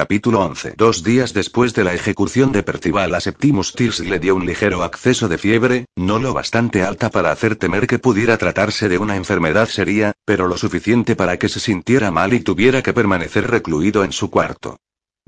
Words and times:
Capítulo 0.00 0.40
11. 0.40 0.76
Dos 0.78 1.04
días 1.04 1.34
después 1.34 1.74
de 1.74 1.84
la 1.84 1.92
ejecución 1.92 2.52
de 2.52 2.62
Percival 2.62 3.14
a 3.14 3.20
Septimus 3.20 3.74
Tills 3.74 4.00
le 4.00 4.18
dio 4.18 4.34
un 4.34 4.46
ligero 4.46 4.82
acceso 4.82 5.28
de 5.28 5.36
fiebre, 5.36 5.84
no 5.94 6.18
lo 6.18 6.32
bastante 6.32 6.82
alta 6.82 7.10
para 7.10 7.30
hacer 7.30 7.56
temer 7.56 7.86
que 7.86 7.98
pudiera 7.98 8.38
tratarse 8.38 8.88
de 8.88 8.96
una 8.96 9.16
enfermedad 9.16 9.68
seria, 9.68 10.14
pero 10.24 10.48
lo 10.48 10.56
suficiente 10.56 11.16
para 11.16 11.36
que 11.36 11.50
se 11.50 11.60
sintiera 11.60 12.10
mal 12.10 12.32
y 12.32 12.40
tuviera 12.40 12.80
que 12.80 12.94
permanecer 12.94 13.50
recluido 13.50 14.02
en 14.02 14.12
su 14.12 14.30
cuarto. 14.30 14.78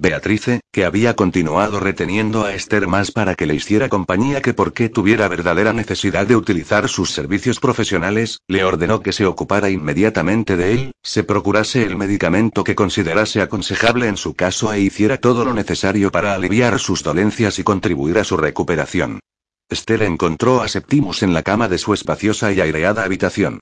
Beatrice, 0.03 0.63
que 0.73 0.85
había 0.85 1.15
continuado 1.15 1.79
reteniendo 1.79 2.45
a 2.45 2.53
Esther 2.55 2.89
más 2.89 3.13
para 3.13 3.37
que 3.37 3.47
le 3.47 3.55
hiciera 3.55 3.89
compañía 3.89 4.43
que 4.43 4.53
porque 4.53 4.89
tuviera 4.89 5.29
verdadera 5.29 5.73
necesidad 5.73 6.27
de 6.27 6.35
utilizar 6.35 6.89
sus 6.89 7.13
servicios 7.13 7.61
profesionales, 7.61 8.41
le 8.49 8.65
ordenó 8.65 9.01
que 9.01 9.13
se 9.13 9.27
ocupara 9.27 9.71
inmediatamente 9.71 10.57
de 10.57 10.73
él, 10.73 10.93
se 11.05 11.23
procurase 11.23 11.85
el 11.85 11.97
medicamento 11.97 12.65
que 12.65 12.75
considerase 12.75 13.43
aconsejable 13.43 14.09
en 14.09 14.17
su 14.17 14.35
caso 14.35 14.73
e 14.73 14.81
hiciera 14.81 15.19
todo 15.19 15.45
lo 15.45 15.55
necesario 15.55 16.11
para 16.11 16.35
aliviar 16.35 16.81
sus 16.81 17.05
dolencias 17.05 17.61
y 17.61 17.63
contribuir 17.63 18.19
a 18.19 18.25
su 18.25 18.37
recuperación. 18.37 19.21
Esther 19.71 20.03
encontró 20.03 20.63
a 20.63 20.69
Septimus 20.69 21.23
en 21.23 21.33
la 21.33 21.45
cama 21.45 21.69
de 21.69 21.79
su 21.79 21.95
espaciosa 21.95 22.53
y 22.53 22.61
aireada 22.61 23.05
habitación. 23.05 23.61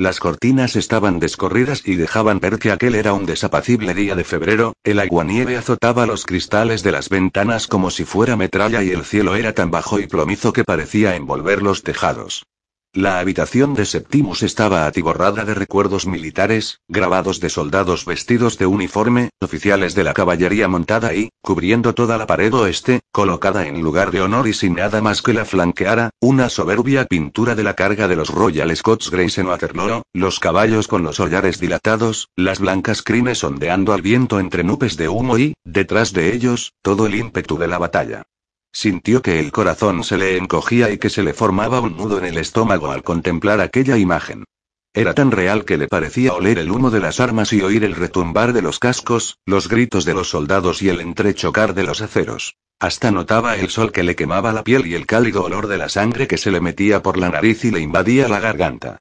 Las 0.00 0.18
cortinas 0.18 0.76
estaban 0.76 1.18
descorridas 1.18 1.82
y 1.84 1.96
dejaban 1.96 2.40
ver 2.40 2.58
que 2.58 2.70
aquel 2.70 2.94
era 2.94 3.12
un 3.12 3.26
desapacible 3.26 3.92
día 3.92 4.14
de 4.14 4.24
febrero, 4.24 4.72
el 4.82 4.98
aguanieve 4.98 5.58
azotaba 5.58 6.06
los 6.06 6.24
cristales 6.24 6.82
de 6.82 6.90
las 6.90 7.10
ventanas 7.10 7.66
como 7.66 7.90
si 7.90 8.06
fuera 8.06 8.34
metralla 8.34 8.82
y 8.82 8.92
el 8.92 9.04
cielo 9.04 9.36
era 9.36 9.52
tan 9.52 9.70
bajo 9.70 10.00
y 10.00 10.06
plomizo 10.06 10.54
que 10.54 10.64
parecía 10.64 11.16
envolver 11.16 11.60
los 11.60 11.82
tejados. 11.82 12.46
La 12.92 13.20
habitación 13.20 13.74
de 13.74 13.86
Septimus 13.86 14.42
estaba 14.42 14.84
atiborrada 14.84 15.44
de 15.44 15.54
recuerdos 15.54 16.08
militares, 16.08 16.80
grabados 16.88 17.38
de 17.38 17.48
soldados 17.48 18.04
vestidos 18.04 18.58
de 18.58 18.66
uniforme, 18.66 19.30
oficiales 19.40 19.94
de 19.94 20.02
la 20.02 20.12
caballería 20.12 20.66
montada 20.66 21.14
y, 21.14 21.30
cubriendo 21.40 21.94
toda 21.94 22.18
la 22.18 22.26
pared 22.26 22.52
oeste, 22.52 22.98
colocada 23.12 23.64
en 23.68 23.80
lugar 23.80 24.10
de 24.10 24.22
honor 24.22 24.48
y 24.48 24.54
sin 24.54 24.74
nada 24.74 25.00
más 25.00 25.22
que 25.22 25.34
la 25.34 25.44
flanqueara, 25.44 26.10
una 26.20 26.48
soberbia 26.48 27.04
pintura 27.04 27.54
de 27.54 27.62
la 27.62 27.74
carga 27.74 28.08
de 28.08 28.16
los 28.16 28.28
Royal 28.28 28.76
Scots 28.76 29.12
Greys 29.12 29.38
en 29.38 29.46
Waterloo, 29.46 30.02
los 30.12 30.40
caballos 30.40 30.88
con 30.88 31.04
los 31.04 31.20
hollares 31.20 31.60
dilatados, 31.60 32.28
las 32.34 32.58
blancas 32.58 33.02
crines 33.02 33.44
ondeando 33.44 33.92
al 33.92 34.02
viento 34.02 34.40
entre 34.40 34.64
nubes 34.64 34.96
de 34.96 35.08
humo 35.08 35.38
y, 35.38 35.54
detrás 35.62 36.12
de 36.12 36.34
ellos, 36.34 36.72
todo 36.82 37.06
el 37.06 37.14
ímpetu 37.14 37.56
de 37.56 37.68
la 37.68 37.78
batalla. 37.78 38.24
Sintió 38.72 39.20
que 39.20 39.40
el 39.40 39.52
corazón 39.52 40.04
se 40.04 40.16
le 40.16 40.36
encogía 40.36 40.90
y 40.90 40.98
que 40.98 41.10
se 41.10 41.22
le 41.22 41.34
formaba 41.34 41.80
un 41.80 41.96
nudo 41.96 42.18
en 42.18 42.24
el 42.24 42.38
estómago 42.38 42.92
al 42.92 43.02
contemplar 43.02 43.60
aquella 43.60 43.96
imagen. 43.96 44.44
Era 44.92 45.14
tan 45.14 45.30
real 45.30 45.64
que 45.64 45.76
le 45.76 45.86
parecía 45.86 46.34
oler 46.34 46.58
el 46.58 46.70
humo 46.70 46.90
de 46.90 47.00
las 47.00 47.20
armas 47.20 47.52
y 47.52 47.62
oír 47.62 47.84
el 47.84 47.94
retumbar 47.94 48.52
de 48.52 48.62
los 48.62 48.78
cascos, 48.78 49.38
los 49.46 49.68
gritos 49.68 50.04
de 50.04 50.14
los 50.14 50.30
soldados 50.30 50.82
y 50.82 50.88
el 50.88 51.00
entrechocar 51.00 51.74
de 51.74 51.84
los 51.84 52.00
aceros. 52.00 52.56
Hasta 52.80 53.10
notaba 53.10 53.56
el 53.56 53.68
sol 53.68 53.92
que 53.92 54.02
le 54.02 54.16
quemaba 54.16 54.52
la 54.52 54.64
piel 54.64 54.86
y 54.86 54.94
el 54.94 55.06
cálido 55.06 55.44
olor 55.44 55.66
de 55.66 55.78
la 55.78 55.88
sangre 55.88 56.26
que 56.26 56.38
se 56.38 56.50
le 56.50 56.60
metía 56.60 57.02
por 57.02 57.18
la 57.18 57.28
nariz 57.28 57.64
y 57.64 57.70
le 57.70 57.80
invadía 57.80 58.26
la 58.26 58.40
garganta. 58.40 58.98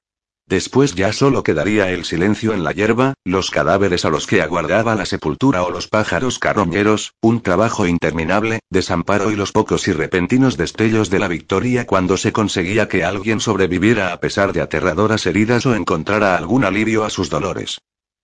Después 0.50 0.96
ya 0.96 1.14
solo 1.14 1.44
quedaría 1.44 1.92
el 1.92 2.06
silencio 2.06 2.54
en 2.54 2.64
la 2.64 2.72
hierba, 2.72 3.14
los 3.24 3.52
cadáveres 3.52 4.04
a 4.04 4.10
los 4.10 4.26
que 4.26 4.42
aguardaba 4.42 4.96
la 4.96 5.06
sepultura 5.06 5.62
o 5.62 5.70
los 5.70 5.88
pájaros 5.88 6.40
carroñeros, 6.40 7.14
un 7.22 7.42
trabajo 7.42 7.86
interminable, 7.86 8.60
desamparo 8.72 9.30
y 9.30 9.36
los 9.36 9.52
pocos 9.52 9.88
y 9.88 9.92
repentinos 9.92 10.58
destellos 10.58 11.12
de 11.12 11.20
la 11.20 11.28
victoria 11.28 11.86
cuando 11.86 12.18
se 12.18 12.32
conseguía 12.32 12.88
que 12.88 13.04
alguien 13.04 13.42
sobreviviera 13.42 14.12
a 14.12 14.20
pesar 14.20 14.52
de 14.52 14.62
aterradoras 14.62 15.28
heridas 15.28 15.68
o 15.68 15.76
encontrara 15.76 16.36
algún 16.36 16.66
alivio 16.66 17.04
a 17.04 17.12
sus 17.12 17.30
dolores. 17.30 17.78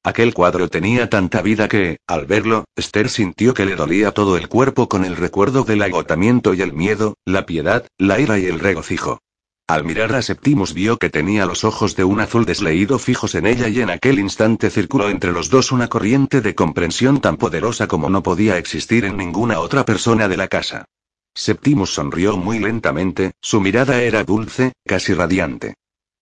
Aquel 0.03 0.34
cuadro 0.34 0.68
tenía 0.68 1.12
tanta 1.12 1.44
vida 1.44 1.68
que, 1.68 1.98
al 2.08 2.26
verlo, 2.26 2.66
Esther 2.76 3.09
sintió 3.09 3.53
que 3.53 3.66
le 3.66 3.76
dolía 3.76 4.14
todo 4.14 4.36
el 4.36 4.50
cuerpo 4.50 4.90
con 4.90 5.06
el 5.06 5.16
recuerdo 5.16 5.64
del 5.64 5.84
agotamiento 5.84 6.56
y 6.56 6.62
el 6.62 6.73
miedo, 6.73 7.14
la 7.23 7.46
piedad, 7.46 7.86
la 8.00 8.20
ira 8.20 8.40
y 8.40 8.48
el 8.48 8.59
regocijo. 8.59 9.20
Al 9.68 9.84
mirar 9.84 10.14
a 10.14 10.22
Septimus 10.22 10.76
vio 10.76 10.98
que 10.98 11.10
tenía 11.10 11.48
los 11.48 11.64
ojos 11.64 11.96
de 11.96 12.03
un 12.03 12.20
azul 12.20 12.46
desleído 12.46 13.00
fijos 13.00 13.34
en 13.34 13.48
ella 13.48 13.68
y 13.68 13.81
en 13.81 13.90
aquel 13.90 14.20
instante 14.20 14.70
circuló 14.70 15.09
entre 15.09 15.31
los 15.31 15.50
dos 15.50 15.72
una 15.72 15.88
corriente 15.88 16.42
de 16.42 16.53
comprensión 16.53 17.20
tan 17.20 17.38
poderosa 17.38 17.88
como 17.88 18.08
no 18.08 18.22
podía 18.22 18.59
existir 18.59 19.06
en 19.06 19.18
ninguna 19.18 19.59
otra 19.59 19.84
persona 19.84 20.28
de 20.28 20.38
la 20.38 20.50
casa. 20.50 20.86
Septimus 21.34 21.92
sonrió 21.92 22.38
muy 22.38 22.59
lentamente, 22.59 23.31
su 23.42 23.59
mirada 23.59 24.04
era 24.04 24.24
dulce, 24.24 24.74
casi 24.86 25.16
radiante. 25.16 25.74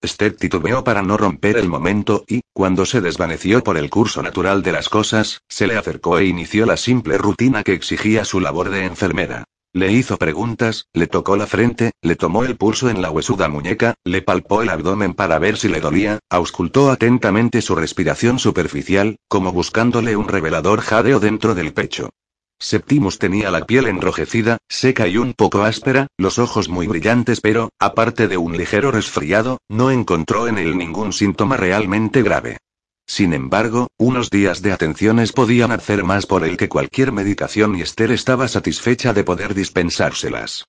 Esther 0.02 0.38
titubeó 0.38 0.86
para 0.86 1.02
no 1.02 1.18
romper 1.18 1.58
el 1.58 1.68
momento 1.68 2.24
y, 2.28 2.44
cuando 2.54 2.86
se 2.86 3.02
desvaneció 3.02 3.62
por 3.62 3.76
el 3.78 3.90
curso 3.90 4.24
natural 4.24 4.64
de 4.64 4.72
las 4.72 4.88
cosas, 4.88 5.42
se 5.50 5.68
le 5.68 5.76
acercó 5.76 6.18
e 6.18 6.26
inició 6.26 6.66
la 6.66 6.78
simple 6.78 7.18
rutina 7.18 7.64
que 7.64 7.74
exigía 7.74 8.24
su 8.24 8.40
labor 8.40 8.70
de 8.70 8.86
enfermera. 8.86 9.44
Le 9.76 9.92
hizo 9.92 10.18
preguntas, 10.18 10.86
le 10.94 11.08
tocó 11.08 11.36
la 11.36 11.48
frente, 11.48 11.94
le 12.04 12.16
tomó 12.16 12.44
el 12.44 12.56
pulso 12.58 12.92
en 12.92 13.02
la 13.02 13.10
huesuda 13.10 13.48
muñeca, 13.48 13.96
le 14.04 14.22
palpó 14.22 14.62
el 14.62 14.70
abdomen 14.70 15.16
para 15.16 15.40
ver 15.40 15.58
si 15.58 15.68
le 15.68 15.82
dolía, 15.82 16.20
auscultó 16.30 16.92
atentamente 16.92 17.60
su 17.64 17.74
respiración 17.74 18.38
superficial, 18.38 19.18
como 19.28 19.52
buscándole 19.52 20.16
un 20.16 20.28
revelador 20.28 20.82
jadeo 20.82 21.20
dentro 21.20 21.56
del 21.56 21.74
pecho. 21.74 22.12
Septimus 22.60 23.18
tenía 23.18 23.50
la 23.50 23.66
piel 23.66 23.88
enrojecida, 23.88 24.60
seca 24.70 25.08
y 25.08 25.18
un 25.18 25.34
poco 25.34 25.64
áspera, 25.64 26.06
los 26.18 26.38
ojos 26.38 26.70
muy 26.70 26.86
brillantes, 26.86 27.42
pero, 27.42 27.70
aparte 27.80 28.28
de 28.28 28.38
un 28.38 28.56
ligero 28.56 28.92
resfriado, 28.92 29.58
no 29.70 29.90
encontró 29.90 30.48
en 30.48 30.60
él 30.60 30.78
ningún 30.78 31.14
síntoma 31.14 31.58
realmente 31.58 32.22
grave. 32.22 32.60
Sin 33.06 33.34
embargo, 33.34 33.88
unos 33.98 34.30
días 34.30 34.62
de 34.62 34.72
atenciones 34.72 35.32
podían 35.34 35.72
hacer 35.72 36.04
más 36.04 36.26
por 36.26 36.44
él 36.44 36.58
que 36.58 36.70
cualquier 36.70 37.12
medicación 37.12 37.76
y 37.76 37.82
Esther 37.82 38.12
estaba 38.12 38.48
satisfecha 38.48 39.14
de 39.14 39.24
poder 39.24 39.54
dispensárselas. 39.54 40.66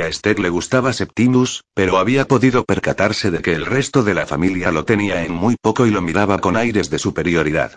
A 0.00 0.06
Esther 0.06 0.38
le 0.38 0.48
gustaba 0.48 0.92
Septimus, 0.92 1.64
pero 1.74 1.98
había 1.98 2.26
podido 2.26 2.64
percatarse 2.64 3.32
de 3.32 3.42
que 3.42 3.52
el 3.52 3.66
resto 3.66 4.04
de 4.04 4.14
la 4.14 4.26
familia 4.26 4.70
lo 4.70 4.84
tenía 4.84 5.24
en 5.24 5.32
muy 5.32 5.56
poco 5.60 5.86
y 5.86 5.90
lo 5.90 6.00
miraba 6.00 6.38
con 6.38 6.56
aires 6.56 6.88
de 6.88 7.00
superioridad. 7.00 7.74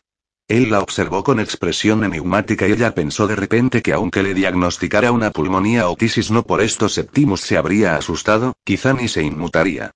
Él 0.48 0.70
la 0.70 0.82
observó 0.82 1.24
con 1.24 1.40
expresión 1.40 2.04
enigmática 2.04 2.68
y 2.68 2.74
ella 2.74 2.94
pensó 2.94 3.26
de 3.26 3.36
repente 3.36 3.82
que 3.82 3.94
aunque 3.94 4.22
le 4.22 4.34
diagnosticara 4.34 5.12
una 5.12 5.32
pulmonía 5.32 5.90
o 5.90 5.96
tisis 5.96 6.30
no 6.30 6.44
por 6.44 6.62
esto 6.62 6.90
Septimus 6.90 7.42
se 7.42 7.58
habría 7.58 7.96
asustado, 7.96 8.54
quizá 8.66 8.94
ni 8.94 9.08
se 9.08 9.24
inmutaría. 9.24 9.92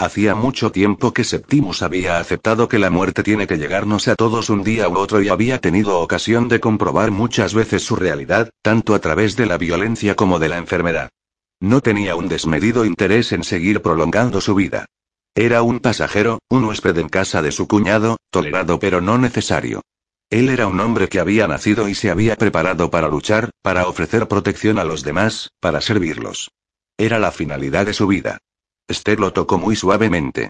Hacía 0.00 0.36
mucho 0.36 0.70
tiempo 0.70 1.12
que 1.12 1.24
Septimus 1.24 1.82
había 1.82 2.20
aceptado 2.20 2.68
que 2.68 2.78
la 2.78 2.88
muerte 2.88 3.24
tiene 3.24 3.48
que 3.48 3.56
llegarnos 3.56 4.06
a 4.06 4.14
todos 4.14 4.48
un 4.48 4.62
día 4.62 4.88
u 4.88 4.96
otro 4.96 5.20
y 5.20 5.28
había 5.28 5.60
tenido 5.60 5.98
ocasión 5.98 6.46
de 6.46 6.60
comprobar 6.60 7.10
muchas 7.10 7.52
veces 7.52 7.82
su 7.82 7.96
realidad, 7.96 8.50
tanto 8.62 8.94
a 8.94 9.00
través 9.00 9.34
de 9.34 9.46
la 9.46 9.58
violencia 9.58 10.14
como 10.14 10.38
de 10.38 10.50
la 10.50 10.58
enfermedad. 10.58 11.10
No 11.58 11.80
tenía 11.80 12.14
un 12.14 12.28
desmedido 12.28 12.84
interés 12.84 13.32
en 13.32 13.42
seguir 13.42 13.82
prolongando 13.82 14.40
su 14.40 14.54
vida. 14.54 14.86
Era 15.34 15.62
un 15.62 15.80
pasajero, 15.80 16.38
un 16.48 16.66
huésped 16.66 16.96
en 16.98 17.08
casa 17.08 17.42
de 17.42 17.50
su 17.50 17.66
cuñado, 17.66 18.18
tolerado 18.30 18.78
pero 18.78 19.00
no 19.00 19.18
necesario. 19.18 19.82
Él 20.30 20.48
era 20.48 20.68
un 20.68 20.78
hombre 20.78 21.08
que 21.08 21.18
había 21.18 21.48
nacido 21.48 21.88
y 21.88 21.96
se 21.96 22.10
había 22.10 22.36
preparado 22.36 22.88
para 22.88 23.08
luchar, 23.08 23.50
para 23.62 23.88
ofrecer 23.88 24.28
protección 24.28 24.78
a 24.78 24.84
los 24.84 25.02
demás, 25.02 25.50
para 25.58 25.80
servirlos. 25.80 26.52
Era 26.96 27.18
la 27.18 27.32
finalidad 27.32 27.86
de 27.86 27.94
su 27.94 28.06
vida. 28.06 28.38
Esther 28.88 29.20
lo 29.20 29.32
tocó 29.34 29.58
muy 29.58 29.76
suavemente. 29.76 30.48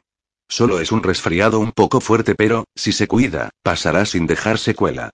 Solo 0.48 0.80
es 0.80 0.92
un 0.92 1.02
resfriado 1.02 1.58
un 1.58 1.72
poco 1.72 2.00
fuerte, 2.00 2.34
pero, 2.34 2.64
si 2.74 2.92
se 2.92 3.08
cuida, 3.08 3.50
pasará 3.62 4.06
sin 4.06 4.26
dejar 4.26 4.58
secuela. 4.58 5.10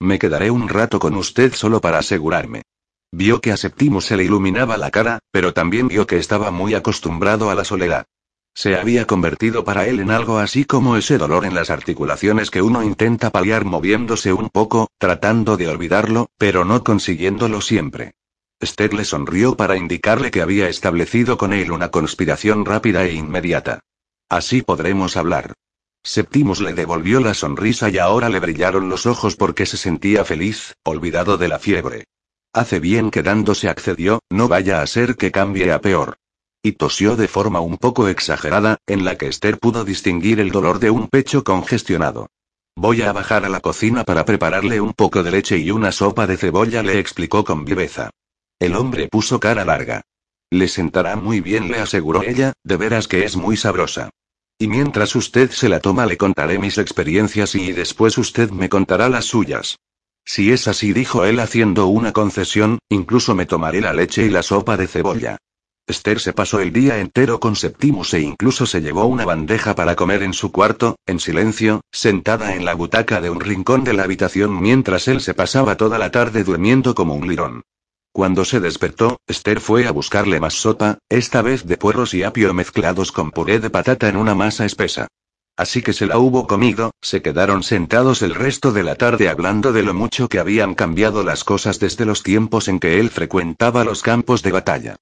Me 0.00 0.18
quedaré 0.18 0.50
un 0.50 0.68
rato 0.68 1.00
con 1.00 1.16
usted 1.16 1.52
solo 1.54 1.80
para 1.80 1.98
asegurarme. 1.98 2.62
Vio 3.12 3.40
que 3.40 3.50
a 3.50 3.56
Septimus 3.56 4.04
se 4.04 4.16
le 4.16 4.24
iluminaba 4.24 4.76
la 4.76 4.90
cara, 4.90 5.18
pero 5.32 5.52
también 5.52 5.88
vio 5.88 6.06
que 6.06 6.18
estaba 6.18 6.50
muy 6.52 6.74
acostumbrado 6.74 7.50
a 7.50 7.54
la 7.54 7.64
soledad. 7.64 8.06
Se 8.54 8.76
había 8.76 9.06
convertido 9.06 9.64
para 9.64 9.86
él 9.86 9.98
en 10.00 10.10
algo 10.10 10.38
así 10.38 10.64
como 10.64 10.96
ese 10.96 11.18
dolor 11.18 11.44
en 11.44 11.54
las 11.54 11.70
articulaciones 11.70 12.50
que 12.50 12.62
uno 12.62 12.82
intenta 12.82 13.30
paliar 13.30 13.64
moviéndose 13.64 14.32
un 14.32 14.50
poco, 14.50 14.88
tratando 14.98 15.56
de 15.56 15.68
olvidarlo, 15.68 16.28
pero 16.38 16.64
no 16.64 16.84
consiguiéndolo 16.84 17.60
siempre. 17.60 18.14
Esther 18.60 18.92
le 18.92 19.04
sonrió 19.04 19.56
para 19.56 19.76
indicarle 19.76 20.32
que 20.32 20.42
había 20.42 20.68
establecido 20.68 21.38
con 21.38 21.52
él 21.52 21.70
una 21.70 21.90
conspiración 21.90 22.64
rápida 22.64 23.04
e 23.04 23.12
inmediata. 23.12 23.80
Así 24.28 24.62
podremos 24.62 25.16
hablar. 25.16 25.54
Septimus 26.02 26.60
le 26.60 26.74
devolvió 26.74 27.20
la 27.20 27.34
sonrisa 27.34 27.88
y 27.88 27.98
ahora 27.98 28.28
le 28.28 28.40
brillaron 28.40 28.88
los 28.88 29.06
ojos 29.06 29.36
porque 29.36 29.64
se 29.64 29.76
sentía 29.76 30.24
feliz, 30.24 30.74
olvidado 30.84 31.36
de 31.36 31.48
la 31.48 31.58
fiebre. 31.60 32.04
Hace 32.52 32.80
bien 32.80 33.10
quedándose 33.10 33.68
accedió, 33.68 34.20
no 34.28 34.48
vaya 34.48 34.82
a 34.82 34.86
ser 34.86 35.16
que 35.16 35.30
cambie 35.30 35.70
a 35.70 35.80
peor. 35.80 36.16
Y 36.60 36.72
tosió 36.72 37.14
de 37.14 37.28
forma 37.28 37.60
un 37.60 37.76
poco 37.76 38.08
exagerada, 38.08 38.78
en 38.86 39.04
la 39.04 39.16
que 39.16 39.28
Esther 39.28 39.58
pudo 39.58 39.84
distinguir 39.84 40.40
el 40.40 40.50
dolor 40.50 40.80
de 40.80 40.90
un 40.90 41.08
pecho 41.08 41.44
congestionado. 41.44 42.28
Voy 42.74 43.02
a 43.02 43.12
bajar 43.12 43.44
a 43.44 43.48
la 43.48 43.60
cocina 43.60 44.02
para 44.04 44.24
prepararle 44.24 44.80
un 44.80 44.94
poco 44.94 45.22
de 45.22 45.30
leche 45.30 45.58
y 45.58 45.70
una 45.70 45.92
sopa 45.92 46.26
de 46.26 46.36
cebolla, 46.36 46.82
le 46.82 46.98
explicó 46.98 47.44
con 47.44 47.64
viveza. 47.64 48.10
El 48.60 48.74
hombre 48.74 49.06
puso 49.06 49.38
cara 49.38 49.64
larga. 49.64 50.02
Le 50.50 50.66
sentará 50.66 51.14
muy 51.14 51.40
bien, 51.40 51.70
le 51.70 51.78
aseguró 51.78 52.22
ella, 52.22 52.54
de 52.64 52.76
veras 52.76 53.06
que 53.06 53.24
es 53.24 53.36
muy 53.36 53.56
sabrosa. 53.56 54.10
Y 54.58 54.66
mientras 54.66 55.14
usted 55.14 55.50
se 55.50 55.68
la 55.68 55.78
toma 55.78 56.06
le 56.06 56.16
contaré 56.16 56.58
mis 56.58 56.78
experiencias 56.78 57.54
y 57.54 57.70
después 57.70 58.18
usted 58.18 58.50
me 58.50 58.68
contará 58.68 59.08
las 59.08 59.26
suyas. 59.26 59.76
Si 60.24 60.50
es 60.50 60.66
así, 60.66 60.92
dijo 60.92 61.24
él 61.24 61.38
haciendo 61.38 61.86
una 61.86 62.12
concesión, 62.12 62.80
incluso 62.88 63.36
me 63.36 63.46
tomaré 63.46 63.80
la 63.80 63.92
leche 63.92 64.26
y 64.26 64.30
la 64.30 64.42
sopa 64.42 64.76
de 64.76 64.88
cebolla. 64.88 65.38
Esther 65.86 66.18
se 66.18 66.32
pasó 66.32 66.58
el 66.58 66.72
día 66.72 66.98
entero 66.98 67.38
con 67.38 67.54
Septimus 67.54 68.12
e 68.14 68.20
incluso 68.20 68.66
se 68.66 68.80
llevó 68.80 69.06
una 69.06 69.24
bandeja 69.24 69.76
para 69.76 69.94
comer 69.94 70.24
en 70.24 70.34
su 70.34 70.50
cuarto, 70.50 70.96
en 71.06 71.20
silencio, 71.20 71.82
sentada 71.92 72.56
en 72.56 72.64
la 72.64 72.74
butaca 72.74 73.20
de 73.20 73.30
un 73.30 73.40
rincón 73.40 73.84
de 73.84 73.94
la 73.94 74.02
habitación 74.02 74.60
mientras 74.60 75.06
él 75.06 75.20
se 75.20 75.32
pasaba 75.32 75.76
toda 75.76 75.98
la 75.98 76.10
tarde 76.10 76.42
durmiendo 76.42 76.96
como 76.96 77.14
un 77.14 77.28
lirón. 77.28 77.62
Cuando 78.12 78.44
se 78.44 78.60
despertó, 78.60 79.20
Esther 79.26 79.60
fue 79.60 79.86
a 79.86 79.92
buscarle 79.92 80.40
más 80.40 80.54
sopa, 80.54 80.98
esta 81.08 81.42
vez 81.42 81.66
de 81.66 81.76
puerros 81.76 82.14
y 82.14 82.22
apio 82.22 82.52
mezclados 82.54 83.12
con 83.12 83.30
puré 83.30 83.60
de 83.60 83.70
patata 83.70 84.08
en 84.08 84.16
una 84.16 84.34
masa 84.34 84.64
espesa. 84.64 85.08
Así 85.56 85.82
que 85.82 85.92
se 85.92 86.06
la 86.06 86.18
hubo 86.18 86.46
comido, 86.46 86.92
se 87.02 87.20
quedaron 87.20 87.64
sentados 87.64 88.22
el 88.22 88.34
resto 88.34 88.72
de 88.72 88.84
la 88.84 88.94
tarde 88.94 89.28
hablando 89.28 89.72
de 89.72 89.82
lo 89.82 89.92
mucho 89.92 90.28
que 90.28 90.38
habían 90.38 90.74
cambiado 90.74 91.24
las 91.24 91.42
cosas 91.42 91.80
desde 91.80 92.04
los 92.04 92.22
tiempos 92.22 92.68
en 92.68 92.78
que 92.78 93.00
él 93.00 93.10
frecuentaba 93.10 93.82
los 93.82 94.02
campos 94.02 94.42
de 94.42 94.52
batalla. 94.52 94.96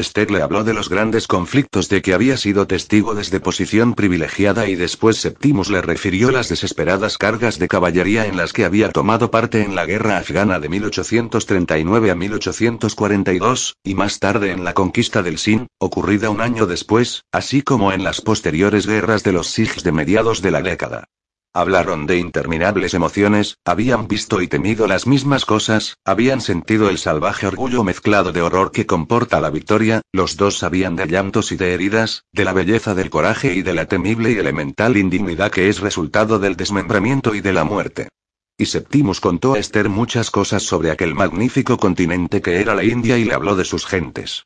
Esther 0.00 0.30
le 0.30 0.42
habló 0.42 0.64
de 0.64 0.74
los 0.74 0.88
grandes 0.88 1.26
conflictos 1.26 1.88
de 1.88 2.02
que 2.02 2.14
había 2.14 2.36
sido 2.36 2.66
testigo 2.66 3.14
desde 3.14 3.38
posición 3.38 3.94
privilegiada 3.94 4.68
y 4.68 4.74
después 4.74 5.18
Septimus 5.18 5.70
le 5.70 5.82
refirió 5.82 6.30
las 6.30 6.48
desesperadas 6.48 7.18
cargas 7.18 7.58
de 7.58 7.68
caballería 7.68 8.26
en 8.26 8.36
las 8.36 8.52
que 8.52 8.64
había 8.64 8.90
tomado 8.90 9.30
parte 9.30 9.62
en 9.62 9.74
la 9.74 9.86
guerra 9.86 10.18
afgana 10.18 10.58
de 10.58 10.68
1839 10.68 12.10
a 12.10 12.14
1842, 12.14 13.76
y 13.84 13.94
más 13.94 14.18
tarde 14.18 14.50
en 14.50 14.64
la 14.64 14.74
conquista 14.74 15.22
del 15.22 15.38
Sin, 15.38 15.68
ocurrida 15.78 16.30
un 16.30 16.40
año 16.40 16.66
después, 16.66 17.22
así 17.30 17.62
como 17.62 17.92
en 17.92 18.02
las 18.02 18.20
posteriores 18.20 18.86
guerras 18.86 19.22
de 19.22 19.32
los 19.32 19.48
Sikhs 19.48 19.84
de 19.84 19.92
mediados 19.92 20.42
de 20.42 20.50
la 20.50 20.62
década. 20.62 21.04
Hablaron 21.52 22.06
de 22.06 22.16
interminables 22.16 22.94
emociones, 22.94 23.58
habían 23.64 24.06
visto 24.06 24.40
y 24.40 24.46
temido 24.46 24.86
las 24.86 25.08
mismas 25.08 25.44
cosas, 25.44 25.96
habían 26.04 26.40
sentido 26.40 26.88
el 26.88 26.96
salvaje 26.96 27.48
orgullo 27.48 27.82
mezclado 27.82 28.30
de 28.30 28.40
horror 28.40 28.70
que 28.70 28.86
comporta 28.86 29.40
la 29.40 29.50
victoria, 29.50 30.00
los 30.12 30.36
dos 30.36 30.58
sabían 30.58 30.94
de 30.94 31.08
llantos 31.08 31.50
y 31.50 31.56
de 31.56 31.74
heridas, 31.74 32.22
de 32.30 32.44
la 32.44 32.52
belleza 32.52 32.94
del 32.94 33.10
coraje 33.10 33.52
y 33.54 33.62
de 33.62 33.74
la 33.74 33.86
temible 33.86 34.30
y 34.30 34.38
elemental 34.38 34.96
indignidad 34.96 35.50
que 35.50 35.68
es 35.68 35.80
resultado 35.80 36.38
del 36.38 36.54
desmembramiento 36.54 37.34
y 37.34 37.40
de 37.40 37.52
la 37.52 37.64
muerte. 37.64 38.08
Y 38.56 38.66
Septimus 38.66 39.20
contó 39.20 39.54
a 39.54 39.58
Esther 39.58 39.88
muchas 39.88 40.30
cosas 40.30 40.62
sobre 40.62 40.92
aquel 40.92 41.16
magnífico 41.16 41.78
continente 41.78 42.42
que 42.42 42.60
era 42.60 42.76
la 42.76 42.84
India 42.84 43.18
y 43.18 43.24
le 43.24 43.34
habló 43.34 43.56
de 43.56 43.64
sus 43.64 43.86
gentes. 43.86 44.44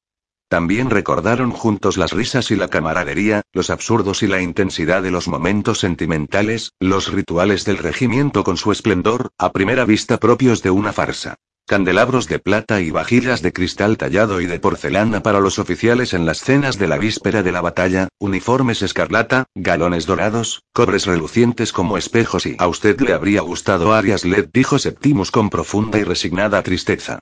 También 0.54 0.88
recordaron 0.88 1.50
juntos 1.50 1.96
las 1.96 2.12
risas 2.12 2.52
y 2.52 2.54
la 2.54 2.68
camaradería, 2.68 3.42
los 3.52 3.70
absurdos 3.70 4.22
y 4.22 4.28
la 4.28 4.40
intensidad 4.40 5.02
de 5.02 5.10
los 5.10 5.26
momentos 5.26 5.80
sentimentales, 5.80 6.70
los 6.78 7.12
rituales 7.12 7.64
del 7.64 7.78
regimiento 7.78 8.44
con 8.44 8.56
su 8.56 8.70
esplendor, 8.70 9.30
a 9.36 9.50
primera 9.50 9.84
vista 9.84 10.18
propios 10.18 10.62
de 10.62 10.70
una 10.70 10.92
farsa. 10.92 11.34
Candelabros 11.66 12.28
de 12.28 12.38
plata 12.38 12.80
y 12.80 12.92
vajillas 12.92 13.42
de 13.42 13.52
cristal 13.52 13.96
tallado 13.96 14.40
y 14.40 14.46
de 14.46 14.60
porcelana 14.60 15.24
para 15.24 15.40
los 15.40 15.58
oficiales 15.58 16.14
en 16.14 16.24
las 16.24 16.38
cenas 16.38 16.78
de 16.78 16.86
la 16.86 16.98
víspera 16.98 17.42
de 17.42 17.50
la 17.50 17.60
batalla, 17.60 18.06
uniformes 18.20 18.80
escarlata, 18.82 19.46
galones 19.56 20.06
dorados, 20.06 20.62
cobres 20.72 21.06
relucientes 21.06 21.72
como 21.72 21.98
espejos 21.98 22.46
y 22.46 22.54
a 22.60 22.68
usted 22.68 23.00
le 23.00 23.12
habría 23.12 23.40
gustado 23.40 23.92
Arias 23.92 24.24
Led 24.24 24.50
dijo 24.52 24.78
Septimus 24.78 25.32
con 25.32 25.50
profunda 25.50 25.98
y 25.98 26.04
resignada 26.04 26.62
tristeza. 26.62 27.18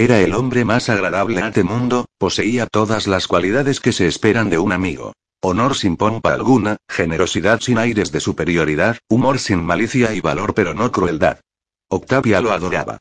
Era 0.00 0.18
el 0.20 0.32
hombre 0.32 0.64
más 0.64 0.88
agradable 0.88 1.46
este 1.46 1.62
mundo, 1.62 2.06
poseía 2.16 2.66
todas 2.66 3.06
las 3.06 3.28
cualidades 3.28 3.80
que 3.80 3.92
se 3.92 4.06
esperan 4.06 4.48
de 4.48 4.58
un 4.58 4.72
amigo. 4.72 5.12
Honor 5.42 5.76
sin 5.76 5.98
pompa 5.98 6.32
alguna, 6.32 6.78
generosidad 6.88 7.60
sin 7.60 7.76
aires 7.76 8.10
de 8.10 8.20
superioridad, 8.20 8.96
humor 9.10 9.38
sin 9.38 9.62
malicia 9.62 10.14
y 10.14 10.22
valor 10.22 10.54
pero 10.54 10.72
no 10.72 10.90
crueldad. 10.90 11.40
Octavia 11.90 12.40
lo 12.40 12.52
adoraba. 12.52 12.96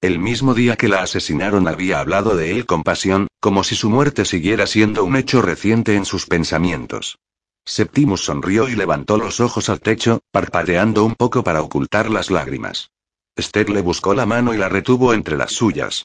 El 0.00 0.20
mismo 0.20 0.54
día 0.54 0.76
que 0.76 0.86
la 0.86 1.02
asesinaron 1.02 1.66
había 1.66 1.98
hablado 1.98 2.36
de 2.36 2.52
él 2.52 2.66
con 2.66 2.84
pasión, 2.84 3.26
como 3.40 3.64
si 3.64 3.74
su 3.74 3.90
muerte 3.90 4.24
siguiera 4.24 4.68
siendo 4.68 5.02
un 5.02 5.16
hecho 5.16 5.42
reciente 5.42 5.96
en 5.96 6.04
sus 6.04 6.26
pensamientos. 6.26 7.18
Septimus 7.64 8.24
sonrió 8.24 8.68
y 8.68 8.76
levantó 8.76 9.18
los 9.18 9.40
ojos 9.40 9.68
al 9.70 9.80
techo, 9.80 10.20
parpadeando 10.30 11.04
un 11.04 11.16
poco 11.16 11.42
para 11.42 11.62
ocultar 11.62 12.10
las 12.10 12.30
lágrimas. 12.30 12.92
Esther 13.34 13.70
le 13.70 13.80
buscó 13.80 14.14
la 14.14 14.24
mano 14.24 14.54
y 14.54 14.56
la 14.56 14.68
retuvo 14.68 15.14
entre 15.14 15.36
las 15.36 15.50
suyas. 15.50 16.04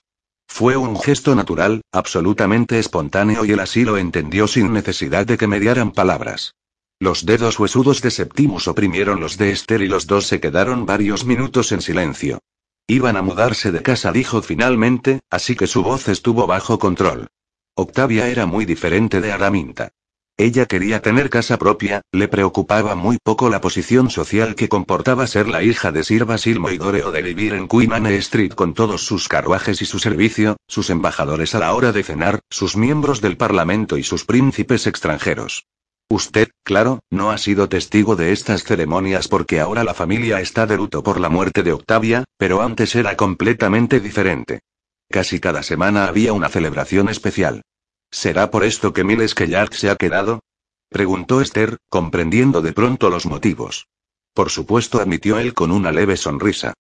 Fue 0.50 0.76
un 0.76 1.00
gesto 1.00 1.36
natural, 1.36 1.82
absolutamente 1.94 2.80
espontáneo 2.80 3.46
y 3.46 3.52
él 3.52 3.62
así 3.62 3.86
lo 3.86 3.98
entendió 3.98 4.46
sin 4.46 4.74
necesidad 4.74 5.26
de 5.26 5.38
que 5.38 5.48
mediaran 5.48 5.92
palabras. 5.92 6.56
Los 7.00 7.26
dedos 7.26 7.58
huesudos 7.60 8.02
de 8.02 8.12
Septimus 8.12 8.68
oprimieron 8.68 9.22
los 9.22 9.38
de 9.38 9.52
Esther 9.52 9.82
y 9.82 9.88
los 9.88 10.06
dos 10.06 10.28
se 10.28 10.42
quedaron 10.42 10.86
varios 10.86 11.24
minutos 11.24 11.72
en 11.72 11.82
silencio. 11.82 12.40
Iban 12.88 13.16
a 13.16 13.22
mudarse 13.22 13.72
de 13.72 13.82
casa, 13.82 14.12
dijo 14.12 14.42
finalmente, 14.42 15.22
así 15.30 15.56
que 15.56 15.68
su 15.68 15.82
voz 15.82 16.10
estuvo 16.10 16.46
bajo 16.46 16.78
control. 16.78 17.28
Octavia 17.76 18.28
era 18.28 18.46
muy 18.46 18.66
diferente 18.66 19.22
de 19.22 19.32
Araminta. 19.32 19.94
Ella 20.40 20.68
quería 20.68 21.02
tener 21.02 21.30
casa 21.30 21.58
propia, 21.58 22.02
le 22.14 22.30
preocupaba 22.30 22.96
muy 22.96 23.18
poco 23.22 23.50
la 23.50 23.60
posición 23.60 24.10
social 24.10 24.56
que 24.56 24.70
comportaba 24.70 25.28
ser 25.28 25.50
la 25.50 25.64
hija 25.64 25.92
de 25.92 26.06
Sir 26.06 26.24
Basil 26.24 26.62
Moidore 26.62 27.04
o 27.04 27.12
de 27.12 27.22
vivir 27.22 27.54
en 27.54 27.68
Queen 27.68 27.92
Anne 27.92 28.16
Street 28.16 28.54
con 28.54 28.74
todos 28.74 29.06
sus 29.06 29.28
carruajes 29.28 29.82
y 29.82 29.86
su 29.86 30.00
servicio, 30.00 30.56
sus 30.66 30.92
embajadores 30.92 31.56
a 31.56 31.60
la 31.60 31.74
hora 31.76 31.92
de 31.92 32.04
cenar, 32.04 32.40
sus 32.50 32.78
miembros 32.78 33.20
del 33.20 33.36
Parlamento 33.36 33.98
y 33.98 34.04
sus 34.04 34.24
príncipes 34.24 34.88
extranjeros. 34.88 35.66
Usted, 36.10 36.48
claro, 36.64 37.02
no 37.10 37.32
ha 37.32 37.38
sido 37.38 37.68
testigo 37.68 38.16
de 38.16 38.32
estas 38.32 38.64
ceremonias 38.64 39.28
porque 39.28 39.60
ahora 39.60 39.84
la 39.84 39.94
familia 39.94 40.40
está 40.40 40.66
de 40.66 40.78
luto 40.78 41.04
por 41.04 41.20
la 41.20 41.28
muerte 41.28 41.64
de 41.64 41.74
Octavia, 41.74 42.24
pero 42.38 42.62
antes 42.62 42.96
era 42.96 43.18
completamente 43.18 44.00
diferente. 44.00 44.62
Casi 45.10 45.42
cada 45.42 45.64
semana 45.64 46.06
había 46.06 46.32
una 46.32 46.48
celebración 46.48 47.10
especial. 47.10 47.62
¿Será 48.12 48.50
por 48.50 48.64
esto 48.64 48.94
que 48.94 49.04
Miles 49.04 49.36
Kellard 49.36 49.74
se 49.74 49.90
ha 49.90 49.96
quedado? 49.96 50.42
Preguntó 50.90 51.42
Esther, 51.42 51.78
comprendiendo 51.90 52.62
de 52.62 52.74
pronto 52.74 53.10
los 53.10 53.26
motivos. 53.26 53.88
Por 54.34 54.50
supuesto, 54.50 55.00
admitió 55.00 55.38
él 55.38 55.54
con 55.54 55.72
una 55.72 55.92
leve 55.92 56.18
sonrisa. 56.18 56.74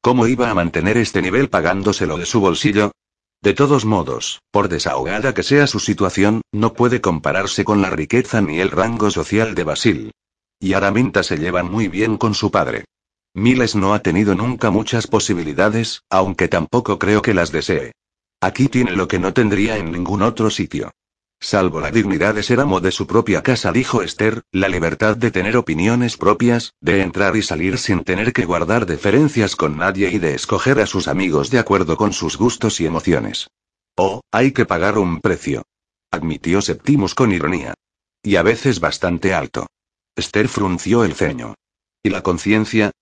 ¿Cómo 0.00 0.28
iba 0.28 0.50
a 0.50 0.54
mantener 0.54 0.96
este 0.98 1.22
nivel 1.22 1.48
pagándoselo 1.48 2.16
de 2.16 2.26
su 2.26 2.40
bolsillo? 2.40 2.92
De 3.42 3.54
todos 3.54 3.84
modos, 3.84 4.40
por 4.50 4.68
desahogada 4.68 5.34
que 5.34 5.42
sea 5.42 5.66
su 5.66 5.80
situación, 5.80 6.42
no 6.52 6.72
puede 6.72 7.00
compararse 7.00 7.64
con 7.64 7.82
la 7.82 7.90
riqueza 7.90 8.40
ni 8.40 8.60
el 8.60 8.70
rango 8.70 9.10
social 9.10 9.54
de 9.54 9.64
Basil. 9.64 10.12
Y 10.60 10.72
Araminta 10.74 11.22
se 11.22 11.36
llevan 11.36 11.70
muy 11.70 11.88
bien 11.88 12.16
con 12.16 12.34
su 12.34 12.50
padre. 12.50 12.84
Miles 13.34 13.74
no 13.74 13.92
ha 13.92 13.98
tenido 14.00 14.34
nunca 14.34 14.70
muchas 14.70 15.06
posibilidades, 15.06 16.02
aunque 16.08 16.48
tampoco 16.48 16.98
creo 16.98 17.20
que 17.20 17.34
las 17.34 17.52
desee. 17.52 17.92
Aquí 18.40 18.68
tiene 18.68 18.92
lo 18.92 19.08
que 19.08 19.18
no 19.18 19.32
tendría 19.32 19.76
en 19.76 19.92
ningún 19.92 20.22
otro 20.22 20.50
sitio. 20.50 20.92
Salvo 21.40 21.80
la 21.80 21.90
dignidad 21.90 22.34
de 22.34 22.42
ser 22.42 22.60
amo 22.60 22.80
de 22.80 22.90
su 22.90 23.06
propia 23.06 23.42
casa, 23.42 23.70
dijo 23.70 24.02
Esther, 24.02 24.42
la 24.52 24.68
libertad 24.68 25.16
de 25.16 25.30
tener 25.30 25.56
opiniones 25.56 26.16
propias, 26.16 26.72
de 26.80 27.02
entrar 27.02 27.36
y 27.36 27.42
salir 27.42 27.78
sin 27.78 28.04
tener 28.04 28.32
que 28.32 28.46
guardar 28.46 28.86
deferencias 28.86 29.54
con 29.54 29.76
nadie 29.76 30.10
y 30.10 30.18
de 30.18 30.34
escoger 30.34 30.80
a 30.80 30.86
sus 30.86 31.08
amigos 31.08 31.50
de 31.50 31.58
acuerdo 31.58 31.96
con 31.96 32.12
sus 32.12 32.36
gustos 32.38 32.80
y 32.80 32.86
emociones. 32.86 33.48
Oh, 33.96 34.20
hay 34.30 34.52
que 34.52 34.64
pagar 34.64 34.98
un 34.98 35.20
precio. 35.20 35.62
Admitió 36.10 36.62
Septimus 36.62 37.14
con 37.14 37.32
ironía. 37.32 37.74
Y 38.22 38.36
a 38.36 38.42
veces 38.42 38.80
bastante 38.80 39.34
alto. 39.34 39.66
Esther 40.16 40.48
frunció 40.48 41.04
el 41.04 41.14
ceño. 41.14 41.54
¿Y 42.02 42.10
la 42.10 42.22
conciencia? 42.22 42.92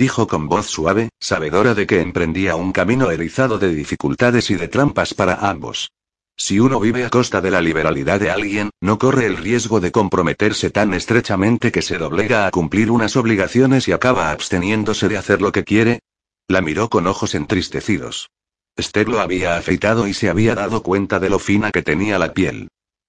Dijo 0.00 0.26
con 0.26 0.48
voz 0.48 0.66
suave, 0.66 1.10
sabedora 1.20 1.74
de 1.74 1.86
que 1.86 2.00
emprendía 2.00 2.56
un 2.56 2.72
camino 2.72 3.10
erizado 3.10 3.58
de 3.58 3.74
dificultades 3.74 4.50
y 4.50 4.54
de 4.54 4.66
trampas 4.66 5.12
para 5.12 5.50
ambos. 5.50 5.92
Si 6.38 6.58
uno 6.58 6.80
vive 6.80 7.04
a 7.04 7.10
costa 7.10 7.42
de 7.42 7.50
la 7.50 7.60
liberalidad 7.60 8.18
de 8.18 8.30
alguien, 8.30 8.70
no 8.80 8.98
corre 8.98 9.26
el 9.26 9.36
riesgo 9.36 9.78
de 9.78 9.92
comprometerse 9.92 10.70
tan 10.70 10.94
estrechamente 10.94 11.70
que 11.70 11.82
se 11.82 11.98
doblega 11.98 12.46
a 12.46 12.50
cumplir 12.50 12.90
unas 12.90 13.14
obligaciones 13.14 13.88
y 13.88 13.92
acaba 13.92 14.30
absteniéndose 14.30 15.06
de 15.10 15.18
hacer 15.18 15.42
lo 15.42 15.52
que 15.52 15.64
quiere. 15.64 16.00
La 16.48 16.62
miró 16.62 16.88
con 16.88 17.06
ojos 17.06 17.34
entristecidos. 17.34 18.30
Esther 18.76 19.06
lo 19.06 19.20
había 19.20 19.58
afeitado 19.58 20.06
y 20.06 20.14
se 20.14 20.30
había 20.30 20.54
dado 20.54 20.82
cuenta 20.82 21.20
de 21.20 21.28
lo 21.28 21.38
fina 21.38 21.72
que 21.72 21.82
tenía 21.82 22.18
la 22.18 22.32
piel. 22.32 22.68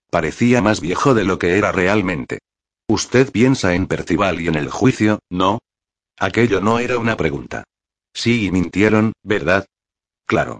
Parecía 0.10 0.62
más 0.62 0.82
viejo 0.82 1.14
de 1.14 1.24
lo 1.24 1.40
que 1.40 1.58
era 1.58 1.72
realmente. 1.72 2.40
Usted 2.90 3.32
piensa 3.32 3.76
en 3.76 3.88
Percival 3.88 4.42
y 4.42 4.50
en 4.50 4.56
el 4.56 4.70
juicio, 4.70 5.20
¿no? 5.30 5.60
Aquello 6.22 6.62
no 6.62 6.78
era 6.78 7.00
una 7.00 7.18
pregunta. 7.18 7.64
Sí, 8.14 8.46
y 8.46 8.52
mintieron, 8.52 9.14
¿verdad? 9.24 9.66
Claro. 10.28 10.60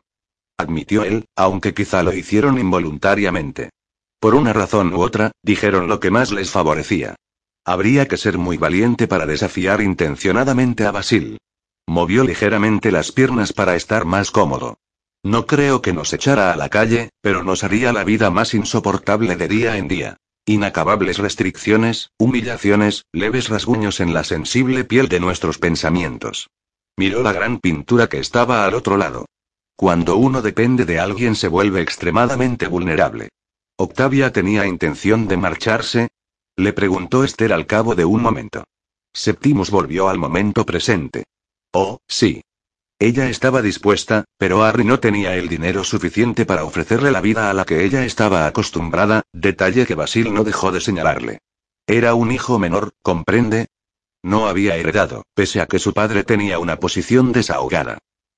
Admitió 0.58 1.04
él, 1.04 1.26
aunque 1.36 1.76
quizá 1.76 2.02
lo 2.02 2.14
hicieron 2.14 2.58
involuntariamente. 2.58 3.70
Por 4.20 4.34
una 4.34 4.54
razón 4.54 4.92
u 4.92 5.02
otra, 5.04 5.32
dijeron 5.44 5.88
lo 5.88 6.00
que 6.00 6.10
más 6.10 6.32
les 6.32 6.50
favorecía. 6.50 7.14
Habría 7.64 8.08
que 8.08 8.18
ser 8.18 8.40
muy 8.40 8.58
valiente 8.58 9.08
para 9.08 9.28
desafiar 9.28 9.82
intencionadamente 9.82 10.88
a 10.88 10.92
Basil. 10.92 11.38
Movió 11.88 12.24
ligeramente 12.24 12.92
las 12.92 13.12
piernas 13.12 13.54
para 13.54 13.76
estar 13.76 14.06
más 14.06 14.32
cómodo. 14.32 14.80
No 15.22 15.46
creo 15.46 15.84
que 15.84 15.94
nos 15.94 16.12
echara 16.12 16.52
a 16.54 16.56
la 16.56 16.70
calle, 16.70 17.12
pero 17.22 17.44
nos 17.44 17.64
haría 17.64 17.94
la 17.94 18.04
vida 18.04 18.32
más 18.32 18.56
insoportable 18.56 19.36
de 19.36 19.48
día 19.48 19.78
en 19.78 19.88
día. 19.88 20.18
Inacabables 20.46 21.20
restricciones, 21.20 22.10
humillaciones, 22.18 23.06
leves 23.12 23.50
rasguños 23.50 24.00
en 24.00 24.14
la 24.14 24.24
sensible 24.24 24.84
piel 24.84 25.08
de 25.08 25.20
nuestros 25.20 25.60
pensamientos. 25.60 26.50
Miró 26.98 27.22
la 27.22 27.32
gran 27.32 27.60
pintura 27.60 28.08
que 28.08 28.18
estaba 28.18 28.66
al 28.66 28.74
otro 28.74 28.98
lado. 28.98 29.26
Cuando 29.76 30.18
uno 30.18 30.42
depende 30.42 30.86
de 30.86 31.00
alguien 31.00 31.36
se 31.36 31.48
vuelve 31.48 31.82
extremadamente 31.82 32.68
vulnerable. 32.68 33.30
¿Octavia 33.78 34.32
tenía 34.32 34.66
intención 34.66 35.28
de 35.28 35.38
marcharse? 35.38 36.08
Le 36.56 36.74
preguntó 36.74 37.24
Esther 37.24 37.54
al 37.54 37.66
cabo 37.66 37.96
de 37.96 38.06
un 38.06 38.22
momento. 38.22 38.64
Septimus 39.14 39.70
volvió 39.70 40.10
al 40.10 40.18
momento 40.18 40.66
presente. 40.66 41.24
Oh, 41.72 42.00
sí. 42.08 42.42
Ella 43.02 43.30
estaba 43.30 43.64
dispuesta, 43.64 44.26
pero 44.38 44.64
Harry 44.64 44.84
no 44.84 45.00
tenía 45.00 45.36
el 45.36 45.50
dinero 45.50 45.84
suficiente 45.84 46.46
para 46.46 46.66
ofrecerle 46.66 47.10
la 47.10 47.20
vida 47.20 47.50
a 47.50 47.54
la 47.56 47.66
que 47.66 47.84
ella 47.84 48.06
estaba 48.06 48.46
acostumbrada, 48.46 49.24
detalle 49.34 49.88
que 49.88 49.96
Basil 49.96 50.32
no 50.32 50.44
dejó 50.44 50.72
de 50.72 50.82
señalarle. 50.82 51.40
Era 51.88 52.14
un 52.14 52.32
hijo 52.32 52.60
menor, 52.60 52.92
¿comprende? 53.02 53.70
No 54.22 54.48
había 54.48 54.76
heredado, 54.76 55.24
pese 55.34 55.62
a 55.62 55.66
que 55.66 55.80
su 55.80 55.94
padre 55.94 56.24
tenía 56.24 56.60
una 56.60 56.76
posición 56.76 57.32
desahogada. 57.32 57.98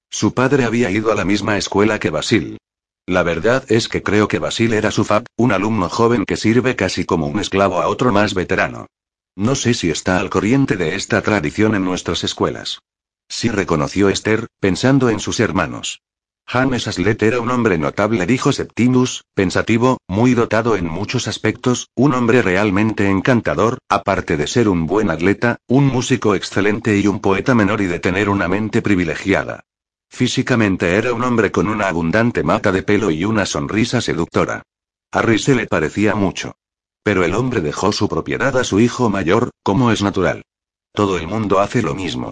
Su 0.09 0.33
padre 0.33 0.63
había 0.63 0.89
ido 0.89 1.11
a 1.11 1.15
la 1.15 1.25
misma 1.25 1.57
escuela 1.57 1.99
que 1.99 2.09
Basil. 2.09 2.57
La 3.05 3.23
verdad 3.23 3.65
es 3.67 3.89
que 3.89 4.01
creo 4.01 4.29
que 4.29 4.39
Basil 4.39 4.71
era 4.71 4.91
su 4.91 5.03
fab, 5.03 5.25
un 5.35 5.51
alumno 5.51 5.89
joven 5.89 6.23
que 6.23 6.37
sirve 6.37 6.77
casi 6.77 7.03
como 7.03 7.27
un 7.27 7.41
esclavo 7.41 7.81
a 7.81 7.89
otro 7.89 8.13
más 8.13 8.33
veterano. 8.33 8.87
No 9.35 9.55
sé 9.55 9.73
si 9.73 9.89
está 9.89 10.19
al 10.19 10.29
corriente 10.29 10.77
de 10.77 10.95
esta 10.95 11.21
tradición 11.21 11.75
en 11.75 11.83
nuestras 11.83 12.23
escuelas. 12.23 12.79
Sí 13.29 13.49
reconoció 13.49 14.09
Esther, 14.09 14.47
pensando 14.59 15.09
en 15.09 15.19
sus 15.19 15.39
hermanos. 15.39 16.01
James 16.45 16.87
Aslet 16.87 17.23
era 17.23 17.39
un 17.39 17.49
hombre 17.51 17.77
notable, 17.77 18.25
dijo 18.25 18.51
Septimus, 18.51 19.23
pensativo, 19.33 19.97
muy 20.07 20.33
dotado 20.33 20.75
en 20.75 20.85
muchos 20.85 21.27
aspectos, 21.27 21.89
un 21.95 22.13
hombre 22.13 22.41
realmente 22.41 23.09
encantador, 23.09 23.79
aparte 23.89 24.37
de 24.37 24.47
ser 24.47 24.67
un 24.67 24.85
buen 24.85 25.09
atleta, 25.09 25.57
un 25.67 25.87
músico 25.87 26.35
excelente 26.35 26.97
y 26.97 27.07
un 27.07 27.19
poeta 27.19 27.55
menor 27.55 27.81
y 27.81 27.85
de 27.85 27.99
tener 27.99 28.29
una 28.29 28.47
mente 28.47 28.81
privilegiada. 28.81 29.63
Físicamente 30.09 30.95
era 30.95 31.13
un 31.13 31.23
hombre 31.23 31.51
con 31.51 31.67
una 31.67 31.87
abundante 31.87 32.43
mata 32.43 32.71
de 32.71 32.83
pelo 32.83 33.09
y 33.09 33.25
una 33.25 33.45
sonrisa 33.45 33.99
seductora. 33.99 34.61
A 35.11 35.37
se 35.37 35.55
le 35.55 35.65
parecía 35.65 36.13
mucho. 36.13 36.55
Pero 37.03 37.23
el 37.23 37.33
hombre 37.33 37.61
dejó 37.61 37.91
su 37.91 38.07
propiedad 38.07 38.55
a 38.57 38.63
su 38.63 38.79
hijo 38.79 39.09
mayor, 39.09 39.49
como 39.63 39.91
es 39.91 40.03
natural. 40.03 40.43
Todo 40.93 41.17
el 41.17 41.27
mundo 41.27 41.59
hace 41.59 41.81
lo 41.81 41.95
mismo. 41.95 42.31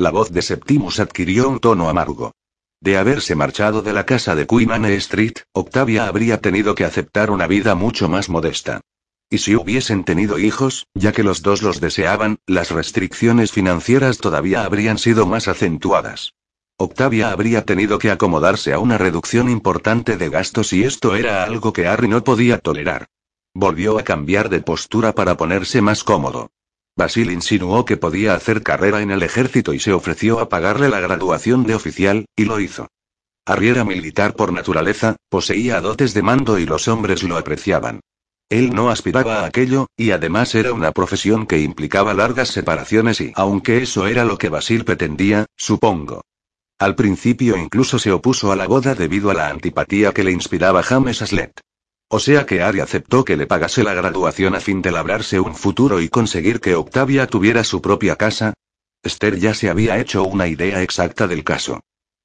La 0.00 0.10
voz 0.10 0.32
de 0.32 0.40
Septimus 0.40 0.98
adquirió 0.98 1.46
un 1.50 1.58
tono 1.58 1.90
amargo. 1.90 2.32
De 2.80 2.96
haberse 2.96 3.34
marchado 3.34 3.82
de 3.82 3.92
la 3.92 4.06
casa 4.06 4.34
de 4.34 4.46
Queen 4.46 4.86
Street, 4.86 5.34
Octavia 5.52 6.06
habría 6.06 6.40
tenido 6.40 6.74
que 6.74 6.86
aceptar 6.86 7.30
una 7.30 7.46
vida 7.46 7.74
mucho 7.74 8.08
más 8.08 8.30
modesta. 8.30 8.80
Y 9.28 9.36
si 9.36 9.54
hubiesen 9.54 10.04
tenido 10.04 10.38
hijos, 10.38 10.86
ya 10.94 11.12
que 11.12 11.22
los 11.22 11.42
dos 11.42 11.60
los 11.60 11.82
deseaban, 11.82 12.38
las 12.46 12.70
restricciones 12.70 13.52
financieras 13.52 14.16
todavía 14.16 14.64
habrían 14.64 14.96
sido 14.96 15.26
más 15.26 15.48
acentuadas. 15.48 16.32
Octavia 16.78 17.30
habría 17.30 17.66
tenido 17.66 17.98
que 17.98 18.10
acomodarse 18.10 18.72
a 18.72 18.78
una 18.78 18.96
reducción 18.96 19.50
importante 19.50 20.16
de 20.16 20.30
gastos 20.30 20.72
y 20.72 20.82
esto 20.82 21.14
era 21.14 21.44
algo 21.44 21.74
que 21.74 21.86
Harry 21.86 22.08
no 22.08 22.24
podía 22.24 22.56
tolerar. 22.56 23.08
Volvió 23.52 23.98
a 23.98 24.02
cambiar 24.02 24.48
de 24.48 24.62
postura 24.62 25.14
para 25.14 25.36
ponerse 25.36 25.82
más 25.82 26.04
cómodo. 26.04 26.50
Basil 26.96 27.30
insinuó 27.30 27.84
que 27.84 27.96
podía 27.96 28.34
hacer 28.34 28.62
carrera 28.62 29.00
en 29.02 29.10
el 29.10 29.22
ejército 29.22 29.72
y 29.72 29.78
se 29.78 29.92
ofreció 29.92 30.40
a 30.40 30.48
pagarle 30.48 30.88
la 30.88 31.00
graduación 31.00 31.64
de 31.64 31.74
oficial, 31.74 32.26
y 32.36 32.44
lo 32.44 32.60
hizo. 32.60 32.88
Harry 33.46 33.68
era 33.68 33.84
militar 33.84 34.34
por 34.34 34.52
naturaleza, 34.52 35.16
poseía 35.28 35.80
dotes 35.80 36.14
de 36.14 36.22
mando 36.22 36.58
y 36.58 36.66
los 36.66 36.88
hombres 36.88 37.22
lo 37.22 37.36
apreciaban. 37.36 38.00
Él 38.50 38.74
no 38.74 38.90
aspiraba 38.90 39.40
a 39.40 39.46
aquello, 39.46 39.86
y 39.96 40.10
además 40.10 40.54
era 40.54 40.72
una 40.72 40.92
profesión 40.92 41.46
que 41.46 41.60
implicaba 41.60 42.14
largas 42.14 42.48
separaciones 42.48 43.20
y, 43.20 43.32
aunque 43.36 43.78
eso 43.78 44.06
era 44.06 44.24
lo 44.24 44.38
que 44.38 44.48
Basil 44.48 44.84
pretendía, 44.84 45.46
supongo. 45.56 46.22
Al 46.78 46.96
principio 46.96 47.56
incluso 47.56 47.98
se 47.98 48.10
opuso 48.10 48.50
a 48.50 48.56
la 48.56 48.66
boda 48.66 48.94
debido 48.94 49.30
a 49.30 49.34
la 49.34 49.48
antipatía 49.48 50.12
que 50.12 50.24
le 50.24 50.32
inspiraba 50.32 50.82
James 50.82 51.22
Aslet. 51.22 51.60
O 52.12 52.18
sea 52.18 52.44
que 52.44 52.60
Ari 52.60 52.80
aceptó 52.80 53.24
que 53.24 53.36
le 53.36 53.46
pagase 53.46 53.84
la 53.84 53.94
graduación 53.94 54.56
a 54.56 54.60
fin 54.60 54.82
de 54.82 54.90
labrarse 54.90 55.38
un 55.38 55.54
futuro 55.54 56.00
y 56.00 56.08
conseguir 56.08 56.58
que 56.58 56.74
Octavia 56.74 57.28
tuviera 57.28 57.62
su 57.62 57.80
propia 57.80 58.16
casa. 58.16 58.52
Esther 59.04 59.38
ya 59.38 59.54
se 59.54 59.70
había 59.70 59.96
hecho 60.00 60.24
una 60.24 60.48
idea 60.48 60.82
exacta 60.82 61.28
del 61.28 61.44
caso. 61.44 61.78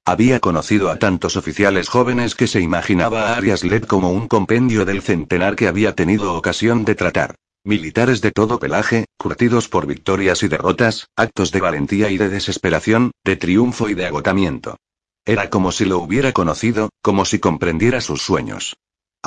Había 0.04 0.40
conocido 0.40 0.90
a 0.90 0.96
tantos 0.98 1.36
oficiales 1.36 1.88
jóvenes 1.88 2.34
que 2.34 2.48
se 2.48 2.60
imaginaba 2.60 3.28
a 3.28 3.36
Arias 3.36 3.62
Led 3.62 3.84
como 3.84 4.10
un 4.10 4.26
compendio 4.26 4.84
del 4.84 5.02
centenar 5.02 5.54
que 5.54 5.68
había 5.68 5.94
tenido 5.94 6.34
ocasión 6.34 6.84
de 6.84 6.96
tratar. 6.96 7.36
Militares 7.62 8.20
de 8.20 8.32
todo 8.32 8.58
pelaje, 8.58 9.04
curtidos 9.16 9.68
por 9.68 9.86
victorias 9.86 10.42
y 10.42 10.48
derrotas, 10.48 11.06
actos 11.14 11.52
de 11.52 11.60
valentía 11.60 12.10
y 12.10 12.18
de 12.18 12.28
desesperación, 12.28 13.12
de 13.24 13.36
triunfo 13.36 13.88
y 13.88 13.94
de 13.94 14.06
agotamiento. 14.06 14.78
Era 15.24 15.48
como 15.48 15.70
si 15.70 15.84
lo 15.84 15.98
hubiera 15.98 16.32
conocido, 16.32 16.90
como 17.02 17.24
si 17.24 17.38
comprendiera 17.38 18.00
sus 18.00 18.22
sueños. 18.22 18.74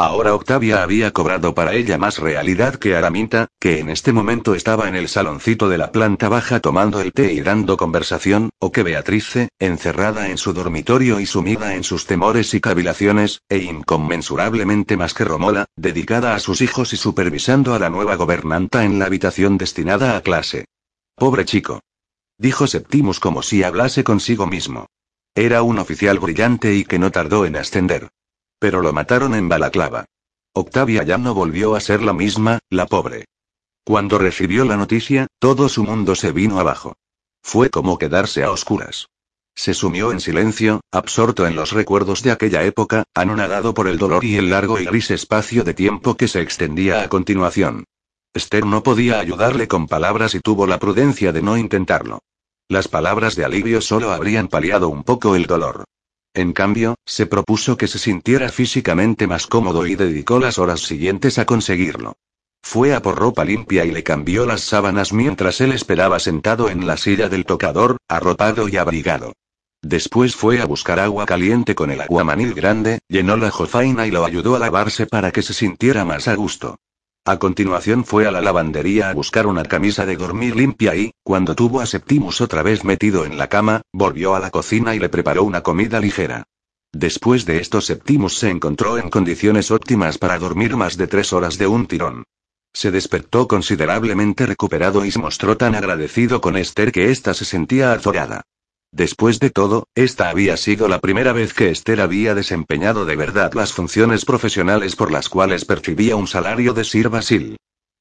Ahora 0.02 0.34
Octavia 0.34 0.82
había 0.82 1.12
cobrado 1.12 1.54
para 1.54 1.74
ella 1.74 1.98
más 1.98 2.20
realidad 2.20 2.76
que 2.76 2.96
Araminta, 2.96 3.50
que 3.60 3.80
en 3.80 3.90
este 3.90 4.14
momento 4.14 4.56
estaba 4.56 4.88
en 4.88 4.96
el 4.96 5.10
saloncito 5.10 5.68
de 5.68 5.78
la 5.78 5.92
planta 5.92 6.30
baja 6.30 6.62
tomando 6.62 7.02
el 7.02 7.12
té 7.12 7.34
y 7.34 7.42
dando 7.42 7.76
conversación, 7.76 8.50
o 8.60 8.72
que 8.72 8.84
Beatrice, 8.84 9.50
encerrada 9.60 10.30
en 10.30 10.38
su 10.38 10.54
dormitorio 10.54 11.20
y 11.20 11.26
sumida 11.26 11.76
en 11.76 11.84
sus 11.84 12.06
temores 12.06 12.54
y 12.54 12.62
cavilaciones, 12.62 13.42
e 13.50 13.58
inconmensurablemente 13.58 14.96
más 14.96 15.14
que 15.14 15.26
Romola, 15.26 15.66
dedicada 15.76 16.34
a 16.34 16.40
sus 16.40 16.62
hijos 16.62 16.94
y 16.94 16.96
supervisando 16.96 17.74
a 17.74 17.80
la 17.80 17.90
nueva 17.90 18.16
gobernanta 18.16 18.86
en 18.86 19.00
la 19.00 19.06
habitación 19.08 19.58
destinada 19.58 20.16
a 20.16 20.22
clase. 20.22 20.64
Pobre 21.18 21.44
chico. 21.44 21.82
Dijo 22.38 22.68
Septimus 22.68 23.20
como 23.20 23.42
si 23.42 23.64
hablase 23.64 24.06
consigo 24.06 24.48
mismo. 24.48 24.86
Era 25.36 25.62
un 25.62 25.78
oficial 25.78 26.20
brillante 26.20 26.74
y 26.74 26.86
que 26.86 27.00
no 27.00 27.12
tardó 27.12 27.46
en 27.46 27.58
ascender. 27.58 28.08
Pero 28.60 28.82
lo 28.82 28.94
mataron 28.94 29.34
en 29.34 29.50
balaclava. 29.50 30.06
Octavia 30.54 31.04
ya 31.04 31.18
no 31.18 31.34
volvió 31.34 31.76
a 31.76 31.80
ser 31.80 32.02
la 32.02 32.14
misma, 32.14 32.60
la 32.70 32.86
pobre. 32.86 33.26
Cuando 33.84 34.18
recibió 34.18 34.66
la 34.66 34.78
noticia, 34.78 35.28
todo 35.40 35.70
su 35.70 35.84
mundo 35.84 36.16
se 36.16 36.32
vino 36.32 36.60
abajo. 36.60 36.96
Fue 37.42 37.70
como 37.70 37.98
quedarse 37.98 38.44
a 38.44 38.52
oscuras. 38.52 39.08
Se 39.56 39.74
sumió 39.74 40.12
en 40.12 40.20
silencio, 40.20 40.82
absorto 40.92 41.48
en 41.48 41.56
los 41.56 41.72
recuerdos 41.72 42.24
de 42.24 42.32
aquella 42.32 42.64
época, 42.64 43.04
anonadado 43.14 43.74
por 43.74 43.88
el 43.88 43.98
dolor 43.98 44.24
y 44.24 44.36
el 44.38 44.50
largo 44.50 44.80
y 44.80 44.86
gris 44.86 45.12
espacio 45.12 45.64
de 45.64 45.74
tiempo 45.74 46.16
que 46.16 46.28
se 46.28 46.42
extendía 46.42 47.02
a 47.02 47.10
continuación. 47.10 47.86
Esther 48.34 48.66
no 48.66 48.84
podía 48.84 49.20
ayudarle 49.20 49.68
con 49.68 49.88
palabras 49.88 50.36
y 50.36 50.40
tuvo 50.40 50.68
la 50.68 50.80
prudencia 50.80 51.32
de 51.32 51.42
no 51.42 51.58
intentarlo. 51.58 52.20
Las 52.70 52.88
palabras 52.88 53.36
de 53.36 53.44
alivio 53.44 53.82
solo 53.82 54.12
habrían 54.12 54.48
paliado 54.48 54.88
un 54.88 55.04
poco 55.04 55.36
el 55.36 55.46
dolor. 55.46 55.86
En 56.40 56.54
cambio, 56.54 56.96
se 57.06 57.26
propuso 57.26 57.76
que 57.76 57.90
se 57.90 58.00
sintiera 58.00 58.48
físicamente 58.48 59.28
más 59.28 59.46
cómodo 59.46 59.86
y 59.86 59.96
dedicó 59.96 60.40
las 60.40 60.58
horas 60.58 60.80
siguientes 60.80 61.38
a 61.38 61.44
conseguirlo. 61.44 62.16
Fue 62.64 62.94
a 62.96 63.02
por 63.02 63.18
ropa 63.18 63.44
limpia 63.44 63.84
y 63.84 63.92
le 63.92 64.04
cambió 64.04 64.46
las 64.46 64.62
sábanas 64.62 65.12
mientras 65.12 65.60
él 65.60 65.74
esperaba 65.74 66.18
sentado 66.18 66.70
en 66.70 66.88
la 66.88 66.96
silla 66.96 67.28
del 67.28 67.44
tocador, 67.44 67.98
arropado 68.08 68.70
y 68.70 68.78
abrigado. 68.78 69.34
Después 69.82 70.34
fue 70.34 70.62
a 70.62 70.66
buscar 70.66 71.02
agua 71.02 71.26
caliente 71.26 71.76
con 71.76 71.92
el 71.92 72.00
aguamanil 72.00 72.54
grande, 72.54 73.00
llenó 73.10 73.36
la 73.36 73.52
jofaina 73.52 74.08
y 74.08 74.12
lo 74.12 74.24
ayudó 74.24 74.56
a 74.56 74.60
lavarse 74.60 75.08
para 75.08 75.34
que 75.34 75.42
se 75.42 75.54
sintiera 75.54 76.06
más 76.06 76.30
a 76.30 76.36
gusto. 76.36 76.78
A 77.30 77.38
continuación 77.38 78.06
fue 78.06 78.26
a 78.26 78.32
la 78.32 78.42
lavandería 78.42 79.12
a 79.12 79.14
buscar 79.14 79.46
una 79.46 79.64
camisa 79.64 80.04
de 80.04 80.18
dormir 80.18 80.56
limpia 80.56 80.96
y, 80.96 81.12
cuando 81.22 81.54
tuvo 81.54 81.80
a 81.80 81.86
Septimus 81.86 82.42
otra 82.42 82.64
vez 82.64 82.84
metido 82.84 83.24
en 83.24 83.38
la 83.38 83.48
cama, 83.48 83.84
volvió 83.94 84.34
a 84.34 84.40
la 84.40 84.50
cocina 84.50 84.96
y 84.96 85.00
le 85.00 85.10
preparó 85.10 85.44
una 85.44 85.62
comida 85.62 86.00
ligera. 86.00 86.46
Después 86.92 87.46
de 87.46 87.60
esto 87.60 87.82
Septimus 87.82 88.36
se 88.40 88.50
encontró 88.50 88.98
en 88.98 89.12
condiciones 89.12 89.70
óptimas 89.70 90.18
para 90.18 90.40
dormir 90.40 90.76
más 90.76 90.98
de 90.98 91.06
tres 91.06 91.32
horas 91.32 91.60
de 91.60 91.68
un 91.68 91.86
tirón. 91.86 92.24
Se 92.74 92.90
despertó 92.90 93.48
considerablemente 93.48 94.48
recuperado 94.48 95.06
y 95.06 95.12
se 95.12 95.20
mostró 95.20 95.56
tan 95.56 95.76
agradecido 95.76 96.42
con 96.42 96.58
Esther 96.58 96.92
que 96.92 97.12
ésta 97.12 97.36
se 97.36 97.46
sentía 97.46 97.94
azorada. 97.94 98.42
Después 98.92 99.40
de 99.40 99.52
todo, 99.52 99.88
esta 99.94 100.30
había 100.30 100.58
sido 100.58 100.88
la 100.88 101.00
primera 101.00 101.32
vez 101.32 101.54
que 101.54 101.70
Esther 101.70 102.02
había 102.02 102.34
desempeñado 102.34 103.06
de 103.06 103.16
verdad 103.16 103.54
las 103.54 103.72
funciones 103.72 104.26
profesionales 104.26 104.96
por 104.96 105.12
las 105.12 105.30
cuales 105.30 105.66
percibía 105.66 106.16
un 106.16 106.28
salario 106.28 106.74
de 106.74 106.84
Sir 106.84 107.10
Basil. 107.10 107.58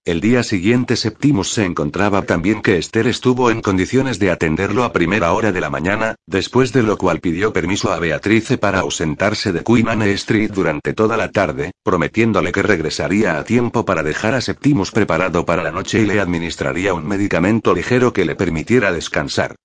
El 0.07 0.23
día 0.23 0.43
siguiente 0.43 0.97
Septimus 0.97 1.53
se 1.53 1.67
encontraba 1.67 2.23
tan 2.23 2.41
bien 2.41 2.63
que 2.63 2.79
Esther 2.79 3.07
estuvo 3.07 3.51
en 3.51 3.61
condiciones 3.61 4.19
de 4.19 4.31
atenderlo 4.31 4.85
a 4.85 4.93
primera 4.93 5.35
hora 5.35 5.53
de 5.53 5.61
la 5.61 5.69
mañana, 5.69 6.15
después 6.27 6.73
de 6.73 6.83
lo 6.83 6.97
cual 6.97 7.21
pidió 7.21 7.53
permiso 7.53 7.93
a 7.93 7.99
Beatrice 7.99 8.57
para 8.57 8.81
ausentarse 8.81 9.53
de 9.53 9.63
Queen 9.63 9.91
Anne 9.91 10.11
Street 10.13 10.51
durante 10.51 10.95
toda 10.95 11.19
la 11.19 11.31
tarde, 11.31 11.73
prometiéndole 11.85 12.53
que 12.53 12.63
regresaría 12.63 13.39
a 13.39 13.45
tiempo 13.45 13.85
para 13.85 14.03
dejar 14.03 14.35
a 14.35 14.41
Septimus 14.41 14.91
preparado 14.93 15.45
para 15.45 15.63
la 15.63 15.73
noche 15.73 16.01
y 16.01 16.07
le 16.07 16.21
administraría 16.21 16.95
un 16.95 17.07
medicamento 17.07 17.75
ligero 17.75 18.15
que 18.15 18.25
le 18.25 18.35
permitiera 18.35 18.93
descansar. 18.93 19.57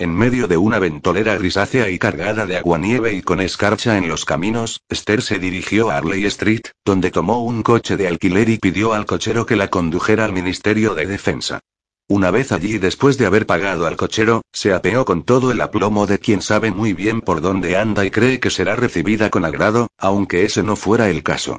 En 0.00 0.16
medio 0.16 0.48
de 0.48 0.56
una 0.56 0.78
ventolera 0.78 1.36
grisácea 1.36 1.90
y 1.90 1.98
cargada 1.98 2.46
de 2.46 2.56
aguanieve 2.56 3.12
y 3.12 3.20
con 3.20 3.38
escarcha 3.38 3.98
en 3.98 4.08
los 4.08 4.24
caminos, 4.24 4.80
Esther 4.88 5.20
se 5.20 5.38
dirigió 5.38 5.90
a 5.90 5.98
Arley 5.98 6.24
Street, 6.24 6.62
donde 6.86 7.10
tomó 7.10 7.44
un 7.44 7.62
coche 7.62 7.98
de 7.98 8.08
alquiler 8.08 8.48
y 8.48 8.56
pidió 8.56 8.94
al 8.94 9.04
cochero 9.04 9.44
que 9.44 9.56
la 9.56 9.68
condujera 9.68 10.24
al 10.24 10.32
Ministerio 10.32 10.94
de 10.94 11.04
Defensa. 11.04 11.60
Una 12.08 12.30
vez 12.30 12.50
allí 12.50 12.78
después 12.78 13.18
de 13.18 13.26
haber 13.26 13.44
pagado 13.44 13.86
al 13.86 13.98
cochero, 13.98 14.40
se 14.54 14.72
apeó 14.72 15.04
con 15.04 15.22
todo 15.22 15.52
el 15.52 15.60
aplomo 15.60 16.06
de 16.06 16.18
quien 16.18 16.40
sabe 16.40 16.70
muy 16.70 16.94
bien 16.94 17.20
por 17.20 17.42
dónde 17.42 17.76
anda 17.76 18.02
y 18.06 18.10
cree 18.10 18.40
que 18.40 18.48
será 18.48 18.76
recibida 18.76 19.28
con 19.28 19.44
agrado, 19.44 19.88
aunque 19.98 20.46
ese 20.46 20.62
no 20.62 20.76
fuera 20.76 21.10
el 21.10 21.22
caso. 21.22 21.58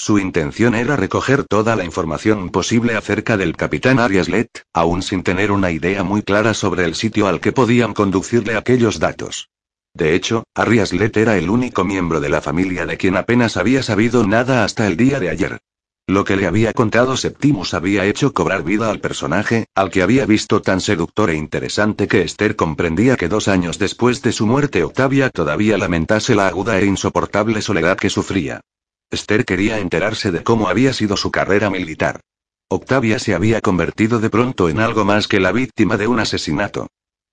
Su 0.00 0.20
intención 0.20 0.76
era 0.76 0.94
recoger 0.94 1.42
toda 1.42 1.74
la 1.74 1.84
información 1.84 2.50
posible 2.50 2.94
acerca 2.94 3.36
del 3.36 3.56
capitán 3.56 3.98
Arias 3.98 4.28
Let, 4.28 4.48
aún 4.72 5.02
sin 5.02 5.24
tener 5.24 5.50
una 5.50 5.72
idea 5.72 6.04
muy 6.04 6.22
clara 6.22 6.54
sobre 6.54 6.84
el 6.84 6.94
sitio 6.94 7.26
al 7.26 7.40
que 7.40 7.50
podían 7.50 7.94
conducirle 7.94 8.56
aquellos 8.56 9.00
datos. 9.00 9.50
De 9.92 10.14
hecho, 10.14 10.44
Arias 10.54 10.92
Let 10.92 11.16
era 11.16 11.36
el 11.36 11.50
único 11.50 11.84
miembro 11.84 12.20
de 12.20 12.28
la 12.28 12.40
familia 12.40 12.86
de 12.86 12.96
quien 12.96 13.16
apenas 13.16 13.56
había 13.56 13.82
sabido 13.82 14.24
nada 14.24 14.62
hasta 14.62 14.86
el 14.86 14.96
día 14.96 15.18
de 15.18 15.30
ayer. 15.30 15.58
Lo 16.06 16.24
que 16.24 16.36
le 16.36 16.46
había 16.46 16.72
contado 16.72 17.16
Septimus 17.16 17.74
había 17.74 18.04
hecho 18.04 18.32
cobrar 18.32 18.62
vida 18.62 18.90
al 18.90 19.00
personaje, 19.00 19.66
al 19.74 19.90
que 19.90 20.02
había 20.02 20.26
visto 20.26 20.62
tan 20.62 20.80
seductor 20.80 21.28
e 21.28 21.34
interesante 21.34 22.06
que 22.06 22.22
Esther 22.22 22.54
comprendía 22.54 23.16
que 23.16 23.28
dos 23.28 23.48
años 23.48 23.80
después 23.80 24.22
de 24.22 24.30
su 24.30 24.46
muerte 24.46 24.84
Octavia 24.84 25.28
todavía 25.28 25.76
lamentase 25.76 26.36
la 26.36 26.46
aguda 26.46 26.78
e 26.78 26.86
insoportable 26.86 27.60
soledad 27.62 27.98
que 27.98 28.10
sufría. 28.10 28.60
Esther 29.10 29.44
quería 29.44 29.78
enterarse 29.78 30.30
de 30.30 30.42
cómo 30.42 30.68
había 30.68 30.92
sido 30.92 31.16
su 31.16 31.30
carrera 31.30 31.70
militar. 31.70 32.20
Octavia 32.68 33.18
se 33.18 33.34
había 33.34 33.62
convertido 33.62 34.20
de 34.20 34.28
pronto 34.28 34.68
en 34.68 34.80
algo 34.80 35.04
más 35.04 35.26
que 35.28 35.40
la 35.40 35.52
víctima 35.52 35.96
de 35.96 36.06
un 36.06 36.20
asesinato. 36.20 36.88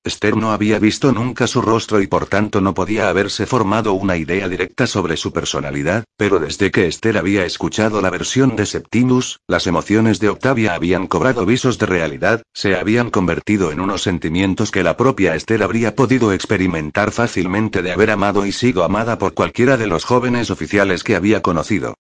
Esther 0.06 0.38
no 0.38 0.52
había 0.52 0.78
visto 0.78 1.12
nunca 1.12 1.48
su 1.48 1.64
rostro 1.64 2.00
y 2.00 2.06
por 2.06 2.28
tanto 2.28 2.62
no 2.62 2.76
podía 2.76 3.10
haberse 3.10 3.48
formado 3.48 3.94
una 3.94 4.18
idea 4.18 4.48
directa 4.48 4.86
sobre 4.86 5.18
su 5.18 5.34
personalidad, 5.34 6.04
pero 6.16 6.38
desde 6.38 6.70
que 6.70 6.86
Esther 6.86 7.18
había 7.18 7.44
escuchado 7.44 8.04
la 8.04 8.12
versión 8.12 8.56
de 8.56 8.68
Septimus, 8.68 9.40
las 9.48 9.66
emociones 9.66 10.20
de 10.20 10.30
Octavia 10.30 10.76
habían 10.76 11.08
cobrado 11.08 11.44
visos 11.48 11.80
de 11.80 11.88
realidad, 11.88 12.44
se 12.54 12.76
habían 12.76 13.10
convertido 13.10 13.72
en 13.72 13.80
unos 13.80 14.04
sentimientos 14.04 14.70
que 14.70 14.84
la 14.84 14.96
propia 14.96 15.34
Esther 15.34 15.64
habría 15.64 15.96
podido 15.96 16.34
experimentar 16.34 17.12
fácilmente 17.12 17.82
de 17.82 17.92
haber 17.92 18.12
amado 18.12 18.46
y 18.46 18.52
sido 18.52 18.84
amada 18.84 19.18
por 19.18 19.34
cualquiera 19.34 19.76
de 19.76 19.88
los 19.88 20.06
jóvenes 20.06 20.52
oficiales 20.52 21.04
que 21.04 21.16
había 21.16 21.42
conocido. 21.42 21.96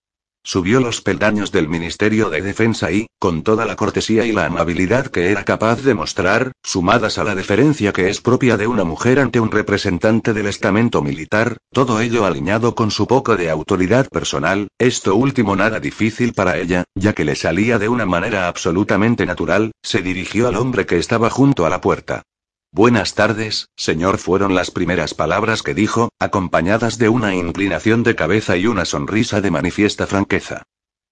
Subió 0.47 0.79
los 0.79 1.01
peldaños 1.01 1.51
del 1.51 1.67
Ministerio 1.67 2.29
de 2.29 2.43
Defensa 2.43 2.91
y, 2.91 3.07
con 3.17 3.41
toda 3.41 3.65
la 3.65 3.75
cortesía 3.75 4.27
y 4.27 4.31
la 4.31 4.45
amabilidad 4.45 5.07
que 5.07 5.31
era 5.31 5.43
capaz 5.43 5.81
de 5.81 5.95
mostrar, 5.95 6.51
sumadas 6.63 7.17
a 7.17 7.23
la 7.23 7.33
deferencia 7.33 7.91
que 7.91 8.11
es 8.11 8.21
propia 8.21 8.55
de 8.55 8.67
una 8.67 8.83
mujer 8.83 9.19
ante 9.19 9.39
un 9.39 9.49
representante 9.49 10.33
del 10.33 10.45
estamento 10.45 11.01
militar, 11.01 11.57
todo 11.73 11.99
ello 11.99 12.27
alineado 12.27 12.75
con 12.75 12.91
su 12.91 13.07
poco 13.07 13.35
de 13.35 13.49
autoridad 13.49 14.07
personal, 14.07 14.67
esto 14.77 15.15
último 15.15 15.55
nada 15.55 15.79
difícil 15.79 16.33
para 16.33 16.59
ella, 16.59 16.83
ya 16.93 17.13
que 17.13 17.25
le 17.25 17.35
salía 17.35 17.79
de 17.79 17.89
una 17.89 18.05
manera 18.05 18.47
absolutamente 18.47 19.25
natural, 19.25 19.71
se 19.81 20.03
dirigió 20.03 20.47
al 20.47 20.57
hombre 20.57 20.85
que 20.85 20.99
estaba 20.99 21.31
junto 21.31 21.65
a 21.65 21.71
la 21.71 21.81
puerta. 21.81 22.21
Buenas 22.75 23.13
tardes, 23.15 23.69
señor, 23.77 24.17
fueron 24.17 24.53
las 24.53 24.69
primeras 24.69 25.13
palabras 25.13 25.63
que 25.63 25.73
dijo, 25.73 26.09
acompañadas 26.19 26.97
de 26.97 27.07
una 27.07 27.33
inclinación 27.33 28.03
de 28.03 28.15
cabeza 28.15 28.57
y 28.57 28.67
una 28.67 28.83
sonrisa 28.83 29.39
de 29.39 29.49
manifiesta 29.49 30.05
franqueza. 30.05 30.63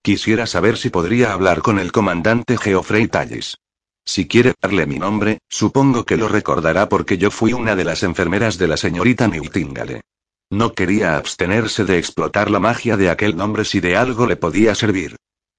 Quisiera 0.02 0.46
saber 0.46 0.76
si 0.76 0.90
podría 0.90 1.32
hablar 1.32 1.62
con 1.62 1.80
el 1.80 1.94
comandante 1.94 2.58
Geoffrey 2.58 3.08
Tallis. 3.08 3.60
Si 4.04 4.28
quiere 4.28 4.54
darle 4.62 4.86
mi 4.88 5.00
nombre, 5.00 5.40
supongo 5.48 6.04
que 6.04 6.18
lo 6.18 6.28
recordará 6.28 6.90
porque 6.90 7.18
yo 7.18 7.32
fui 7.32 7.54
una 7.54 7.78
de 7.78 7.86
las 7.86 8.04
enfermeras 8.04 8.58
de 8.58 8.68
la 8.68 8.76
señorita 8.76 9.30
Nightingale. 9.30 10.02
No 10.50 10.74
quería 10.74 11.16
abstenerse 11.16 11.86
de 11.86 11.98
explotar 11.98 12.52
la 12.52 12.60
magia 12.60 12.98
de 12.98 13.10
aquel 13.10 13.38
nombre 13.38 13.64
si 13.64 13.80
de 13.80 13.96
algo 13.96 14.28
le 14.28 14.36
podía 14.36 14.76
servir. 14.76 15.16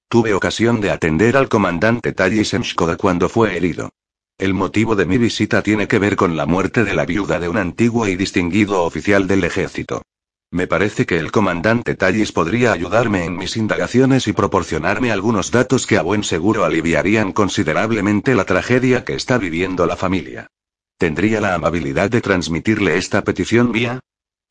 Tuve 0.07 0.35
ocasión 0.35 0.81
de 0.81 0.91
atender 0.91 1.35
al 1.35 1.49
comandante 1.49 2.13
Tallis 2.13 2.53
en 2.53 2.61
Shkoda 2.61 2.95
cuando 2.95 3.27
fue 3.27 3.57
herido. 3.57 3.89
El 4.37 4.53
motivo 4.53 4.97
de 4.97 5.05
mi 5.05 5.17
visita 5.17 5.61
tiene 5.61 5.87
que 5.87 5.97
ver 5.97 6.17
con 6.17 6.35
la 6.35 6.45
muerte 6.45 6.83
de 6.83 6.93
la 6.93 7.05
viuda 7.05 7.39
de 7.39 7.47
un 7.47 7.55
antiguo 7.55 8.05
y 8.05 8.17
distinguido 8.17 8.83
oficial 8.83 9.27
del 9.27 9.45
ejército. 9.45 10.01
Me 10.51 10.67
parece 10.67 11.05
que 11.05 11.17
el 11.17 11.31
comandante 11.31 11.95
Tallis 11.95 12.33
podría 12.33 12.73
ayudarme 12.73 13.23
en 13.23 13.37
mis 13.37 13.55
indagaciones 13.55 14.27
y 14.27 14.33
proporcionarme 14.33 15.11
algunos 15.11 15.51
datos 15.51 15.87
que 15.87 15.97
a 15.97 16.01
buen 16.01 16.25
seguro 16.25 16.65
aliviarían 16.65 17.31
considerablemente 17.31 18.35
la 18.35 18.43
tragedia 18.43 19.05
que 19.05 19.15
está 19.15 19.37
viviendo 19.37 19.85
la 19.85 19.95
familia. 19.95 20.47
¿Tendría 20.97 21.39
la 21.39 21.55
amabilidad 21.55 22.09
de 22.09 22.19
transmitirle 22.19 22.97
esta 22.97 23.23
petición 23.23 23.71
mía? 23.71 24.01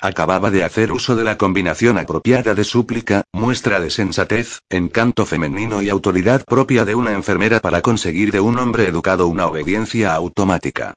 Acababa 0.05 0.51
de 0.51 0.65
hacer 0.65 0.93
uso 0.93 1.17
de 1.17 1.25
la 1.25 1.39
combinación 1.39 1.97
apropiada 1.97 2.55
de 2.55 2.63
súplica, 2.65 3.25
muestra 3.33 3.81
de 3.81 3.89
sensatez, 3.89 4.59
encanto 4.69 5.25
femenino 5.25 5.81
y 5.81 5.89
autoridad 5.89 6.45
propia 6.45 6.85
de 6.85 6.95
una 6.95 7.13
enfermera 7.13 7.61
para 7.61 7.81
conseguir 7.81 8.31
de 8.31 8.39
un 8.39 8.59
hombre 8.59 8.87
educado 8.87 9.29
una 9.29 9.47
obediencia 9.47 10.15
automática. 10.15 10.93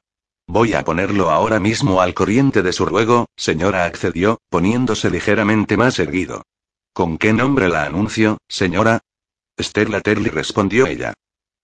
Voy 0.46 0.74
a 0.74 0.84
ponerlo 0.84 1.30
ahora 1.30 1.58
mismo 1.58 2.02
al 2.02 2.12
corriente 2.12 2.60
de 2.60 2.74
su 2.74 2.84
ruego, 2.84 3.30
señora 3.34 3.86
accedió, 3.86 4.42
poniéndose 4.50 5.08
ligeramente 5.08 5.78
más 5.78 5.98
erguido. 5.98 6.42
¿Con 6.92 7.16
qué 7.16 7.32
nombre 7.32 7.70
la 7.70 7.84
anuncio, 7.84 8.36
señora? 8.46 9.00
Stella 9.58 10.02
Terry 10.02 10.28
respondió 10.28 10.86
ella. 10.86 11.14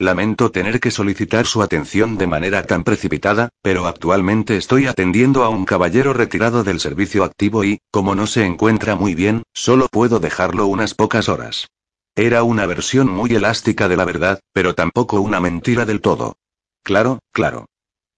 Lamento 0.00 0.50
tener 0.50 0.80
que 0.80 0.90
solicitar 0.90 1.46
su 1.46 1.62
atención 1.62 2.18
de 2.18 2.26
manera 2.26 2.64
tan 2.64 2.83
precipitada, 2.83 3.50
pero 3.62 3.87
actualmente 3.87 4.57
estoy 4.57 4.87
atendiendo 4.87 5.44
a 5.44 5.50
un 5.50 5.64
caballero 5.64 6.12
retirado 6.12 6.64
del 6.64 6.80
servicio 6.80 7.22
activo 7.22 7.62
y, 7.62 7.78
como 7.92 8.16
no 8.16 8.26
se 8.26 8.44
encuentra 8.44 8.96
muy 8.96 9.14
bien, 9.14 9.44
solo 9.52 9.87
puedo 9.88 10.18
dejarlo 10.18 10.66
unas 10.66 10.94
pocas 10.94 11.28
horas. 11.28 11.68
Era 12.16 12.42
una 12.42 12.66
versión 12.66 13.09
muy 13.09 13.35
elástica 13.37 13.88
de 13.88 13.96
la 13.96 14.04
verdad, 14.04 14.40
pero 14.52 14.74
tampoco 14.74 15.20
una 15.20 15.38
mentira 15.38 15.85
del 15.85 16.00
todo. 16.00 16.38
Claro, 16.83 17.20
claro. 17.30 17.66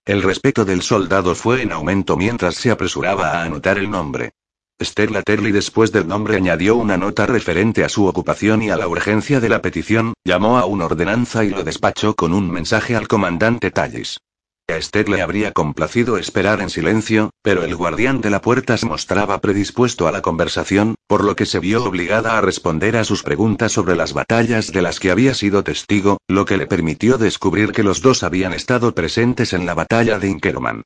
El 0.06 0.22
respeto 0.22 0.64
del 0.64 0.80
soldado 0.80 1.34
fue 1.34 1.60
en 1.60 1.72
aumento 1.72 2.16
mientras 2.16 2.54
se 2.54 2.70
apresuraba 2.70 3.32
a 3.32 3.44
anotar 3.44 3.76
el 3.76 3.90
nombre. 3.90 4.32
Stella 4.82 5.22
Terry 5.22 5.52
después 5.52 5.90
del 5.90 6.06
nombre 6.06 6.36
añadió 6.36 6.76
una 6.76 6.98
nota 6.98 7.24
referente 7.24 7.82
a 7.82 7.88
su 7.88 8.06
ocupación 8.06 8.62
y 8.62 8.68
a 8.68 8.76
la 8.76 8.88
urgencia 8.88 9.40
de 9.40 9.48
la 9.48 9.62
petición, 9.62 10.12
llamó 10.22 10.58
a 10.58 10.66
una 10.66 10.84
ordenanza 10.84 11.44
y 11.44 11.50
lo 11.50 11.64
despachó 11.64 12.14
con 12.14 12.34
un 12.34 12.50
mensaje 12.50 12.94
al 12.94 13.08
comandante 13.08 13.70
Tallis. 13.70 14.20
A 14.68 14.76
Esther 14.76 15.08
le 15.08 15.22
habría 15.22 15.52
complacido 15.52 16.18
esperar 16.18 16.60
en 16.60 16.70
silencio, 16.70 17.30
pero 17.40 17.62
el 17.62 17.74
guardián 17.74 18.20
de 18.20 18.30
la 18.30 18.42
puerta 18.42 18.76
se 18.76 18.84
mostraba 18.84 19.40
predispuesto 19.40 20.08
a 20.08 20.12
la 20.12 20.22
conversación, 20.22 20.96
por 21.06 21.24
lo 21.24 21.36
que 21.36 21.46
se 21.46 21.60
vio 21.60 21.84
obligada 21.84 22.36
a 22.36 22.40
responder 22.40 22.96
a 22.96 23.04
sus 23.04 23.22
preguntas 23.22 23.72
sobre 23.72 23.96
las 23.96 24.12
batallas 24.12 24.72
de 24.72 24.82
las 24.82 25.00
que 25.00 25.10
había 25.10 25.34
sido 25.34 25.62
testigo, 25.62 26.18
lo 26.28 26.44
que 26.44 26.56
le 26.56 26.66
permitió 26.66 27.16
descubrir 27.16 27.72
que 27.72 27.84
los 27.84 28.02
dos 28.02 28.24
habían 28.24 28.52
estado 28.52 28.92
presentes 28.92 29.52
en 29.52 29.66
la 29.66 29.74
batalla 29.74 30.18
de 30.18 30.28
Inkerman. 30.28 30.82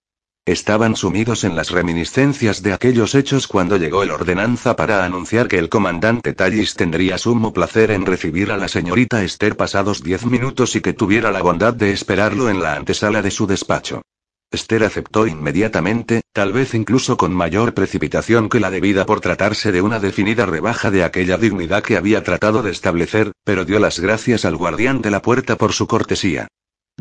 Estaban 0.46 0.96
sumidos 0.96 1.44
en 1.44 1.54
las 1.54 1.70
reminiscencias 1.70 2.62
de 2.62 2.72
aquellos 2.72 3.14
hechos 3.14 3.46
cuando 3.46 3.76
llegó 3.76 4.02
el 4.02 4.10
ordenanza 4.10 4.74
para 4.74 5.04
anunciar 5.04 5.48
que 5.48 5.58
el 5.58 5.68
comandante 5.68 6.32
Tallis 6.32 6.74
tendría 6.74 7.18
sumo 7.18 7.52
placer 7.52 7.90
en 7.90 8.06
recibir 8.06 8.50
a 8.50 8.56
la 8.56 8.66
señorita 8.66 9.22
Esther 9.22 9.56
pasados 9.56 10.02
diez 10.02 10.24
minutos 10.24 10.74
y 10.76 10.80
que 10.80 10.94
tuviera 10.94 11.30
la 11.30 11.42
bondad 11.42 11.74
de 11.74 11.92
esperarlo 11.92 12.48
en 12.48 12.60
la 12.60 12.74
antesala 12.74 13.20
de 13.20 13.30
su 13.30 13.46
despacho. 13.46 14.02
Esther 14.50 14.82
aceptó 14.82 15.26
inmediatamente, 15.26 16.22
tal 16.32 16.52
vez 16.52 16.74
incluso 16.74 17.16
con 17.16 17.32
mayor 17.32 17.74
precipitación 17.74 18.48
que 18.48 18.58
la 18.58 18.70
debida 18.70 19.06
por 19.06 19.20
tratarse 19.20 19.70
de 19.70 19.82
una 19.82 20.00
definida 20.00 20.46
rebaja 20.46 20.90
de 20.90 21.04
aquella 21.04 21.36
dignidad 21.36 21.84
que 21.84 21.96
había 21.96 22.24
tratado 22.24 22.62
de 22.62 22.72
establecer, 22.72 23.30
pero 23.44 23.64
dio 23.64 23.78
las 23.78 24.00
gracias 24.00 24.44
al 24.44 24.56
guardián 24.56 25.02
de 25.02 25.10
la 25.10 25.22
puerta 25.22 25.56
por 25.56 25.72
su 25.72 25.86
cortesía. 25.86 26.48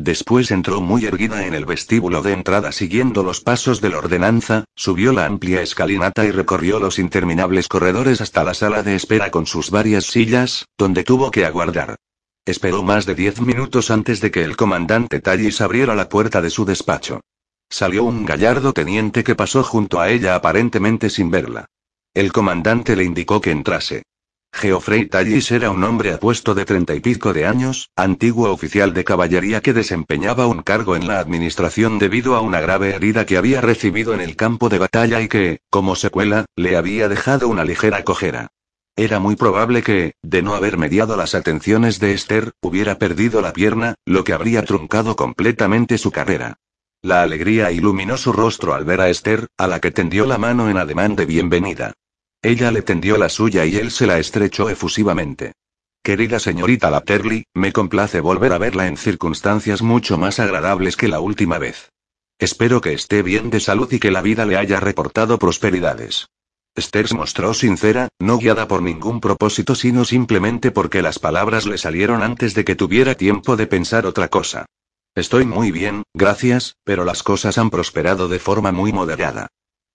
Después 0.02 0.50
entró 0.50 0.80
muy 0.80 1.04
erguida 1.04 1.44
en 1.44 1.52
el 1.52 1.66
vestíbulo 1.66 2.22
de 2.22 2.32
entrada 2.32 2.72
siguiendo 2.72 3.22
los 3.22 3.42
pasos 3.42 3.82
de 3.82 3.90
la 3.90 3.98
ordenanza, 3.98 4.64
subió 4.74 5.12
la 5.12 5.26
amplia 5.26 5.60
escalinata 5.60 6.24
y 6.24 6.30
recorrió 6.30 6.80
los 6.80 6.98
interminables 6.98 7.68
corredores 7.68 8.22
hasta 8.22 8.42
la 8.42 8.54
sala 8.54 8.82
de 8.82 8.94
espera 8.94 9.30
con 9.30 9.44
sus 9.44 9.70
varias 9.70 10.06
sillas, 10.06 10.64
donde 10.78 11.04
tuvo 11.04 11.30
que 11.30 11.44
aguardar. 11.44 11.96
Esperó 12.46 12.82
más 12.82 13.04
de 13.04 13.14
diez 13.14 13.42
minutos 13.42 13.90
antes 13.90 14.22
de 14.22 14.30
que 14.30 14.42
el 14.42 14.56
comandante 14.56 15.20
Tallis 15.20 15.60
abriera 15.60 15.94
la 15.94 16.08
puerta 16.08 16.40
de 16.40 16.48
su 16.48 16.64
despacho. 16.64 17.20
Salió 17.68 18.04
un 18.04 18.24
gallardo 18.24 18.72
teniente 18.72 19.22
que 19.22 19.34
pasó 19.34 19.62
junto 19.62 20.00
a 20.00 20.08
ella 20.08 20.34
aparentemente 20.34 21.10
sin 21.10 21.30
verla. 21.30 21.66
El 22.14 22.32
comandante 22.32 22.96
le 22.96 23.04
indicó 23.04 23.42
que 23.42 23.50
entrase. 23.50 24.04
Geoffrey 24.60 25.06
Tallis 25.06 25.52
era 25.52 25.70
un 25.70 25.82
hombre 25.84 26.12
apuesto 26.12 26.54
de 26.54 26.66
treinta 26.66 26.94
y 26.94 27.00
pico 27.00 27.32
de 27.32 27.46
años, 27.46 27.88
antiguo 27.96 28.50
oficial 28.50 28.92
de 28.92 29.04
caballería 29.04 29.62
que 29.62 29.72
desempeñaba 29.72 30.46
un 30.46 30.60
cargo 30.60 30.96
en 30.96 31.08
la 31.08 31.18
administración 31.18 31.98
debido 31.98 32.36
a 32.36 32.42
una 32.42 32.60
grave 32.60 32.94
herida 32.94 33.24
que 33.24 33.38
había 33.38 33.62
recibido 33.62 34.12
en 34.12 34.20
el 34.20 34.36
campo 34.36 34.68
de 34.68 34.78
batalla 34.78 35.22
y 35.22 35.28
que, 35.28 35.60
como 35.70 35.96
secuela, 35.96 36.44
le 36.56 36.76
había 36.76 37.08
dejado 37.08 37.48
una 37.48 37.64
ligera 37.64 38.04
cojera. 38.04 38.48
Era 38.96 39.18
muy 39.18 39.34
probable 39.34 39.82
que, 39.82 40.12
de 40.20 40.42
no 40.42 40.54
haber 40.54 40.76
mediado 40.76 41.16
las 41.16 41.34
atenciones 41.34 41.98
de 41.98 42.12
Esther, 42.12 42.52
hubiera 42.60 42.98
perdido 42.98 43.40
la 43.40 43.54
pierna, 43.54 43.94
lo 44.04 44.24
que 44.24 44.34
habría 44.34 44.62
truncado 44.62 45.16
completamente 45.16 45.96
su 45.96 46.10
carrera. 46.10 46.58
La 47.00 47.22
alegría 47.22 47.72
iluminó 47.72 48.18
su 48.18 48.30
rostro 48.30 48.74
al 48.74 48.84
ver 48.84 49.00
a 49.00 49.08
Esther, 49.08 49.46
a 49.56 49.66
la 49.66 49.80
que 49.80 49.90
tendió 49.90 50.26
la 50.26 50.36
mano 50.36 50.68
en 50.68 50.76
ademán 50.76 51.16
de 51.16 51.24
bienvenida. 51.24 51.94
Ella 52.42 52.70
le 52.70 52.82
tendió 52.82 53.18
la 53.18 53.28
suya 53.28 53.66
y 53.66 53.76
él 53.76 53.90
se 53.90 54.06
la 54.06 54.18
estrechó 54.18 54.70
efusivamente. 54.70 55.52
Querida 56.02 56.38
señorita 56.38 56.90
Lapterly, 56.90 57.44
me 57.52 57.72
complace 57.72 58.20
volver 58.20 58.54
a 58.54 58.58
verla 58.58 58.86
en 58.86 58.96
circunstancias 58.96 59.82
mucho 59.82 60.16
más 60.16 60.40
agradables 60.40 60.96
que 60.96 61.08
la 61.08 61.20
última 61.20 61.58
vez. 61.58 61.90
Espero 62.38 62.80
que 62.80 62.94
esté 62.94 63.22
bien 63.22 63.50
de 63.50 63.60
salud 63.60 63.92
y 63.92 63.98
que 63.98 64.10
la 64.10 64.22
vida 64.22 64.46
le 64.46 64.56
haya 64.56 64.80
reportado 64.80 65.38
prosperidades. 65.38 66.28
Esther 66.74 67.12
mostró 67.14 67.52
sincera, 67.52 68.08
no 68.18 68.38
guiada 68.38 68.66
por 68.66 68.80
ningún 68.80 69.20
propósito, 69.20 69.74
sino 69.74 70.06
simplemente 70.06 70.70
porque 70.70 71.02
las 71.02 71.18
palabras 71.18 71.66
le 71.66 71.76
salieron 71.76 72.22
antes 72.22 72.54
de 72.54 72.64
que 72.64 72.76
tuviera 72.76 73.14
tiempo 73.16 73.56
de 73.56 73.66
pensar 73.66 74.06
otra 74.06 74.28
cosa. 74.28 74.64
Estoy 75.14 75.44
muy 75.44 75.72
bien, 75.72 76.04
gracias, 76.14 76.76
pero 76.84 77.04
las 77.04 77.22
cosas 77.22 77.58
han 77.58 77.68
prosperado 77.68 78.28
de 78.28 78.38
forma 78.38 78.72
muy 78.72 78.92
moderada. 78.92 79.48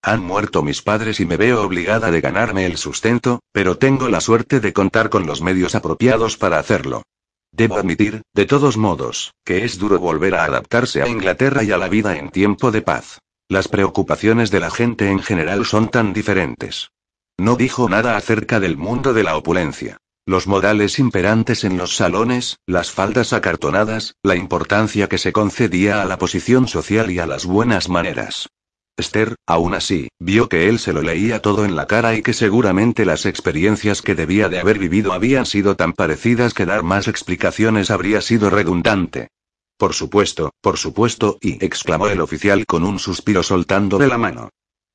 Han 0.07 0.21
muerto 0.21 0.61
mis 0.61 0.83
padres 0.83 1.19
y 1.19 1.25
me 1.25 1.35
veo 1.35 1.63
obligada 1.63 2.11
de 2.11 2.21
ganarme 2.21 2.67
el 2.67 2.77
sustento, 2.77 3.39
pero 3.51 3.79
tengo 3.79 4.07
la 4.07 4.21
suerte 4.21 4.59
de 4.59 4.71
contar 4.71 5.09
con 5.09 5.25
los 5.25 5.41
medios 5.41 5.73
apropiados 5.73 6.37
para 6.37 6.59
hacerlo. 6.59 7.01
Debo 7.51 7.77
admitir, 7.77 8.21
de 8.35 8.45
todos 8.45 8.77
modos, 8.77 9.33
que 9.43 9.65
es 9.65 9.79
duro 9.79 9.97
volver 9.97 10.35
a 10.35 10.43
adaptarse 10.43 11.01
a 11.01 11.07
Inglaterra 11.07 11.63
y 11.63 11.71
a 11.71 11.79
la 11.79 11.87
vida 11.87 12.19
en 12.19 12.29
tiempo 12.29 12.69
de 12.69 12.83
paz. 12.83 13.17
Las 13.49 13.67
preocupaciones 13.67 14.51
de 14.51 14.59
la 14.59 14.69
gente 14.69 15.09
en 15.09 15.23
general 15.23 15.65
son 15.65 15.89
tan 15.89 16.13
diferentes. 16.13 16.91
No 17.39 17.55
dijo 17.55 17.89
nada 17.89 18.15
acerca 18.15 18.59
del 18.59 18.77
mundo 18.77 19.11
de 19.11 19.23
la 19.23 19.35
opulencia. 19.35 19.97
Los 20.27 20.45
modales 20.45 20.99
imperantes 20.99 21.63
en 21.63 21.77
los 21.77 21.95
salones, 21.95 22.59
las 22.67 22.91
faldas 22.91 23.33
acartonadas, 23.33 24.13
la 24.21 24.35
importancia 24.35 25.09
que 25.09 25.17
se 25.17 25.33
concedía 25.33 26.03
a 26.03 26.05
la 26.05 26.19
posición 26.19 26.67
social 26.67 27.09
y 27.09 27.17
a 27.17 27.25
las 27.25 27.47
buenas 27.47 27.89
maneras. 27.89 28.49
Esther, 28.97 29.35
aún 29.45 29.73
así, 29.73 30.07
vio 30.19 30.47
que 30.47 30.69
él 30.69 30.79
se 30.79 30.93
lo 30.93 31.01
leía 31.01 31.41
todo 31.41 31.65
en 31.65 31.75
la 31.75 31.85
cara 31.85 32.15
y 32.15 32.21
que 32.21 32.33
seguramente 32.33 33.05
las 33.05 33.25
experiencias 33.25 34.01
que 34.01 34.15
debía 34.15 34.47
de 34.47 34.59
haber 34.59 34.79
vivido 34.79 35.11
habían 35.11 35.45
sido 35.45 35.75
tan 35.75 35.91
parecidas 35.91 36.53
que 36.53 36.65
dar 36.65 36.83
más 36.83 37.09
explicaciones 37.09 37.91
habría 37.91 38.21
sido 38.21 38.49
redundante. 38.49 39.27
Por 39.77 39.93
supuesto, 39.93 40.53
por 40.61 40.77
supuesto, 40.77 41.37
y 41.41 41.63
exclamó 41.63 42.07
el 42.07 42.21
oficial 42.21 42.65
con 42.65 42.85
un 42.85 42.97
suspiro 42.97 43.43
soltándole 43.43 44.07
la 44.07 44.17
mano. 44.17 44.49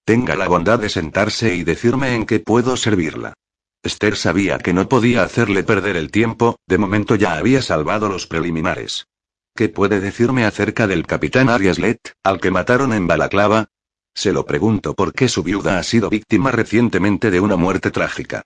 Tenga 0.07 0.35
la 0.35 0.49
bondad 0.49 0.79
de 0.79 0.89
sentarse 0.89 1.55
y 1.55 1.65
decirme 1.65 2.15
en 2.15 2.25
qué 2.25 2.41
puedo 2.41 2.79
servirla. 2.79 3.35
Esther 3.83 4.17
sabía 4.17 4.59
que 4.59 4.73
no 4.73 4.89
podía 4.89 5.23
hacerle 5.23 5.63
perder 5.63 5.97
el 5.97 6.11
tiempo, 6.11 6.57
de 6.67 6.79
momento 6.79 7.17
ya 7.17 7.35
había 7.35 7.61
salvado 7.61 8.09
los 8.09 8.27
preliminares. 8.27 9.07
¿Qué 9.55 9.69
puede 9.69 10.01
decirme 10.01 10.45
acerca 10.45 10.87
del 10.87 11.07
capitán 11.07 11.51
Ariaslet, 11.51 12.15
al 12.23 12.41
que 12.41 12.51
mataron 12.51 12.95
en 12.95 13.07
Balaclava? 13.07 13.69
Se 14.15 14.33
lo 14.33 14.45
pregunto 14.45 14.95
porque 14.95 15.29
su 15.29 15.43
viuda 15.43 15.79
ha 15.79 15.83
sido 15.83 16.11
víctima 16.11 16.51
recientemente 16.51 17.31
de 17.31 17.41
una 17.41 17.57
muerte 17.57 17.91
trágica. 17.91 18.43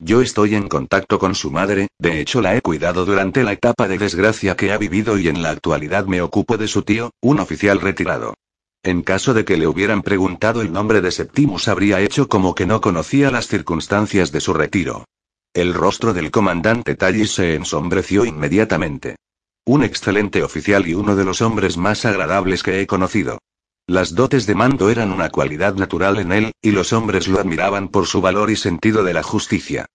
Yo 0.00 0.22
estoy 0.22 0.54
en 0.54 0.68
contacto 0.68 1.18
con 1.18 1.34
su 1.34 1.50
madre, 1.50 1.88
de 1.98 2.20
hecho 2.20 2.40
la 2.40 2.56
he 2.56 2.62
cuidado 2.62 3.04
durante 3.04 3.42
la 3.42 3.52
etapa 3.52 3.88
de 3.88 3.98
desgracia 3.98 4.56
que 4.56 4.70
ha 4.70 4.78
vivido 4.78 5.18
y 5.18 5.28
en 5.28 5.42
la 5.42 5.50
actualidad 5.50 6.06
me 6.06 6.22
ocupo 6.22 6.56
de 6.56 6.68
su 6.68 6.82
tío, 6.82 7.10
un 7.20 7.40
oficial 7.40 7.80
retirado. 7.80 8.34
En 8.84 9.02
caso 9.02 9.34
de 9.34 9.44
que 9.44 9.56
le 9.56 9.66
hubieran 9.66 10.02
preguntado 10.02 10.62
el 10.62 10.72
nombre 10.72 11.00
de 11.00 11.10
Septimus 11.10 11.66
habría 11.66 12.00
hecho 12.00 12.28
como 12.28 12.54
que 12.54 12.64
no 12.64 12.80
conocía 12.80 13.32
las 13.32 13.48
circunstancias 13.48 14.30
de 14.30 14.40
su 14.40 14.54
retiro. 14.54 15.04
El 15.52 15.74
rostro 15.74 16.14
del 16.14 16.30
comandante 16.30 16.94
Tallis 16.94 17.32
se 17.32 17.56
ensombreció 17.56 18.24
inmediatamente. 18.24 19.16
Un 19.64 19.82
excelente 19.82 20.44
oficial 20.44 20.86
y 20.86 20.94
uno 20.94 21.16
de 21.16 21.24
los 21.24 21.42
hombres 21.42 21.76
más 21.76 22.04
agradables 22.04 22.62
que 22.62 22.80
he 22.80 22.86
conocido. 22.86 23.38
Las 23.88 24.14
dotes 24.14 24.44
de 24.46 24.54
mando 24.54 24.90
eran 24.90 25.12
una 25.12 25.30
cualidad 25.30 25.74
natural 25.76 26.18
en 26.18 26.30
él, 26.30 26.52
y 26.60 26.72
los 26.72 26.92
hombres 26.92 27.26
lo 27.26 27.40
admiraban 27.40 27.88
por 27.88 28.06
su 28.06 28.20
valor 28.20 28.50
y 28.50 28.56
sentido 28.56 29.02
de 29.02 29.14
la 29.14 29.22
justicia. 29.22 29.86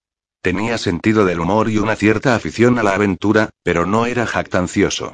Tenía 0.41 0.79
sentido 0.79 1.25
del 1.25 1.39
humor 1.39 1.69
y 1.69 1.77
una 1.77 1.95
cierta 1.95 2.33
afición 2.33 2.79
a 2.79 2.83
la 2.83 2.95
aventura, 2.95 3.51
pero 3.61 3.85
no 3.85 4.07
era 4.07 4.25
jactancioso. 4.25 5.13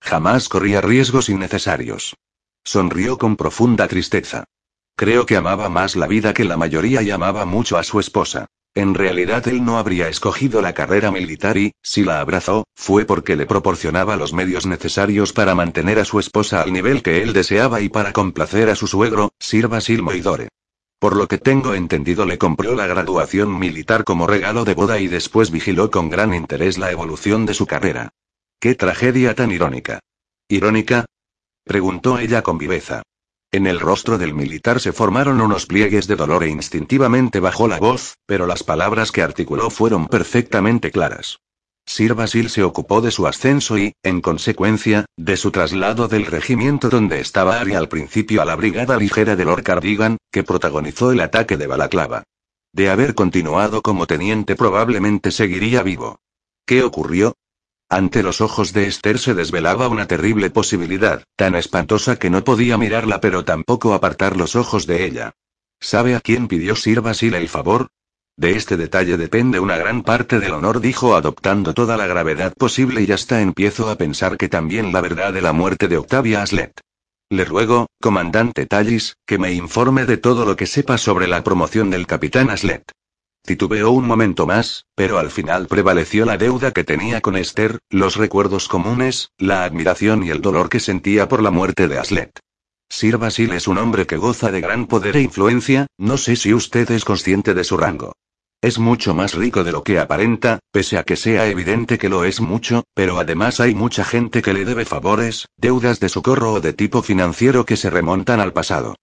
Jamás 0.00 0.48
corría 0.48 0.80
riesgos 0.80 1.28
innecesarios. 1.28 2.14
Sonrió 2.62 3.18
con 3.18 3.34
profunda 3.34 3.88
tristeza. 3.88 4.44
Creo 4.94 5.26
que 5.26 5.36
amaba 5.36 5.68
más 5.68 5.96
la 5.96 6.06
vida 6.06 6.32
que 6.32 6.44
la 6.44 6.56
mayoría 6.56 7.02
y 7.02 7.10
amaba 7.10 7.46
mucho 7.46 7.78
a 7.78 7.82
su 7.82 7.98
esposa. 7.98 8.46
En 8.74 8.94
realidad 8.94 9.48
él 9.48 9.64
no 9.64 9.78
habría 9.78 10.08
escogido 10.08 10.62
la 10.62 10.74
carrera 10.74 11.10
militar 11.10 11.56
y, 11.56 11.72
si 11.82 12.04
la 12.04 12.20
abrazó, 12.20 12.64
fue 12.76 13.04
porque 13.04 13.34
le 13.34 13.46
proporcionaba 13.46 14.16
los 14.16 14.32
medios 14.32 14.64
necesarios 14.64 15.32
para 15.32 15.56
mantener 15.56 15.98
a 15.98 16.04
su 16.04 16.20
esposa 16.20 16.62
al 16.62 16.72
nivel 16.72 17.02
que 17.02 17.22
él 17.22 17.32
deseaba 17.32 17.80
y 17.80 17.88
para 17.88 18.12
complacer 18.12 18.70
a 18.70 18.76
su 18.76 18.86
suegro, 18.86 19.32
Sir 19.40 19.66
Basil 19.66 20.02
Moidore. 20.02 20.48
Por 21.00 21.16
lo 21.16 21.26
que 21.26 21.38
tengo 21.38 21.74
entendido 21.74 22.26
le 22.26 22.38
compró 22.38 22.76
la 22.76 22.86
graduación 22.86 23.58
militar 23.58 24.04
como 24.04 24.26
regalo 24.26 24.64
de 24.64 24.74
boda 24.74 25.00
y 25.00 25.08
después 25.08 25.50
vigiló 25.50 25.90
con 25.90 26.08
gran 26.08 26.32
interés 26.32 26.78
la 26.78 26.92
evolución 26.92 27.46
de 27.46 27.54
su 27.54 27.66
carrera. 27.66 28.10
¡Qué 28.60 28.76
tragedia 28.76 29.34
tan 29.34 29.50
irónica! 29.50 30.00
¿Irónica? 30.46 31.06
preguntó 31.64 32.18
ella 32.18 32.42
con 32.42 32.58
viveza. 32.58 33.02
En 33.52 33.66
el 33.66 33.80
rostro 33.80 34.16
del 34.16 34.32
militar 34.32 34.78
se 34.78 34.92
formaron 34.92 35.40
unos 35.40 35.66
pliegues 35.66 36.06
de 36.06 36.14
dolor 36.14 36.44
e 36.44 36.48
instintivamente 36.50 37.40
bajó 37.40 37.66
la 37.66 37.80
voz, 37.80 38.14
pero 38.24 38.46
las 38.46 38.62
palabras 38.62 39.10
que 39.10 39.22
articuló 39.22 39.70
fueron 39.70 40.06
perfectamente 40.06 40.92
claras. 40.92 41.40
Sir 41.84 42.14
Basil 42.14 42.48
se 42.48 42.62
ocupó 42.62 43.00
de 43.00 43.10
su 43.10 43.26
ascenso 43.26 43.76
y, 43.76 43.94
en 44.04 44.20
consecuencia, 44.20 45.06
de 45.16 45.36
su 45.36 45.50
traslado 45.50 46.06
del 46.06 46.26
regimiento 46.26 46.90
donde 46.90 47.18
estaba 47.18 47.58
Ari 47.58 47.74
al 47.74 47.88
principio 47.88 48.40
a 48.40 48.44
la 48.44 48.54
brigada 48.54 48.96
ligera 48.96 49.34
de 49.34 49.44
Lord 49.44 49.64
Cardigan, 49.64 50.18
que 50.30 50.44
protagonizó 50.44 51.10
el 51.10 51.20
ataque 51.20 51.56
de 51.56 51.66
Balaclava. 51.66 52.22
De 52.72 52.88
haber 52.88 53.16
continuado 53.16 53.82
como 53.82 54.06
teniente 54.06 54.54
probablemente 54.54 55.32
seguiría 55.32 55.82
vivo. 55.82 56.20
¿Qué 56.64 56.84
ocurrió? 56.84 57.34
Ante 57.92 58.22
los 58.22 58.40
ojos 58.40 58.72
de 58.72 58.86
Esther 58.86 59.18
se 59.18 59.34
desvelaba 59.34 59.88
una 59.88 60.06
terrible 60.06 60.48
posibilidad, 60.48 61.24
tan 61.34 61.56
espantosa 61.56 62.20
que 62.20 62.30
no 62.30 62.44
podía 62.44 62.78
mirarla 62.78 63.20
pero 63.20 63.44
tampoco 63.44 63.94
apartar 63.94 64.36
los 64.36 64.54
ojos 64.54 64.86
de 64.86 65.04
ella. 65.04 65.32
¿Sabe 65.80 66.14
a 66.14 66.20
quién 66.20 66.46
pidió 66.46 66.76
Sir 66.76 67.00
Basil 67.00 67.34
el 67.34 67.48
favor? 67.48 67.88
De 68.36 68.52
este 68.52 68.76
detalle 68.76 69.16
depende 69.16 69.58
una 69.58 69.76
gran 69.76 70.04
parte 70.04 70.38
del 70.38 70.52
honor, 70.52 70.80
dijo 70.80 71.16
adoptando 71.16 71.74
toda 71.74 71.96
la 71.96 72.06
gravedad 72.06 72.54
posible 72.56 73.02
y 73.02 73.10
hasta 73.10 73.40
empiezo 73.40 73.90
a 73.90 73.96
pensar 73.96 74.36
que 74.36 74.48
también 74.48 74.92
la 74.92 75.00
verdad 75.00 75.32
de 75.32 75.42
la 75.42 75.52
muerte 75.52 75.88
de 75.88 75.98
Octavia 75.98 76.42
Aslet. 76.42 76.80
Le 77.28 77.44
ruego, 77.44 77.88
comandante 78.00 78.66
Tallis, 78.66 79.16
que 79.26 79.38
me 79.38 79.52
informe 79.52 80.06
de 80.06 80.16
todo 80.16 80.46
lo 80.46 80.54
que 80.54 80.66
sepa 80.66 80.96
sobre 80.96 81.26
la 81.26 81.42
promoción 81.42 81.90
del 81.90 82.06
capitán 82.06 82.50
Aslet. 82.50 82.84
Titubeó 83.42 83.90
un 83.90 84.06
momento 84.06 84.46
más, 84.46 84.86
pero 84.94 85.18
al 85.18 85.30
final 85.30 85.66
prevaleció 85.66 86.24
la 86.24 86.36
deuda 86.36 86.72
que 86.72 86.84
tenía 86.84 87.20
con 87.20 87.36
Esther, 87.36 87.78
los 87.88 88.16
recuerdos 88.16 88.68
comunes, 88.68 89.30
la 89.38 89.64
admiración 89.64 90.22
y 90.22 90.30
el 90.30 90.40
dolor 90.40 90.68
que 90.68 90.80
sentía 90.80 91.28
por 91.28 91.42
la 91.42 91.50
muerte 91.50 91.88
de 91.88 91.98
Aslet. 91.98 92.38
Sir 92.88 93.18
Basil 93.18 93.52
es 93.52 93.68
un 93.68 93.78
hombre 93.78 94.06
que 94.06 94.16
goza 94.16 94.50
de 94.50 94.60
gran 94.60 94.86
poder 94.86 95.16
e 95.16 95.22
influencia, 95.22 95.86
no 95.96 96.16
sé 96.16 96.36
si 96.36 96.52
usted 96.52 96.90
es 96.90 97.04
consciente 97.04 97.54
de 97.54 97.64
su 97.64 97.76
rango. 97.76 98.12
Es 98.62 98.78
mucho 98.78 99.14
más 99.14 99.34
rico 99.34 99.64
de 99.64 99.72
lo 99.72 99.82
que 99.82 99.98
aparenta, 99.98 100.58
pese 100.70 100.98
a 100.98 101.04
que 101.04 101.16
sea 101.16 101.46
evidente 101.46 101.98
que 101.98 102.10
lo 102.10 102.24
es 102.24 102.42
mucho, 102.42 102.84
pero 102.94 103.18
además 103.18 103.58
hay 103.58 103.74
mucha 103.74 104.04
gente 104.04 104.42
que 104.42 104.52
le 104.52 104.66
debe 104.66 104.84
favores, 104.84 105.46
deudas 105.56 105.98
de 105.98 106.10
socorro 106.10 106.52
o 106.52 106.60
de 106.60 106.74
tipo 106.74 107.00
financiero 107.00 107.64
que 107.64 107.78
se 107.78 107.88
remontan 107.88 108.38
al 108.38 108.52
pasado. 108.52 108.96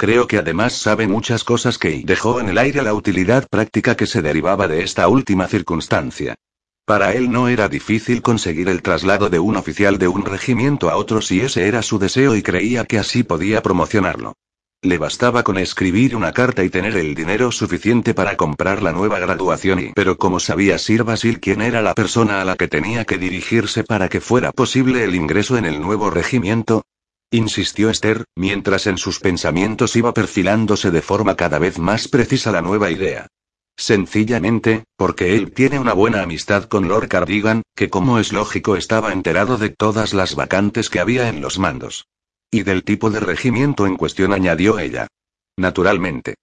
Creo 0.00 0.26
que 0.26 0.38
además 0.38 0.72
sabe 0.72 1.06
muchas 1.06 1.44
cosas 1.44 1.76
que 1.76 2.00
dejó 2.06 2.40
en 2.40 2.48
el 2.48 2.56
aire 2.56 2.80
la 2.80 2.94
utilidad 2.94 3.46
práctica 3.50 3.98
que 3.98 4.06
se 4.06 4.22
derivaba 4.22 4.66
de 4.66 4.82
esta 4.82 5.06
última 5.08 5.46
circunstancia. 5.46 6.36
Para 6.86 7.12
él 7.12 7.30
no 7.30 7.48
era 7.48 7.68
difícil 7.68 8.22
conseguir 8.22 8.70
el 8.70 8.80
traslado 8.80 9.28
de 9.28 9.38
un 9.38 9.58
oficial 9.58 9.98
de 9.98 10.08
un 10.08 10.24
regimiento 10.24 10.88
a 10.88 10.96
otro 10.96 11.20
si 11.20 11.42
ese 11.42 11.68
era 11.68 11.82
su 11.82 11.98
deseo 11.98 12.34
y 12.34 12.40
creía 12.42 12.86
que 12.86 12.98
así 12.98 13.24
podía 13.24 13.60
promocionarlo. 13.60 14.32
Le 14.80 14.96
bastaba 14.96 15.42
con 15.42 15.58
escribir 15.58 16.16
una 16.16 16.32
carta 16.32 16.64
y 16.64 16.70
tener 16.70 16.96
el 16.96 17.14
dinero 17.14 17.52
suficiente 17.52 18.14
para 18.14 18.38
comprar 18.38 18.82
la 18.82 18.92
nueva 18.92 19.18
graduación 19.18 19.80
y... 19.80 19.92
Pero 19.92 20.16
como 20.16 20.40
sabía 20.40 20.78
Sir 20.78 21.04
Basil 21.04 21.40
quién 21.40 21.60
era 21.60 21.82
la 21.82 21.94
persona 21.94 22.40
a 22.40 22.46
la 22.46 22.56
que 22.56 22.68
tenía 22.68 23.04
que 23.04 23.18
dirigirse 23.18 23.84
para 23.84 24.08
que 24.08 24.22
fuera 24.22 24.50
posible 24.50 25.04
el 25.04 25.14
ingreso 25.14 25.58
en 25.58 25.66
el 25.66 25.82
nuevo 25.82 26.08
regimiento, 26.08 26.86
insistió 27.30 27.90
Esther, 27.90 28.24
mientras 28.36 28.86
en 28.86 28.98
sus 28.98 29.20
pensamientos 29.20 29.96
iba 29.96 30.12
perfilándose 30.14 30.90
de 30.90 31.02
forma 31.02 31.36
cada 31.36 31.58
vez 31.58 31.78
más 31.78 32.08
precisa 32.08 32.50
la 32.52 32.62
nueva 32.62 32.90
idea. 32.90 33.28
Sencillamente, 33.76 34.84
porque 34.96 35.36
él 35.36 35.52
tiene 35.52 35.78
una 35.78 35.94
buena 35.94 36.22
amistad 36.22 36.64
con 36.64 36.88
Lord 36.88 37.08
Cardigan, 37.08 37.62
que 37.74 37.88
como 37.88 38.18
es 38.18 38.32
lógico 38.32 38.76
estaba 38.76 39.12
enterado 39.12 39.56
de 39.56 39.70
todas 39.70 40.12
las 40.12 40.34
vacantes 40.34 40.90
que 40.90 41.00
había 41.00 41.28
en 41.28 41.40
los 41.40 41.58
mandos. 41.58 42.06
Y 42.50 42.62
del 42.62 42.84
tipo 42.84 43.10
de 43.10 43.20
regimiento 43.20 43.86
en 43.86 43.96
cuestión 43.96 44.32
añadió 44.32 44.78
ella. 44.78 45.06
Naturalmente. 45.56 46.34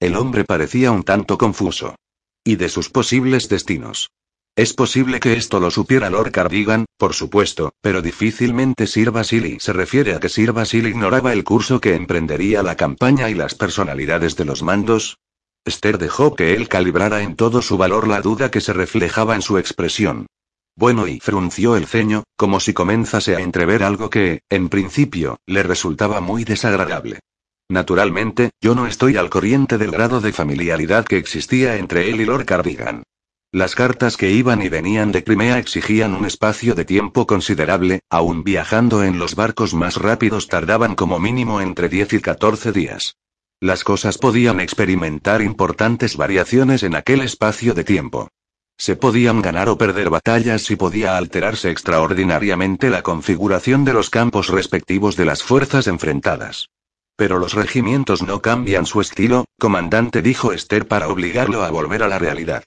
El 0.00 0.16
hombre 0.16 0.44
parecía 0.44 0.90
un 0.90 1.02
tanto 1.02 1.36
confuso. 1.36 1.96
Y 2.44 2.56
de 2.56 2.68
sus 2.68 2.88
posibles 2.88 3.48
destinos. 3.48 4.10
Es 4.56 4.72
posible 4.72 5.20
que 5.20 5.34
esto 5.34 5.60
lo 5.60 5.70
supiera 5.70 6.08
Lord 6.08 6.32
Cardigan, 6.32 6.86
por 6.96 7.12
supuesto, 7.12 7.74
pero 7.82 8.00
difícilmente 8.00 8.86
Sir 8.86 9.10
Basili 9.10 9.58
se 9.60 9.74
refiere 9.74 10.14
a 10.14 10.18
que 10.18 10.30
Sir 10.30 10.52
Basil 10.52 10.86
ignoraba 10.86 11.34
el 11.34 11.44
curso 11.44 11.78
que 11.78 11.94
emprendería 11.94 12.62
la 12.62 12.74
campaña 12.74 13.28
y 13.28 13.34
las 13.34 13.54
personalidades 13.54 14.34
de 14.34 14.46
los 14.46 14.62
mandos. 14.62 15.18
Esther 15.66 15.98
dejó 15.98 16.34
que 16.34 16.54
él 16.54 16.68
calibrara 16.68 17.20
en 17.20 17.36
todo 17.36 17.60
su 17.60 17.76
valor 17.76 18.08
la 18.08 18.22
duda 18.22 18.50
que 18.50 18.62
se 18.62 18.72
reflejaba 18.72 19.34
en 19.34 19.42
su 19.42 19.58
expresión. 19.58 20.26
Bueno, 20.74 21.06
y 21.06 21.20
frunció 21.20 21.76
el 21.76 21.86
ceño, 21.86 22.24
como 22.38 22.58
si 22.58 22.72
comenzase 22.72 23.36
a 23.36 23.40
entrever 23.40 23.82
algo 23.82 24.08
que, 24.08 24.40
en 24.48 24.70
principio, 24.70 25.36
le 25.44 25.64
resultaba 25.64 26.22
muy 26.22 26.44
desagradable. 26.44 27.20
Naturalmente, 27.68 28.52
yo 28.62 28.74
no 28.74 28.86
estoy 28.86 29.18
al 29.18 29.28
corriente 29.28 29.76
del 29.76 29.90
grado 29.90 30.22
de 30.22 30.32
familiaridad 30.32 31.04
que 31.04 31.18
existía 31.18 31.76
entre 31.76 32.08
él 32.08 32.22
y 32.22 32.24
Lord 32.24 32.46
Cardigan. 32.46 33.02
Las 33.52 33.74
cartas 33.74 34.16
que 34.16 34.30
iban 34.32 34.60
y 34.60 34.68
venían 34.68 35.12
de 35.12 35.22
Crimea 35.22 35.58
exigían 35.58 36.14
un 36.14 36.26
espacio 36.26 36.74
de 36.74 36.84
tiempo 36.84 37.26
considerable, 37.26 38.00
aun 38.10 38.42
viajando 38.42 39.04
en 39.04 39.18
los 39.18 39.36
barcos 39.36 39.72
más 39.72 39.96
rápidos 39.96 40.48
tardaban 40.48 40.94
como 40.94 41.18
mínimo 41.18 41.60
entre 41.60 41.88
10 41.88 42.14
y 42.14 42.20
14 42.20 42.72
días. 42.72 43.16
Las 43.60 43.84
cosas 43.84 44.18
podían 44.18 44.60
experimentar 44.60 45.40
importantes 45.40 46.16
variaciones 46.16 46.82
en 46.82 46.94
aquel 46.96 47.22
espacio 47.22 47.72
de 47.72 47.84
tiempo. 47.84 48.28
Se 48.76 48.96
podían 48.96 49.40
ganar 49.40 49.70
o 49.70 49.78
perder 49.78 50.10
batallas 50.10 50.70
y 50.70 50.76
podía 50.76 51.16
alterarse 51.16 51.70
extraordinariamente 51.70 52.90
la 52.90 53.02
configuración 53.02 53.86
de 53.86 53.94
los 53.94 54.10
campos 54.10 54.48
respectivos 54.48 55.16
de 55.16 55.24
las 55.24 55.42
fuerzas 55.42 55.86
enfrentadas. 55.86 56.68
Pero 57.16 57.38
los 57.38 57.54
regimientos 57.54 58.22
no 58.22 58.42
cambian 58.42 58.84
su 58.84 59.00
estilo, 59.00 59.46
comandante, 59.58 60.20
dijo 60.20 60.52
Esther 60.52 60.86
para 60.86 61.08
obligarlo 61.08 61.62
a 61.62 61.70
volver 61.70 62.02
a 62.02 62.08
la 62.08 62.18
realidad. 62.18 62.64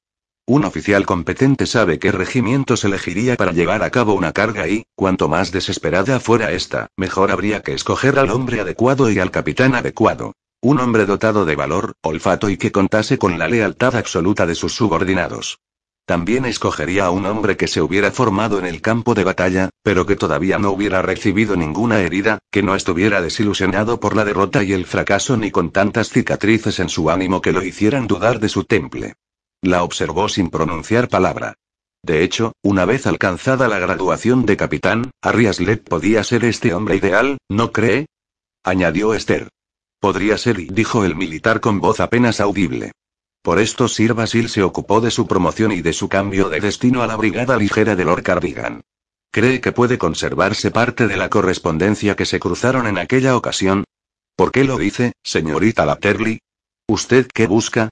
Un 0.50 0.66
oficial 0.66 1.06
competente 1.06 1.68
sabe 1.68 2.00
qué 2.00 2.12
regimientos 2.12 2.84
elegiría 2.84 3.36
para 3.36 3.52
llevar 3.52 3.84
a 3.84 3.92
cabo 3.92 4.16
una 4.16 4.32
carga 4.32 4.68
y, 4.68 4.82
cuanto 4.96 5.30
más 5.30 5.52
desesperada 5.52 6.20
fuera 6.20 6.52
esta, 6.54 6.88
mejor 6.98 7.30
habría 7.30 7.62
que 7.62 7.76
escoger 7.76 8.18
al 8.18 8.32
hombre 8.32 8.60
adecuado 8.60 9.12
y 9.12 9.20
al 9.20 9.30
capitán 9.30 9.76
adecuado. 9.76 10.34
Un 10.60 10.80
hombre 10.80 11.06
dotado 11.06 11.46
de 11.46 11.56
valor, 11.56 11.94
olfato 12.02 12.50
y 12.50 12.58
que 12.58 12.72
contase 12.72 13.20
con 13.20 13.38
la 13.38 13.48
lealtad 13.48 13.96
absoluta 13.96 14.48
de 14.48 14.56
sus 14.56 14.74
subordinados. 14.74 15.60
También 16.08 16.46
escogería 16.46 17.06
a 17.06 17.12
un 17.12 17.28
hombre 17.28 17.56
que 17.56 17.68
se 17.68 17.84
hubiera 17.84 18.10
formado 18.10 18.58
en 18.58 18.66
el 18.66 18.82
campo 18.82 19.14
de 19.14 19.26
batalla, 19.26 19.70
pero 19.84 20.08
que 20.08 20.16
todavía 20.16 20.58
no 20.58 20.72
hubiera 20.72 21.04
recibido 21.04 21.58
ninguna 21.58 22.00
herida, 22.00 22.40
que 22.50 22.64
no 22.64 22.74
estuviera 22.74 23.22
desilusionado 23.22 24.00
por 24.00 24.16
la 24.16 24.26
derrota 24.26 24.64
y 24.64 24.74
el 24.74 24.88
fracaso 24.88 25.38
ni 25.38 25.52
con 25.52 25.70
tantas 25.70 26.10
cicatrices 26.10 26.80
en 26.80 26.90
su 26.90 27.12
ánimo 27.12 27.40
que 27.40 27.52
lo 27.52 27.64
hicieran 27.64 28.08
dudar 28.08 28.40
de 28.40 28.50
su 28.50 28.64
temple. 28.64 29.14
La 29.62 29.84
observó 29.84 30.30
sin 30.30 30.50
pronunciar 30.50 31.10
palabra. 31.10 31.56
De 32.02 32.24
hecho, 32.24 32.54
una 32.64 32.86
vez 32.86 33.06
alcanzada 33.08 33.68
la 33.68 33.78
graduación 33.78 34.46
de 34.46 34.56
capitán, 34.56 35.12
Arriaslet 35.22 35.84
podía 35.84 36.24
ser 36.24 36.46
este 36.46 36.74
hombre 36.74 36.96
ideal, 36.96 37.38
¿no 37.50 37.72
cree? 37.74 38.06
añadió 38.64 39.14
Esther. 39.14 39.50
Podría 40.00 40.38
ser, 40.38 40.60
y 40.60 40.68
dijo 40.68 41.04
el 41.04 41.16
militar 41.16 41.60
con 41.60 41.82
voz 41.82 42.00
apenas 42.00 42.40
audible. 42.40 42.94
Por 43.42 43.60
esto 43.60 43.90
Sir 43.90 44.14
Basil 44.14 44.48
se 44.48 44.64
ocupó 44.64 45.02
de 45.02 45.12
su 45.12 45.28
promoción 45.28 45.74
y 45.74 45.82
de 45.82 45.92
su 45.92 46.08
cambio 46.08 46.50
de 46.50 46.62
destino 46.62 47.04
a 47.04 47.08
la 47.08 47.18
brigada 47.18 47.58
ligera 47.58 47.98
de 47.98 48.06
Lord 48.06 48.24
Cardigan. 48.24 48.82
¿Cree 49.32 49.60
que 49.60 49.74
puede 49.74 49.98
conservarse 49.98 50.72
parte 50.72 51.08
de 51.08 51.18
la 51.18 51.30
correspondencia 51.30 52.16
que 52.16 52.26
se 52.26 52.40
cruzaron 52.40 52.88
en 52.88 52.98
aquella 52.98 53.36
ocasión? 53.36 53.84
¿Por 54.36 54.52
qué 54.52 54.64
lo 54.64 54.78
dice, 54.78 55.12
señorita 55.22 55.86
Lapterly? 55.86 56.40
¿Usted 56.88 57.28
qué 57.34 57.46
busca? 57.46 57.90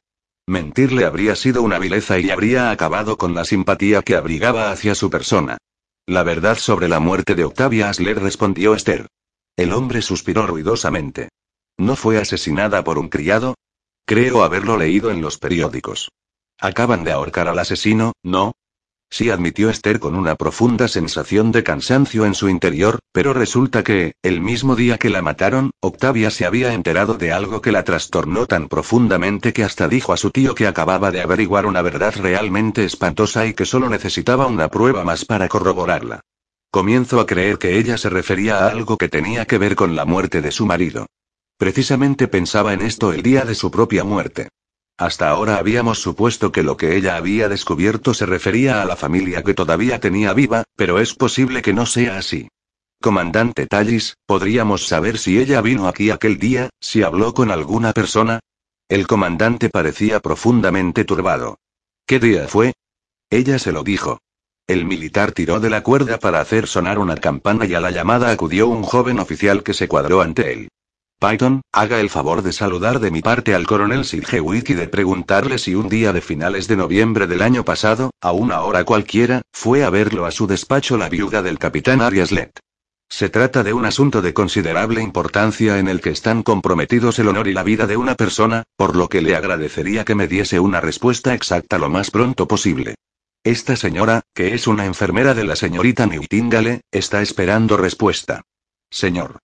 Mentirle 0.47 1.03
habría 1.03 1.35
sido 1.35 1.61
una 1.61 1.77
vileza 1.77 2.19
y 2.19 2.29
habría 2.29 2.71
acabado 2.71 3.17
con 3.17 3.35
la 3.35 3.43
simpatía 3.43 4.01
que 4.01 4.15
abrigaba 4.15 4.71
hacia 4.71 4.95
su 4.95 5.09
persona. 5.09 5.57
La 6.05 6.23
verdad 6.23 6.57
sobre 6.57 6.87
la 6.87 7.01
muerte 7.01 7.35
de 7.35 7.43
Octavia 7.43 7.89
Asler 7.89 8.17
respondió 8.17 8.73
Esther. 8.73 9.07
El 9.57 9.73
hombre 9.73 10.01
suspiró 10.01 10.47
ruidosamente. 10.47 11.27
¿No 11.77 11.97
fue 11.97 12.17
asesinada 12.17 12.85
por 12.85 12.97
un 12.97 13.09
criado? 13.09 13.55
Creo 14.05 14.43
haberlo 14.43 14.77
leído 14.77 15.11
en 15.11 15.21
los 15.21 15.37
periódicos. 15.37 16.11
Acaban 16.59 17.03
de 17.03 17.11
ahorcar 17.11 17.49
al 17.49 17.59
asesino, 17.59 18.13
¿no? 18.23 18.53
Sí 19.09 19.29
admitió 19.29 19.69
Esther 19.69 19.99
con 19.99 20.15
una 20.15 20.35
profunda 20.35 20.87
sensación 20.87 21.51
de 21.51 21.63
cansancio 21.63 22.25
en 22.25 22.33
su 22.33 22.49
interior, 22.49 22.99
pero 23.13 23.33
resulta 23.33 23.83
que, 23.83 24.13
el 24.21 24.41
mismo 24.41 24.75
día 24.75 24.97
que 24.97 25.09
la 25.09 25.21
mataron, 25.21 25.71
Octavia 25.79 26.29
se 26.29 26.45
había 26.45 26.73
enterado 26.73 27.13
de 27.13 27.31
algo 27.31 27.61
que 27.61 27.71
la 27.71 27.83
trastornó 27.83 28.45
tan 28.45 28.67
profundamente 28.67 29.53
que 29.53 29.63
hasta 29.63 29.87
dijo 29.87 30.11
a 30.11 30.17
su 30.17 30.31
tío 30.31 30.55
que 30.55 30.67
acababa 30.67 31.11
de 31.11 31.21
averiguar 31.21 31.65
una 31.65 31.81
verdad 31.81 32.13
realmente 32.17 32.83
espantosa 32.83 33.45
y 33.45 33.53
que 33.53 33.65
solo 33.65 33.89
necesitaba 33.89 34.47
una 34.47 34.67
prueba 34.67 35.03
más 35.03 35.23
para 35.23 35.47
corroborarla. 35.47 36.21
Comienzo 36.69 37.21
a 37.21 37.25
creer 37.25 37.57
que 37.57 37.79
ella 37.79 37.97
se 37.97 38.09
refería 38.09 38.59
a 38.59 38.67
algo 38.69 38.97
que 38.97 39.07
tenía 39.07 39.45
que 39.45 39.57
ver 39.57 39.75
con 39.75 39.95
la 39.95 40.03
muerte 40.03 40.41
de 40.41 40.51
su 40.51 40.65
marido. 40.65 41.07
Precisamente 41.57 42.27
pensaba 42.27 42.73
en 42.73 42.81
esto 42.81 43.13
el 43.13 43.23
día 43.23 43.45
de 43.45 43.55
su 43.55 43.71
propia 43.71 44.03
muerte. 44.03 44.49
Hasta 44.97 45.29
ahora 45.29 45.57
habíamos 45.57 45.99
supuesto 45.99 46.51
que 46.51 46.63
lo 46.63 46.75
que 46.75 46.97
ella 46.97 47.17
había 47.17 47.49
descubierto 47.49 48.15
se 48.15 48.25
refería 48.25 48.81
a 48.81 48.85
la 48.85 48.95
familia 48.95 49.43
que 49.43 49.53
todavía 49.53 49.99
tenía 49.99 50.33
viva, 50.33 50.63
pero 50.75 50.99
es 50.99 51.13
posible 51.13 51.61
que 51.61 51.73
no 51.73 51.85
sea 51.85 52.17
así. 52.17 52.49
Comandante 52.99 53.67
Tallis, 53.67 54.17
¿podríamos 54.25 54.87
saber 54.87 55.19
si 55.19 55.37
ella 55.37 55.61
vino 55.61 55.87
aquí 55.87 56.09
aquel 56.09 56.39
día, 56.39 56.71
si 56.81 57.03
habló 57.03 57.35
con 57.35 57.51
alguna 57.51 57.93
persona? 57.93 58.39
El 58.89 59.05
comandante 59.05 59.69
parecía 59.69 60.19
profundamente 60.19 61.05
turbado. 61.05 61.59
¿Qué 62.07 62.19
día 62.19 62.47
fue? 62.47 62.73
Ella 63.29 63.59
se 63.59 63.71
lo 63.71 63.83
dijo. 63.83 64.19
El 64.65 64.85
militar 64.85 65.31
tiró 65.31 65.59
de 65.59 65.69
la 65.69 65.83
cuerda 65.83 66.17
para 66.17 66.41
hacer 66.41 66.67
sonar 66.67 66.97
una 66.97 67.17
campana 67.17 67.67
y 67.67 67.75
a 67.75 67.79
la 67.79 67.91
llamada 67.91 68.31
acudió 68.31 68.67
un 68.67 68.81
joven 68.81 69.19
oficial 69.19 69.61
que 69.61 69.75
se 69.75 69.87
cuadró 69.87 70.21
ante 70.21 70.53
él. 70.53 70.69
Python, 71.19 71.61
haga 71.71 71.99
el 71.99 72.11
favor 72.11 72.43
de 72.43 72.53
saludar 72.53 72.99
de 72.99 73.09
mi 73.09 73.23
parte 73.23 73.55
al 73.55 73.65
coronel 73.65 74.05
Sidgewick 74.05 74.69
y 74.69 74.73
de 74.75 74.87
preguntarle 74.87 75.57
si 75.57 75.73
un 75.73 75.89
día 75.89 76.13
de 76.13 76.21
finales 76.21 76.67
de 76.67 76.77
noviembre 76.77 77.25
del 77.25 77.41
año 77.41 77.65
pasado, 77.65 78.11
a 78.21 78.31
una 78.33 78.61
hora 78.61 78.83
cualquiera, 78.83 79.41
fue 79.51 79.83
a 79.83 79.89
verlo 79.89 80.27
a 80.27 80.31
su 80.31 80.45
despacho 80.45 80.95
la 80.95 81.09
viuda 81.09 81.41
del 81.41 81.57
capitán 81.57 82.01
Arias 82.01 82.31
Lett. 82.31 82.59
Se 83.09 83.29
trata 83.29 83.63
de 83.63 83.73
un 83.73 83.85
asunto 83.85 84.21
de 84.21 84.35
considerable 84.35 85.01
importancia 85.01 85.79
en 85.79 85.87
el 85.87 86.01
que 86.01 86.11
están 86.11 86.43
comprometidos 86.43 87.17
el 87.17 87.29
honor 87.29 87.47
y 87.47 87.53
la 87.53 87.63
vida 87.63 87.87
de 87.87 87.97
una 87.97 88.13
persona, 88.13 88.63
por 88.75 88.95
lo 88.95 89.09
que 89.09 89.21
le 89.21 89.35
agradecería 89.35 90.05
que 90.05 90.13
me 90.13 90.27
diese 90.27 90.59
una 90.59 90.81
respuesta 90.81 91.33
exacta 91.33 91.79
lo 91.79 91.89
más 91.89 92.11
pronto 92.11 92.47
posible. 92.47 92.93
Esta 93.43 93.75
señora, 93.75 94.21
que 94.35 94.53
es 94.53 94.67
una 94.67 94.85
enfermera 94.85 95.33
de 95.33 95.45
la 95.45 95.55
señorita 95.55 96.05
Newtingale, 96.05 96.81
está 96.91 97.23
esperando 97.23 97.75
respuesta. 97.75 98.43
Señor. 98.91 99.39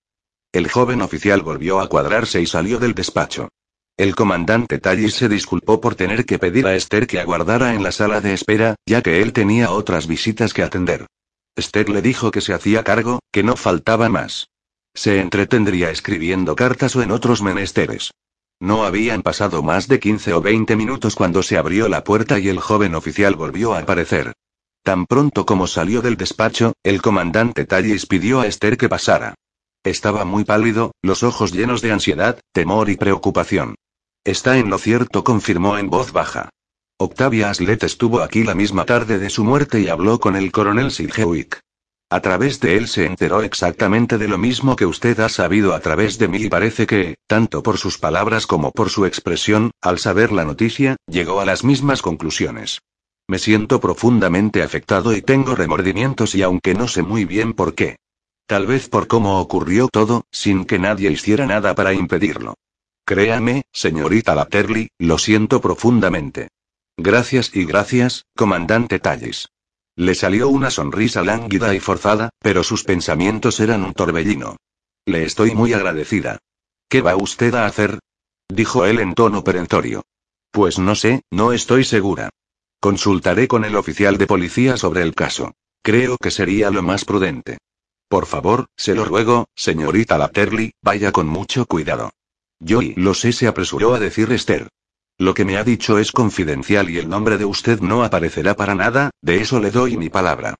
El 0.53 0.69
joven 0.69 1.01
oficial 1.01 1.41
volvió 1.41 1.79
a 1.79 1.89
cuadrarse 1.89 2.39
y 2.39 2.45
salió 2.45 2.77
del 2.77 2.93
despacho. 2.93 3.49
El 3.97 4.15
comandante 4.15 4.77
Tallis 4.77 5.15
se 5.15 5.27
disculpó 5.27 5.81
por 5.81 5.95
tener 5.95 6.27
que 6.27 6.37
pedir 6.37 6.67
a 6.67 6.75
Esther 6.75 7.07
que 7.07 7.19
aguardara 7.19 7.73
en 7.73 7.81
la 7.81 7.91
sala 7.91 8.21
de 8.21 8.33
espera, 8.33 8.75
ya 8.85 9.01
que 9.01 9.23
él 9.23 9.33
tenía 9.33 9.71
otras 9.71 10.05
visitas 10.05 10.53
que 10.53 10.61
atender. 10.61 11.07
Esther 11.55 11.89
le 11.89 12.03
dijo 12.03 12.29
que 12.29 12.41
se 12.41 12.53
hacía 12.53 12.83
cargo, 12.83 13.19
que 13.31 13.41
no 13.41 13.55
faltaba 13.55 14.09
más. 14.09 14.49
Se 14.93 15.19
entretendría 15.19 15.89
escribiendo 15.89 16.55
cartas 16.55 16.95
o 16.95 17.01
en 17.01 17.09
otros 17.09 17.41
menesteres. 17.41 18.11
No 18.59 18.85
habían 18.85 19.23
pasado 19.23 19.63
más 19.63 19.87
de 19.87 19.99
15 19.99 20.33
o 20.33 20.41
20 20.41 20.75
minutos 20.75 21.15
cuando 21.15 21.41
se 21.41 21.57
abrió 21.57 21.89
la 21.89 22.03
puerta 22.03 22.37
y 22.37 22.49
el 22.49 22.59
joven 22.59 22.93
oficial 22.93 23.35
volvió 23.35 23.73
a 23.73 23.79
aparecer. 23.79 24.33
Tan 24.83 25.07
pronto 25.07 25.47
como 25.47 25.65
salió 25.65 26.03
del 26.03 26.15
despacho, 26.15 26.73
el 26.83 27.01
comandante 27.01 27.65
Tallis 27.65 28.05
pidió 28.05 28.41
a 28.41 28.45
Esther 28.45 28.77
que 28.77 28.87
pasara. 28.87 29.33
Estaba 29.83 30.23
muy 30.23 30.45
pálido, 30.45 30.93
los 31.01 31.23
ojos 31.23 31.51
llenos 31.51 31.81
de 31.81 31.91
ansiedad, 31.91 32.39
temor 32.53 32.89
y 32.89 32.95
preocupación. 32.95 33.75
Está 34.23 34.57
en 34.57 34.69
lo 34.69 34.77
cierto, 34.77 35.25
confirmó 35.25 35.77
en 35.77 35.89
voz 35.89 36.13
baja. 36.13 36.47
Octavia 36.97 37.49
Aslet 37.49 37.83
estuvo 37.83 38.21
aquí 38.21 38.45
la 38.45 38.55
misma 38.55 38.85
tarde 38.85 39.19
de 39.19 39.29
su 39.29 39.43
muerte 39.43 39.81
y 39.81 39.89
habló 39.89 40.21
con 40.21 40.37
el 40.37 40.53
coronel 40.53 40.89
Sidgewick. 40.89 41.59
A 42.09 42.21
través 42.21 42.61
de 42.61 42.77
él 42.77 42.87
se 42.87 43.05
enteró 43.05 43.41
exactamente 43.41 44.17
de 44.17 44.29
lo 44.29 44.37
mismo 44.37 44.77
que 44.77 44.85
usted 44.85 45.19
ha 45.19 45.27
sabido 45.27 45.73
a 45.73 45.81
través 45.81 46.17
de 46.17 46.29
mí 46.29 46.37
y 46.43 46.49
parece 46.49 46.87
que, 46.87 47.15
tanto 47.27 47.61
por 47.61 47.77
sus 47.77 47.97
palabras 47.97 48.47
como 48.47 48.71
por 48.71 48.89
su 48.89 49.05
expresión, 49.05 49.71
al 49.81 49.99
saber 49.99 50.31
la 50.31 50.45
noticia, 50.45 50.95
llegó 51.07 51.41
a 51.41 51.45
las 51.45 51.65
mismas 51.65 52.01
conclusiones. 52.01 52.79
Me 53.27 53.37
siento 53.37 53.81
profundamente 53.81 54.63
afectado 54.63 55.13
y 55.13 55.21
tengo 55.21 55.55
remordimientos 55.55 56.35
y 56.35 56.41
aunque 56.41 56.73
no 56.73 56.87
sé 56.87 57.01
muy 57.01 57.25
bien 57.25 57.51
por 57.53 57.73
qué, 57.73 57.97
Tal 58.45 58.67
vez 58.67 58.89
por 58.89 59.07
cómo 59.07 59.39
ocurrió 59.39 59.87
todo, 59.87 60.25
sin 60.31 60.65
que 60.65 60.79
nadie 60.79 61.11
hiciera 61.11 61.45
nada 61.45 61.75
para 61.75 61.93
impedirlo. 61.93 62.55
Créame, 63.05 63.63
señorita 63.71 64.35
Lapterly, 64.35 64.89
lo 64.97 65.17
siento 65.17 65.61
profundamente. 65.61 66.49
Gracias 66.97 67.55
y 67.55 67.65
gracias, 67.65 68.25
comandante 68.35 68.99
Tallis. 68.99 69.49
Le 69.95 70.15
salió 70.15 70.49
una 70.49 70.69
sonrisa 70.69 71.21
lánguida 71.21 71.73
y 71.73 71.79
forzada, 71.79 72.29
pero 72.39 72.63
sus 72.63 72.83
pensamientos 72.83 73.59
eran 73.59 73.83
un 73.83 73.93
torbellino. 73.93 74.57
Le 75.05 75.23
estoy 75.23 75.53
muy 75.53 75.73
agradecida. 75.73 76.39
¿Qué 76.89 77.01
va 77.01 77.15
usted 77.15 77.53
a 77.55 77.65
hacer? 77.65 77.99
dijo 78.49 78.85
él 78.85 78.99
en 78.99 79.13
tono 79.15 79.43
perentorio. 79.43 80.03
Pues 80.51 80.79
no 80.79 80.95
sé, 80.95 81.23
no 81.31 81.51
estoy 81.51 81.83
segura. 81.83 82.29
Consultaré 82.79 83.47
con 83.47 83.65
el 83.65 83.75
oficial 83.75 84.17
de 84.17 84.27
policía 84.27 84.77
sobre 84.77 85.01
el 85.01 85.15
caso. 85.15 85.53
Creo 85.81 86.17
que 86.17 86.31
sería 86.31 86.69
lo 86.69 86.83
más 86.83 87.05
prudente. 87.05 87.57
Por 88.13 88.27
favor, 88.27 88.67
se 88.77 88.93
lo 88.93 89.05
ruego, 89.05 89.47
señorita 89.55 90.19
Lapterly, 90.19 90.73
vaya 90.83 91.11
con 91.11 91.25
mucho 91.25 91.65
cuidado. 91.65 92.11
Yo 92.59 92.83
y 92.83 92.93
lo 92.93 93.15
sé, 93.15 93.31
se 93.31 93.47
apresuró 93.47 93.95
a 93.95 93.99
decir 93.99 94.31
Esther. 94.31 94.69
Lo 95.17 95.33
que 95.33 95.45
me 95.45 95.57
ha 95.57 95.63
dicho 95.63 95.97
es 95.97 96.11
confidencial 96.11 96.91
y 96.91 96.99
el 96.99 97.09
nombre 97.09 97.39
de 97.39 97.45
usted 97.45 97.79
no 97.79 98.03
aparecerá 98.03 98.55
para 98.55 98.75
nada, 98.75 99.09
de 99.23 99.41
eso 99.41 99.59
le 99.59 99.71
doy 99.71 99.97
mi 99.97 100.11
palabra. 100.11 100.53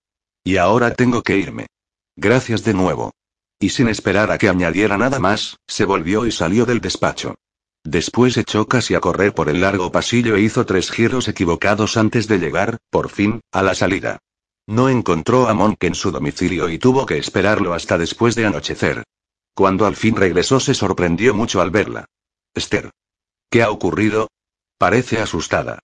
Y 0.44 0.58
ahora 0.58 0.96
tengo 0.96 1.22
que 1.22 1.38
irme. 1.38 1.68
Gracias 2.16 2.63
de 2.63 2.74
nuevo. 2.74 3.12
Y 3.60 3.70
sin 3.70 3.88
esperar 3.88 4.32
a 4.32 4.39
que 4.39 4.50
añadiera 4.50 4.98
nada 4.98 5.20
más, 5.20 5.58
se 5.68 5.86
volvió 5.86 6.26
y 6.26 6.32
salió 6.32 6.66
del 6.66 6.82
despacho. 6.82 7.36
Después 7.84 8.36
echó 8.36 8.68
casi 8.68 8.96
a 8.96 9.00
correr 9.00 9.36
por 9.36 9.48
el 9.50 9.62
largo 9.62 9.92
pasillo 9.92 10.38
e 10.38 10.42
hizo 10.42 10.66
tres 10.66 10.89
giros 10.89 11.28
equivocados 11.28 11.98
antes 11.98 12.28
de 12.28 12.39
llegar, 12.39 12.80
por 12.89 13.12
fin, 13.12 13.42
a 13.52 13.62
la 13.62 13.76
salida. 13.76 14.18
No 14.67 14.88
encontró 14.88 15.49
a 15.49 15.54
Monk 15.54 15.84
en 15.84 15.93
su 15.93 16.12
domicilio 16.12 16.69
y 16.69 16.80
tuvo 16.80 17.06
que 17.06 17.17
esperarlo 17.17 17.73
hasta 17.73 17.97
después 17.97 18.36
de 18.36 18.45
anochecer. 18.45 19.04
Cuando 19.54 19.86
al 19.86 19.95
fin 19.95 20.15
regresó 20.15 20.60
se 20.60 20.73
sorprendió 20.73 21.34
mucho 21.34 21.62
al 21.62 21.69
verla. 21.69 22.06
Esther. 22.54 22.89
¿Qué 23.49 23.62
ha 23.62 23.69
ocurrido? 23.69 24.30
Parece 24.78 25.19
asustada. 25.19 25.80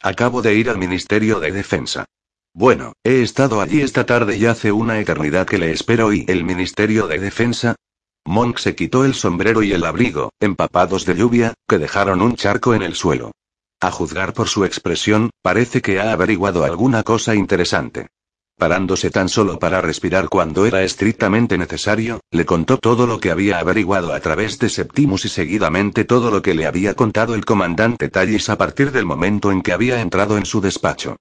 Acabo 0.00 0.42
de 0.42 0.54
ir 0.54 0.68
al 0.68 0.78
Ministerio 0.78 1.38
de 1.38 1.52
Defensa. 1.52 2.06
Bueno, 2.52 2.92
he 3.04 3.22
estado 3.22 3.60
allí 3.60 3.80
esta 3.80 4.04
tarde 4.04 4.36
y 4.36 4.46
hace 4.46 4.72
una 4.72 4.98
eternidad 4.98 5.46
que 5.46 5.58
le 5.58 5.70
espero 5.72 6.12
y 6.12 6.24
el 6.28 6.44
Ministerio 6.44 7.06
de 7.06 7.18
Defensa. 7.18 7.76
Monk 8.26 8.58
se 8.58 8.74
quitó 8.74 9.04
el 9.04 9.14
sombrero 9.14 9.62
y 9.62 9.72
el 9.72 9.84
abrigo, 9.84 10.32
empapados 10.40 11.04
de 11.04 11.14
lluvia, 11.14 11.54
que 11.68 11.78
dejaron 11.78 12.20
un 12.20 12.36
charco 12.36 12.74
en 12.74 12.82
el 12.82 12.94
suelo. 12.94 13.32
A 13.80 13.90
juzgar 13.90 14.34
por 14.34 14.48
su 14.48 14.64
expresión, 14.64 15.30
parece 15.42 15.82
que 15.82 16.00
ha 16.00 16.12
averiguado 16.12 16.64
alguna 16.64 17.02
cosa 17.02 17.34
interesante. 17.34 18.08
Parándose 18.56 19.10
tan 19.10 19.28
solo 19.28 19.58
para 19.58 19.80
respirar 19.80 20.28
cuando 20.28 20.64
era 20.64 20.84
estrictamente 20.84 21.58
necesario, 21.58 22.20
le 22.30 22.46
contó 22.46 22.78
todo 22.78 23.06
lo 23.06 23.18
que 23.18 23.30
había 23.30 23.58
averiguado 23.58 24.14
a 24.14 24.20
través 24.20 24.58
de 24.58 24.68
Septimus 24.68 25.24
y 25.24 25.28
seguidamente 25.28 26.04
todo 26.04 26.30
lo 26.30 26.40
que 26.40 26.54
le 26.54 26.64
había 26.64 26.94
contado 26.94 27.34
el 27.34 27.44
comandante 27.44 28.08
Tallis 28.08 28.48
a 28.48 28.56
partir 28.56 28.92
del 28.92 29.06
momento 29.06 29.50
en 29.50 29.60
que 29.60 29.72
había 29.72 30.00
entrado 30.00 30.38
en 30.38 30.46
su 30.46 30.60
despacho. 30.60 31.16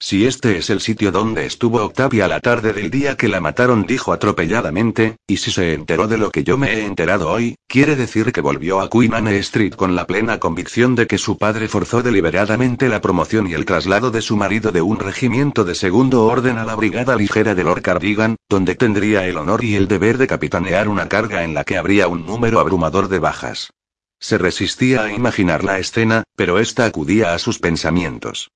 Si 0.00 0.26
este 0.26 0.58
es 0.58 0.70
el 0.70 0.80
sitio 0.80 1.10
donde 1.10 1.44
estuvo 1.44 1.82
Octavia 1.82 2.28
la 2.28 2.38
tarde 2.38 2.72
del 2.72 2.88
día 2.88 3.16
que 3.16 3.26
la 3.26 3.40
mataron, 3.40 3.84
dijo 3.84 4.12
atropelladamente, 4.12 5.16
y 5.26 5.38
si 5.38 5.50
se 5.50 5.74
enteró 5.74 6.06
de 6.06 6.18
lo 6.18 6.30
que 6.30 6.44
yo 6.44 6.56
me 6.56 6.72
he 6.72 6.84
enterado 6.84 7.28
hoy, 7.28 7.56
quiere 7.66 7.96
decir 7.96 8.30
que 8.30 8.40
volvió 8.40 8.80
a 8.80 8.88
Queen 8.88 9.26
Street 9.26 9.74
con 9.74 9.96
la 9.96 10.06
plena 10.06 10.38
convicción 10.38 10.94
de 10.94 11.08
que 11.08 11.18
su 11.18 11.36
padre 11.36 11.66
forzó 11.66 12.00
deliberadamente 12.00 12.88
la 12.88 13.00
promoción 13.00 13.48
y 13.48 13.54
el 13.54 13.64
traslado 13.64 14.12
de 14.12 14.22
su 14.22 14.36
marido 14.36 14.70
de 14.70 14.82
un 14.82 15.00
regimiento 15.00 15.64
de 15.64 15.74
segundo 15.74 16.26
orden 16.26 16.58
a 16.58 16.64
la 16.64 16.76
brigada 16.76 17.16
ligera 17.16 17.56
de 17.56 17.64
Lord 17.64 17.82
Cardigan, 17.82 18.36
donde 18.48 18.76
tendría 18.76 19.26
el 19.26 19.36
honor 19.36 19.64
y 19.64 19.74
el 19.74 19.88
deber 19.88 20.16
de 20.16 20.28
capitanear 20.28 20.88
una 20.88 21.08
carga 21.08 21.42
en 21.42 21.54
la 21.54 21.64
que 21.64 21.76
habría 21.76 22.06
un 22.06 22.24
número 22.24 22.60
abrumador 22.60 23.08
de 23.08 23.18
bajas. 23.18 23.70
Se 24.20 24.38
resistía 24.38 25.02
a 25.02 25.12
imaginar 25.12 25.64
la 25.64 25.80
escena, 25.80 26.22
pero 26.36 26.60
ésta 26.60 26.84
acudía 26.84 27.34
a 27.34 27.38
sus 27.40 27.58
pensamientos. 27.58 28.50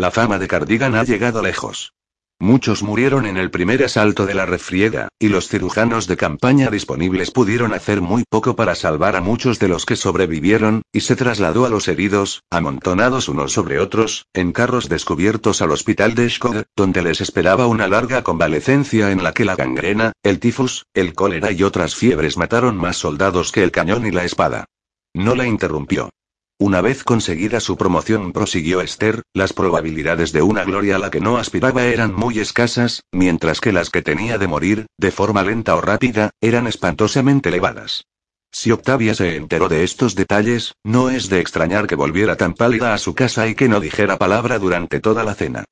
La 0.00 0.12
fama 0.12 0.38
de 0.38 0.46
Cardigan 0.46 0.94
ha 0.94 1.02
llegado 1.02 1.42
lejos. 1.42 1.92
Muchos 2.38 2.84
murieron 2.84 3.26
en 3.26 3.36
el 3.36 3.50
primer 3.50 3.82
asalto 3.82 4.26
de 4.26 4.34
la 4.34 4.46
refriega, 4.46 5.08
y 5.18 5.26
los 5.26 5.48
cirujanos 5.48 6.06
de 6.06 6.16
campaña 6.16 6.70
disponibles 6.70 7.32
pudieron 7.32 7.74
hacer 7.74 8.00
muy 8.00 8.22
poco 8.30 8.54
para 8.54 8.76
salvar 8.76 9.16
a 9.16 9.20
muchos 9.20 9.58
de 9.58 9.66
los 9.66 9.84
que 9.86 9.96
sobrevivieron, 9.96 10.82
y 10.92 11.00
se 11.00 11.16
trasladó 11.16 11.66
a 11.66 11.68
los 11.68 11.88
heridos, 11.88 12.44
amontonados 12.48 13.28
unos 13.28 13.54
sobre 13.54 13.80
otros, 13.80 14.26
en 14.34 14.52
carros 14.52 14.88
descubiertos 14.88 15.62
al 15.62 15.72
hospital 15.72 16.14
de 16.14 16.28
Shkod, 16.28 16.62
donde 16.76 17.02
les 17.02 17.20
esperaba 17.20 17.66
una 17.66 17.88
larga 17.88 18.22
convalecencia 18.22 19.10
en 19.10 19.24
la 19.24 19.32
que 19.32 19.44
la 19.44 19.56
gangrena, 19.56 20.12
el 20.22 20.38
tifus, 20.38 20.86
el 20.94 21.12
cólera 21.12 21.50
y 21.50 21.64
otras 21.64 21.96
fiebres 21.96 22.36
mataron 22.36 22.76
más 22.76 22.98
soldados 22.98 23.50
que 23.50 23.64
el 23.64 23.72
cañón 23.72 24.06
y 24.06 24.12
la 24.12 24.22
espada. 24.22 24.66
No 25.12 25.34
la 25.34 25.48
interrumpió. 25.48 26.10
Una 26.60 26.80
vez 26.80 27.04
conseguida 27.04 27.60
su 27.60 27.76
promoción, 27.76 28.32
prosiguió 28.32 28.80
Esther, 28.80 29.22
las 29.32 29.52
probabilidades 29.52 30.32
de 30.32 30.42
una 30.42 30.64
gloria 30.64 30.96
a 30.96 30.98
la 30.98 31.08
que 31.08 31.20
no 31.20 31.36
aspiraba 31.36 31.84
eran 31.84 32.12
muy 32.12 32.40
escasas, 32.40 33.04
mientras 33.12 33.60
que 33.60 33.72
las 33.72 33.90
que 33.90 34.02
tenía 34.02 34.38
de 34.38 34.48
morir, 34.48 34.86
de 34.98 35.12
forma 35.12 35.44
lenta 35.44 35.76
o 35.76 35.80
rápida, 35.80 36.30
eran 36.40 36.66
espantosamente 36.66 37.50
elevadas. 37.50 38.06
Si 38.50 38.72
Octavia 38.72 39.14
se 39.14 39.36
enteró 39.36 39.68
de 39.68 39.84
estos 39.84 40.16
detalles, 40.16 40.74
no 40.82 41.10
es 41.10 41.28
de 41.28 41.38
extrañar 41.38 41.86
que 41.86 41.94
volviera 41.94 42.36
tan 42.36 42.54
pálida 42.54 42.92
a 42.92 42.98
su 42.98 43.14
casa 43.14 43.46
y 43.46 43.54
que 43.54 43.68
no 43.68 43.78
dijera 43.78 44.18
palabra 44.18 44.58
durante 44.58 44.98
toda 44.98 45.22
la 45.22 45.36
cena. 45.36 45.64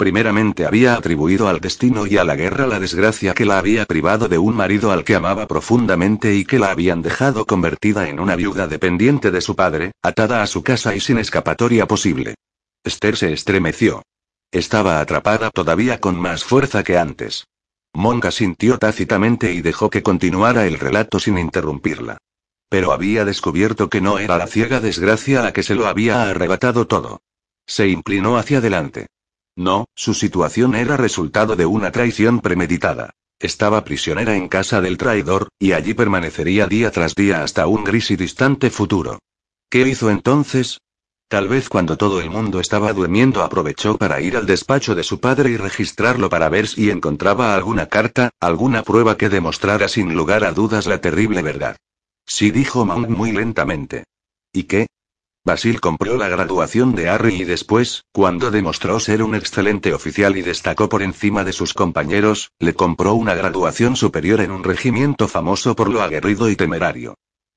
Primeramente 0.00 0.64
había 0.64 0.94
atribuido 0.94 1.46
al 1.46 1.60
destino 1.60 2.06
y 2.06 2.16
a 2.16 2.24
la 2.24 2.34
guerra 2.34 2.66
la 2.66 2.80
desgracia 2.80 3.34
que 3.34 3.44
la 3.44 3.58
había 3.58 3.84
privado 3.84 4.28
de 4.28 4.38
un 4.38 4.56
marido 4.56 4.92
al 4.92 5.04
que 5.04 5.14
amaba 5.14 5.46
profundamente 5.46 6.34
y 6.34 6.46
que 6.46 6.58
la 6.58 6.70
habían 6.70 7.02
dejado 7.02 7.44
convertida 7.44 8.08
en 8.08 8.18
una 8.18 8.34
viuda 8.34 8.66
dependiente 8.66 9.30
de 9.30 9.42
su 9.42 9.54
padre, 9.54 9.92
atada 10.00 10.42
a 10.42 10.46
su 10.46 10.62
casa 10.62 10.94
y 10.96 11.00
sin 11.00 11.18
escapatoria 11.18 11.86
posible. 11.86 12.36
Esther 12.82 13.14
se 13.18 13.34
estremeció. 13.34 14.02
Estaba 14.50 15.00
atrapada 15.00 15.50
todavía 15.50 16.00
con 16.00 16.18
más 16.18 16.44
fuerza 16.44 16.82
que 16.82 16.96
antes. 16.96 17.44
Monka 17.92 18.30
sintió 18.30 18.78
tácitamente 18.78 19.52
y 19.52 19.60
dejó 19.60 19.90
que 19.90 20.02
continuara 20.02 20.66
el 20.66 20.78
relato 20.78 21.18
sin 21.18 21.36
interrumpirla. 21.36 22.16
Pero 22.70 22.92
había 22.92 23.26
descubierto 23.26 23.90
que 23.90 24.00
no 24.00 24.18
era 24.18 24.38
la 24.38 24.46
ciega 24.46 24.80
desgracia 24.80 25.42
la 25.42 25.52
que 25.52 25.62
se 25.62 25.74
lo 25.74 25.86
había 25.86 26.22
arrebatado 26.22 26.86
todo. 26.86 27.20
Se 27.66 27.88
inclinó 27.88 28.38
hacia 28.38 28.58
adelante. 28.58 29.08
No, 29.56 29.86
su 29.94 30.14
situación 30.14 30.74
era 30.74 30.96
resultado 30.96 31.56
de 31.56 31.66
una 31.66 31.90
traición 31.90 32.40
premeditada. 32.40 33.10
Estaba 33.38 33.84
prisionera 33.84 34.36
en 34.36 34.48
casa 34.48 34.80
del 34.80 34.98
traidor, 34.98 35.48
y 35.58 35.72
allí 35.72 35.94
permanecería 35.94 36.66
día 36.66 36.90
tras 36.90 37.14
día 37.14 37.42
hasta 37.42 37.66
un 37.66 37.84
gris 37.84 38.10
y 38.10 38.16
distante 38.16 38.70
futuro. 38.70 39.18
¿Qué 39.70 39.86
hizo 39.88 40.10
entonces? 40.10 40.78
Tal 41.28 41.48
vez 41.48 41.68
cuando 41.68 41.96
todo 41.96 42.20
el 42.20 42.28
mundo 42.28 42.58
estaba 42.58 42.92
durmiendo 42.92 43.42
aprovechó 43.42 43.96
para 43.96 44.20
ir 44.20 44.36
al 44.36 44.46
despacho 44.46 44.96
de 44.96 45.04
su 45.04 45.20
padre 45.20 45.50
y 45.50 45.56
registrarlo 45.56 46.28
para 46.28 46.48
ver 46.48 46.66
si 46.66 46.90
encontraba 46.90 47.54
alguna 47.54 47.86
carta, 47.86 48.30
alguna 48.40 48.82
prueba 48.82 49.16
que 49.16 49.28
demostrara 49.28 49.86
sin 49.86 50.12
lugar 50.12 50.44
a 50.44 50.50
dudas 50.50 50.86
la 50.86 51.00
terrible 51.00 51.42
verdad. 51.42 51.76
Sí 52.26 52.50
dijo 52.50 52.84
Monk 52.84 53.08
muy 53.08 53.30
lentamente. 53.30 54.04
¿Y 54.52 54.64
qué? 54.64 54.86
Basil 55.42 55.80
compró 55.80 56.18
la 56.18 56.28
graduación 56.28 56.94
de 56.94 57.08
Harry 57.08 57.36
y 57.36 57.44
después, 57.44 58.04
cuando 58.12 58.50
demostró 58.50 59.00
ser 59.00 59.22
un 59.22 59.34
excelente 59.34 59.94
oficial 59.94 60.36
y 60.36 60.42
destacó 60.42 60.90
por 60.90 61.02
encima 61.02 61.44
de 61.44 61.54
sus 61.54 61.72
compañeros, 61.72 62.52
le 62.58 62.74
compró 62.74 63.14
una 63.14 63.34
graduación 63.34 63.96
superior 63.96 64.42
en 64.42 64.50
un 64.50 64.62
regimiento 64.64 65.28
famoso 65.28 65.74
por 65.74 65.88
lo 65.88 66.02
aguerrido 66.02 66.50
y 66.50 66.56
temerario. 66.56 67.14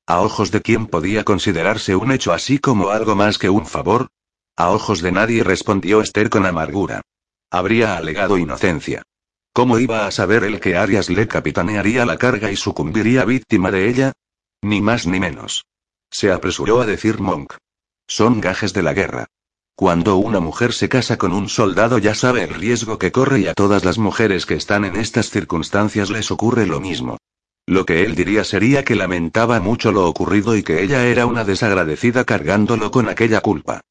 ¿A 0.07 0.21
ojos 0.21 0.49
de 0.51 0.61
quién 0.61 0.87
podía 0.87 1.25
considerarse 1.25 1.95
un 1.97 2.13
hecho 2.13 2.31
así 2.31 2.57
como 2.57 2.89
algo 2.89 3.15
más 3.15 3.37
que 3.37 3.49
un 3.49 3.65
favor? 3.65 4.07
A 4.55 4.69
ojos 4.69 5.01
de 5.01 5.11
nadie 5.11 5.43
respondió 5.43 5.99
Esther 5.99 6.29
con 6.29 6.45
amargura. 6.45 7.01
Habría 7.51 7.97
alegado 7.97 8.37
inocencia. 8.37 9.03
¿Cómo 9.51 9.77
iba 9.77 10.07
a 10.07 10.11
saber 10.11 10.45
él 10.45 10.61
que 10.61 10.77
Arias 10.77 11.09
le 11.09 11.27
capitanearía 11.27 12.05
la 12.05 12.17
carga 12.17 12.49
y 12.49 12.55
sucumbiría 12.55 13.25
víctima 13.25 13.71
de 13.71 13.89
ella? 13.89 14.13
Ni 14.61 14.81
más 14.81 15.05
ni 15.05 15.19
menos. 15.19 15.65
Se 16.09 16.31
apresuró 16.31 16.81
a 16.81 16.85
decir 16.85 17.19
Monk. 17.19 17.53
Son 18.07 18.41
gajes 18.41 18.73
de 18.73 18.83
la 18.83 18.93
guerra. 18.93 19.27
Cuando 19.75 20.17
una 20.17 20.39
mujer 20.39 20.71
se 20.71 20.87
casa 20.87 21.17
con 21.17 21.33
un 21.33 21.49
soldado 21.49 21.97
ya 21.97 22.13
sabe 22.13 22.43
el 22.43 22.53
riesgo 22.53 22.99
que 22.99 23.11
corre 23.11 23.39
y 23.39 23.47
a 23.47 23.53
todas 23.53 23.83
las 23.83 23.97
mujeres 23.97 24.45
que 24.45 24.53
están 24.53 24.85
en 24.85 24.95
estas 24.95 25.31
circunstancias 25.31 26.11
les 26.11 26.29
ocurre 26.29 26.67
lo 26.67 26.79
mismo. 26.79 27.17
Lo 27.65 27.85
que 27.85 28.03
él 28.03 28.13
diría 28.13 28.43
sería 28.43 28.83
que 28.83 28.95
lamentaba 28.95 29.59
mucho 29.59 29.91
lo 29.91 30.07
ocurrido 30.07 30.55
y 30.55 30.63
que 30.63 30.83
ella 30.83 31.07
era 31.07 31.25
una 31.25 31.43
desagradecida 31.43 32.23
cargándolo 32.25 32.91
con 32.91 33.09
aquella 33.09 33.41
culpa. 33.41 33.81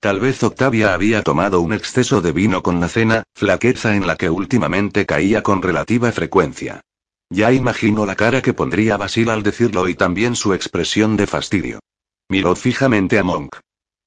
Tal 0.00 0.20
vez 0.20 0.42
Octavia 0.42 0.94
había 0.94 1.22
tomado 1.22 1.60
un 1.60 1.72
exceso 1.72 2.20
de 2.20 2.32
vino 2.32 2.62
con 2.62 2.80
la 2.80 2.88
cena, 2.88 3.22
flaqueza 3.34 3.96
en 3.96 4.06
la 4.06 4.16
que 4.16 4.30
últimamente 4.30 5.06
caía 5.06 5.42
con 5.42 5.62
relativa 5.62 6.12
frecuencia. 6.12 6.82
Ya 7.30 7.52
imagino 7.52 8.04
la 8.04 8.16
cara 8.16 8.42
que 8.42 8.52
pondría 8.52 8.96
Basil 8.96 9.30
al 9.30 9.42
decirlo 9.42 9.88
y 9.88 9.94
también 9.94 10.36
su 10.36 10.52
expresión 10.54 11.16
de 11.16 11.26
fastidio. 11.26 11.80
Miró 12.28 12.54
fijamente 12.56 13.18
a 13.18 13.24
Monk. 13.24 13.56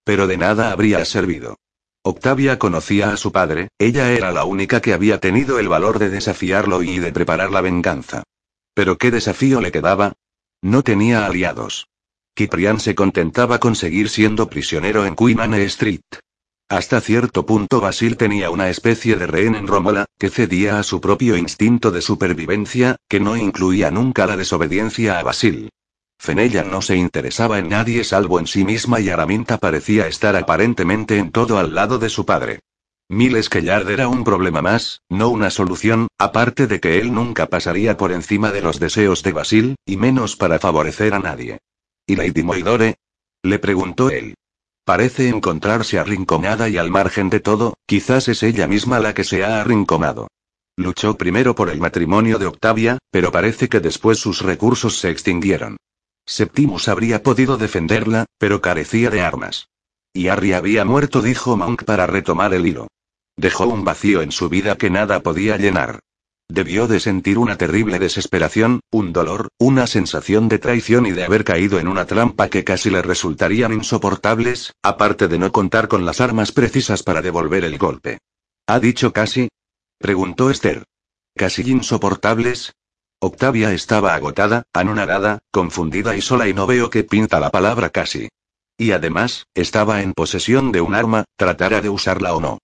Pero 0.03 0.27
de 0.27 0.37
nada 0.37 0.71
habría 0.71 1.03
servido. 1.05 1.57
Octavia 2.03 2.59
conocía 2.59 3.11
a 3.11 3.17
su 3.17 3.31
padre, 3.31 3.69
ella 3.79 4.11
era 4.11 4.31
la 4.31 4.45
única 4.45 4.79
que 4.79 4.93
había 4.93 5.19
tenido 5.19 5.57
el 5.57 5.67
valor 5.67 5.97
de 5.97 6.09
desafiarlo 6.09 6.83
y 6.83 6.99
de 6.99 7.11
preparar 7.11 7.51
la 7.51 7.61
venganza. 7.61 8.23
Pero 8.75 8.97
¿qué 8.97 9.09
desafío 9.09 9.59
le 9.59 9.71
quedaba? 9.71 10.13
No 10.61 10.83
tenía 10.83 11.25
aliados. 11.25 11.87
Kiprian 12.35 12.79
se 12.79 12.93
contentaba 12.93 13.59
con 13.59 13.75
seguir 13.75 14.09
siendo 14.09 14.49
prisionero 14.49 15.05
en 15.05 15.15
Queen 15.15 15.53
Street. 15.53 16.01
Hasta 16.67 16.99
cierto 16.99 17.45
punto 17.45 17.79
Basil 17.79 18.17
tenía 18.17 18.49
una 18.49 18.69
especie 18.69 19.15
de 19.15 19.27
rehén 19.27 19.55
en 19.55 19.67
Romola, 19.67 20.05
que 20.19 20.29
cedía 20.29 20.77
a 20.77 20.83
su 20.83 20.99
propio 20.99 21.37
instinto 21.37 21.91
de 21.91 22.01
supervivencia, 22.01 22.97
que 23.07 23.19
no 23.19 23.37
incluía 23.37 23.89
nunca 23.89 24.25
la 24.25 24.35
desobediencia 24.35 25.19
a 25.19 25.23
Basil. 25.23 25.69
Fenella 26.17 26.63
no 26.63 26.81
se 26.81 26.95
interesaba 26.95 27.59
en 27.59 27.69
nadie 27.69 28.03
salvo 28.03 28.39
en 28.39 28.47
sí 28.47 28.63
misma 28.63 28.99
y 28.99 29.09
Araminta 29.09 29.57
parecía 29.57 30.07
estar 30.07 30.35
aparentemente 30.35 31.17
en 31.17 31.31
todo 31.31 31.59
al 31.59 31.75
lado 31.75 31.99
de 31.99 32.09
su 32.09 32.25
padre. 32.25 32.59
Miles 33.07 33.49
Kellard 33.49 33.87
era 33.91 34.07
un 34.07 34.23
problema 34.23 34.63
más, 34.63 35.01
no 35.09 35.29
una 35.29 35.51
solución, 35.51 36.07
aparte 36.17 36.65
de 36.65 36.79
que 36.79 36.99
él 36.99 37.13
nunca 37.13 37.45
pasaría 37.45 37.97
por 37.97 38.11
encima 38.11 38.51
de 38.51 38.61
los 38.61 38.79
deseos 38.79 39.21
de 39.21 39.31
Basil, 39.31 39.75
y 39.85 39.97
menos 39.97 40.35
para 40.35 40.57
favorecer 40.57 41.13
a 41.13 41.19
nadie. 41.19 41.59
¿Y 42.07 42.15
Lady 42.15 42.41
Moidore? 42.41 42.95
Le 43.43 43.59
preguntó 43.59 44.09
él. 44.09 44.33
parece 44.85 45.29
encontrarse 45.29 45.99
arrinconada 45.99 46.69
y 46.69 46.77
al 46.77 46.89
margen 46.89 47.29
de 47.29 47.39
todo, 47.39 47.75
quizás 47.85 48.27
es 48.27 48.41
ella 48.41 48.67
misma 48.67 48.99
la 48.99 49.13
que 49.13 49.23
se 49.23 49.43
ha 49.43 49.61
arrinconado. 49.61 50.27
Luchó 50.77 51.15
primero 51.15 51.55
por 51.55 51.69
el 51.69 51.79
matrimonio 51.79 52.37
de 52.39 52.47
Octavia, 52.47 52.97
pero 53.11 53.31
parece 53.31 53.69
que 53.69 53.79
después 53.79 54.19
sus 54.19 54.41
recursos 54.41 54.97
se 54.97 55.09
extinguieron. 55.09 55.77
Septimus 56.25 56.87
habría 56.87 57.23
podido 57.23 57.57
defenderla, 57.57 58.25
pero 58.37 58.61
carecía 58.61 59.09
de 59.09 59.21
armas. 59.21 59.69
Y 60.13 60.27
Harry 60.29 60.53
había 60.53 60.85
muerto, 60.85 61.21
dijo 61.21 61.57
Monk 61.57 61.83
para 61.83 62.07
retomar 62.07 62.53
el 62.53 62.65
hilo. 62.65 62.87
Dejó 63.37 63.67
un 63.67 63.83
vacío 63.83 64.21
en 64.21 64.31
su 64.31 64.49
vida 64.49 64.77
que 64.77 64.89
nada 64.89 65.19
podía 65.19 65.57
llenar. 65.57 65.99
Debió 66.47 66.87
de 66.87 66.99
sentir 66.99 67.37
una 67.37 67.57
terrible 67.57 67.99
desesperación, 67.99 68.79
un 68.91 69.11
dolor, 69.13 69.49
una 69.57 69.87
sensación 69.87 70.47
de 70.47 70.59
traición 70.59 71.05
y 71.05 71.11
de 71.11 71.23
haber 71.25 71.43
caído 71.43 71.79
en 71.79 71.87
una 71.87 72.05
trampa 72.05 72.49
que 72.49 72.63
casi 72.63 72.89
le 72.91 73.01
resultarían 73.01 73.73
insoportables, 73.73 74.71
aparte 74.83 75.27
de 75.27 75.39
no 75.39 75.51
contar 75.51 75.87
con 75.87 76.05
las 76.05 76.21
armas 76.21 76.51
precisas 76.51 77.03
para 77.03 77.21
devolver 77.21 77.63
el 77.63 77.77
golpe. 77.77 78.19
¿Ha 78.67 78.79
dicho 78.79 79.11
casi? 79.11 79.49
preguntó 79.97 80.49
Esther. 80.49 80.83
¿Casi 81.35 81.69
insoportables? 81.69 82.73
Octavia 83.19 83.73
estaba 83.73 84.13
agotada, 84.13 84.63
anonadada, 84.73 85.39
confundida 85.51 86.15
y 86.15 86.21
sola 86.21 86.47
y 86.47 86.53
no 86.53 86.67
veo 86.67 86.89
qué 86.89 87.03
pinta 87.03 87.39
la 87.39 87.49
palabra 87.49 87.89
casi. 87.89 88.29
Y 88.77 88.91
además, 88.91 89.47
estaba 89.53 90.01
en 90.01 90.13
posesión 90.13 90.71
de 90.71 90.81
un 90.81 90.95
arma, 90.95 91.25
tratara 91.37 91.81
de 91.81 91.89
usarla 91.89 92.35
o 92.35 92.41
no. 92.41 92.59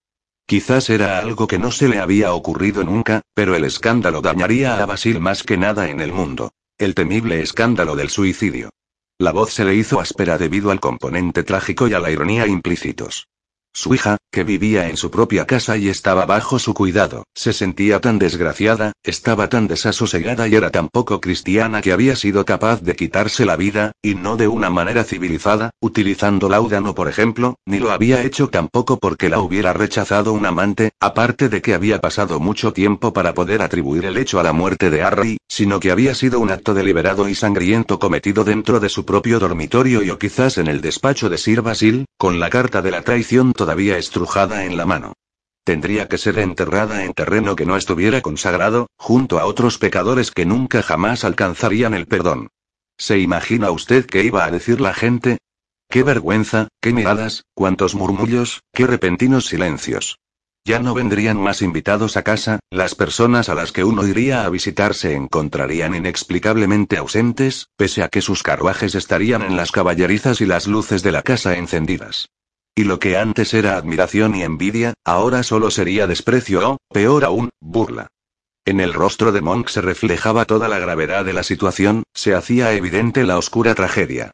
Quizás 0.46 0.90
era 0.90 1.18
algo 1.18 1.46
que 1.46 1.58
no 1.58 1.70
se 1.70 1.88
le 1.88 1.98
había 1.98 2.34
ocurrido 2.34 2.84
nunca, 2.84 3.22
pero 3.34 3.54
el 3.54 3.64
escándalo 3.64 4.20
dañaría 4.20 4.82
a 4.82 4.86
Basil 4.86 5.20
más 5.20 5.42
que 5.42 5.56
nada 5.56 5.88
en 5.88 6.00
el 6.00 6.12
mundo. 6.12 6.52
El 6.78 6.94
temible 6.94 7.40
escándalo 7.40 7.96
del 7.96 8.10
suicidio. 8.10 8.70
La 9.18 9.32
voz 9.32 9.52
se 9.52 9.64
le 9.64 9.74
hizo 9.74 10.00
áspera 10.00 10.36
debido 10.36 10.70
al 10.70 10.80
componente 10.80 11.44
trágico 11.44 11.86
y 11.88 11.94
a 11.94 12.00
la 12.00 12.10
ironía 12.10 12.46
implícitos. 12.46 13.28
Su 13.74 13.94
hija, 13.94 14.18
que 14.30 14.44
vivía 14.44 14.90
en 14.90 14.98
su 14.98 15.10
propia 15.10 15.46
casa 15.46 15.78
y 15.78 15.88
estaba 15.88 16.26
bajo 16.26 16.58
su 16.58 16.74
cuidado, 16.74 17.24
se 17.34 17.54
sentía 17.54 18.00
tan 18.00 18.18
desgraciada, 18.18 18.92
estaba 19.02 19.48
tan 19.48 19.66
desasosegada 19.66 20.46
y 20.46 20.54
era 20.54 20.70
tan 20.70 20.88
poco 20.88 21.22
cristiana 21.22 21.80
que 21.80 21.92
había 21.92 22.14
sido 22.14 22.44
capaz 22.44 22.82
de 22.82 22.94
quitarse 22.94 23.46
la 23.46 23.56
vida, 23.56 23.92
y 24.02 24.14
no 24.14 24.36
de 24.36 24.46
una 24.46 24.68
manera 24.68 25.04
civilizada, 25.04 25.70
utilizando 25.80 26.50
laudano 26.50 26.94
por 26.94 27.08
ejemplo, 27.08 27.56
ni 27.64 27.78
lo 27.78 27.92
había 27.92 28.22
hecho 28.22 28.48
tampoco 28.48 28.98
porque 28.98 29.30
la 29.30 29.40
hubiera 29.40 29.72
rechazado 29.72 30.34
un 30.34 30.44
amante, 30.44 30.90
aparte 31.00 31.48
de 31.48 31.62
que 31.62 31.72
había 31.72 31.98
pasado 31.98 32.40
mucho 32.40 32.74
tiempo 32.74 33.14
para 33.14 33.32
poder 33.32 33.62
atribuir 33.62 34.04
el 34.04 34.18
hecho 34.18 34.38
a 34.38 34.42
la 34.42 34.52
muerte 34.52 34.90
de 34.90 35.02
Harry, 35.02 35.38
sino 35.48 35.80
que 35.80 35.90
había 35.90 36.14
sido 36.14 36.40
un 36.40 36.50
acto 36.50 36.74
deliberado 36.74 37.26
y 37.26 37.34
sangriento 37.34 37.98
cometido 37.98 38.44
dentro 38.44 38.80
de 38.80 38.90
su 38.90 39.06
propio 39.06 39.38
dormitorio 39.38 40.02
y 40.02 40.10
o 40.10 40.18
quizás 40.18 40.58
en 40.58 40.66
el 40.66 40.82
despacho 40.82 41.30
de 41.30 41.38
Sir 41.38 41.62
Basil, 41.62 42.04
con 42.18 42.38
la 42.38 42.50
carta 42.50 42.82
de 42.82 42.90
la 42.90 43.00
traición 43.00 43.54
todavía 43.62 43.96
estrujada 43.96 44.64
en 44.64 44.76
la 44.76 44.86
mano. 44.86 45.12
Tendría 45.62 46.08
que 46.08 46.18
ser 46.18 46.40
enterrada 46.40 47.04
en 47.04 47.12
terreno 47.12 47.54
que 47.54 47.64
no 47.64 47.76
estuviera 47.76 48.20
consagrado, 48.20 48.88
junto 48.96 49.38
a 49.38 49.44
otros 49.44 49.78
pecadores 49.78 50.32
que 50.32 50.44
nunca 50.44 50.82
jamás 50.82 51.22
alcanzarían 51.22 51.94
el 51.94 52.06
perdón. 52.06 52.48
¿Se 52.98 53.20
imagina 53.20 53.70
usted 53.70 54.04
qué 54.06 54.24
iba 54.24 54.44
a 54.44 54.50
decir 54.50 54.80
la 54.80 54.94
gente? 54.94 55.38
Qué 55.88 56.02
vergüenza, 56.02 56.66
qué 56.80 56.92
miradas, 56.92 57.44
cuántos 57.54 57.94
murmullos, 57.94 58.62
qué 58.72 58.84
repentinos 58.88 59.46
silencios. 59.46 60.18
Ya 60.64 60.80
no 60.80 60.92
vendrían 60.92 61.36
más 61.36 61.62
invitados 61.62 62.16
a 62.16 62.24
casa, 62.24 62.58
las 62.68 62.96
personas 62.96 63.48
a 63.48 63.54
las 63.54 63.70
que 63.70 63.84
uno 63.84 64.04
iría 64.04 64.44
a 64.44 64.48
visitar 64.48 64.94
se 64.94 65.14
encontrarían 65.14 65.94
inexplicablemente 65.94 66.96
ausentes, 66.96 67.68
pese 67.76 68.02
a 68.02 68.08
que 68.08 68.22
sus 68.22 68.42
carruajes 68.42 68.96
estarían 68.96 69.42
en 69.42 69.56
las 69.56 69.70
caballerizas 69.70 70.40
y 70.40 70.46
las 70.46 70.66
luces 70.66 71.04
de 71.04 71.12
la 71.12 71.22
casa 71.22 71.56
encendidas. 71.56 72.26
Y 72.74 72.84
lo 72.84 72.98
que 72.98 73.16
antes 73.16 73.52
era 73.52 73.76
admiración 73.76 74.34
y 74.34 74.42
envidia, 74.42 74.94
ahora 75.04 75.42
solo 75.42 75.70
sería 75.70 76.06
desprecio 76.06 76.72
o, 76.72 76.76
peor 76.92 77.24
aún, 77.24 77.50
burla. 77.60 78.08
En 78.64 78.80
el 78.80 78.94
rostro 78.94 79.32
de 79.32 79.40
Monk 79.40 79.68
se 79.68 79.80
reflejaba 79.80 80.44
toda 80.44 80.68
la 80.68 80.78
gravedad 80.78 81.24
de 81.24 81.32
la 81.32 81.42
situación, 81.42 82.04
se 82.14 82.34
hacía 82.34 82.72
evidente 82.72 83.24
la 83.24 83.36
oscura 83.36 83.74
tragedia. 83.74 84.32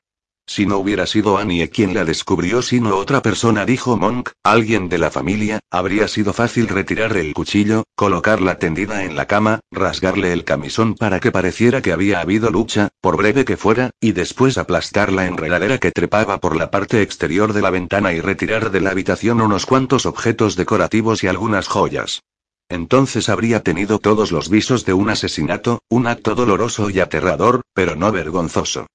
Si 0.49 0.65
no 0.65 0.79
hubiera 0.79 1.07
sido 1.07 1.37
Annie 1.37 1.69
quien 1.69 1.93
la 1.93 2.07
descubrió 2.07 2.63
sino 2.63 2.97
otra 2.97 3.21
persona, 3.21 3.67
dijo 3.67 3.99
Monk, 3.99 4.31
alguien 4.43 4.89
de 4.89 4.97
la 4.97 5.11
familia, 5.11 5.61
habría 5.71 6.09
sido 6.09 6.33
fácil 6.33 6.69
retirar 6.69 7.15
el 7.19 7.35
cuchillo, 7.35 7.85
colocarla 7.95 8.59
tendida 8.59 9.05
en 9.05 9.15
la 9.15 9.27
cama, 9.27 9.61
rasgarle 9.71 10.33
el 10.33 10.45
camisón 10.45 10.95
para 10.95 11.21
que 11.21 11.31
pareciera 11.31 11.83
que 11.83 11.93
había 11.93 12.21
habido 12.21 12.49
lucha, 12.51 12.89
por 13.03 13.19
breve 13.19 13.45
que 13.45 13.59
fuera, 13.59 13.91
y 14.01 14.13
después 14.13 14.57
aplastar 14.57 15.13
la 15.13 15.27
enredadera 15.27 15.77
que 15.77 15.93
trepaba 15.93 16.39
por 16.39 16.57
la 16.57 16.71
parte 16.71 17.03
exterior 17.03 17.53
de 17.53 17.61
la 17.61 17.69
ventana 17.69 18.15
y 18.15 18.21
retirar 18.23 18.71
de 18.71 18.81
la 18.81 18.91
habitación 18.91 19.43
unos 19.43 19.67
cuantos 19.67 20.07
objetos 20.07 20.57
decorativos 20.57 21.23
y 21.23 21.27
algunas 21.27 21.69
joyas. 21.69 22.23
Entonces 22.71 23.29
habría 23.29 23.63
tenido 23.63 23.99
todos 23.99 24.33
los 24.33 24.49
visos 24.49 24.87
de 24.87 24.95
un 24.95 25.11
asesinato, 25.11 25.83
un 25.91 26.07
acto 26.07 26.35
doloroso 26.35 26.89
y 26.89 27.01
aterrador, 27.01 27.61
pero 27.75 27.97
no 27.97 28.11
vergonzoso. 28.13 28.87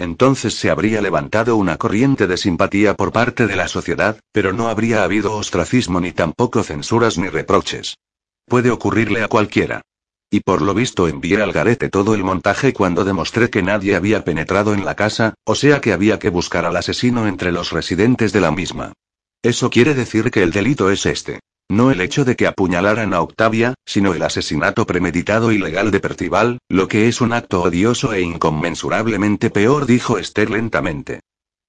Entonces 0.00 0.54
se 0.54 0.70
habría 0.70 1.02
levantado 1.02 1.56
una 1.56 1.76
corriente 1.76 2.26
de 2.26 2.38
simpatía 2.38 2.94
por 2.94 3.12
parte 3.12 3.46
de 3.46 3.54
la 3.54 3.68
sociedad, 3.68 4.18
pero 4.32 4.54
no 4.54 4.68
habría 4.68 5.04
habido 5.04 5.36
ostracismo 5.36 6.00
ni 6.00 6.12
tampoco 6.12 6.62
censuras 6.62 7.18
ni 7.18 7.28
reproches. 7.28 7.98
Puede 8.46 8.70
ocurrirle 8.70 9.22
a 9.22 9.28
cualquiera. 9.28 9.82
Y 10.30 10.40
por 10.40 10.62
lo 10.62 10.72
visto 10.72 11.06
envié 11.06 11.42
al 11.42 11.52
garete 11.52 11.90
todo 11.90 12.14
el 12.14 12.24
montaje 12.24 12.72
cuando 12.72 13.04
demostré 13.04 13.50
que 13.50 13.62
nadie 13.62 13.94
había 13.94 14.24
penetrado 14.24 14.72
en 14.72 14.86
la 14.86 14.94
casa, 14.94 15.34
o 15.44 15.54
sea 15.54 15.82
que 15.82 15.92
había 15.92 16.18
que 16.18 16.30
buscar 16.30 16.64
al 16.64 16.78
asesino 16.78 17.28
entre 17.28 17.52
los 17.52 17.70
residentes 17.70 18.32
de 18.32 18.40
la 18.40 18.50
misma. 18.50 18.94
Eso 19.42 19.68
quiere 19.68 19.92
decir 19.92 20.30
que 20.30 20.42
el 20.42 20.50
delito 20.50 20.90
es 20.90 21.04
este. 21.04 21.40
No 21.70 21.92
el 21.92 22.00
hecho 22.00 22.24
de 22.24 22.34
que 22.34 22.48
apuñalaran 22.48 23.14
a 23.14 23.20
Octavia, 23.20 23.74
sino 23.86 24.12
el 24.12 24.22
asesinato 24.22 24.88
premeditado 24.88 25.52
y 25.52 25.58
legal 25.58 25.92
de 25.92 26.00
Percival, 26.00 26.58
lo 26.68 26.88
que 26.88 27.06
es 27.06 27.20
un 27.20 27.32
acto 27.32 27.62
odioso 27.62 28.12
e 28.12 28.22
inconmensurablemente 28.22 29.50
peor, 29.50 29.86
dijo 29.86 30.18
Esther 30.18 30.50
lentamente. 30.50 31.20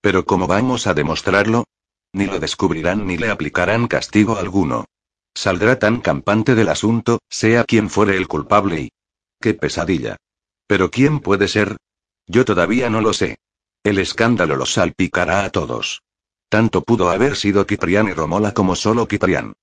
Pero 0.01 0.25
¿cómo 0.25 0.47
vamos 0.47 0.87
a 0.87 0.95
demostrarlo? 0.95 1.65
Ni 2.13 2.25
lo 2.25 2.39
descubrirán 2.39 3.05
ni 3.05 3.19
le 3.19 3.29
aplicarán 3.29 3.87
castigo 3.87 4.39
alguno. 4.39 4.85
Saldrá 5.35 5.77
tan 5.77 6.01
campante 6.01 6.55
del 6.55 6.69
asunto, 6.69 7.19
sea 7.29 7.63
quien 7.63 7.87
fuere 7.87 8.17
el 8.17 8.27
culpable 8.27 8.81
y... 8.81 8.91
¡Qué 9.39 9.53
pesadilla! 9.53 10.17
Pero 10.65 10.89
¿quién 10.89 11.19
puede 11.19 11.47
ser? 11.47 11.77
Yo 12.25 12.43
todavía 12.43 12.89
no 12.89 13.01
lo 13.01 13.13
sé. 13.13 13.37
El 13.83 13.99
escándalo 13.99 14.55
los 14.55 14.73
salpicará 14.73 15.45
a 15.45 15.51
todos. 15.51 16.01
Tanto 16.49 16.81
pudo 16.81 17.11
haber 17.11 17.35
sido 17.35 17.67
Kiprián 17.67 18.07
y 18.07 18.13
Romola 18.13 18.51
como 18.55 18.75
solo 18.75 19.07
Kiprián. 19.07 19.53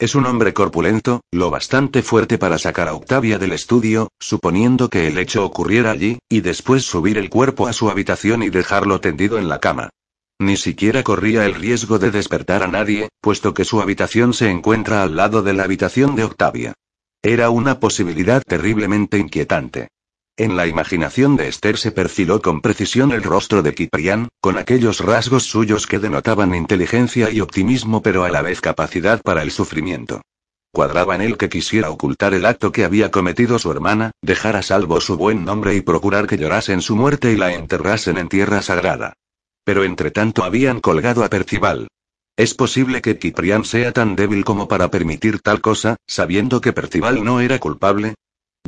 Es 0.00 0.14
un 0.14 0.26
hombre 0.26 0.54
corpulento, 0.54 1.22
lo 1.32 1.50
bastante 1.50 2.02
fuerte 2.02 2.38
para 2.38 2.56
sacar 2.58 2.86
a 2.86 2.94
Octavia 2.94 3.36
del 3.36 3.50
estudio, 3.50 4.12
suponiendo 4.20 4.88
que 4.88 5.08
el 5.08 5.18
hecho 5.18 5.44
ocurriera 5.44 5.90
allí, 5.90 6.20
y 6.28 6.40
después 6.40 6.84
subir 6.84 7.18
el 7.18 7.28
cuerpo 7.28 7.66
a 7.66 7.72
su 7.72 7.90
habitación 7.90 8.44
y 8.44 8.48
dejarlo 8.48 9.00
tendido 9.00 9.38
en 9.38 9.48
la 9.48 9.58
cama. 9.58 9.90
Ni 10.38 10.56
siquiera 10.56 11.02
corría 11.02 11.46
el 11.46 11.56
riesgo 11.56 11.98
de 11.98 12.12
despertar 12.12 12.62
a 12.62 12.68
nadie, 12.68 13.08
puesto 13.20 13.54
que 13.54 13.64
su 13.64 13.80
habitación 13.80 14.34
se 14.34 14.48
encuentra 14.50 15.02
al 15.02 15.16
lado 15.16 15.42
de 15.42 15.52
la 15.52 15.64
habitación 15.64 16.14
de 16.14 16.22
Octavia. 16.22 16.74
Era 17.20 17.50
una 17.50 17.80
posibilidad 17.80 18.40
terriblemente 18.46 19.18
inquietante. 19.18 19.88
En 20.38 20.56
la 20.56 20.68
imaginación 20.68 21.34
de 21.34 21.48
Esther 21.48 21.78
se 21.78 21.90
perfiló 21.90 22.40
con 22.40 22.60
precisión 22.60 23.10
el 23.10 23.24
rostro 23.24 23.64
de 23.64 23.74
Kiprián, 23.74 24.28
con 24.40 24.56
aquellos 24.56 25.00
rasgos 25.00 25.42
suyos 25.42 25.88
que 25.88 25.98
denotaban 25.98 26.54
inteligencia 26.54 27.28
y 27.28 27.40
optimismo 27.40 28.02
pero 28.02 28.22
a 28.22 28.30
la 28.30 28.40
vez 28.40 28.60
capacidad 28.60 29.20
para 29.20 29.42
el 29.42 29.50
sufrimiento. 29.50 30.22
Cuadraba 30.72 31.16
en 31.16 31.22
él 31.22 31.36
que 31.38 31.48
quisiera 31.48 31.90
ocultar 31.90 32.34
el 32.34 32.46
acto 32.46 32.70
que 32.70 32.84
había 32.84 33.10
cometido 33.10 33.58
su 33.58 33.72
hermana, 33.72 34.12
dejar 34.22 34.54
a 34.54 34.62
salvo 34.62 35.00
su 35.00 35.16
buen 35.16 35.44
nombre 35.44 35.74
y 35.74 35.80
procurar 35.80 36.28
que 36.28 36.38
llorasen 36.38 36.82
su 36.82 36.94
muerte 36.94 37.32
y 37.32 37.36
la 37.36 37.52
enterrasen 37.52 38.16
en 38.16 38.28
tierra 38.28 38.62
sagrada. 38.62 39.14
Pero 39.64 39.82
entre 39.82 40.12
tanto 40.12 40.44
habían 40.44 40.78
colgado 40.78 41.24
a 41.24 41.30
Percival. 41.30 41.88
¿Es 42.36 42.54
posible 42.54 43.02
que 43.02 43.18
Kiprián 43.18 43.64
sea 43.64 43.92
tan 43.92 44.14
débil 44.14 44.44
como 44.44 44.68
para 44.68 44.88
permitir 44.88 45.40
tal 45.40 45.60
cosa, 45.60 45.96
sabiendo 46.06 46.60
que 46.60 46.72
Percival 46.72 47.24
no 47.24 47.40
era 47.40 47.58
culpable? 47.58 48.14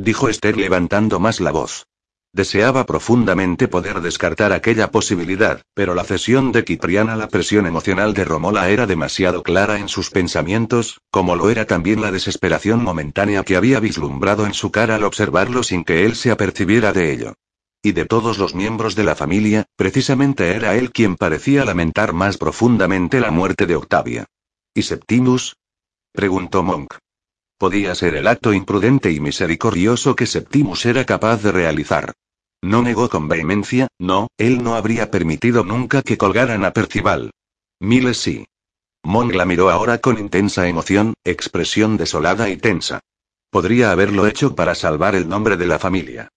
Dijo 0.01 0.29
Esther 0.29 0.57
levantando 0.57 1.19
más 1.19 1.39
la 1.39 1.51
voz. 1.51 1.85
Deseaba 2.33 2.85
profundamente 2.85 3.67
poder 3.67 3.99
descartar 3.99 4.53
aquella 4.53 4.89
posibilidad, 4.89 5.61
pero 5.73 5.93
la 5.93 6.05
cesión 6.05 6.53
de 6.53 6.63
Kiprián 6.63 7.09
a 7.09 7.17
la 7.17 7.27
presión 7.27 7.65
emocional 7.65 8.13
de 8.13 8.23
Romola 8.23 8.69
era 8.69 8.87
demasiado 8.87 9.43
clara 9.43 9.79
en 9.79 9.89
sus 9.89 10.09
pensamientos, 10.09 11.01
como 11.11 11.35
lo 11.35 11.49
era 11.49 11.65
también 11.65 12.01
la 12.01 12.09
desesperación 12.09 12.83
momentánea 12.83 13.43
que 13.43 13.57
había 13.57 13.81
vislumbrado 13.81 14.45
en 14.45 14.53
su 14.53 14.71
cara 14.71 14.95
al 14.95 15.03
observarlo 15.03 15.61
sin 15.61 15.83
que 15.83 16.05
él 16.05 16.15
se 16.15 16.31
apercibiera 16.31 16.93
de 16.93 17.11
ello. 17.11 17.33
Y 17.83 17.91
de 17.91 18.05
todos 18.05 18.37
los 18.37 18.55
miembros 18.55 18.95
de 18.95 19.03
la 19.03 19.15
familia, 19.15 19.65
precisamente 19.75 20.55
era 20.55 20.75
él 20.75 20.91
quien 20.91 21.17
parecía 21.17 21.65
lamentar 21.65 22.13
más 22.13 22.37
profundamente 22.37 23.19
la 23.19 23.31
muerte 23.31 23.65
de 23.65 23.75
Octavia. 23.75 24.25
¿Y 24.73 24.83
Septimus? 24.83 25.57
preguntó 26.13 26.63
Monk. 26.63 26.93
Podía 27.61 27.93
ser 27.93 28.15
el 28.15 28.25
acto 28.25 28.53
imprudente 28.53 29.11
y 29.11 29.19
misericordioso 29.19 30.15
que 30.15 30.25
Septimus 30.25 30.83
era 30.87 31.05
capaz 31.05 31.43
de 31.43 31.51
realizar. 31.51 32.11
No 32.63 32.81
negó 32.81 33.07
con 33.07 33.27
vehemencia, 33.27 33.87
no, 33.99 34.29
él 34.39 34.63
no 34.63 34.73
habría 34.73 35.11
permitido 35.11 35.63
nunca 35.63 36.01
que 36.01 36.17
colgaran 36.17 36.65
a 36.65 36.73
Percival. 36.73 37.29
Miles 37.79 38.17
sí. 38.17 38.47
Monk 39.03 39.35
la 39.35 39.45
miró 39.45 39.69
ahora 39.69 39.99
con 39.99 40.17
intensa 40.17 40.67
emoción, 40.67 41.13
expresión 41.23 41.97
desolada 41.97 42.49
y 42.49 42.57
tensa. 42.57 42.99
Podría 43.51 43.91
haberlo 43.91 44.25
hecho 44.25 44.55
para 44.55 44.73
salvar 44.73 45.13
el 45.13 45.29
nombre 45.29 45.55
de 45.55 45.67
la 45.67 45.77
familia. 45.77 46.29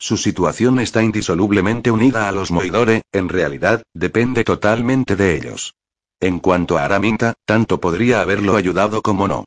Su 0.00 0.16
situación 0.16 0.80
está 0.80 1.00
indisolublemente 1.00 1.92
unida 1.92 2.28
a 2.28 2.32
los 2.32 2.50
Moidore, 2.50 3.02
en 3.12 3.28
realidad, 3.28 3.84
depende 3.94 4.42
totalmente 4.42 5.14
de 5.14 5.36
ellos. 5.36 5.76
En 6.18 6.40
cuanto 6.40 6.76
a 6.76 6.84
Araminta, 6.84 7.34
tanto 7.44 7.78
podría 7.78 8.20
haberlo 8.20 8.56
ayudado 8.56 9.00
como 9.00 9.28
no. 9.28 9.44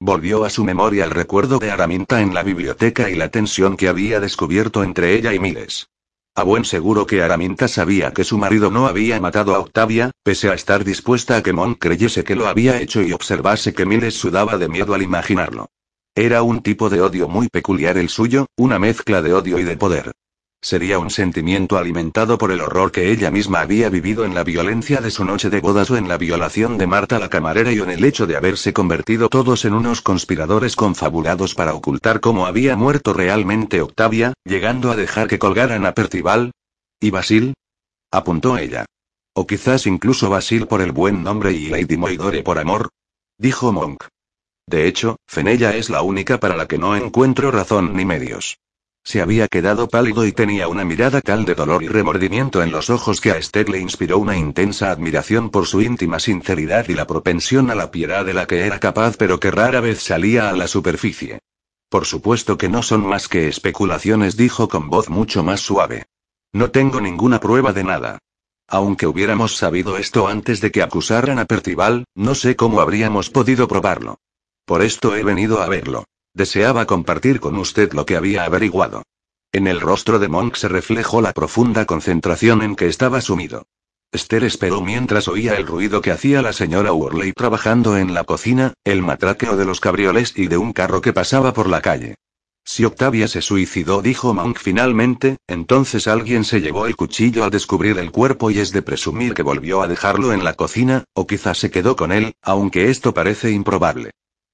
Volvió 0.00 0.44
a 0.44 0.50
su 0.50 0.62
memoria 0.62 1.04
el 1.04 1.10
recuerdo 1.10 1.58
de 1.58 1.72
Araminta 1.72 2.20
en 2.20 2.32
la 2.32 2.44
biblioteca 2.44 3.10
y 3.10 3.16
la 3.16 3.30
tensión 3.30 3.76
que 3.76 3.88
había 3.88 4.20
descubierto 4.20 4.84
entre 4.84 5.14
ella 5.14 5.34
y 5.34 5.40
Miles. 5.40 5.88
A 6.36 6.44
buen 6.44 6.64
seguro 6.64 7.04
que 7.04 7.20
Araminta 7.20 7.66
sabía 7.66 8.12
que 8.12 8.22
su 8.22 8.38
marido 8.38 8.70
no 8.70 8.86
había 8.86 9.20
matado 9.20 9.56
a 9.56 9.58
Octavia, 9.58 10.12
pese 10.22 10.50
a 10.50 10.54
estar 10.54 10.84
dispuesta 10.84 11.36
a 11.36 11.42
que 11.42 11.52
Mon 11.52 11.74
creyese 11.74 12.22
que 12.22 12.36
lo 12.36 12.46
había 12.46 12.80
hecho 12.80 13.02
y 13.02 13.12
observase 13.12 13.74
que 13.74 13.86
Miles 13.86 14.14
sudaba 14.14 14.56
de 14.56 14.68
miedo 14.68 14.94
al 14.94 15.02
imaginarlo. 15.02 15.68
Era 16.14 16.42
un 16.42 16.62
tipo 16.62 16.88
de 16.90 17.00
odio 17.00 17.28
muy 17.28 17.48
peculiar 17.48 17.98
el 17.98 18.08
suyo, 18.08 18.46
una 18.56 18.78
mezcla 18.78 19.20
de 19.20 19.34
odio 19.34 19.58
y 19.58 19.64
de 19.64 19.76
poder. 19.76 20.12
Sería 20.60 20.98
un 20.98 21.10
sentimiento 21.10 21.78
alimentado 21.78 22.36
por 22.36 22.50
el 22.50 22.60
horror 22.60 22.90
que 22.90 23.12
ella 23.12 23.30
misma 23.30 23.60
había 23.60 23.90
vivido 23.90 24.24
en 24.24 24.34
la 24.34 24.42
violencia 24.42 25.00
de 25.00 25.12
su 25.12 25.24
noche 25.24 25.50
de 25.50 25.60
bodas 25.60 25.88
o 25.90 25.96
en 25.96 26.08
la 26.08 26.18
violación 26.18 26.78
de 26.78 26.88
Marta 26.88 27.20
la 27.20 27.30
camarera 27.30 27.70
y 27.70 27.78
en 27.78 27.90
el 27.90 28.04
hecho 28.04 28.26
de 28.26 28.36
haberse 28.36 28.72
convertido 28.72 29.28
todos 29.28 29.64
en 29.64 29.74
unos 29.74 30.02
conspiradores 30.02 30.74
confabulados 30.74 31.54
para 31.54 31.74
ocultar 31.74 32.18
cómo 32.18 32.46
había 32.46 32.76
muerto 32.76 33.12
realmente 33.12 33.80
Octavia, 33.80 34.32
llegando 34.44 34.90
a 34.90 34.96
dejar 34.96 35.28
que 35.28 35.38
colgaran 35.38 35.86
a 35.86 35.94
Percival. 35.94 36.50
¿Y 37.00 37.10
Basil? 37.10 37.54
apuntó 38.10 38.58
ella. 38.58 38.84
O 39.34 39.46
quizás 39.46 39.86
incluso 39.86 40.28
Basil 40.28 40.66
por 40.66 40.80
el 40.80 40.90
buen 40.90 41.22
nombre 41.22 41.52
y 41.52 41.68
Lady 41.68 41.96
Moidore 41.96 42.42
por 42.42 42.58
amor. 42.58 42.88
Dijo 43.38 43.70
Monk. 43.70 44.04
De 44.66 44.88
hecho, 44.88 45.18
Fenella 45.28 45.76
es 45.76 45.88
la 45.88 46.02
única 46.02 46.40
para 46.40 46.56
la 46.56 46.66
que 46.66 46.78
no 46.78 46.96
encuentro 46.96 47.52
razón 47.52 47.94
ni 47.94 48.04
medios. 48.04 48.58
Se 49.08 49.22
había 49.22 49.48
quedado 49.48 49.88
pálido 49.88 50.26
y 50.26 50.32
tenía 50.32 50.68
una 50.68 50.84
mirada 50.84 51.22
tal 51.22 51.46
de 51.46 51.54
dolor 51.54 51.82
y 51.82 51.88
remordimiento 51.88 52.62
en 52.62 52.70
los 52.70 52.90
ojos 52.90 53.22
que 53.22 53.30
a 53.30 53.38
Esther 53.38 53.70
le 53.70 53.78
inspiró 53.78 54.18
una 54.18 54.36
intensa 54.36 54.90
admiración 54.90 55.48
por 55.48 55.64
su 55.64 55.80
íntima 55.80 56.20
sinceridad 56.20 56.86
y 56.90 56.92
la 56.92 57.06
propensión 57.06 57.70
a 57.70 57.74
la 57.74 57.90
piedad 57.90 58.26
de 58.26 58.34
la 58.34 58.46
que 58.46 58.66
era 58.66 58.78
capaz 58.78 59.16
pero 59.16 59.40
que 59.40 59.50
rara 59.50 59.80
vez 59.80 60.02
salía 60.02 60.50
a 60.50 60.52
la 60.52 60.68
superficie. 60.68 61.38
Por 61.88 62.04
supuesto 62.04 62.58
que 62.58 62.68
no 62.68 62.82
son 62.82 63.06
más 63.06 63.28
que 63.28 63.48
especulaciones, 63.48 64.36
dijo 64.36 64.68
con 64.68 64.90
voz 64.90 65.08
mucho 65.08 65.42
más 65.42 65.60
suave. 65.60 66.04
No 66.52 66.70
tengo 66.70 67.00
ninguna 67.00 67.40
prueba 67.40 67.72
de 67.72 67.84
nada. 67.84 68.18
Aunque 68.66 69.06
hubiéramos 69.06 69.56
sabido 69.56 69.96
esto 69.96 70.28
antes 70.28 70.60
de 70.60 70.70
que 70.70 70.82
acusaran 70.82 71.38
a 71.38 71.46
Percival, 71.46 72.04
no 72.14 72.34
sé 72.34 72.56
cómo 72.56 72.82
habríamos 72.82 73.30
podido 73.30 73.68
probarlo. 73.68 74.18
Por 74.66 74.82
esto 74.82 75.16
he 75.16 75.22
venido 75.22 75.62
a 75.62 75.68
verlo. 75.70 76.04
Deseaba 76.34 76.86
compartir 76.86 77.40
con 77.40 77.56
usted 77.56 77.92
lo 77.92 78.06
que 78.06 78.16
había 78.16 78.44
averiguado. 78.44 79.02
En 79.52 79.66
el 79.66 79.80
rostro 79.80 80.18
de 80.18 80.28
Monk 80.28 80.56
se 80.56 80.68
reflejó 80.68 81.20
la 81.22 81.32
profunda 81.32 81.84
concentración 81.86 82.62
en 82.62 82.76
que 82.76 82.86
estaba 82.86 83.20
sumido. 83.20 83.66
Esther 84.10 84.44
esperó 84.44 84.80
mientras 84.80 85.28
oía 85.28 85.54
el 85.54 85.66
ruido 85.66 86.00
que 86.00 86.10
hacía 86.10 86.40
la 86.40 86.52
señora 86.52 86.92
Worley 86.92 87.32
trabajando 87.32 87.96
en 87.96 88.14
la 88.14 88.24
cocina, 88.24 88.72
el 88.84 89.02
matraqueo 89.02 89.56
de 89.56 89.66
los 89.66 89.80
cabrioles 89.80 90.32
y 90.36 90.46
de 90.46 90.56
un 90.56 90.72
carro 90.72 91.02
que 91.02 91.12
pasaba 91.12 91.52
por 91.52 91.68
la 91.68 91.82
calle. 91.82 92.14
Si 92.64 92.84
Octavia 92.84 93.28
se 93.28 93.40
suicidó, 93.40 94.02
dijo 94.02 94.34
Monk 94.34 94.58
finalmente, 94.58 95.38
entonces 95.46 96.06
alguien 96.06 96.44
se 96.44 96.60
llevó 96.60 96.86
el 96.86 96.96
cuchillo 96.96 97.44
al 97.44 97.50
descubrir 97.50 97.98
el 97.98 98.10
cuerpo 98.10 98.50
y 98.50 98.58
es 98.58 98.72
de 98.72 98.82
presumir 98.82 99.32
que 99.32 99.42
volvió 99.42 99.82
a 99.82 99.88
dejarlo 99.88 100.34
en 100.34 100.44
la 100.44 100.52
cocina, 100.52 101.04
o 101.14 101.26
quizás 101.26 101.56
se 101.56 101.70
quedó 101.70 101.96
con 101.96 102.12
él, 102.12 102.34
aunque 102.42 102.90
esto 102.90 103.14
parece 103.14 103.50
improbable. 103.52 104.10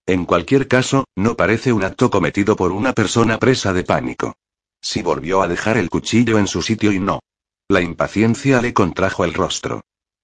En 0.07 0.27
cualquier 0.27 0.69
caso, 0.69 1.05
no 1.17 1.35
parece 1.35 1.73
un 1.73 1.83
acto 1.83 2.11
cometido 2.11 2.57
por 2.57 2.73
una 2.73 2.93
persona 2.93 3.39
presa 3.39 3.73
de 3.73 3.85
pánico. 3.85 4.35
Si 4.83 5.01
volvió 5.01 5.41
a 5.41 5.49
dejar 5.49 5.79
el 5.79 5.89
cuchillo 5.89 6.39
en 6.39 6.47
su 6.47 6.61
sitio 6.61 6.93
y 6.93 6.99
no. 6.99 7.21
La 7.69 7.81
impaciencia 7.81 8.61
le 8.61 8.75
contrajo 8.75 9.25
el 9.25 9.33
rostro. 9.33 9.81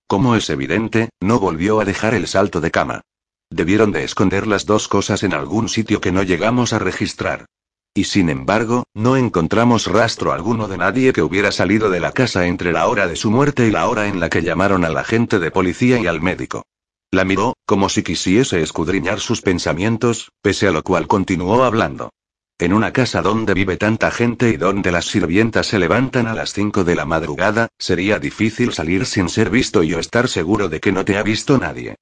Como 0.07 0.37
es 0.37 0.51
evidente, 0.51 1.09
no 1.21 1.39
volvió 1.39 1.81
a 1.81 1.87
dejar 1.87 2.13
el 2.13 2.27
salto 2.27 2.61
de 2.61 2.71
cama. 2.71 3.01
Debieron 3.49 3.91
de 3.91 4.05
esconder 4.05 4.47
las 4.47 4.67
dos 4.67 4.87
cosas 4.87 5.23
en 5.23 5.33
algún 5.33 5.71
sitio 5.71 6.01
que 6.01 6.13
no 6.13 6.23
llegamos 6.23 6.75
a 6.75 6.79
registrar. 6.79 7.47
Y 7.95 8.05
sin 8.05 8.29
embargo, 8.29 8.85
no 8.95 9.17
encontramos 9.17 9.87
rastro 9.87 10.33
alguno 10.33 10.69
de 10.69 10.77
nadie 10.77 11.13
que 11.15 11.23
hubiera 11.23 11.51
salido 11.51 11.91
de 11.91 12.01
la 12.01 12.13
casa 12.13 12.47
entre 12.47 12.73
la 12.73 12.87
hora 12.87 13.09
de 13.09 13.17
su 13.17 13.31
muerte 13.31 13.67
y 13.67 13.71
la 13.71 13.89
hora 13.89 14.09
en 14.09 14.21
la 14.21 14.29
que 14.29 14.43
llamaron 14.43 14.85
al 14.85 14.97
agente 14.99 15.39
de 15.39 15.51
policía 15.51 15.99
y 15.99 16.07
al 16.07 16.21
médico. 16.21 16.65
La 17.13 17.25
miró, 17.25 17.55
como 17.67 17.89
si 17.89 18.05
quisiese 18.05 18.63
escudriñar 18.63 19.19
sus 19.19 19.43
pensamientos, 19.43 20.31
pese 20.43 20.69
a 20.69 20.71
lo 20.71 20.85
cual 20.85 21.09
continuó 21.09 21.65
hablando. 21.65 22.11
En 22.57 22.73
una 22.73 22.93
casa 22.93 23.21
donde 23.21 23.55
vive 23.55 23.77
tanta 23.77 24.11
gente 24.11 24.51
y 24.51 24.57
donde 24.57 24.93
las 24.93 25.07
sirvientas 25.07 25.67
se 25.67 25.79
levantan 25.79 26.29
a 26.29 26.35
las 26.35 26.53
5 26.53 26.85
de 26.85 26.95
la 26.95 27.07
madrugada, 27.07 27.69
sería 27.79 28.19
difícil 28.19 28.73
salir 28.73 29.07
sin 29.07 29.29
ser 29.29 29.51
visto 29.51 29.83
y 29.83 29.89
yo 29.89 29.99
estar 29.99 30.29
seguro 30.29 30.69
de 30.69 30.79
que 30.79 30.93
no 30.93 31.05
te 31.05 31.17
ha 31.17 31.23
visto 31.23 31.59
nadie. 31.59 31.97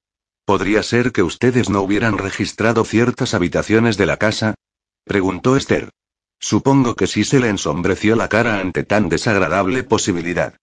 ¿Podría 0.45 0.83
ser 0.83 1.11
que 1.11 1.23
ustedes 1.23 1.69
no 1.69 1.81
hubieran 1.81 2.17
registrado 2.17 2.83
ciertas 2.83 3.33
habitaciones 3.33 3.97
de 3.97 4.05
la 4.05 4.17
casa? 4.17 4.55
preguntó 5.05 5.55
Esther. 5.55 5.89
Supongo 6.39 6.95
que 6.95 7.07
sí 7.07 7.23
se 7.23 7.39
le 7.39 7.49
ensombreció 7.49 8.15
la 8.15 8.27
cara 8.27 8.59
ante 8.59 8.83
tan 8.83 9.09
desagradable 9.09 9.83
posibilidad. 9.83 10.55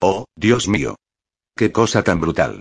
Oh, 0.00 0.26
Dios 0.36 0.68
mío. 0.68 0.96
Qué 1.56 1.72
cosa 1.72 2.02
tan 2.02 2.20
brutal. 2.20 2.60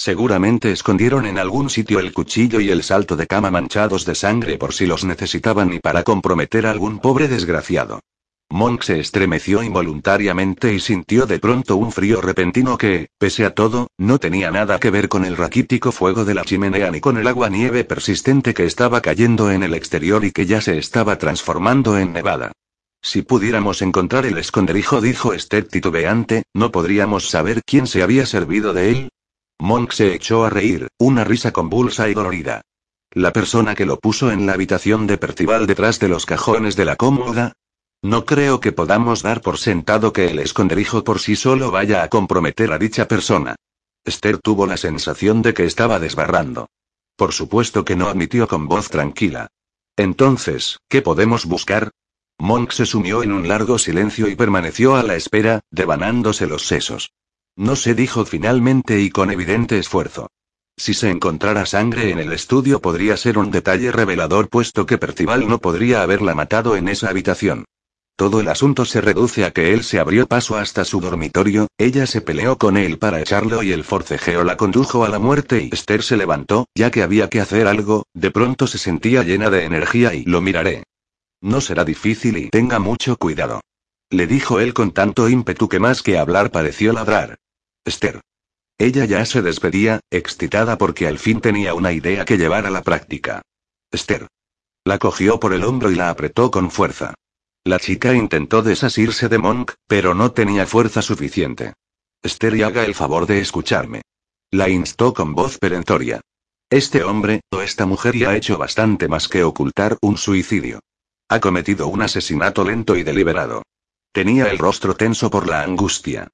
Seguramente 0.00 0.72
escondieron 0.72 1.26
en 1.26 1.38
algún 1.38 1.68
sitio 1.68 2.00
el 2.00 2.14
cuchillo 2.14 2.58
y 2.58 2.70
el 2.70 2.82
salto 2.82 3.16
de 3.16 3.26
cama 3.26 3.50
manchados 3.50 4.06
de 4.06 4.14
sangre 4.14 4.56
por 4.56 4.72
si 4.72 4.86
los 4.86 5.04
necesitaban 5.04 5.74
y 5.74 5.78
para 5.78 6.04
comprometer 6.04 6.64
a 6.64 6.70
algún 6.70 7.00
pobre 7.00 7.28
desgraciado. 7.28 8.00
Monk 8.48 8.82
se 8.82 8.98
estremeció 8.98 9.62
involuntariamente 9.62 10.72
y 10.72 10.80
sintió 10.80 11.26
de 11.26 11.38
pronto 11.38 11.76
un 11.76 11.92
frío 11.92 12.22
repentino 12.22 12.78
que, 12.78 13.08
pese 13.18 13.44
a 13.44 13.54
todo, 13.54 13.88
no 13.98 14.18
tenía 14.18 14.50
nada 14.50 14.80
que 14.80 14.88
ver 14.88 15.10
con 15.10 15.26
el 15.26 15.36
raquítico 15.36 15.92
fuego 15.92 16.24
de 16.24 16.32
la 16.32 16.46
chimenea 16.46 16.90
ni 16.90 17.00
con 17.00 17.18
el 17.18 17.26
agua 17.26 17.50
nieve 17.50 17.84
persistente 17.84 18.54
que 18.54 18.64
estaba 18.64 19.02
cayendo 19.02 19.50
en 19.50 19.62
el 19.62 19.74
exterior 19.74 20.24
y 20.24 20.30
que 20.30 20.46
ya 20.46 20.62
se 20.62 20.78
estaba 20.78 21.18
transformando 21.18 21.98
en 21.98 22.14
nevada. 22.14 22.52
Si 23.02 23.20
pudiéramos 23.20 23.82
encontrar 23.82 24.24
el 24.24 24.38
esconderijo, 24.38 25.02
dijo 25.02 25.34
Esther 25.34 25.68
titubeante, 25.68 26.44
¿no 26.54 26.72
podríamos 26.72 27.28
saber 27.28 27.60
quién 27.66 27.86
se 27.86 28.02
había 28.02 28.24
servido 28.24 28.72
de 28.72 28.90
él? 28.92 29.10
Monk 29.60 29.92
se 29.92 30.14
echó 30.14 30.44
a 30.44 30.50
reír, 30.50 30.88
una 30.98 31.22
risa 31.22 31.52
convulsa 31.52 32.08
y 32.08 32.14
dolorida. 32.14 32.62
La 33.12 33.32
persona 33.32 33.74
que 33.74 33.84
lo 33.84 33.98
puso 33.98 34.30
en 34.32 34.46
la 34.46 34.54
habitación 34.54 35.06
de 35.06 35.18
Percival 35.18 35.66
detrás 35.66 35.98
de 35.98 36.08
los 36.08 36.24
cajones 36.24 36.76
de 36.76 36.86
la 36.86 36.96
cómoda. 36.96 37.52
No 38.02 38.24
creo 38.24 38.60
que 38.60 38.72
podamos 38.72 39.22
dar 39.22 39.42
por 39.42 39.58
sentado 39.58 40.14
que 40.14 40.30
el 40.30 40.38
esconderijo 40.38 41.04
por 41.04 41.20
sí 41.20 41.36
solo 41.36 41.70
vaya 41.70 42.02
a 42.02 42.08
comprometer 42.08 42.72
a 42.72 42.78
dicha 42.78 43.06
persona. 43.06 43.56
Esther 44.04 44.38
tuvo 44.38 44.66
la 44.66 44.78
sensación 44.78 45.42
de 45.42 45.52
que 45.52 45.66
estaba 45.66 45.98
desbarrando. 45.98 46.68
Por 47.16 47.32
supuesto 47.32 47.84
que 47.84 47.96
no 47.96 48.08
admitió 48.08 48.48
con 48.48 48.66
voz 48.66 48.88
tranquila. 48.88 49.48
Entonces, 49.94 50.78
¿qué 50.88 51.02
podemos 51.02 51.44
buscar? 51.44 51.90
Monk 52.38 52.70
se 52.70 52.86
sumió 52.86 53.22
en 53.22 53.32
un 53.32 53.46
largo 53.46 53.78
silencio 53.78 54.26
y 54.28 54.36
permaneció 54.36 54.96
a 54.96 55.02
la 55.02 55.16
espera, 55.16 55.60
devanándose 55.70 56.46
los 56.46 56.66
sesos. 56.66 57.12
No 57.60 57.76
se 57.76 57.94
dijo 57.94 58.24
finalmente 58.24 59.02
y 59.02 59.10
con 59.10 59.30
evidente 59.30 59.78
esfuerzo. 59.78 60.30
Si 60.78 60.94
se 60.94 61.10
encontrara 61.10 61.66
sangre 61.66 62.08
en 62.08 62.18
el 62.18 62.32
estudio 62.32 62.80
podría 62.80 63.18
ser 63.18 63.36
un 63.36 63.50
detalle 63.50 63.92
revelador 63.92 64.48
puesto 64.48 64.86
que 64.86 64.96
Percival 64.96 65.46
no 65.46 65.58
podría 65.58 66.00
haberla 66.00 66.34
matado 66.34 66.74
en 66.74 66.88
esa 66.88 67.10
habitación. 67.10 67.66
Todo 68.16 68.40
el 68.40 68.48
asunto 68.48 68.86
se 68.86 69.02
reduce 69.02 69.44
a 69.44 69.50
que 69.50 69.74
él 69.74 69.84
se 69.84 70.00
abrió 70.00 70.26
paso 70.26 70.56
hasta 70.56 70.86
su 70.86 71.02
dormitorio, 71.02 71.66
ella 71.76 72.06
se 72.06 72.22
peleó 72.22 72.56
con 72.56 72.78
él 72.78 72.96
para 72.96 73.20
echarlo 73.20 73.62
y 73.62 73.72
el 73.72 73.84
forcejeo 73.84 74.42
la 74.42 74.56
condujo 74.56 75.04
a 75.04 75.10
la 75.10 75.18
muerte 75.18 75.62
y 75.62 75.68
Esther 75.70 76.02
se 76.02 76.16
levantó, 76.16 76.66
ya 76.74 76.90
que 76.90 77.02
había 77.02 77.28
que 77.28 77.42
hacer 77.42 77.66
algo, 77.66 78.06
de 78.14 78.30
pronto 78.30 78.68
se 78.68 78.78
sentía 78.78 79.22
llena 79.22 79.50
de 79.50 79.66
energía 79.66 80.14
y 80.14 80.24
lo 80.24 80.40
miraré. 80.40 80.84
No 81.42 81.60
será 81.60 81.84
difícil 81.84 82.38
y 82.38 82.48
tenga 82.48 82.78
mucho 82.78 83.18
cuidado. 83.18 83.60
Le 84.08 84.26
dijo 84.26 84.60
él 84.60 84.72
con 84.72 84.92
tanto 84.92 85.28
ímpetu 85.28 85.68
que 85.68 85.78
más 85.78 86.02
que 86.02 86.16
hablar 86.16 86.50
pareció 86.50 86.94
ladrar. 86.94 87.36
Esther. 87.84 88.20
Ella 88.78 89.04
ya 89.04 89.24
se 89.24 89.42
despedía, 89.42 90.00
excitada 90.10 90.78
porque 90.78 91.06
al 91.06 91.18
fin 91.18 91.40
tenía 91.40 91.74
una 91.74 91.92
idea 91.92 92.24
que 92.24 92.38
llevar 92.38 92.66
a 92.66 92.70
la 92.70 92.82
práctica. 92.82 93.42
Esther. 93.90 94.26
La 94.84 94.98
cogió 94.98 95.38
por 95.38 95.52
el 95.52 95.64
hombro 95.64 95.90
y 95.90 95.94
la 95.94 96.10
apretó 96.10 96.50
con 96.50 96.70
fuerza. 96.70 97.14
La 97.64 97.78
chica 97.78 98.14
intentó 98.14 98.62
desasirse 98.62 99.28
de 99.28 99.38
Monk, 99.38 99.72
pero 99.86 100.14
no 100.14 100.32
tenía 100.32 100.66
fuerza 100.66 101.02
suficiente. 101.02 101.74
Esther 102.22 102.56
y 102.56 102.62
haga 102.62 102.84
el 102.84 102.94
favor 102.94 103.26
de 103.26 103.40
escucharme. 103.40 104.02
La 104.50 104.68
instó 104.68 105.12
con 105.12 105.34
voz 105.34 105.58
perentoria. 105.58 106.20
Este 106.70 107.02
hombre, 107.02 107.42
o 107.50 107.60
esta 107.60 107.84
mujer 107.84 108.16
ya 108.16 108.30
ha 108.30 108.36
hecho 108.36 108.56
bastante 108.56 109.08
más 109.08 109.28
que 109.28 109.42
ocultar 109.44 109.98
un 110.00 110.16
suicidio. 110.16 110.80
Ha 111.28 111.40
cometido 111.40 111.86
un 111.88 112.02
asesinato 112.02 112.64
lento 112.64 112.96
y 112.96 113.02
deliberado. 113.02 113.62
Tenía 114.12 114.46
el 114.46 114.58
rostro 114.58 114.94
tenso 114.96 115.30
por 115.30 115.48
la 115.48 115.62
angustia. 115.62 116.28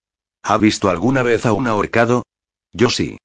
¿Ha 0.49 0.59
visto 0.59 0.89
alguna 0.89 1.25
vez 1.25 1.45
a 1.45 1.53
un 1.53 1.67
ahorcado? 1.67 2.25
Yo 2.73 2.89
sí. 2.89 3.19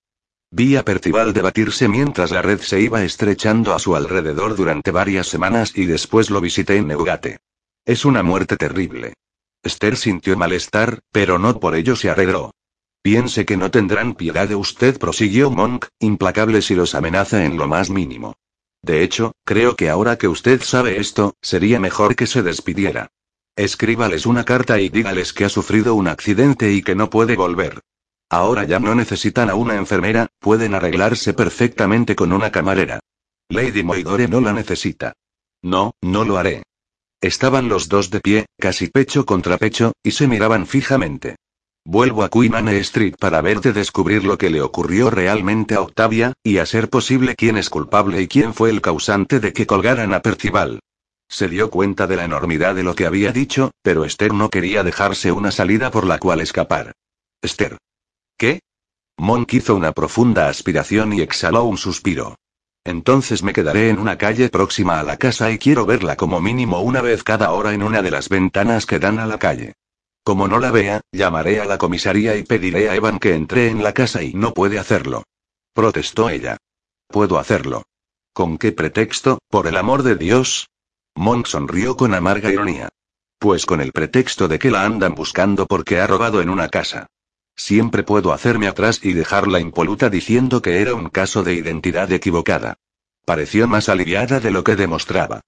Vi 0.50 0.76
a 0.76 0.84
Percival 0.84 1.34
debatirse 1.34 1.88
mientras 1.88 2.32
la 2.32 2.42
red 2.42 2.60
se 2.60 2.82
iba 2.82 3.04
estrechando 3.04 3.76
a 3.76 3.80
su 3.80 3.96
alrededor 3.96 4.56
durante 4.56 4.90
varias 4.90 5.28
semanas 5.28 5.72
y 5.76 5.86
después 5.86 6.32
lo 6.32 6.42
visité 6.42 6.78
en 6.78 6.88
Neugate. 6.88 7.38
Es 7.86 8.06
una 8.06 8.24
muerte 8.24 8.58
terrible. 8.58 9.14
Esther 9.62 9.98
sintió 9.98 10.36
malestar, 10.36 11.02
pero 11.12 11.38
no 11.38 11.60
por 11.60 11.76
ello 11.76 11.96
se 11.96 12.10
arregló. 12.10 12.56
Piense 13.04 13.46
que 13.46 13.56
no 13.56 13.70
tendrán 13.70 14.16
piedad 14.16 14.48
de 14.48 14.56
usted, 14.56 14.98
prosiguió 14.98 15.52
Monk, 15.52 15.86
implacable 16.00 16.64
si 16.64 16.74
los 16.74 16.96
amenaza 16.96 17.46
en 17.46 17.56
lo 17.56 17.68
más 17.68 17.92
mínimo. 17.92 18.34
De 18.82 19.04
hecho, 19.04 19.34
creo 19.46 19.76
que 19.76 19.92
ahora 19.92 20.18
que 20.18 20.28
usted 20.28 20.64
sabe 20.64 21.00
esto, 21.00 21.36
sería 21.40 21.80
mejor 21.80 22.16
que 22.16 22.26
se 22.26 22.42
despidiera. 22.42 23.12
Escríbales 23.62 24.26
una 24.26 24.43
carta 24.43 24.80
y 24.80 24.89
dígales 24.89 25.34
que 25.34 25.45
ha 25.45 25.49
sufrido 25.49 25.93
un 25.93 26.07
accidente 26.07 26.74
y 26.74 26.82
que 26.82 26.95
no 26.95 27.12
puede 27.12 27.36
volver. 27.36 27.82
Ahora 28.28 28.64
ya 28.64 28.80
no 28.80 28.95
necesitan 28.95 29.51
a 29.51 29.53
una 29.53 29.76
enfermera, 29.76 30.30
pueden 30.39 30.74
arreglarse 30.74 31.36
perfectamente 31.36 32.16
con 32.16 32.34
una 32.34 32.51
camarera. 32.51 33.01
Lady 33.49 33.84
Moidore 33.84 34.28
no 34.28 34.41
la 34.41 34.51
necesita. 34.51 35.14
No, 35.62 35.93
no 36.01 36.24
lo 36.24 36.39
haré. 36.39 36.64
Estaban 37.22 37.70
los 37.70 37.88
dos 37.88 38.09
de 38.09 38.20
pie, 38.20 38.45
casi 38.59 38.88
pecho 38.88 39.28
contra 39.28 39.59
pecho, 39.59 39.93
y 40.01 40.09
se 40.09 40.28
miraban 40.28 40.66
fijamente. 40.66 41.36
Vuelvo 41.86 42.24
a 42.24 42.30
Queen 42.30 42.68
Street 42.70 43.14
para 43.20 43.41
verte 43.41 43.74
descubrir 43.74 44.24
lo 44.24 44.39
que 44.39 44.49
le 44.49 44.64
ocurrió 44.64 45.12
realmente 45.12 45.76
a 45.76 45.82
Octavia, 45.82 46.34
y 46.43 46.57
a 46.57 46.66
ser 46.66 46.89
posible 46.89 47.36
quién 47.36 47.57
es 47.57 47.70
culpable 47.70 48.24
y 48.24 48.28
quién 48.28 48.55
fue 48.55 48.72
el 48.72 48.82
causante 48.82 49.39
de 49.39 49.53
que 49.53 49.68
colgaran 49.68 50.16
a 50.16 50.24
Percival. 50.24 50.80
Se 51.32 51.48
dio 51.48 51.72
cuenta 51.72 52.08
de 52.08 52.18
la 52.18 52.26
enormidad 52.26 52.76
de 52.76 52.84
lo 52.84 52.94
que 52.94 53.06
había 53.06 53.32
dicho, 53.32 53.72
pero 53.82 54.04
Esther 54.04 54.34
no 54.34 54.50
quería 54.50 54.84
dejarse 54.84 55.32
una 55.32 55.50
salida 55.50 55.90
por 55.90 56.06
la 56.06 56.20
cual 56.20 56.42
escapar. 56.42 56.92
Esther. 57.42 57.78
¿Qué? 58.38 58.60
Monk 59.18 59.54
hizo 59.54 59.76
una 59.76 59.94
profunda 59.94 60.50
aspiración 60.50 61.14
y 61.14 61.22
exhaló 61.22 61.64
un 61.64 61.78
suspiro. 61.78 62.36
Entonces 62.84 63.44
me 63.44 63.54
quedaré 63.54 63.90
en 63.90 63.98
una 63.98 64.18
calle 64.18 64.50
próxima 64.50 65.00
a 65.00 65.04
la 65.04 65.16
casa 65.16 65.52
y 65.52 65.58
quiero 65.58 65.86
verla 65.86 66.18
como 66.18 66.42
mínimo 66.42 66.82
una 66.82 67.00
vez 67.00 67.24
cada 67.24 67.52
hora 67.52 67.74
en 67.74 67.84
una 67.84 68.02
de 68.02 68.12
las 68.12 68.28
ventanas 68.28 68.86
que 68.86 69.00
dan 69.00 69.18
a 69.18 69.26
la 69.26 69.40
calle. 69.40 69.74
Como 70.24 70.50
no 70.50 70.60
la 70.60 70.72
vea, 70.72 71.00
llamaré 71.14 71.62
a 71.62 71.66
la 71.66 71.78
comisaría 71.78 72.36
y 72.36 72.44
pediré 72.44 72.90
a 72.90 72.96
Evan 72.96 73.20
que 73.20 73.36
entre 73.36 73.70
en 73.70 73.84
la 73.84 73.94
casa 73.94 74.22
y 74.22 74.34
no 74.34 74.54
puede 74.54 74.80
hacerlo. 74.80 75.24
Protestó 75.74 76.30
ella. 76.30 76.58
Puedo 77.08 77.40
hacerlo. 77.40 77.84
¿Con 78.34 78.58
qué 78.58 78.74
pretexto, 78.74 79.40
por 79.50 79.68
el 79.68 79.78
amor 79.78 80.04
de 80.04 80.18
Dios? 80.18 80.68
Monk 81.16 81.45
sonrió 81.45 81.95
con 81.97 82.14
amarga 82.14 82.51
ironía. 82.51 82.89
Pues 83.38 83.66
con 83.66 83.82
el 83.82 83.91
pretexto 83.91 84.47
de 84.47 84.57
que 84.57 84.72
la 84.72 84.86
andan 84.86 85.14
buscando 85.14 85.68
porque 85.68 85.99
ha 85.99 86.07
robado 86.07 86.41
en 86.41 86.49
una 86.49 86.68
casa. 86.70 87.07
Siempre 87.55 88.03
puedo 88.03 88.34
hacerme 88.34 88.68
atrás 88.68 88.99
y 89.03 89.14
dejarla 89.14 89.59
impoluta 89.59 90.09
diciendo 90.09 90.62
que 90.62 90.82
era 90.82 90.95
un 90.95 91.09
caso 91.09 91.43
de 91.43 91.53
identidad 91.53 92.12
equivocada. 92.12 92.76
Pareció 93.26 93.68
más 93.68 93.88
aliviada 93.88 94.39
de 94.39 94.51
lo 94.51 94.64
que 94.64 94.76
demostraba. 94.76 95.41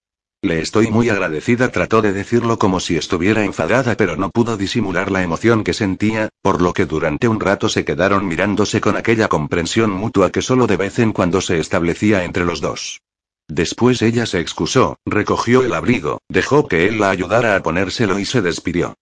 Le 0.44 0.60
estoy 0.60 0.92
muy 0.92 1.10
agradecida, 1.10 1.72
trató 1.72 2.02
de 2.02 2.14
decirlo 2.14 2.60
como 2.60 2.80
si 2.80 2.98
estuviera 2.98 3.46
enfadada, 3.46 3.96
pero 3.96 4.18
no 4.18 4.30
pudo 4.30 4.58
disimular 4.58 5.10
la 5.10 5.24
emoción 5.24 5.64
que 5.64 5.74
sentía, 5.74 6.30
por 6.42 6.62
lo 6.62 6.74
que 6.74 6.86
durante 6.86 7.28
un 7.30 7.40
rato 7.40 7.70
se 7.70 7.86
quedaron 7.86 8.28
mirándose 8.28 8.82
con 8.82 8.98
aquella 8.98 9.30
comprensión 9.30 9.90
mutua 9.90 10.32
que 10.32 10.42
solo 10.42 10.68
de 10.68 10.78
vez 10.78 11.00
en 11.00 11.14
cuando 11.14 11.40
se 11.40 11.60
establecía 11.60 12.26
entre 12.26 12.44
los 12.44 12.60
dos. 12.60 13.00
Después 13.48 14.02
ella 14.02 14.26
se 14.26 14.40
excusó, 14.40 14.98
recogió 15.06 15.64
el 15.64 15.74
abrigo, 15.74 16.20
dejó 16.30 16.68
que 16.68 16.88
él 16.88 17.00
la 17.00 17.10
ayudara 17.10 17.56
a 17.56 17.64
ponérselo 17.64 18.20
y 18.20 18.26
se 18.26 18.42
despidió. 18.42 18.96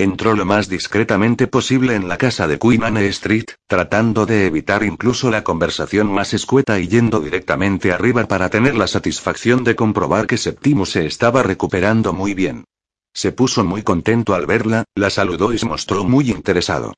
Entró 0.00 0.36
lo 0.36 0.44
más 0.44 0.68
discretamente 0.68 1.48
posible 1.48 1.96
en 1.96 2.06
la 2.06 2.18
casa 2.18 2.46
de 2.46 2.60
Queen 2.60 2.84
Anne 2.84 3.08
Street, 3.08 3.46
tratando 3.66 4.26
de 4.26 4.46
evitar 4.46 4.84
incluso 4.84 5.28
la 5.28 5.42
conversación 5.42 6.12
más 6.12 6.34
escueta 6.34 6.78
y 6.78 6.86
yendo 6.86 7.18
directamente 7.18 7.90
arriba 7.90 8.26
para 8.26 8.48
tener 8.48 8.76
la 8.76 8.86
satisfacción 8.86 9.64
de 9.64 9.74
comprobar 9.74 10.28
que 10.28 10.36
Septimus 10.36 10.90
se 10.90 11.04
estaba 11.04 11.42
recuperando 11.42 12.12
muy 12.12 12.34
bien. 12.34 12.64
Se 13.12 13.32
puso 13.32 13.64
muy 13.64 13.82
contento 13.82 14.34
al 14.34 14.46
verla, 14.46 14.84
la 14.94 15.10
saludó 15.10 15.52
y 15.52 15.58
se 15.58 15.66
mostró 15.66 16.04
muy 16.04 16.30
interesado. 16.30 16.94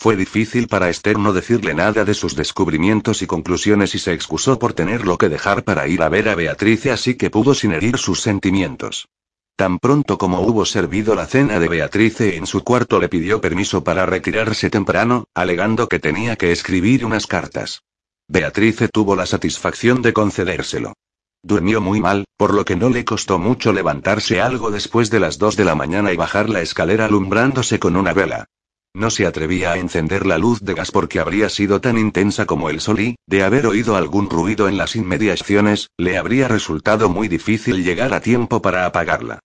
Fue 0.00 0.16
difícil 0.16 0.66
para 0.66 0.88
Esther 0.88 1.18
no 1.18 1.34
decirle 1.34 1.74
nada 1.74 2.06
de 2.06 2.14
sus 2.14 2.34
descubrimientos 2.34 3.20
y 3.20 3.26
conclusiones 3.26 3.94
y 3.94 3.98
se 3.98 4.14
excusó 4.14 4.58
por 4.58 4.72
tenerlo 4.72 5.18
que 5.18 5.28
dejar 5.28 5.62
para 5.62 5.86
ir 5.88 6.00
a 6.02 6.08
ver 6.08 6.30
a 6.30 6.34
Beatrice 6.34 6.90
así 6.90 7.16
que 7.16 7.28
pudo 7.28 7.52
sin 7.52 7.72
herir 7.72 7.98
sus 7.98 8.22
sentimientos. 8.22 9.08
Tan 9.56 9.78
pronto 9.78 10.16
como 10.16 10.40
hubo 10.40 10.64
servido 10.64 11.14
la 11.14 11.26
cena 11.26 11.60
de 11.60 11.68
Beatrice 11.68 12.36
en 12.36 12.46
su 12.46 12.64
cuarto 12.64 12.98
le 12.98 13.10
pidió 13.10 13.42
permiso 13.42 13.84
para 13.84 14.06
retirarse 14.06 14.70
temprano, 14.70 15.26
alegando 15.34 15.86
que 15.86 15.98
tenía 15.98 16.34
que 16.36 16.50
escribir 16.50 17.04
unas 17.04 17.26
cartas. 17.26 17.82
Beatrice 18.26 18.88
tuvo 18.88 19.16
la 19.16 19.26
satisfacción 19.26 20.00
de 20.00 20.14
concedérselo. 20.14 20.94
Durmió 21.42 21.82
muy 21.82 22.00
mal, 22.00 22.24
por 22.38 22.54
lo 22.54 22.64
que 22.64 22.74
no 22.74 22.88
le 22.88 23.04
costó 23.04 23.38
mucho 23.38 23.74
levantarse 23.74 24.40
algo 24.40 24.70
después 24.70 25.10
de 25.10 25.20
las 25.20 25.36
dos 25.36 25.56
de 25.56 25.66
la 25.66 25.74
mañana 25.74 26.10
y 26.10 26.16
bajar 26.16 26.48
la 26.48 26.62
escalera 26.62 27.04
alumbrándose 27.04 27.78
con 27.78 27.96
una 27.96 28.14
vela. 28.14 28.46
No 28.94 29.10
se 29.10 29.24
atrevía 29.24 29.72
a 29.72 29.78
encender 29.78 30.26
la 30.26 30.36
luz 30.36 30.60
de 30.60 30.74
gas 30.74 30.90
porque 30.90 31.20
habría 31.20 31.48
sido 31.48 31.80
tan 31.80 31.96
intensa 31.96 32.46
como 32.46 32.70
el 32.70 32.80
sol 32.80 33.00
y, 33.00 33.16
de 33.26 33.44
haber 33.44 33.66
oído 33.66 33.94
algún 33.94 34.28
ruido 34.28 34.68
en 34.68 34.76
las 34.76 34.96
inmediaciones, 34.96 35.90
le 35.96 36.18
habría 36.18 36.48
resultado 36.48 37.08
muy 37.08 37.28
difícil 37.28 37.84
llegar 37.84 38.12
a 38.12 38.20
tiempo 38.20 38.60
para 38.60 38.86
apagarla. 38.86 39.38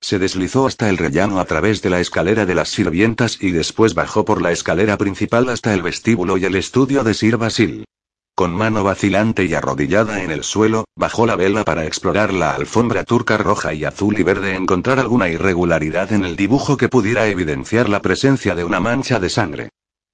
Se 0.00 0.18
deslizó 0.18 0.66
hasta 0.66 0.88
el 0.88 0.98
rellano 0.98 1.40
a 1.40 1.44
través 1.44 1.82
de 1.82 1.90
la 1.90 2.00
escalera 2.00 2.46
de 2.46 2.54
las 2.54 2.68
sirvientas 2.68 3.38
y 3.40 3.50
después 3.50 3.94
bajó 3.94 4.24
por 4.24 4.40
la 4.40 4.52
escalera 4.52 4.96
principal 4.98 5.48
hasta 5.48 5.74
el 5.74 5.82
vestíbulo 5.82 6.38
y 6.38 6.44
el 6.44 6.54
estudio 6.54 7.02
de 7.02 7.14
Sir 7.14 7.36
Basil. 7.36 7.84
Con 8.34 8.54
mano 8.54 8.82
vacilante 8.82 9.44
y 9.44 9.52
arrodillada 9.52 10.22
en 10.22 10.30
el 10.30 10.42
suelo, 10.42 10.86
bajó 10.96 11.26
la 11.26 11.36
vela 11.36 11.64
para 11.64 11.84
explorar 11.84 12.32
la 12.32 12.54
alfombra 12.54 13.04
turca 13.04 13.36
roja 13.36 13.74
y 13.74 13.84
azul 13.84 14.18
y 14.18 14.22
verde, 14.22 14.54
encontrar 14.54 14.98
alguna 14.98 15.28
irregularidad 15.28 16.12
en 16.14 16.24
el 16.24 16.34
dibujo 16.34 16.78
que 16.78 16.88
pudiera 16.88 17.26
evidenciar 17.26 17.90
la 17.90 18.00
presencia 18.00 18.54
de 18.54 18.64
una 18.64 18.80
mancha 18.80 19.20
de 19.20 19.28
sangre. 19.28 19.68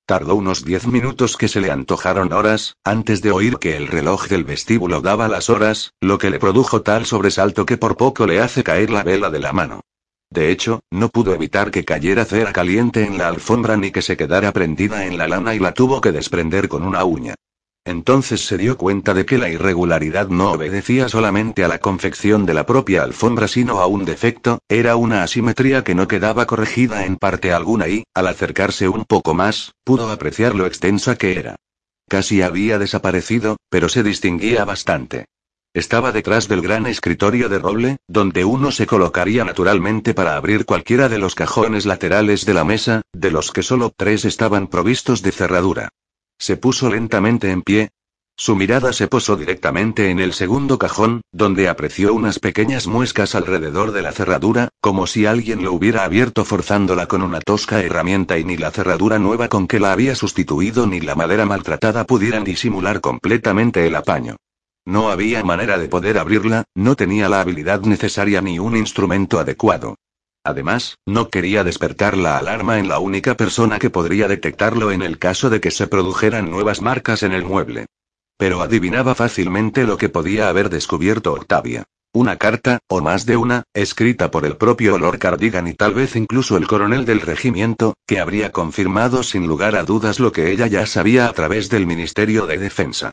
Tardó 0.04 0.34
unos 0.34 0.64
diez 0.64 0.86
minutos 0.88 1.36
que 1.36 1.46
se 1.46 1.60
le 1.60 1.70
antojaron 1.70 2.32
horas, 2.32 2.74
antes 2.82 3.22
de 3.22 3.30
oír 3.30 3.58
que 3.58 3.76
el 3.76 3.86
reloj 3.86 4.26
del 4.26 4.42
vestíbulo 4.42 5.00
daba 5.00 5.28
las 5.28 5.48
horas, 5.48 5.92
lo 6.00 6.18
que 6.18 6.30
le 6.30 6.40
produjo 6.40 6.82
tal 6.82 7.06
sobresalto 7.06 7.66
que 7.66 7.76
por 7.76 7.96
poco 7.96 8.26
le 8.26 8.40
hace 8.40 8.64
caer 8.64 8.90
la 8.90 9.04
vela 9.04 9.30
de 9.30 9.38
la 9.38 9.52
mano. 9.52 9.82
De 10.28 10.50
hecho, 10.50 10.80
no 10.90 11.08
pudo 11.08 11.34
evitar 11.34 11.70
que 11.70 11.84
cayera 11.84 12.24
cera 12.24 12.52
caliente 12.52 13.04
en 13.04 13.16
la 13.16 13.28
alfombra 13.28 13.76
ni 13.76 13.92
que 13.92 14.02
se 14.02 14.16
quedara 14.16 14.50
prendida 14.52 15.06
en 15.06 15.18
la 15.18 15.28
lana 15.28 15.54
y 15.54 15.60
la 15.60 15.72
tuvo 15.72 16.00
que 16.00 16.10
desprender 16.10 16.68
con 16.68 16.82
una 16.82 17.04
uña. 17.04 17.36
Entonces 17.84 18.44
se 18.44 18.58
dio 18.58 18.76
cuenta 18.76 19.14
de 19.14 19.24
que 19.24 19.38
la 19.38 19.48
irregularidad 19.48 20.28
no 20.28 20.52
obedecía 20.52 21.08
solamente 21.08 21.64
a 21.64 21.68
la 21.68 21.78
confección 21.78 22.44
de 22.44 22.54
la 22.54 22.66
propia 22.66 23.02
alfombra, 23.02 23.48
sino 23.48 23.80
a 23.80 23.86
un 23.86 24.04
defecto, 24.04 24.58
era 24.68 24.96
una 24.96 25.22
asimetría 25.22 25.84
que 25.84 25.94
no 25.94 26.06
quedaba 26.06 26.46
corregida 26.46 27.06
en 27.06 27.16
parte 27.16 27.52
alguna 27.52 27.88
y, 27.88 28.04
al 28.14 28.26
acercarse 28.26 28.88
un 28.88 29.04
poco 29.04 29.32
más, 29.34 29.72
pudo 29.84 30.10
apreciar 30.10 30.54
lo 30.54 30.66
extensa 30.66 31.16
que 31.16 31.38
era. 31.38 31.56
Casi 32.08 32.42
había 32.42 32.78
desaparecido, 32.78 33.56
pero 33.70 33.88
se 33.88 34.02
distinguía 34.02 34.64
bastante. 34.64 35.26
Estaba 35.74 36.12
detrás 36.12 36.48
del 36.48 36.62
gran 36.62 36.86
escritorio 36.86 37.48
de 37.48 37.58
roble, 37.58 37.98
donde 38.08 38.44
uno 38.44 38.70
se 38.72 38.86
colocaría 38.86 39.44
naturalmente 39.44 40.14
para 40.14 40.36
abrir 40.36 40.64
cualquiera 40.64 41.08
de 41.08 41.18
los 41.18 41.34
cajones 41.34 41.86
laterales 41.86 42.46
de 42.46 42.54
la 42.54 42.64
mesa, 42.64 43.02
de 43.12 43.30
los 43.30 43.52
que 43.52 43.62
solo 43.62 43.92
tres 43.94 44.24
estaban 44.24 44.66
provistos 44.66 45.22
de 45.22 45.32
cerradura. 45.32 45.90
Se 46.38 46.56
puso 46.56 46.88
lentamente 46.88 47.50
en 47.50 47.62
pie. 47.62 47.90
Su 48.36 48.54
mirada 48.54 48.92
se 48.92 49.08
posó 49.08 49.36
directamente 49.36 50.10
en 50.10 50.20
el 50.20 50.32
segundo 50.32 50.78
cajón, 50.78 51.22
donde 51.32 51.68
apreció 51.68 52.14
unas 52.14 52.38
pequeñas 52.38 52.86
muescas 52.86 53.34
alrededor 53.34 53.90
de 53.90 54.02
la 54.02 54.12
cerradura, 54.12 54.68
como 54.80 55.08
si 55.08 55.26
alguien 55.26 55.64
lo 55.64 55.72
hubiera 55.72 56.04
abierto 56.04 56.44
forzándola 56.44 57.06
con 57.06 57.22
una 57.22 57.40
tosca 57.40 57.82
herramienta 57.82 58.38
y 58.38 58.44
ni 58.44 58.56
la 58.56 58.70
cerradura 58.70 59.18
nueva 59.18 59.48
con 59.48 59.66
que 59.66 59.80
la 59.80 59.90
había 59.90 60.14
sustituido 60.14 60.86
ni 60.86 61.00
la 61.00 61.16
madera 61.16 61.46
maltratada 61.46 62.04
pudieran 62.04 62.44
disimular 62.44 63.00
completamente 63.00 63.84
el 63.88 63.96
apaño. 63.96 64.36
No 64.86 65.10
había 65.10 65.42
manera 65.42 65.76
de 65.76 65.88
poder 65.88 66.16
abrirla, 66.16 66.62
no 66.76 66.94
tenía 66.94 67.28
la 67.28 67.40
habilidad 67.40 67.80
necesaria 67.80 68.40
ni 68.40 68.60
un 68.60 68.76
instrumento 68.76 69.40
adecuado. 69.40 69.96
Además, 70.44 70.96
no 71.06 71.28
quería 71.28 71.64
despertar 71.64 72.16
la 72.16 72.38
alarma 72.38 72.78
en 72.78 72.88
la 72.88 72.98
única 72.98 73.36
persona 73.36 73.78
que 73.78 73.90
podría 73.90 74.28
detectarlo 74.28 74.92
en 74.92 75.02
el 75.02 75.18
caso 75.18 75.50
de 75.50 75.60
que 75.60 75.70
se 75.70 75.86
produjeran 75.86 76.50
nuevas 76.50 76.80
marcas 76.80 77.22
en 77.22 77.32
el 77.32 77.44
mueble. 77.44 77.86
Pero 78.36 78.62
adivinaba 78.62 79.14
fácilmente 79.14 79.84
lo 79.84 79.96
que 79.96 80.08
podía 80.08 80.48
haber 80.48 80.70
descubierto 80.70 81.32
Octavia. 81.32 81.84
Una 82.14 82.36
carta, 82.36 82.78
o 82.88 83.02
más 83.02 83.26
de 83.26 83.36
una, 83.36 83.64
escrita 83.74 84.30
por 84.30 84.46
el 84.46 84.56
propio 84.56 84.96
Lord 84.96 85.18
Cardigan 85.18 85.68
y 85.68 85.74
tal 85.74 85.92
vez 85.92 86.16
incluso 86.16 86.56
el 86.56 86.66
coronel 86.66 87.04
del 87.04 87.20
regimiento, 87.20 87.94
que 88.06 88.18
habría 88.18 88.50
confirmado 88.50 89.22
sin 89.22 89.46
lugar 89.46 89.76
a 89.76 89.82
dudas 89.82 90.18
lo 90.18 90.32
que 90.32 90.50
ella 90.50 90.66
ya 90.66 90.86
sabía 90.86 91.26
a 91.26 91.32
través 91.32 91.68
del 91.68 91.86
Ministerio 91.86 92.46
de 92.46 92.56
Defensa. 92.56 93.10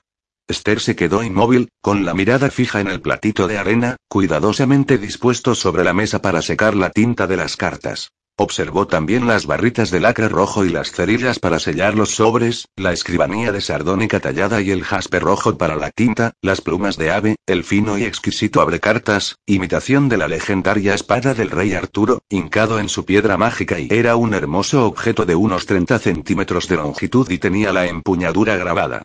Esther 0.47 0.79
se 0.79 0.95
quedó 0.95 1.23
inmóvil, 1.23 1.69
con 1.81 2.05
la 2.05 2.13
mirada 2.13 2.51
fija 2.51 2.79
en 2.79 2.87
el 2.87 3.01
platito 3.01 3.47
de 3.47 3.57
arena, 3.57 3.95
cuidadosamente 4.07 4.99
dispuesto 4.99 5.55
sobre 5.55 5.83
la 5.83 5.93
mesa 5.93 6.21
para 6.21 6.43
secar 6.43 6.75
la 6.75 6.91
tinta 6.91 7.25
de 7.25 7.37
las 7.37 7.57
cartas. 7.57 8.11
Observó 8.37 8.85
también 8.85 9.27
las 9.27 9.45
barritas 9.45 9.91
de 9.91 10.01
lacre 10.01 10.27
rojo 10.27 10.65
y 10.65 10.69
las 10.69 10.91
cerillas 10.91 11.39
para 11.39 11.57
sellar 11.57 11.95
los 11.95 12.15
sobres, 12.15 12.67
la 12.75 12.91
escribanía 12.91 13.53
de 13.53 13.61
sardónica 13.61 14.19
tallada 14.19 14.61
y 14.61 14.71
el 14.71 14.83
jaspe 14.83 15.21
rojo 15.21 15.57
para 15.57 15.77
la 15.77 15.89
tinta, 15.89 16.33
las 16.41 16.59
plumas 16.59 16.97
de 16.97 17.11
ave, 17.11 17.37
el 17.47 17.63
fino 17.63 17.97
y 17.97 18.03
exquisito 18.03 18.59
abrecartas, 18.59 19.37
imitación 19.45 20.09
de 20.09 20.17
la 20.17 20.27
legendaria 20.27 20.93
espada 20.93 21.33
del 21.33 21.49
rey 21.49 21.73
Arturo, 21.73 22.23
hincado 22.29 22.79
en 22.79 22.89
su 22.89 23.05
piedra 23.05 23.37
mágica 23.37 23.79
y 23.79 23.87
era 23.89 24.17
un 24.17 24.33
hermoso 24.33 24.85
objeto 24.85 25.25
de 25.25 25.35
unos 25.35 25.65
30 25.65 25.97
centímetros 25.97 26.67
de 26.67 26.75
longitud 26.75 27.29
y 27.31 27.37
tenía 27.37 27.71
la 27.71 27.87
empuñadura 27.87 28.57
grabada. 28.57 29.03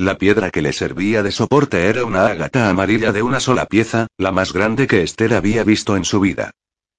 La 0.00 0.16
piedra 0.16 0.50
que 0.50 0.62
le 0.62 0.72
servía 0.72 1.22
de 1.22 1.30
soporte 1.30 1.84
era 1.84 2.06
una 2.06 2.24
ágata 2.24 2.70
amarilla 2.70 3.12
de 3.12 3.22
una 3.22 3.38
sola 3.38 3.66
pieza, 3.66 4.06
la 4.16 4.32
más 4.32 4.54
grande 4.54 4.86
que 4.86 5.02
Esther 5.02 5.34
había 5.34 5.62
visto 5.62 5.94
en 5.94 6.06
su 6.06 6.20
vida. 6.20 6.52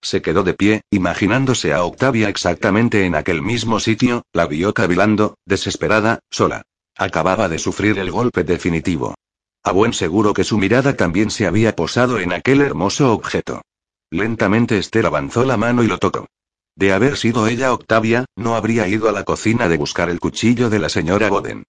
Se 0.04 0.22
quedó 0.22 0.44
de 0.44 0.54
pie, 0.54 0.82
imaginándose 0.92 1.74
a 1.74 1.84
Octavia 1.84 2.30
exactamente 2.30 3.08
en 3.08 3.16
aquel 3.16 3.42
mismo 3.42 3.80
sitio, 3.80 4.22
la 4.34 4.46
vio 4.46 4.76
cavilando, 4.76 5.34
desesperada, 5.48 6.20
sola. 6.30 6.62
Acababa 6.96 7.50
de 7.50 7.58
sufrir 7.58 7.98
el 7.98 8.12
golpe 8.12 8.44
definitivo. 8.44 9.16
A 9.64 9.72
buen 9.72 9.94
seguro 9.94 10.36
que 10.36 10.44
su 10.44 10.60
mirada 10.60 10.96
también 10.96 11.32
se 11.32 11.48
había 11.48 11.76
posado 11.76 12.20
en 12.20 12.32
aquel 12.34 12.62
hermoso 12.62 13.14
objeto. 13.14 13.64
Lentamente 14.12 14.78
Esther 14.78 15.08
avanzó 15.08 15.44
la 15.44 15.58
mano 15.58 15.82
y 15.82 15.88
lo 15.88 15.98
tocó. 15.98 16.28
De 16.76 16.94
haber 16.94 17.18
sido 17.18 17.48
ella 17.48 17.74
Octavia, 17.74 18.26
no 18.36 18.56
habría 18.56 18.88
ido 18.88 19.10
a 19.10 19.12
la 19.12 19.24
cocina 19.24 19.68
de 19.70 19.78
buscar 19.78 20.12
el 20.12 20.20
cuchillo 20.20 20.70
de 20.70 20.78
la 20.78 20.90
señora 20.90 21.30
Boden. 21.30 21.64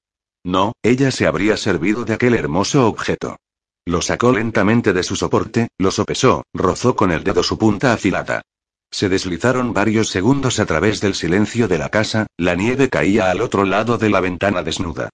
No, 0.45 0.73
ella 0.83 1.11
se 1.11 1.27
habría 1.27 1.57
servido 1.57 2.05
de 2.05 2.15
aquel 2.15 2.35
hermoso 2.35 2.87
objeto. 2.87 3.37
Lo 3.85 4.01
sacó 4.01 4.33
lentamente 4.33 4.93
de 4.93 5.03
su 5.03 5.17
soporte, 5.17 5.69
lo 5.79 5.91
sopesó, 5.91 6.45
rozó 6.55 6.95
con 6.95 7.11
el 7.11 7.25
dedo 7.25 7.43
su 7.43 7.59
punta 7.59 7.93
afilada. 7.93 8.43
Se 8.91 9.09
deslizaron 9.09 9.73
varios 9.73 10.11
segundos 10.11 10.61
a 10.61 10.67
través 10.67 11.01
del 11.01 11.15
silencio 11.15 11.67
de 11.67 11.79
la 11.79 11.89
casa, 11.89 12.27
la 12.37 12.55
nieve 12.55 12.89
caía 12.91 13.31
al 13.31 13.41
otro 13.41 13.65
lado 13.65 13.99
de 13.99 14.11
la 14.11 14.21
ventana 14.21 14.63
desnuda. 14.63 15.09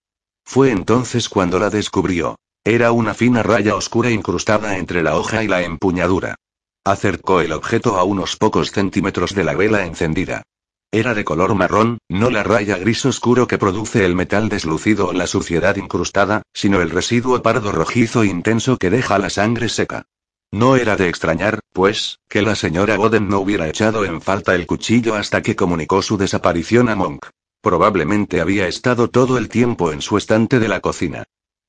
Fue 0.45 0.71
entonces 0.71 1.29
cuando 1.29 1.59
la 1.59 1.71
descubrió. 1.71 2.37
Era 2.65 2.93
una 2.93 3.15
fina 3.15 3.43
raya 3.43 3.77
oscura 3.77 4.11
incrustada 4.11 4.79
entre 4.79 5.03
la 5.03 5.17
hoja 5.17 5.45
y 5.45 5.49
la 5.49 5.63
empuñadura. 5.63 6.35
Acercó 6.85 7.41
el 7.41 7.53
objeto 7.53 7.97
a 7.97 8.05
unos 8.05 8.37
pocos 8.37 8.73
centímetros 8.73 9.35
de 9.35 9.45
la 9.45 9.55
vela 9.55 9.87
encendida. 9.87 10.43
Era 10.91 11.13
de 11.13 11.23
color 11.23 11.55
marrón, 11.55 11.99
no 12.09 12.31
la 12.31 12.43
raya 12.43 12.79
gris 12.79 13.05
oscuro 13.05 13.47
que 13.47 13.59
produce 13.59 14.07
el 14.07 14.15
metal 14.15 14.49
deslucido 14.49 15.09
o 15.09 15.13
la 15.13 15.27
suciedad 15.27 15.77
incrustada, 15.77 16.41
sino 16.55 16.81
el 16.81 16.89
residuo 16.89 17.43
pardo 17.43 17.73
rojizo 17.73 18.25
intenso 18.25 18.79
que 18.79 18.89
deja 18.89 19.19
la 19.19 19.29
sangre 19.29 19.69
seca. 19.69 20.07
No 20.51 20.77
era 20.77 20.97
de 20.97 21.11
extrañar, 21.11 21.61
pues, 21.75 22.21
que 22.27 22.41
la 22.41 22.55
señora 22.55 22.97
Boden 22.97 23.29
no 23.29 23.41
hubiera 23.41 23.69
echado 23.69 24.07
en 24.07 24.23
falta 24.23 24.55
el 24.55 24.67
cuchillo 24.67 25.15
hasta 25.15 25.43
que 25.43 25.57
comunicó 25.57 26.01
su 26.01 26.17
desaparición 26.17 26.89
a 26.89 26.97
Monk. 26.97 27.27
Probablemente 27.61 28.41
había 28.41 28.67
estado 28.67 29.09
todo 29.09 29.37
el 29.37 29.51
tiempo 29.51 29.93
en 29.93 30.01
su 30.01 30.17
estante 30.17 30.59
de 30.59 30.69
la 30.69 30.81
cocina. 30.81 31.25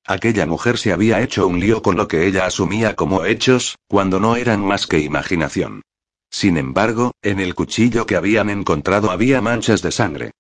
Aquella 0.06 0.46
mujer 0.46 0.78
se 0.78 0.94
había 0.94 1.20
hecho 1.20 1.46
un 1.46 1.60
lío 1.60 1.82
con 1.82 1.98
lo 1.98 2.08
que 2.08 2.26
ella 2.26 2.46
asumía 2.46 2.96
como 2.96 3.26
hechos, 3.26 3.76
cuando 3.90 4.22
no 4.22 4.38
eran 4.38 4.64
más 4.64 4.88
que 4.88 5.00
imaginación. 5.00 5.82
Sin 6.30 6.58
embargo, 6.58 7.14
en 7.22 7.40
el 7.40 7.56
cuchillo 7.56 8.06
que 8.06 8.16
habían 8.16 8.50
encontrado 8.50 9.12
había 9.12 9.42
manchas 9.42 9.82
de 9.82 9.92
sangre. 9.92 10.32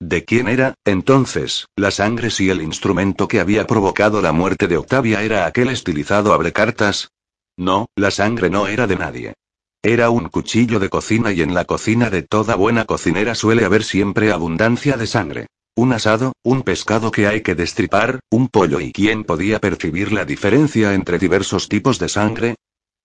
¿De 0.00 0.24
quién 0.24 0.46
era, 0.46 0.74
entonces, 0.84 1.66
la 1.74 1.90
sangre 1.90 2.30
si 2.30 2.50
el 2.50 2.62
instrumento 2.62 3.26
que 3.26 3.40
había 3.40 3.66
provocado 3.66 4.22
la 4.22 4.32
muerte 4.32 4.68
de 4.68 4.76
Octavia 4.76 5.22
era 5.22 5.46
aquel 5.46 5.70
estilizado 5.70 6.32
abrecartas? 6.32 7.10
No, 7.56 7.88
la 7.96 8.12
sangre 8.12 8.50
no 8.50 8.68
era 8.68 8.86
de 8.86 8.96
nadie. 8.96 9.34
Era 9.82 10.10
un 10.10 10.28
cuchillo 10.28 10.78
de 10.78 10.88
cocina 10.88 11.32
y 11.32 11.42
en 11.42 11.54
la 11.54 11.64
cocina 11.64 12.10
de 12.10 12.22
toda 12.22 12.54
buena 12.54 12.84
cocinera 12.84 13.34
suele 13.34 13.64
haber 13.64 13.82
siempre 13.82 14.30
abundancia 14.30 14.96
de 14.96 15.06
sangre. 15.06 15.46
Un 15.74 15.92
asado, 15.92 16.32
un 16.42 16.62
pescado 16.62 17.10
que 17.10 17.26
hay 17.26 17.40
que 17.40 17.54
destripar, 17.54 18.20
un 18.30 18.48
pollo 18.48 18.80
y 18.80 18.92
quién 18.92 19.24
podía 19.24 19.60
percibir 19.60 20.12
la 20.12 20.24
diferencia 20.24 20.94
entre 20.94 21.18
diversos 21.18 21.68
tipos 21.68 21.98
de 21.98 22.08
sangre, 22.08 22.56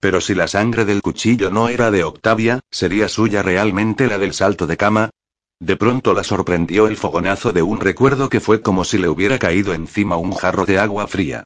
pero 0.04 0.20
si 0.20 0.36
la 0.36 0.50
sangre 0.50 0.84
del 0.84 1.02
cuchillo 1.02 1.50
no 1.50 1.70
era 1.70 1.90
de 1.90 2.04
Octavia, 2.04 2.60
¿sería 2.70 3.08
suya 3.08 3.42
realmente 3.42 4.06
la 4.08 4.18
del 4.18 4.34
salto 4.34 4.68
de 4.68 4.76
cama? 4.76 5.12
De 5.62 5.78
pronto 5.78 6.14
la 6.14 6.26
sorprendió 6.26 6.88
el 6.88 6.98
fogonazo 6.98 7.54
de 7.54 7.62
un 7.62 7.80
recuerdo 7.80 8.28
que 8.28 8.42
fue 8.42 8.62
como 8.62 8.84
si 8.84 8.98
le 8.98 9.08
hubiera 9.08 9.40
caído 9.40 9.74
encima 9.74 10.18
un 10.18 10.34
jarro 10.34 10.66
de 10.66 10.78
agua 10.78 11.08
fría. 11.08 11.46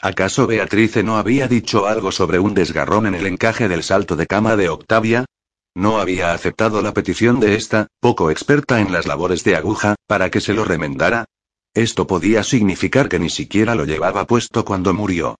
¿Acaso 0.00 0.46
Beatrice 0.46 1.02
no 1.02 1.18
había 1.18 1.48
dicho 1.48 1.86
algo 1.86 2.10
sobre 2.10 2.38
un 2.38 2.54
desgarrón 2.54 3.04
en 3.04 3.14
el 3.14 3.26
encaje 3.26 3.68
del 3.68 3.82
salto 3.82 4.16
de 4.16 4.26
cama 4.26 4.56
de 4.56 4.70
Octavia? 4.70 5.26
No 5.74 6.00
había 6.00 6.32
aceptado 6.32 6.80
la 6.80 6.94
petición 6.94 7.40
de 7.40 7.56
esta, 7.56 7.88
poco 8.00 8.30
experta 8.30 8.80
en 8.80 8.90
las 8.90 9.06
labores 9.06 9.44
de 9.44 9.54
aguja, 9.54 9.96
para 10.06 10.30
que 10.30 10.40
se 10.40 10.54
lo 10.54 10.64
remendara. 10.64 11.26
Esto 11.74 12.06
podía 12.06 12.42
significar 12.42 13.10
que 13.10 13.18
ni 13.18 13.28
siquiera 13.28 13.74
lo 13.74 13.84
llevaba 13.84 14.26
puesto 14.26 14.64
cuando 14.64 14.94
murió. 14.94 15.36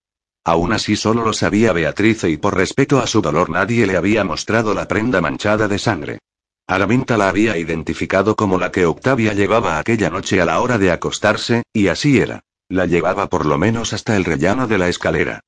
Aún 0.49 0.73
así 0.73 0.97
solo 0.97 1.27
lo 1.27 1.35
sabía 1.35 1.75
Beatrice 1.75 2.31
y 2.31 2.39
por 2.39 2.57
respeto 2.57 3.01
a 3.01 3.07
su 3.07 3.21
dolor 3.21 3.51
nadie 3.51 3.87
le 3.87 3.99
había 3.99 4.25
mostrado 4.25 4.73
la 4.73 4.89
prenda 4.89 5.21
manchada 5.21 5.69
de 5.69 5.79
sangre. 5.79 6.21
Araminta 6.67 7.19
la 7.19 7.29
había 7.29 7.59
identificado 7.59 8.35
como 8.35 8.59
la 8.59 8.73
que 8.73 8.87
Octavia 8.87 9.35
llevaba 9.35 9.79
aquella 9.79 10.09
noche 10.09 10.41
a 10.41 10.47
la 10.47 10.61
hora 10.61 10.79
de 10.79 10.91
acostarse, 10.91 11.65
y 11.75 11.89
así 11.89 12.19
era. 12.19 12.41
La 12.71 12.87
llevaba 12.87 13.29
por 13.29 13.45
lo 13.45 13.59
menos 13.59 13.93
hasta 13.93 14.17
el 14.17 14.25
rellano 14.25 14.67
de 14.67 14.79
la 14.79 14.89
escalera. 14.89 15.41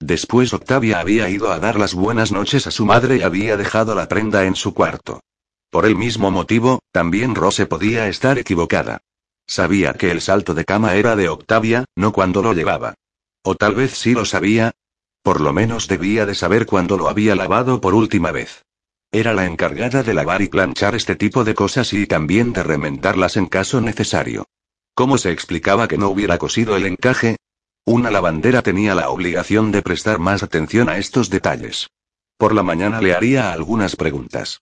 Después 0.00 0.52
Octavia 0.52 0.98
había 0.98 1.30
ido 1.30 1.52
a 1.52 1.60
dar 1.60 1.78
las 1.78 1.94
buenas 1.94 2.32
noches 2.32 2.66
a 2.66 2.72
su 2.72 2.84
madre 2.84 3.18
y 3.18 3.22
había 3.22 3.56
dejado 3.56 3.94
la 3.94 4.08
prenda 4.08 4.44
en 4.44 4.56
su 4.56 4.74
cuarto. 4.74 5.20
Por 5.70 5.86
el 5.86 5.94
mismo 5.94 6.32
motivo, 6.32 6.80
también 6.90 7.36
Rose 7.36 7.66
podía 7.66 8.08
estar 8.08 8.40
equivocada. 8.40 9.02
Sabía 9.46 9.92
que 9.92 10.10
el 10.10 10.20
salto 10.20 10.52
de 10.52 10.64
cama 10.64 10.96
era 10.96 11.14
de 11.14 11.28
Octavia, 11.28 11.84
no 11.94 12.12
cuando 12.12 12.42
lo 12.42 12.54
llevaba. 12.54 12.94
O 13.50 13.54
tal 13.54 13.74
vez 13.74 13.92
sí 13.96 14.12
lo 14.12 14.26
sabía. 14.26 14.72
Por 15.22 15.40
lo 15.40 15.54
menos 15.54 15.88
debía 15.88 16.26
de 16.26 16.34
saber 16.34 16.66
cuándo 16.66 16.98
lo 16.98 17.08
había 17.08 17.34
lavado 17.34 17.80
por 17.80 17.94
última 17.94 18.30
vez. 18.30 18.66
Era 19.10 19.32
la 19.32 19.46
encargada 19.46 20.02
de 20.02 20.12
lavar 20.12 20.42
y 20.42 20.48
planchar 20.48 20.94
este 20.94 21.16
tipo 21.16 21.44
de 21.44 21.54
cosas 21.54 21.94
y 21.94 22.06
también 22.06 22.52
de 22.52 22.62
remendarlas 22.62 23.38
en 23.38 23.46
caso 23.46 23.80
necesario. 23.80 24.44
¿Cómo 24.94 25.16
se 25.16 25.32
explicaba 25.32 25.88
que 25.88 25.96
no 25.96 26.10
hubiera 26.10 26.36
cosido 26.36 26.76
el 26.76 26.84
encaje? 26.84 27.36
Una 27.86 28.10
lavandera 28.10 28.60
tenía 28.60 28.94
la 28.94 29.08
obligación 29.08 29.72
de 29.72 29.80
prestar 29.80 30.18
más 30.18 30.42
atención 30.42 30.90
a 30.90 30.98
estos 30.98 31.30
detalles. 31.30 31.88
Por 32.36 32.54
la 32.54 32.62
mañana 32.62 33.00
le 33.00 33.14
haría 33.14 33.50
algunas 33.50 33.96
preguntas. 33.96 34.60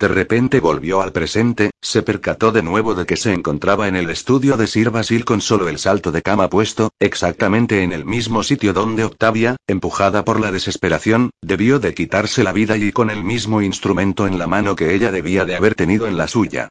De 0.00 0.06
repente 0.06 0.60
volvió 0.60 1.02
al 1.02 1.10
presente, 1.10 1.72
se 1.82 2.02
percató 2.02 2.52
de 2.52 2.62
nuevo 2.62 2.94
de 2.94 3.04
que 3.04 3.16
se 3.16 3.32
encontraba 3.32 3.88
en 3.88 3.96
el 3.96 4.10
estudio 4.10 4.56
de 4.56 4.68
Sir 4.68 4.90
Basil 4.90 5.24
con 5.24 5.40
solo 5.40 5.68
el 5.68 5.80
salto 5.80 6.12
de 6.12 6.22
cama 6.22 6.48
puesto, 6.48 6.90
exactamente 7.00 7.82
en 7.82 7.92
el 7.92 8.04
mismo 8.04 8.44
sitio 8.44 8.72
donde 8.72 9.02
Octavia, 9.02 9.56
empujada 9.66 10.24
por 10.24 10.38
la 10.38 10.52
desesperación, 10.52 11.30
debió 11.42 11.80
de 11.80 11.94
quitarse 11.94 12.44
la 12.44 12.52
vida 12.52 12.76
y 12.76 12.92
con 12.92 13.10
el 13.10 13.24
mismo 13.24 13.60
instrumento 13.60 14.28
en 14.28 14.38
la 14.38 14.46
mano 14.46 14.76
que 14.76 14.94
ella 14.94 15.10
debía 15.10 15.44
de 15.44 15.56
haber 15.56 15.74
tenido 15.74 16.06
en 16.06 16.16
la 16.16 16.28
suya. 16.28 16.68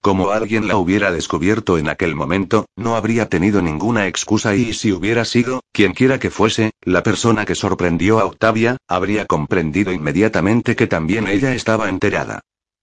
Como 0.00 0.30
alguien 0.30 0.66
la 0.66 0.78
hubiera 0.78 1.12
descubierto 1.12 1.76
en 1.76 1.86
aquel 1.86 2.14
momento, 2.14 2.64
no 2.76 2.96
habría 2.96 3.28
tenido 3.28 3.60
ninguna 3.60 4.06
excusa 4.06 4.54
y 4.54 4.72
si 4.72 4.92
hubiera 4.92 5.26
sido, 5.26 5.60
quienquiera 5.72 6.18
que 6.18 6.30
fuese, 6.30 6.70
la 6.80 7.02
persona 7.02 7.44
que 7.44 7.54
sorprendió 7.54 8.20
a 8.20 8.24
Octavia, 8.24 8.78
habría 8.88 9.26
comprendido 9.26 9.92
inmediatamente 9.92 10.76
que 10.76 10.86
también 10.86 11.28
ella 11.28 11.52
estaba 11.52 11.90
enterada. 11.90 12.40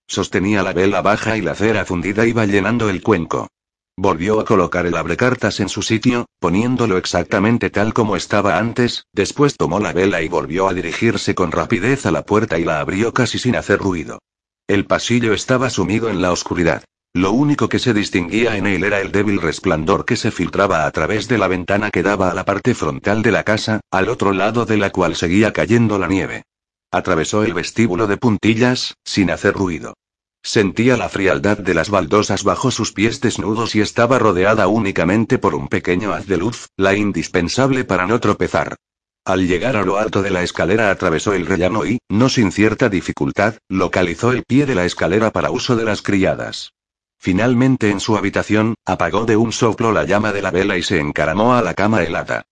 Sostenía 0.07 0.63
la 0.63 0.73
vela 0.73 1.01
baja 1.01 1.37
y 1.37 1.41
la 1.41 1.53
cera 1.53 1.83
fundida 1.85 2.25
iba 2.25 2.45
llenando 2.45 2.89
el 2.89 3.01
cuenco. 3.03 3.49
Volvió 3.97 4.39
a 4.39 4.45
colocar 4.45 4.85
el 4.85 4.95
abrecartas 4.95 5.59
en 5.59 5.69
su 5.69 5.81
sitio, 5.81 6.27
poniéndolo 6.39 6.97
exactamente 6.97 7.69
tal 7.69 7.93
como 7.93 8.15
estaba 8.15 8.57
antes, 8.57 9.05
después 9.11 9.57
tomó 9.57 9.79
la 9.79 9.91
vela 9.91 10.21
y 10.21 10.27
volvió 10.27 10.69
a 10.69 10.73
dirigirse 10.73 11.35
con 11.35 11.51
rapidez 11.51 12.05
a 12.05 12.11
la 12.11 12.23
puerta 12.23 12.59
y 12.59 12.63
la 12.63 12.79
abrió 12.79 13.13
casi 13.13 13.39
sin 13.39 13.55
hacer 13.55 13.79
ruido. 13.79 14.19
El 14.67 14.85
pasillo 14.85 15.33
estaba 15.33 15.69
sumido 15.69 16.09
en 16.09 16.21
la 16.21 16.31
oscuridad. 16.31 16.83
Lo 17.13 17.31
único 17.31 17.67
que 17.67 17.79
se 17.79 17.93
distinguía 17.93 18.57
en 18.57 18.67
él 18.67 18.83
era 18.83 19.01
el 19.01 19.11
débil 19.11 19.41
resplandor 19.41 20.05
que 20.05 20.15
se 20.15 20.29
filtraba 20.29 20.85
a 20.85 20.91
través 20.91 21.27
de 21.27 21.39
la 21.39 21.47
ventana 21.47 21.89
que 21.89 22.03
daba 22.03 22.29
a 22.29 22.33
la 22.35 22.45
parte 22.45 22.75
frontal 22.75 23.23
de 23.23 23.31
la 23.31 23.43
casa, 23.43 23.81
al 23.89 24.09
otro 24.09 24.31
lado 24.31 24.65
de 24.65 24.77
la 24.77 24.91
cual 24.91 25.15
seguía 25.15 25.51
cayendo 25.53 25.97
la 25.97 26.07
nieve. 26.07 26.43
Atravesó 26.91 27.43
el 27.43 27.53
vestíbulo 27.53 28.07
de 28.07 28.17
puntillas, 28.17 28.95
sin 29.03 29.29
hacer 29.29 29.53
ruido. 29.53 29.95
Sentía 30.41 30.95
la 30.95 31.09
frialdad 31.09 31.57
de 31.57 31.73
las 31.73 31.89
baldosas 31.89 32.43
bajo 32.43 32.71
sus 32.71 32.93
pies 32.93 33.19
desnudos 33.19 33.75
y 33.75 33.81
estaba 33.81 34.17
rodeada 34.17 34.67
únicamente 34.67 35.37
por 35.37 35.55
un 35.55 35.67
pequeño 35.67 36.13
haz 36.13 36.27
de 36.27 36.37
luz, 36.37 36.67
la 36.77 36.95
indispensable 36.95 37.83
para 37.83 38.07
no 38.07 38.19
tropezar. 38.19 38.77
Al 39.25 39.45
llegar 39.45 39.75
a 39.75 39.83
lo 39.83 39.97
alto 39.97 40.21
de 40.21 40.31
la 40.31 40.43
escalera 40.43 40.89
atravesó 40.89 41.33
el 41.33 41.45
rellano 41.45 41.85
y, 41.85 41.99
no 42.07 42.29
sin 42.29 42.53
cierta 42.53 42.87
dificultad, 42.87 43.55
localizó 43.67 44.31
el 44.31 44.43
pie 44.43 44.65
de 44.65 44.75
la 44.75 44.85
escalera 44.85 45.31
para 45.31 45.51
uso 45.51 45.75
de 45.75 45.83
las 45.83 46.01
criadas. 46.01 46.71
Finalmente 47.19 47.89
en 47.89 47.99
su 47.99 48.15
habitación, 48.15 48.75
apagó 48.85 49.25
de 49.25 49.35
un 49.35 49.51
soplo 49.51 49.91
la 49.91 50.05
llama 50.05 50.31
de 50.31 50.41
la 50.41 50.51
vela 50.51 50.77
y 50.77 50.83
se 50.83 51.01
encaramó 51.01 51.55
a 51.55 51.61
la 51.61 51.73
cama 51.73 52.03
helada. 52.03 52.45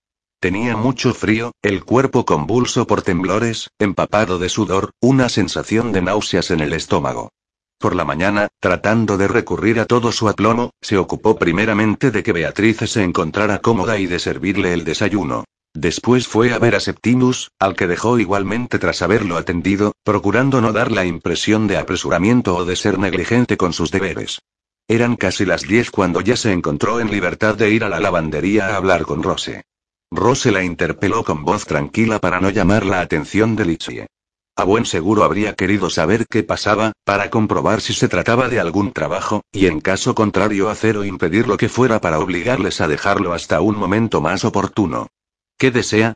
Tenía 0.45 0.77
mucho 0.77 1.15
frío, 1.15 1.53
el 1.63 1.83
cuerpo 1.83 2.23
convulso 2.23 2.85
por 2.85 3.01
temblores, 3.01 3.71
empapado 3.79 4.37
de 4.37 4.47
sudor, 4.47 4.91
una 5.01 5.27
sensación 5.27 5.91
de 5.91 6.03
náuseas 6.03 6.51
en 6.51 6.59
el 6.59 6.73
estómago. 6.73 7.31
por 7.79 7.95
la 7.95 8.05
mañana, 8.05 8.47
tratando 8.59 9.17
de 9.17 9.27
recurrir 9.27 9.79
a 9.79 9.87
todo 9.87 10.11
su 10.11 10.29
aplomo, 10.29 10.69
se 10.83 10.99
ocupó 10.99 11.35
primeramente 11.35 12.11
de 12.11 12.21
que 12.21 12.31
Beatriz 12.31 12.77
se 12.85 13.01
encontrara 13.01 13.57
cómoda 13.57 13.97
y 13.97 14.05
de 14.05 14.19
servirle 14.19 14.73
el 14.73 14.83
desayuno. 14.83 15.45
Después 15.73 16.27
fue 16.27 16.53
a 16.53 16.59
ver 16.59 16.75
a 16.75 16.79
Septimus, 16.79 17.49
al 17.57 17.75
que 17.75 17.87
dejó 17.87 18.19
igualmente 18.19 18.77
tras 18.77 19.01
haberlo 19.01 19.37
atendido, 19.37 19.93
procurando 20.03 20.61
no 20.61 20.73
dar 20.73 20.91
la 20.91 21.05
impresión 21.05 21.65
de 21.65 21.77
apresuramiento 21.77 22.55
o 22.55 22.65
de 22.65 22.75
ser 22.75 22.99
negligente 22.99 23.57
con 23.57 23.73
sus 23.73 23.89
deberes. 23.89 24.43
Eran 24.87 25.15
casi 25.15 25.43
las 25.43 25.63
diez 25.63 25.89
cuando 25.89 26.21
ya 26.21 26.37
se 26.37 26.53
encontró 26.53 26.99
en 26.99 27.09
libertad 27.09 27.55
de 27.55 27.71
ir 27.71 27.83
a 27.83 27.89
la 27.89 27.99
lavandería 27.99 28.67
a 28.67 28.75
hablar 28.75 29.05
con 29.05 29.23
Rose. 29.23 29.63
Rose 30.15 30.49
la 30.49 30.63
interpeló 30.63 31.25
con 31.25 31.43
voz 31.43 31.65
tranquila 31.65 32.19
para 32.19 32.39
no 32.39 32.49
llamar 32.49 32.85
la 32.85 33.01
atención 33.01 33.57
de 33.57 33.65
Litsie. 33.65 34.07
A 34.55 34.63
buen 34.63 34.85
seguro 34.85 35.25
habría 35.25 35.55
querido 35.55 35.89
saber 35.89 36.25
qué 36.29 36.41
pasaba, 36.41 36.93
para 37.03 37.29
comprobar 37.29 37.81
si 37.81 37.93
se 37.93 38.07
trataba 38.07 38.47
de 38.47 38.61
algún 38.61 38.93
trabajo, 38.93 39.41
y 39.51 39.65
en 39.65 39.81
caso 39.81 40.15
contrario 40.15 40.69
hacer 40.69 40.95
o 40.95 41.03
impedir 41.03 41.49
lo 41.49 41.57
que 41.57 41.67
fuera 41.67 41.99
para 41.99 42.19
obligarles 42.19 42.79
a 42.79 42.87
dejarlo 42.87 43.33
hasta 43.33 43.59
un 43.59 43.77
momento 43.77 44.21
más 44.21 44.45
oportuno. 44.45 45.07
¿Qué 45.57 45.71
desea? 45.71 46.13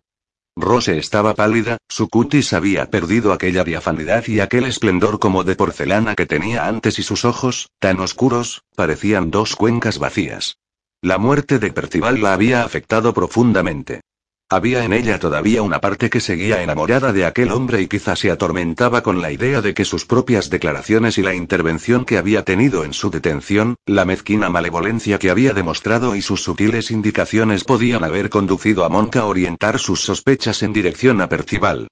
Rose 0.56 0.98
estaba 0.98 1.36
pálida, 1.36 1.78
su 1.90 2.08
cutis 2.08 2.54
había 2.54 2.90
perdido 2.90 3.34
aquella 3.34 3.66
diafanidad 3.66 4.26
y 4.28 4.40
aquel 4.40 4.64
esplendor 4.64 5.20
como 5.20 5.44
de 5.44 5.58
porcelana 5.58 6.16
que 6.16 6.26
tenía 6.26 6.68
antes 6.68 7.00
y 7.00 7.04
sus 7.04 7.26
ojos, 7.26 7.70
tan 7.80 8.00
oscuros, 8.00 8.64
parecían 8.76 9.30
dos 9.30 9.58
cuencas 9.58 10.00
vacías. 10.00 10.58
La 11.02 11.18
muerte 11.18 11.60
de 11.60 11.72
Percival 11.72 12.22
la 12.22 12.34
había 12.34 12.64
afectado 12.64 13.14
profundamente. 13.14 14.02
Había 14.50 14.84
en 14.84 14.92
ella 14.92 15.18
todavía 15.18 15.62
una 15.62 15.80
parte 15.80 16.10
que 16.10 16.20
seguía 16.20 16.62
enamorada 16.62 17.14
de 17.14 17.26
aquel 17.26 17.52
hombre 17.52 17.82
y 17.82 17.88
quizá 17.88 18.18
se 18.18 18.32
atormentaba 18.32 19.02
con 19.02 19.22
la 19.22 19.32
idea 19.32 19.62
de 19.62 19.74
que 19.74 19.86
sus 19.86 20.06
propias 20.06 20.50
declaraciones 20.50 21.18
y 21.18 21.22
la 21.22 21.34
intervención 21.34 22.04
que 22.04 22.18
había 22.18 22.44
tenido 22.44 22.84
en 22.84 22.92
su 22.92 23.10
detención, 23.10 23.76
la 23.86 24.04
mezquina 24.04 24.50
malevolencia 24.50 25.20
que 25.20 25.30
había 25.30 25.54
demostrado 25.54 26.18
y 26.18 26.22
sus 26.22 26.44
sutiles 26.44 26.92
indicaciones 26.92 27.64
podían 27.64 28.04
haber 28.04 28.30
conducido 28.30 28.84
a 28.84 28.90
Monca 28.90 29.22
a 29.22 29.26
orientar 29.26 29.80
sus 29.80 30.02
sospechas 30.02 30.64
en 30.64 30.74
dirección 30.74 31.22
a 31.22 31.30
Percival. 31.30 31.88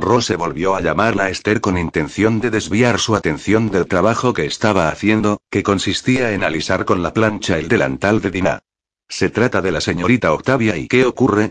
Rose 0.00 0.36
volvió 0.36 0.76
a 0.76 0.80
llamarla 0.80 1.24
a 1.24 1.28
Esther 1.28 1.60
con 1.60 1.76
intención 1.76 2.38
de 2.38 2.50
desviar 2.50 3.00
su 3.00 3.16
atención 3.16 3.68
del 3.68 3.88
trabajo 3.88 4.32
que 4.32 4.46
estaba 4.46 4.90
haciendo, 4.90 5.40
que 5.50 5.64
consistía 5.64 6.30
en 6.32 6.44
alisar 6.44 6.84
con 6.84 7.02
la 7.02 7.12
plancha 7.12 7.58
el 7.58 7.66
delantal 7.66 8.20
de 8.20 8.30
Dina. 8.30 8.62
Se 9.08 9.28
trata 9.28 9.60
de 9.60 9.72
la 9.72 9.80
señorita 9.80 10.32
Octavia 10.32 10.76
y 10.76 10.86
¿qué 10.86 11.04
ocurre? 11.04 11.50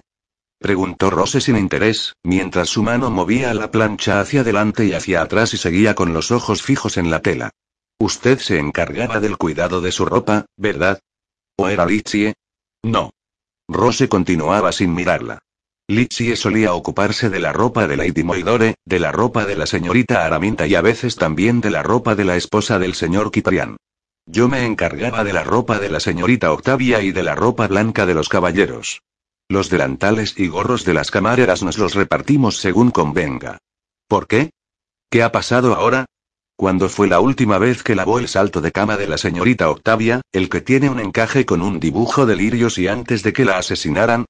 Preguntó 0.59 1.09
Rose 1.09 1.41
sin 1.41 1.57
interés, 1.57 2.13
mientras 2.23 2.69
su 2.69 2.83
mano 2.83 3.11
movía 3.11 3.53
la 3.53 3.69
plancha 3.69 4.21
hacia 4.21 4.41
adelante 4.41 4.85
y 4.85 4.93
hacia 4.93 5.21
atrás 5.21 5.53
y 5.53 5.57
seguía 5.57 5.93
con 5.93 6.13
los 6.13 6.31
ojos 6.31 6.61
fijos 6.61 6.95
en 6.95 7.11
la 7.11 7.21
tela. 7.21 7.49
Usted 7.99 8.39
se 8.39 8.59
encargaba 8.59 9.19
del 9.19 9.37
cuidado 9.37 9.81
de 9.81 9.91
su 9.91 10.05
ropa, 10.05 10.45
¿verdad? 10.55 10.99
¿O 11.57 11.67
era 11.67 11.85
Litsie? 11.85 12.33
No. 12.81 13.11
Rose 13.67 14.07
continuaba 14.07 14.71
sin 14.71 14.93
mirarla. 14.93 15.39
Litsie 15.89 16.35
solía 16.35 16.73
ocuparse 16.73 17.29
de 17.29 17.39
la 17.39 17.53
ropa 17.53 17.87
de 17.87 17.95
Lady 17.95 18.21
Moidore, 18.21 18.75
de 18.85 18.99
la 18.99 19.13
ropa 19.13 19.45
de 19.45 19.55
la 19.55 19.65
señorita 19.65 20.25
Araminta 20.25 20.67
y 20.67 20.75
a 20.75 20.81
veces 20.81 21.15
también 21.15 21.61
de 21.61 21.71
la 21.71 21.81
ropa 21.81 22.13
de 22.13 22.25
la 22.25 22.35
esposa 22.35 22.77
del 22.77 22.93
señor 22.93 23.31
Kiprian. 23.31 23.77
Yo 24.25 24.49
me 24.49 24.65
encargaba 24.65 25.23
de 25.23 25.31
la 25.31 25.45
ropa 25.45 25.79
de 25.79 25.89
la 25.89 26.01
señorita 26.01 26.51
Octavia 26.51 27.01
y 27.01 27.13
de 27.13 27.23
la 27.23 27.35
ropa 27.35 27.67
blanca 27.67 28.05
de 28.05 28.13
los 28.13 28.27
caballeros. 28.27 29.01
Los 29.47 29.69
delantales 29.69 30.37
y 30.37 30.49
gorros 30.49 30.83
de 30.83 30.93
las 30.93 31.09
camareras 31.09 31.63
nos 31.63 31.77
los 31.77 31.93
repartimos 31.93 32.57
según 32.57 32.91
convenga. 32.91 33.59
¿Por 34.09 34.27
qué? 34.27 34.49
¿Qué 35.09 35.23
ha 35.23 35.31
pasado 35.31 35.73
ahora? 35.73 36.05
¿Cuándo 36.57 36.89
fue 36.89 37.07
la 37.07 37.21
última 37.21 37.59
vez 37.59 37.81
que 37.81 37.95
lavó 37.95 38.19
el 38.19 38.27
salto 38.27 38.59
de 38.59 38.73
cama 38.73 38.97
de 38.97 39.07
la 39.07 39.17
señorita 39.17 39.69
Octavia, 39.69 40.19
el 40.33 40.49
que 40.49 40.59
tiene 40.59 40.89
un 40.89 40.99
encaje 40.99 41.45
con 41.45 41.61
un 41.61 41.79
dibujo 41.79 42.25
de 42.25 42.35
lirios 42.35 42.77
y 42.77 42.89
antes 42.89 43.23
de 43.23 43.31
que 43.31 43.45
la 43.45 43.57
asesinaran? 43.57 44.25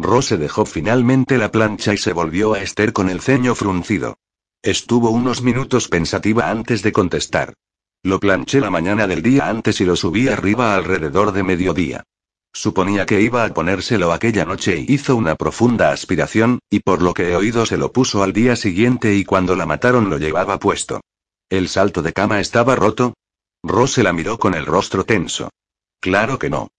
Rose 0.00 0.38
dejó 0.38 0.64
finalmente 0.64 1.36
la 1.36 1.50
plancha 1.50 1.92
y 1.92 1.98
se 1.98 2.12
volvió 2.12 2.54
a 2.54 2.62
Esther 2.62 2.92
con 2.92 3.10
el 3.10 3.20
ceño 3.20 3.54
fruncido. 3.54 4.16
Estuvo 4.62 5.10
unos 5.10 5.42
minutos 5.42 5.88
pensativa 5.88 6.50
antes 6.50 6.82
de 6.82 6.92
contestar. 6.92 7.54
Lo 8.02 8.18
planché 8.18 8.60
la 8.60 8.70
mañana 8.70 9.06
del 9.06 9.22
día 9.22 9.48
antes 9.48 9.80
y 9.80 9.84
lo 9.84 9.96
subí 9.96 10.28
arriba 10.28 10.74
alrededor 10.74 11.32
de 11.32 11.42
mediodía. 11.42 12.04
Suponía 12.52 13.04
que 13.04 13.20
iba 13.20 13.44
a 13.44 13.52
ponérselo 13.52 14.12
aquella 14.12 14.44
noche 14.44 14.78
y 14.78 14.94
hizo 14.94 15.16
una 15.16 15.36
profunda 15.36 15.92
aspiración, 15.92 16.60
y 16.70 16.80
por 16.80 17.02
lo 17.02 17.12
que 17.12 17.30
he 17.30 17.36
oído 17.36 17.66
se 17.66 17.76
lo 17.76 17.92
puso 17.92 18.22
al 18.22 18.32
día 18.32 18.56
siguiente 18.56 19.14
y 19.14 19.24
cuando 19.24 19.54
la 19.54 19.66
mataron 19.66 20.08
lo 20.08 20.18
llevaba 20.18 20.58
puesto. 20.58 21.02
¿El 21.50 21.68
salto 21.68 22.02
de 22.02 22.12
cama 22.12 22.40
estaba 22.40 22.74
roto? 22.74 23.14
Rose 23.62 24.02
la 24.02 24.14
miró 24.14 24.38
con 24.38 24.54
el 24.54 24.64
rostro 24.64 25.04
tenso. 25.04 25.50
Claro 26.00 26.38
que 26.38 26.48
no. 26.48 26.70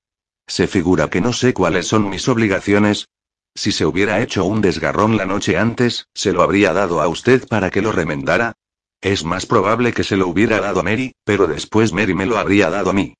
¿Se 0.51 0.67
figura 0.67 1.09
que 1.09 1.21
no 1.21 1.31
sé 1.31 1.53
cuáles 1.53 1.87
son 1.87 2.09
mis 2.09 2.27
obligaciones? 2.27 3.07
Si 3.55 3.71
se 3.71 3.85
hubiera 3.85 4.21
hecho 4.21 4.43
un 4.43 4.59
desgarrón 4.59 5.15
la 5.15 5.25
noche 5.25 5.57
antes, 5.57 6.09
¿se 6.13 6.33
lo 6.33 6.41
habría 6.41 6.73
dado 6.73 6.99
a 6.99 7.07
usted 7.07 7.47
para 7.47 7.69
que 7.69 7.81
lo 7.81 7.93
remendara? 7.93 8.51
Es 8.99 9.23
más 9.23 9.45
probable 9.45 9.93
que 9.93 10.03
se 10.03 10.17
lo 10.17 10.27
hubiera 10.27 10.59
dado 10.59 10.81
a 10.81 10.83
Mary, 10.83 11.15
pero 11.23 11.47
después 11.47 11.93
Mary 11.93 12.13
me 12.13 12.25
lo 12.25 12.37
habría 12.37 12.69
dado 12.69 12.89
a 12.89 12.93
mí. 12.93 13.13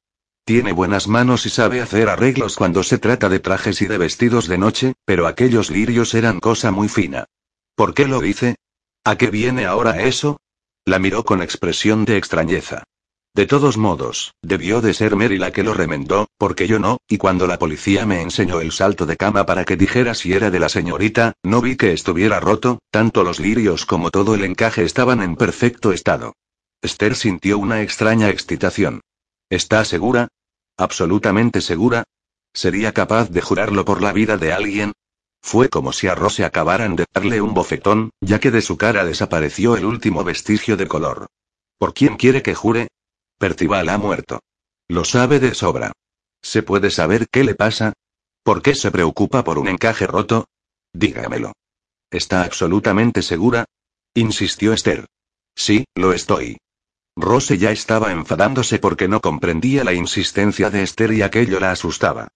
Tiene 0.43 0.73
buenas 0.73 1.07
manos 1.07 1.45
y 1.45 1.49
sabe 1.49 1.79
hacer 1.79 2.09
arreglos 2.09 2.57
cuando 2.57 2.83
se 2.83 2.97
trata 2.97 3.29
de 3.29 3.39
trajes 3.39 3.81
y 3.81 3.85
de 3.85 3.97
vestidos 3.97 4.49
de 4.49 4.57
noche, 4.57 4.93
pero 5.05 5.25
aquellos 5.25 5.69
lirios 5.69 6.13
eran 6.13 6.41
cosa 6.41 6.71
muy 6.71 6.89
fina. 6.89 7.27
¿Por 7.75 7.93
qué 7.93 8.09
lo 8.09 8.19
dice? 8.19 8.57
¿A 9.05 9.15
qué 9.15 9.27
viene 9.27 9.65
ahora 9.65 10.01
eso? 10.01 10.41
La 10.83 10.99
miró 10.99 11.23
con 11.23 11.41
expresión 11.41 12.03
de 12.03 12.17
extrañeza. 12.17 12.83
De 13.33 13.45
todos 13.45 13.77
modos, 13.77 14.33
debió 14.41 14.81
de 14.81 14.93
ser 14.93 15.15
Mary 15.15 15.37
la 15.37 15.51
que 15.51 15.63
lo 15.63 15.73
remendó, 15.73 16.27
porque 16.37 16.67
yo 16.67 16.79
no, 16.79 16.97
y 17.07 17.17
cuando 17.17 17.47
la 17.47 17.57
policía 17.57 18.05
me 18.05 18.21
enseñó 18.21 18.59
el 18.59 18.73
salto 18.73 19.05
de 19.05 19.15
cama 19.15 19.45
para 19.45 19.63
que 19.63 19.77
dijera 19.77 20.13
si 20.15 20.33
era 20.33 20.51
de 20.51 20.59
la 20.59 20.67
señorita, 20.67 21.33
no 21.41 21.61
vi 21.61 21.77
que 21.77 21.93
estuviera 21.93 22.41
roto, 22.41 22.79
tanto 22.91 23.23
los 23.23 23.39
lirios 23.39 23.85
como 23.85 24.11
todo 24.11 24.35
el 24.35 24.43
encaje 24.43 24.83
estaban 24.83 25.21
en 25.21 25.37
perfecto 25.37 25.93
estado. 25.93 26.33
Esther 26.81 27.15
sintió 27.15 27.57
una 27.57 27.81
extraña 27.81 28.29
excitación. 28.29 28.99
¿Está 29.49 29.85
segura? 29.85 30.27
¿Absolutamente 30.75 31.61
segura? 31.61 32.03
¿Sería 32.53 32.91
capaz 32.91 33.29
de 33.29 33.39
jurarlo 33.39 33.85
por 33.85 34.01
la 34.01 34.11
vida 34.11 34.35
de 34.35 34.51
alguien? 34.51 34.91
Fue 35.41 35.69
como 35.69 35.93
si 35.93 36.07
a 36.07 36.15
Rose 36.15 36.43
acabaran 36.43 36.97
de 36.97 37.05
darle 37.13 37.39
un 37.39 37.53
bofetón, 37.53 38.09
ya 38.19 38.41
que 38.41 38.51
de 38.51 38.61
su 38.61 38.77
cara 38.77 39.05
desapareció 39.05 39.77
el 39.77 39.85
último 39.85 40.25
vestigio 40.25 40.75
de 40.75 40.87
color. 40.87 41.27
¿Por 41.77 41.93
quién 41.93 42.17
quiere 42.17 42.41
que 42.41 42.55
jure? 42.55 42.89
Percival 43.41 43.89
ha 43.89 43.97
muerto. 43.97 44.39
Lo 44.87 45.03
sabe 45.03 45.39
de 45.39 45.55
sobra. 45.55 45.93
¿Se 46.43 46.61
puede 46.61 46.91
saber 46.91 47.27
qué 47.27 47.43
le 47.43 47.55
pasa? 47.55 47.93
¿Por 48.43 48.61
qué 48.61 48.75
se 48.75 48.91
preocupa 48.91 49.43
por 49.43 49.57
un 49.57 49.67
encaje 49.67 50.05
roto? 50.05 50.45
Dígamelo. 50.93 51.53
¿Está 52.11 52.43
absolutamente 52.43 53.23
segura? 53.23 53.65
insistió 54.13 54.73
Esther. 54.73 55.07
Sí, 55.55 55.85
lo 55.95 56.13
estoy. 56.13 56.59
Rose 57.15 57.57
ya 57.57 57.71
estaba 57.71 58.11
enfadándose 58.11 58.77
porque 58.77 59.07
no 59.07 59.21
comprendía 59.21 59.83
la 59.83 59.93
insistencia 59.93 60.69
de 60.69 60.83
Esther 60.83 61.11
y 61.11 61.23
aquello 61.23 61.59
la 61.59 61.71
asustaba. 61.71 62.27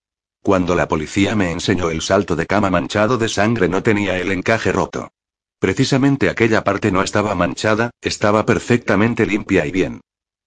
Cuando 0.41 0.73
la 0.73 0.87
policía 0.87 1.35
me 1.35 1.51
enseñó 1.51 1.91
el 1.91 2.01
salto 2.01 2.35
de 2.35 2.47
cama 2.47 2.71
manchado 2.71 3.19
de 3.19 3.29
sangre 3.29 3.69
no 3.69 3.83
tenía 3.83 4.17
el 4.17 4.31
encaje 4.31 4.71
roto. 4.71 5.11
Precisamente 5.59 6.31
aquella 6.31 6.63
parte 6.63 6.91
no 6.91 7.03
estaba 7.03 7.35
manchada, 7.35 7.91
estaba 8.01 8.43
perfectamente 8.43 9.27
limpia 9.27 9.67
y 9.67 9.71
bien. 9.71 10.01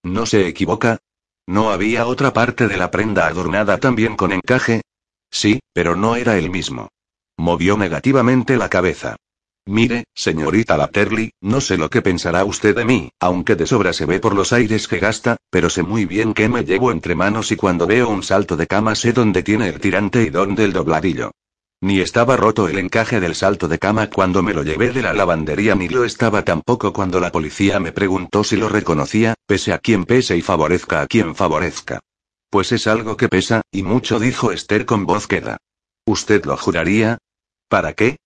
¿No 0.09 0.25
se 0.25 0.49
equivoca? 0.49 0.99
¿No 1.47 1.71
había 1.71 2.07
otra 2.07 2.33
parte 2.33 2.67
de 2.67 2.79
la 2.79 2.91
prenda 2.91 3.27
adornada 3.27 3.77
también 3.79 4.17
con 4.17 4.33
encaje? 4.33 4.81
Sí, 5.31 5.61
pero 5.75 5.97
no 5.97 6.17
era 6.17 6.39
el 6.39 6.51
mismo. 6.51 6.89
Movió 7.37 7.77
negativamente 7.77 8.57
la 8.57 8.71
cabeza. 8.71 9.17
Mire, 9.67 10.05
señorita 10.15 10.79
Lapterly, 10.79 11.33
no 11.43 11.61
sé 11.61 11.77
lo 11.77 11.91
que 11.91 12.01
pensará 12.01 12.47
usted 12.47 12.75
de 12.75 12.87
mí, 12.87 13.11
aunque 13.21 13.55
de 13.55 13.67
sobra 13.67 13.93
se 13.93 14.07
ve 14.07 14.19
por 14.19 14.35
los 14.35 14.55
aires 14.55 14.89
que 14.89 14.99
gasta, 14.99 15.37
pero 15.51 15.69
sé 15.69 15.83
muy 15.83 16.07
bien 16.07 16.33
que 16.33 16.49
me 16.49 16.65
llevo 16.65 16.91
entre 16.91 17.15
manos 17.15 17.53
y 17.53 17.57
cuando 17.57 17.87
veo 17.87 18.09
un 18.09 18.23
salto 18.23 18.57
de 18.57 18.67
cama 18.67 18.95
sé 18.95 19.13
dónde 19.13 19.43
tiene 19.43 19.69
el 19.69 19.79
tirante 19.79 20.23
y 20.23 20.31
dónde 20.31 20.65
el 20.65 20.73
dobladillo. 20.73 21.33
Ni 21.81 22.01
estaba 22.01 22.37
roto 22.37 22.69
el 22.69 22.79
encaje 22.79 23.21
del 23.21 23.37
salto 23.37 23.69
de 23.69 23.79
cama 23.79 24.11
cuando 24.11 24.43
me 24.43 24.53
lo 24.53 24.65
llevé 24.65 24.91
de 24.91 25.01
la 25.01 25.13
lavandería 25.13 25.77
ni 25.77 25.89
lo 25.89 26.05
estaba 26.05 26.45
tampoco 26.45 26.93
cuando 26.93 27.21
la 27.21 27.31
policía 27.31 27.79
me 27.79 27.93
preguntó 27.93 28.43
si 28.43 28.57
lo 28.57 28.69
reconocía, 28.69 29.35
pese 29.47 29.73
a 29.73 29.79
quien 29.79 30.05
pese 30.05 30.37
y 30.37 30.43
favorezca 30.43 31.03
a 31.03 31.07
quien 31.07 31.37
favorezca. 31.37 32.01
Pues 32.51 32.73
es 32.73 32.89
algo 32.89 33.17
que 33.17 33.29
pesa, 33.29 33.63
y 33.71 33.85
mucho 33.85 34.19
dijo 34.19 34.51
Esther 34.51 34.87
con 34.87 35.07
voz 35.07 35.29
queda. 35.29 35.59
¿Usted 36.05 36.45
lo 36.47 36.57
juraría? 36.57 37.19
¿Para 37.69 37.93
qué? 37.93 38.17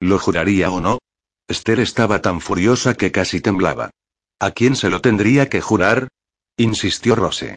¿Lo 0.00 0.18
juraría 0.18 0.70
o 0.70 0.80
no? 0.80 0.98
Esther 1.46 1.80
estaba 1.80 2.22
tan 2.22 2.40
furiosa 2.40 2.94
que 2.94 3.12
casi 3.12 3.40
temblaba. 3.40 3.90
¿A 4.38 4.52
quién 4.52 4.76
se 4.76 4.88
lo 4.88 5.02
tendría 5.02 5.50
que 5.50 5.60
jurar? 5.60 6.08
insistió 6.56 7.16
Rose. 7.16 7.56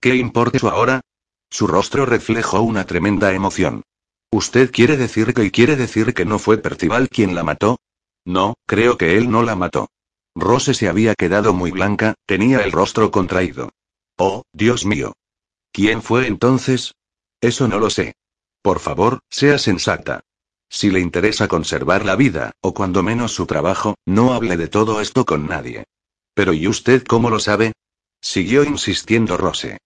¿Qué 0.00 0.16
importa 0.16 0.56
eso 0.56 0.70
ahora? 0.70 1.02
Su 1.50 1.68
rostro 1.68 2.04
reflejó 2.04 2.62
una 2.62 2.84
tremenda 2.84 3.32
emoción. 3.32 3.82
¿Usted 4.30 4.70
quiere 4.70 4.96
decir 4.96 5.32
que 5.32 5.44
y 5.44 5.50
quiere 5.50 5.76
decir 5.76 6.12
que 6.12 6.24
no 6.24 6.38
fue 6.38 6.58
Percival 6.58 7.08
quien 7.08 7.34
la 7.34 7.44
mató? 7.44 7.78
No, 8.24 8.54
creo 8.66 8.98
que 8.98 9.16
él 9.16 9.30
no 9.30 9.42
la 9.42 9.56
mató. 9.56 9.88
Rose 10.34 10.74
se 10.74 10.88
había 10.88 11.14
quedado 11.14 11.54
muy 11.54 11.70
blanca, 11.70 12.14
tenía 12.26 12.60
el 12.60 12.72
rostro 12.72 13.10
contraído. 13.10 13.70
Oh, 14.16 14.42
Dios 14.52 14.84
mío. 14.84 15.14
¿Quién 15.72 16.02
fue 16.02 16.26
entonces? 16.26 16.94
Eso 17.40 17.68
no 17.68 17.78
lo 17.78 17.88
sé. 17.88 18.14
Por 18.62 18.80
favor, 18.80 19.20
sea 19.30 19.58
sensata. 19.58 20.20
Si 20.68 20.90
le 20.90 21.00
interesa 21.00 21.48
conservar 21.48 22.04
la 22.04 22.14
vida, 22.14 22.52
o 22.60 22.74
cuando 22.74 23.02
menos 23.02 23.32
su 23.32 23.46
trabajo, 23.46 23.94
no 24.04 24.34
hable 24.34 24.56
de 24.58 24.68
todo 24.68 25.00
esto 25.00 25.24
con 25.24 25.46
nadie. 25.46 25.84
Pero 26.34 26.52
¿y 26.52 26.68
usted 26.68 27.02
cómo 27.04 27.30
lo 27.30 27.40
sabe? 27.40 27.72
Siguió 28.20 28.64
insistiendo 28.64 29.36
Rose. 29.38 29.78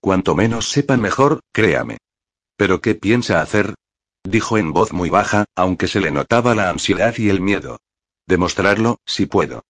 Cuanto 0.00 0.34
menos 0.34 0.68
sepan 0.70 1.02
mejor, 1.02 1.40
créame. 1.52 1.98
¿Pero 2.56 2.80
qué 2.80 2.94
piensa 2.94 3.42
hacer? 3.42 3.74
Dijo 4.24 4.58
en 4.58 4.72
voz 4.72 4.92
muy 4.92 5.10
baja, 5.10 5.46
aunque 5.56 5.88
se 5.88 6.00
le 6.00 6.10
notaba 6.10 6.54
la 6.54 6.68
ansiedad 6.68 7.14
y 7.16 7.30
el 7.30 7.40
miedo. 7.40 7.78
Demostrarlo, 8.26 8.98
si 9.06 9.26
puedo. 9.26 9.64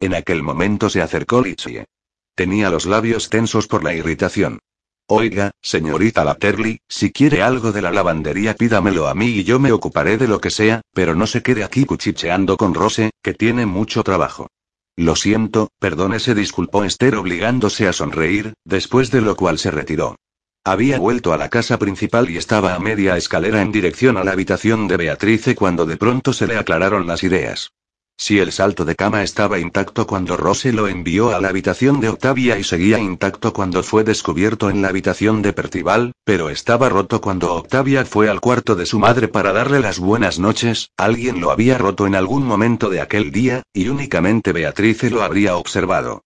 En 0.00 0.14
aquel 0.14 0.42
momento 0.42 0.90
se 0.90 1.00
acercó 1.00 1.40
Lichie. 1.40 1.86
Tenía 2.34 2.70
los 2.70 2.86
labios 2.86 3.30
tensos 3.30 3.68
por 3.68 3.84
la 3.84 3.94
irritación. 3.94 4.58
Oiga, 5.06 5.50
señorita 5.60 6.24
Latterly, 6.24 6.80
si 6.88 7.12
quiere 7.12 7.42
algo 7.42 7.72
de 7.72 7.82
la 7.82 7.90
lavandería 7.90 8.54
pídamelo 8.54 9.08
a 9.08 9.14
mí 9.14 9.26
y 9.26 9.44
yo 9.44 9.58
me 9.58 9.72
ocuparé 9.72 10.16
de 10.16 10.28
lo 10.28 10.40
que 10.40 10.50
sea, 10.50 10.80
pero 10.92 11.14
no 11.14 11.26
se 11.26 11.42
quede 11.42 11.64
aquí 11.64 11.84
cuchicheando 11.84 12.56
con 12.56 12.74
Rose, 12.74 13.10
que 13.22 13.34
tiene 13.34 13.66
mucho 13.66 14.02
trabajo. 14.02 14.48
Lo 14.96 15.16
siento, 15.16 15.70
perdone, 15.78 16.18
se 16.18 16.34
disculpó 16.34 16.84
Esther 16.84 17.16
obligándose 17.16 17.88
a 17.88 17.92
sonreír, 17.92 18.54
después 18.64 19.10
de 19.10 19.20
lo 19.20 19.36
cual 19.36 19.58
se 19.58 19.70
retiró. 19.70 20.16
Había 20.64 20.96
vuelto 20.96 21.32
a 21.32 21.36
la 21.36 21.48
casa 21.48 21.76
principal 21.76 22.30
y 22.30 22.36
estaba 22.36 22.76
a 22.76 22.78
media 22.78 23.16
escalera 23.16 23.62
en 23.62 23.72
dirección 23.72 24.16
a 24.16 24.22
la 24.22 24.30
habitación 24.30 24.86
de 24.86 24.96
Beatrice 24.96 25.56
cuando 25.56 25.86
de 25.86 25.96
pronto 25.96 26.32
se 26.32 26.46
le 26.46 26.56
aclararon 26.56 27.08
las 27.08 27.24
ideas. 27.24 27.72
Si 28.16 28.38
el 28.38 28.52
salto 28.52 28.84
de 28.84 28.94
cama 28.94 29.24
estaba 29.24 29.58
intacto 29.58 30.06
cuando 30.06 30.36
Rose 30.36 30.72
lo 30.72 30.86
envió 30.86 31.34
a 31.34 31.40
la 31.40 31.48
habitación 31.48 31.98
de 31.98 32.10
Octavia 32.10 32.60
y 32.60 32.62
seguía 32.62 33.00
intacto 33.00 33.52
cuando 33.52 33.82
fue 33.82 34.04
descubierto 34.04 34.70
en 34.70 34.82
la 34.82 34.88
habitación 34.90 35.42
de 35.42 35.52
Percival, 35.52 36.12
pero 36.24 36.48
estaba 36.48 36.88
roto 36.88 37.20
cuando 37.20 37.52
Octavia 37.54 38.04
fue 38.04 38.28
al 38.28 38.40
cuarto 38.40 38.76
de 38.76 38.86
su 38.86 39.00
madre 39.00 39.26
para 39.26 39.52
darle 39.52 39.80
las 39.80 39.98
buenas 39.98 40.38
noches, 40.38 40.90
alguien 40.96 41.40
lo 41.40 41.50
había 41.50 41.76
roto 41.76 42.06
en 42.06 42.14
algún 42.14 42.46
momento 42.46 42.88
de 42.88 43.00
aquel 43.00 43.32
día, 43.32 43.64
y 43.72 43.88
únicamente 43.88 44.52
Beatrice 44.52 45.10
lo 45.10 45.24
habría 45.24 45.56
observado. 45.56 46.22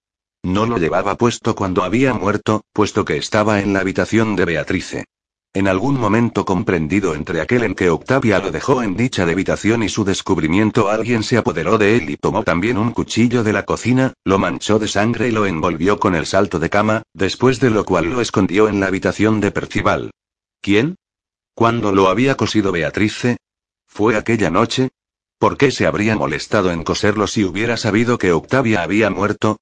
No 0.47 0.65
lo 0.65 0.79
llevaba 0.79 1.17
puesto 1.17 1.57
cuando 1.57 1.83
había 1.83 2.15
muerto, 2.15 2.63
puesto 2.73 3.05
que 3.05 3.17
estaba 3.17 3.59
en 3.59 3.73
la 3.73 3.81
habitación 3.81 4.37
de 4.37 4.45
Beatrice. 4.45 5.05
En 5.53 5.67
algún 5.67 5.99
momento 5.99 6.45
comprendido 6.45 7.17
entre 7.17 7.41
aquel 7.41 7.65
en 7.65 7.75
que 7.75 7.91
Octavia 7.91 8.39
lo 8.39 8.53
dejó 8.53 8.81
en 8.85 8.97
dicha 8.97 9.25
habitación 9.25 9.83
y 9.83 9.89
su 9.89 10.05
descubrimiento 10.05 10.89
alguien 10.89 11.25
se 11.25 11.37
apoderó 11.37 11.79
de 11.79 11.97
él 11.97 12.11
y 12.11 12.17
tomó 12.17 12.45
también 12.45 12.79
un 12.79 12.93
cuchillo 12.93 13.43
de 13.43 13.53
la 13.53 13.65
cocina, 13.65 14.13
lo 14.23 14.39
manchó 14.39 14.79
de 14.79 14.87
sangre 14.87 15.27
y 15.27 15.33
lo 15.33 15.47
envolvió 15.47 15.99
con 15.99 16.15
el 16.15 16.27
salto 16.27 16.61
de 16.61 16.71
cama, 16.71 17.03
después 17.13 17.59
de 17.59 17.71
lo 17.71 17.85
cual 17.85 18.09
lo 18.11 18.21
escondió 18.21 18.69
en 18.69 18.79
la 18.79 18.87
habitación 18.87 19.41
de 19.41 19.51
Percival. 19.51 20.13
¿Quién? 20.61 20.95
¿Cuándo 21.55 21.91
lo 21.91 22.09
había 22.09 22.37
cosido 22.37 22.71
Beatrice? 22.71 23.39
¿Fue 23.89 24.17
aquella 24.17 24.51
noche? 24.51 24.91
¿Por 25.39 25.57
qué 25.57 25.73
se 25.73 25.89
habría 25.89 26.15
molestado 26.15 26.71
en 26.71 26.85
coserlo 26.85 27.27
si 27.27 27.43
hubiera 27.43 27.77
sabido 27.77 28.17
que 28.17 28.31
Octavia 28.31 28.85
había 28.85 29.11
muerto? 29.11 29.57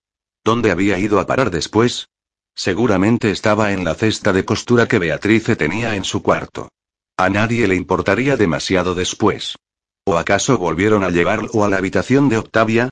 ¿Dónde 0.45 0.71
había 0.71 0.99
ido 0.99 1.21
a 1.21 1.27
parar 1.27 1.51
después? 1.51 2.09
Seguramente 2.55 3.31
estaba 3.31 3.73
en 3.73 3.83
la 3.83 3.95
cesta 3.95 4.33
de 4.33 4.45
costura 4.45 4.87
que 4.87 4.99
Beatrice 4.99 5.57
tenía 5.57 5.97
en 5.97 6.05
su 6.05 6.23
cuarto. 6.23 6.69
A 7.17 7.31
nadie 7.31 7.67
le 7.67 7.77
importaría 7.77 8.37
demasiado 8.37 8.95
después. 8.95 9.57
¿O 10.05 10.19
acaso 10.19 10.59
volvieron 10.59 11.03
a 11.03 11.09
llevarlo 11.09 11.65
a 11.65 11.69
la 11.69 11.79
habitación 11.79 12.29
de 12.29 12.37
Octavia? 12.37 12.91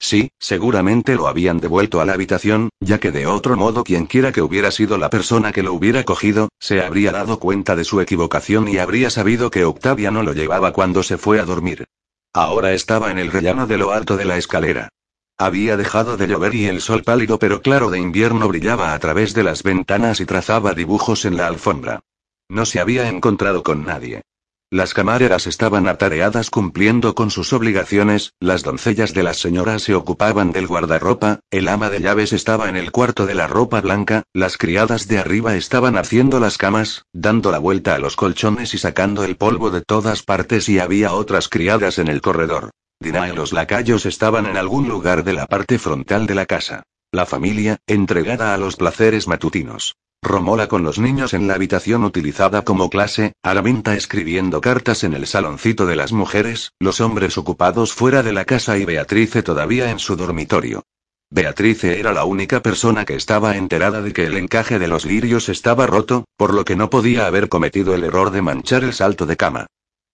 Sí, 0.00 0.30
seguramente 0.38 1.14
lo 1.14 1.28
habían 1.28 1.58
devuelto 1.58 2.00
a 2.00 2.06
la 2.06 2.14
habitación, 2.14 2.70
ya 2.80 2.98
que 2.98 3.12
de 3.12 3.26
otro 3.26 3.56
modo 3.56 3.84
quienquiera 3.84 4.32
que 4.32 4.42
hubiera 4.42 4.70
sido 4.70 4.96
la 4.96 5.10
persona 5.10 5.52
que 5.52 5.62
lo 5.62 5.74
hubiera 5.74 6.04
cogido, 6.04 6.48
se 6.58 6.80
habría 6.80 7.12
dado 7.12 7.38
cuenta 7.38 7.76
de 7.76 7.84
su 7.84 8.00
equivocación 8.00 8.66
y 8.66 8.78
habría 8.78 9.10
sabido 9.10 9.50
que 9.50 9.64
Octavia 9.64 10.10
no 10.10 10.22
lo 10.22 10.32
llevaba 10.32 10.72
cuando 10.72 11.02
se 11.02 11.18
fue 11.18 11.38
a 11.38 11.44
dormir. 11.44 11.84
Ahora 12.32 12.72
estaba 12.72 13.10
en 13.10 13.18
el 13.18 13.30
rellano 13.30 13.66
de 13.66 13.78
lo 13.78 13.92
alto 13.92 14.16
de 14.16 14.24
la 14.24 14.38
escalera. 14.38 14.88
Había 15.36 15.76
dejado 15.76 16.16
de 16.16 16.28
llover 16.28 16.54
y 16.54 16.66
el 16.66 16.80
sol 16.80 17.02
pálido 17.02 17.40
pero 17.40 17.60
claro 17.60 17.90
de 17.90 17.98
invierno 17.98 18.46
brillaba 18.46 18.94
a 18.94 18.98
través 19.00 19.34
de 19.34 19.42
las 19.42 19.64
ventanas 19.64 20.20
y 20.20 20.26
trazaba 20.26 20.74
dibujos 20.74 21.24
en 21.24 21.36
la 21.36 21.48
alfombra. 21.48 22.00
No 22.48 22.64
se 22.66 22.78
había 22.78 23.08
encontrado 23.08 23.64
con 23.64 23.84
nadie. 23.84 24.22
Las 24.70 24.94
camareras 24.94 25.46
estaban 25.46 25.88
atareadas 25.88 26.50
cumpliendo 26.50 27.14
con 27.14 27.30
sus 27.30 27.52
obligaciones, 27.52 28.32
las 28.40 28.62
doncellas 28.62 29.12
de 29.12 29.22
las 29.24 29.38
señoras 29.38 29.82
se 29.82 29.94
ocupaban 29.94 30.52
del 30.52 30.66
guardarropa, 30.66 31.40
el 31.50 31.68
ama 31.68 31.90
de 31.90 32.00
llaves 32.00 32.32
estaba 32.32 32.68
en 32.68 32.76
el 32.76 32.92
cuarto 32.92 33.26
de 33.26 33.34
la 33.34 33.46
ropa 33.46 33.80
blanca, 33.80 34.22
las 34.32 34.56
criadas 34.56 35.08
de 35.08 35.18
arriba 35.18 35.56
estaban 35.56 35.96
haciendo 35.96 36.40
las 36.40 36.58
camas, 36.58 37.04
dando 37.12 37.50
la 37.50 37.58
vuelta 37.58 37.94
a 37.94 37.98
los 37.98 38.16
colchones 38.16 38.72
y 38.74 38.78
sacando 38.78 39.24
el 39.24 39.36
polvo 39.36 39.70
de 39.70 39.82
todas 39.82 40.22
partes 40.22 40.68
y 40.68 40.78
había 40.78 41.12
otras 41.12 41.48
criadas 41.48 41.98
en 41.98 42.08
el 42.08 42.20
corredor. 42.20 42.70
Dina 43.00 43.28
y 43.28 43.34
los 43.34 43.52
lacayos 43.52 44.06
estaban 44.06 44.46
en 44.46 44.56
algún 44.56 44.88
lugar 44.88 45.24
de 45.24 45.34
la 45.34 45.46
parte 45.46 45.78
frontal 45.78 46.26
de 46.26 46.34
la 46.34 46.46
casa. 46.46 46.84
La 47.12 47.26
familia, 47.26 47.78
entregada 47.86 48.54
a 48.54 48.56
los 48.56 48.76
placeres 48.76 49.28
matutinos. 49.28 49.96
Romola 50.22 50.68
con 50.68 50.84
los 50.84 50.98
niños 50.98 51.34
en 51.34 51.46
la 51.46 51.54
habitación 51.54 52.02
utilizada 52.04 52.62
como 52.62 52.88
clase, 52.88 53.34
Araminta 53.42 53.94
escribiendo 53.94 54.62
cartas 54.62 55.04
en 55.04 55.12
el 55.12 55.26
saloncito 55.26 55.84
de 55.84 55.96
las 55.96 56.12
mujeres, 56.12 56.72
los 56.80 57.02
hombres 57.02 57.36
ocupados 57.36 57.92
fuera 57.92 58.22
de 58.22 58.32
la 58.32 58.46
casa 58.46 58.78
y 58.78 58.86
Beatrice 58.86 59.42
todavía 59.42 59.90
en 59.90 59.98
su 59.98 60.16
dormitorio. 60.16 60.82
Beatrice 61.30 62.00
era 62.00 62.14
la 62.14 62.24
única 62.24 62.62
persona 62.62 63.04
que 63.04 63.16
estaba 63.16 63.56
enterada 63.56 64.00
de 64.00 64.14
que 64.14 64.24
el 64.24 64.38
encaje 64.38 64.78
de 64.78 64.88
los 64.88 65.04
lirios 65.04 65.50
estaba 65.50 65.86
roto, 65.86 66.24
por 66.38 66.54
lo 66.54 66.64
que 66.64 66.76
no 66.76 66.88
podía 66.88 67.26
haber 67.26 67.50
cometido 67.50 67.94
el 67.94 68.04
error 68.04 68.30
de 68.30 68.40
manchar 68.40 68.82
el 68.82 68.94
salto 68.94 69.26
de 69.26 69.36
cama. 69.36 69.66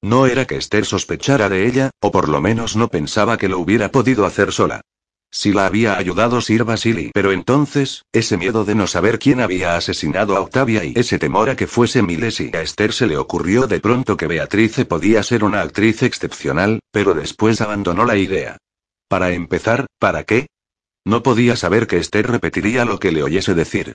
No 0.03 0.27
era 0.27 0.47
que 0.47 0.57
Esther 0.57 0.87
sospechara 0.87 1.49
de 1.49 1.67
ella, 1.67 1.91
o 2.01 2.11
por 2.11 2.29
lo 2.29 2.41
menos 2.41 2.75
no 2.75 2.89
pensaba 2.89 3.37
que 3.37 3.49
lo 3.49 3.59
hubiera 3.59 3.91
podido 3.91 4.25
hacer 4.25 4.53
sola. 4.53 4.81
Si 5.33 5.53
la 5.53 5.67
había 5.67 5.97
ayudado 5.97 6.41
Sir 6.41 6.65
Basili, 6.65 7.13
pero 7.15 7.31
entonces, 7.31 8.05
ese 8.11 8.37
miedo 8.37 8.65
de 8.65 8.75
no 8.75 8.89
saber 8.89 9.21
quién 9.21 9.41
había 9.41 9.77
asesinado 9.77 10.37
a 10.37 10.41
Octavia 10.41 10.85
y 10.85 10.93
ese 10.97 11.19
temor 11.21 11.51
a 11.51 11.57
que 11.57 11.69
fuese 11.69 12.03
Miles 12.03 12.41
y 12.41 12.51
a 12.53 12.63
Esther 12.63 12.93
se 12.93 13.07
le 13.07 13.17
ocurrió 13.17 13.69
de 13.69 13.79
pronto 13.79 14.17
que 14.17 14.27
Beatrice 14.27 14.87
podía 14.87 15.23
ser 15.23 15.45
una 15.45 15.61
actriz 15.61 16.03
excepcional, 16.03 16.81
pero 16.91 17.15
después 17.15 17.61
abandonó 17.61 18.05
la 18.05 18.17
idea. 18.17 18.57
Para 19.07 19.31
empezar, 19.31 19.87
¿para 20.01 20.25
qué? 20.25 20.49
No 21.05 21.23
podía 21.23 21.55
saber 21.55 21.87
que 21.87 21.99
Esther 21.99 22.29
repetiría 22.29 22.85
lo 22.85 22.99
que 22.99 23.13
le 23.13 23.23
oyese 23.23 23.55
decir. 23.55 23.93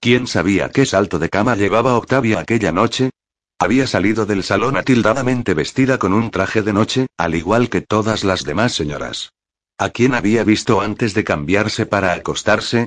¿Quién 0.00 0.28
sabía 0.28 0.68
qué 0.68 0.86
salto 0.86 1.18
de 1.18 1.30
cama 1.30 1.56
llevaba 1.56 1.96
Octavia 1.96 2.38
aquella 2.38 2.70
noche? 2.70 3.10
Había 3.58 3.86
salido 3.86 4.26
del 4.26 4.42
salón 4.42 4.76
atildadamente 4.76 5.54
vestida 5.54 5.98
con 5.98 6.12
un 6.12 6.30
traje 6.30 6.62
de 6.62 6.74
noche, 6.74 7.06
al 7.16 7.34
igual 7.34 7.70
que 7.70 7.80
todas 7.80 8.22
las 8.22 8.44
demás 8.44 8.74
señoras. 8.74 9.32
¿A 9.78 9.88
quién 9.90 10.14
había 10.14 10.44
visto 10.44 10.82
antes 10.82 11.14
de 11.14 11.24
cambiarse 11.24 11.86
para 11.86 12.12
acostarse? 12.12 12.86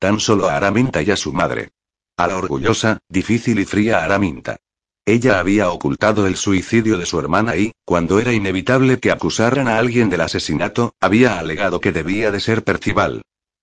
Tan 0.00 0.18
solo 0.18 0.48
a 0.48 0.56
Araminta 0.56 1.02
y 1.02 1.10
a 1.12 1.16
su 1.16 1.32
madre. 1.32 1.70
A 2.16 2.26
la 2.26 2.36
orgullosa, 2.36 2.98
difícil 3.08 3.60
y 3.60 3.64
fría 3.64 4.02
Araminta. 4.02 4.56
Ella 5.04 5.38
había 5.38 5.70
ocultado 5.70 6.26
el 6.26 6.36
suicidio 6.36 6.98
de 6.98 7.06
su 7.06 7.18
hermana 7.18 7.56
y, 7.56 7.72
cuando 7.84 8.18
era 8.18 8.32
inevitable 8.32 8.98
que 8.98 9.12
acusaran 9.12 9.68
a 9.68 9.78
alguien 9.78 10.10
del 10.10 10.20
asesinato, 10.20 10.94
había 11.00 11.38
alegado 11.38 11.80
que 11.80 11.92
debía 11.92 12.30
de 12.32 12.40
ser 12.40 12.64
Percival. 12.64 13.22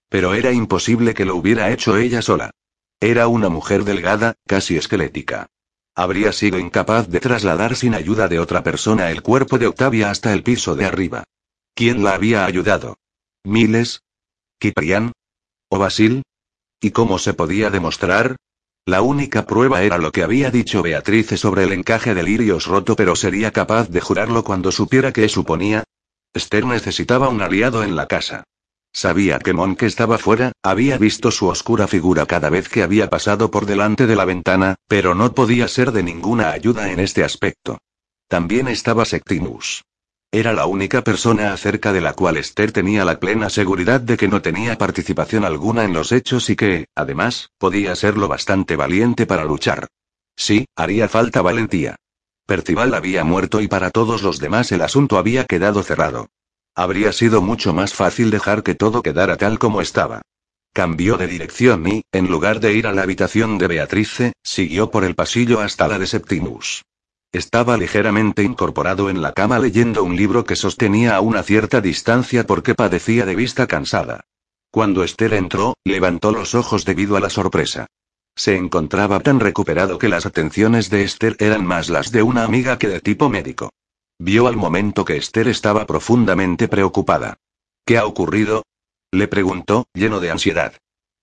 Pero 0.10 0.34
era 0.34 0.54
imposible 0.54 1.14
que 1.14 1.26
lo 1.26 1.36
hubiera 1.36 1.70
hecho 1.72 1.98
ella 1.98 2.22
sola. 2.22 2.52
Era 3.02 3.28
una 3.28 3.50
mujer 3.50 3.84
delgada, 3.84 4.36
casi 4.48 4.78
esquelética. 4.78 5.48
Habría 5.96 6.34
sido 6.34 6.60
incapaz 6.60 7.08
de 7.08 7.22
trasladar 7.22 7.78
sin 7.78 7.96
ayuda 7.96 8.28
de 8.28 8.40
otra 8.40 8.64
persona 8.64 9.12
el 9.12 9.22
cuerpo 9.22 9.58
de 9.58 9.68
Octavia 9.68 10.10
hasta 10.10 10.34
el 10.34 10.44
piso 10.44 10.76
de 10.76 10.86
arriba. 10.86 11.24
¿Quién 11.74 12.04
la 12.04 12.16
había 12.16 12.46
ayudado? 12.46 12.98
¿Miles? 13.46 14.02
¿Kiprian? 14.60 15.14
¿O 15.70 15.80
Basil? 15.80 16.24
¿Y 16.82 16.92
cómo 16.92 17.18
se 17.18 17.34
podía 17.34 17.70
demostrar? 17.70 18.36
La 18.86 19.02
única 19.02 19.46
prueba 19.46 19.84
era 19.84 19.98
lo 19.98 20.12
que 20.12 20.24
había 20.24 20.52
dicho 20.52 20.84
Beatrice 20.84 21.38
sobre 21.38 21.64
el 21.64 21.72
encaje 21.72 22.14
de 22.14 22.24
lirios 22.24 22.68
roto, 22.68 22.96
pero 22.96 23.16
sería 23.16 23.52
capaz 23.52 23.90
de 23.90 24.02
jurarlo 24.02 24.44
cuando 24.44 24.72
supiera 24.72 25.14
qué 25.14 25.28
suponía. 25.30 25.86
Esther 26.34 26.66
necesitaba 26.66 27.30
un 27.30 27.42
aliado 27.42 27.84
en 27.84 27.96
la 27.96 28.08
casa. 28.08 28.44
Sabía 28.96 29.40
que 29.40 29.52
Monk 29.52 29.84
estaba 29.84 30.18
fuera, 30.18 30.54
había 30.64 30.98
visto 30.98 31.30
su 31.30 31.48
oscura 31.48 31.86
figura 31.86 32.26
cada 32.26 32.50
vez 32.50 32.70
que 32.70 32.82
había 32.82 33.10
pasado 33.10 33.52
por 33.52 33.66
delante 33.66 34.08
de 34.08 34.16
la 34.16 34.24
ventana, 34.24 34.76
pero 34.88 35.14
no 35.14 35.34
podía 35.34 35.68
ser 35.68 35.92
de 35.92 36.02
ninguna 36.02 36.52
ayuda 36.52 36.90
en 36.90 37.02
este 37.02 37.22
aspecto. 37.22 37.78
También 38.30 38.70
estaba 38.70 39.04
Sectinus. 39.04 39.84
Era 40.32 40.54
la 40.54 40.66
única 40.66 41.04
persona 41.04 41.52
acerca 41.52 41.92
de 41.92 42.00
la 42.00 42.14
cual 42.14 42.38
Esther 42.38 42.72
tenía 42.72 43.04
la 43.04 43.20
plena 43.20 43.50
seguridad 43.50 44.00
de 44.00 44.16
que 44.16 44.30
no 44.30 44.42
tenía 44.42 44.78
participación 44.78 45.44
alguna 45.44 45.84
en 45.84 45.92
los 45.92 46.14
hechos 46.14 46.50
y 46.50 46.56
que, 46.56 46.86
además, 46.96 47.50
podía 47.58 47.98
ser 47.98 48.16
lo 48.16 48.30
bastante 48.30 48.78
valiente 48.78 49.26
para 49.26 49.44
luchar. 49.44 49.88
Sí, 50.38 50.68
haría 50.74 51.10
falta 51.10 51.42
valentía. 51.42 51.98
Percival 52.46 52.94
había 52.94 53.26
muerto 53.26 53.60
y 53.60 53.68
para 53.68 53.90
todos 53.90 54.24
los 54.24 54.40
demás 54.40 54.72
el 54.72 54.82
asunto 54.82 55.18
había 55.18 55.44
quedado 55.44 55.84
cerrado. 55.84 56.30
Habría 56.76 57.14
sido 57.14 57.42
mucho 57.42 57.74
más 57.74 57.94
fácil 57.94 58.30
dejar 58.30 58.62
que 58.62 58.76
todo 58.76 59.02
quedara 59.02 59.38
tal 59.38 59.60
como 59.60 59.80
estaba. 59.80 60.22
Cambió 60.74 61.16
de 61.16 61.28
dirección 61.28 61.88
y, 61.88 62.04
en 62.12 62.28
lugar 62.28 62.60
de 62.60 62.74
ir 62.74 62.86
a 62.86 62.92
la 62.92 63.04
habitación 63.04 63.58
de 63.58 63.68
Beatrice, 63.68 64.34
siguió 64.44 64.92
por 64.92 65.06
el 65.06 65.16
pasillo 65.16 65.62
hasta 65.62 65.88
la 65.88 65.98
de 65.98 66.06
Septimus. 66.06 66.84
Estaba 67.32 67.78
ligeramente 67.78 68.44
incorporado 68.44 69.10
en 69.10 69.22
la 69.22 69.32
cama 69.32 69.58
leyendo 69.58 70.04
un 70.04 70.18
libro 70.18 70.44
que 70.44 70.58
sostenía 70.58 71.16
a 71.16 71.22
una 71.22 71.44
cierta 71.44 71.80
distancia 71.80 72.46
porque 72.46 72.76
padecía 72.76 73.26
de 73.26 73.36
vista 73.36 73.68
cansada. 73.68 74.26
Cuando 74.70 75.06
Esther 75.06 75.34
entró, 75.34 75.76
levantó 75.86 76.34
los 76.34 76.56
ojos 76.56 76.84
debido 76.84 77.16
a 77.16 77.22
la 77.22 77.30
sorpresa. 77.30 77.88
Se 78.36 78.58
encontraba 78.58 79.22
tan 79.22 79.40
recuperado 79.40 79.98
que 79.98 80.10
las 80.10 80.26
atenciones 80.26 80.90
de 80.90 81.04
Esther 81.04 81.38
eran 81.40 81.66
más 81.66 81.88
las 81.88 82.12
de 82.12 82.22
una 82.22 82.44
amiga 82.44 82.78
que 82.78 82.90
de 82.90 83.00
tipo 83.00 83.30
médico. 83.30 83.70
Vio 84.20 84.48
al 84.48 84.56
momento 84.56 85.04
que 85.04 85.18
Esther 85.18 85.48
estaba 85.48 85.86
profundamente 85.86 86.68
preocupada. 86.68 87.38
¿Qué 87.86 87.98
ha 87.98 88.06
ocurrido? 88.06 88.64
Le 89.12 89.28
preguntó, 89.28 89.88
lleno 89.94 90.20
de 90.20 90.32
ansiedad. 90.32 90.74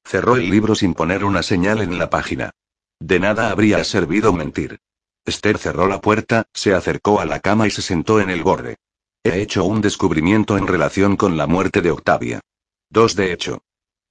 Cerró 0.05 0.37
el 0.37 0.51
libro 0.51 0.75
sin 0.75 0.95
poner 0.95 1.25
una 1.25 1.43
señal 1.43 1.81
en 1.81 1.99
la 1.99 2.11
página. 2.11 2.51
De 3.01 3.19
nada 3.19 3.51
habría 3.51 3.83
servido 3.85 4.33
mentir. 4.33 4.79
Esther 5.25 5.59
cerró 5.59 5.87
la 5.87 6.01
puerta, 6.01 6.45
se 6.53 6.75
acercó 6.75 7.21
a 7.21 7.25
la 7.25 7.41
cama 7.41 7.67
y 7.67 7.71
se 7.71 7.83
sentó 7.83 8.21
en 8.21 8.29
el 8.29 8.43
borde. 8.43 8.77
He 9.25 9.41
hecho 9.41 9.65
un 9.65 9.81
descubrimiento 9.81 10.59
en 10.59 10.67
relación 10.67 11.17
con 11.17 11.37
la 11.37 11.47
muerte 11.47 11.81
de 11.81 11.93
Octavia. 11.93 12.41
Dos 12.91 13.17
de 13.17 13.33
hecho. 13.33 13.63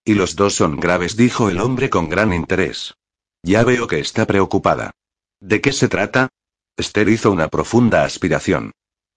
Y 0.04 0.16
los 0.16 0.36
dos 0.36 0.56
son 0.56 0.80
graves, 0.80 1.16
dijo 1.16 1.50
el 1.50 1.60
hombre 1.60 1.90
con 1.90 2.10
gran 2.10 2.34
interés. 2.34 2.96
Ya 3.44 3.64
veo 3.64 3.88
que 3.88 4.00
está 4.00 4.26
preocupada. 4.26 4.92
¿De 5.40 5.62
qué 5.62 5.72
se 5.74 5.88
trata? 5.88 6.30
Esther 6.78 7.10
hizo 7.10 7.32
una 7.32 7.48
profunda 7.48 8.04
aspiración. 8.04 8.72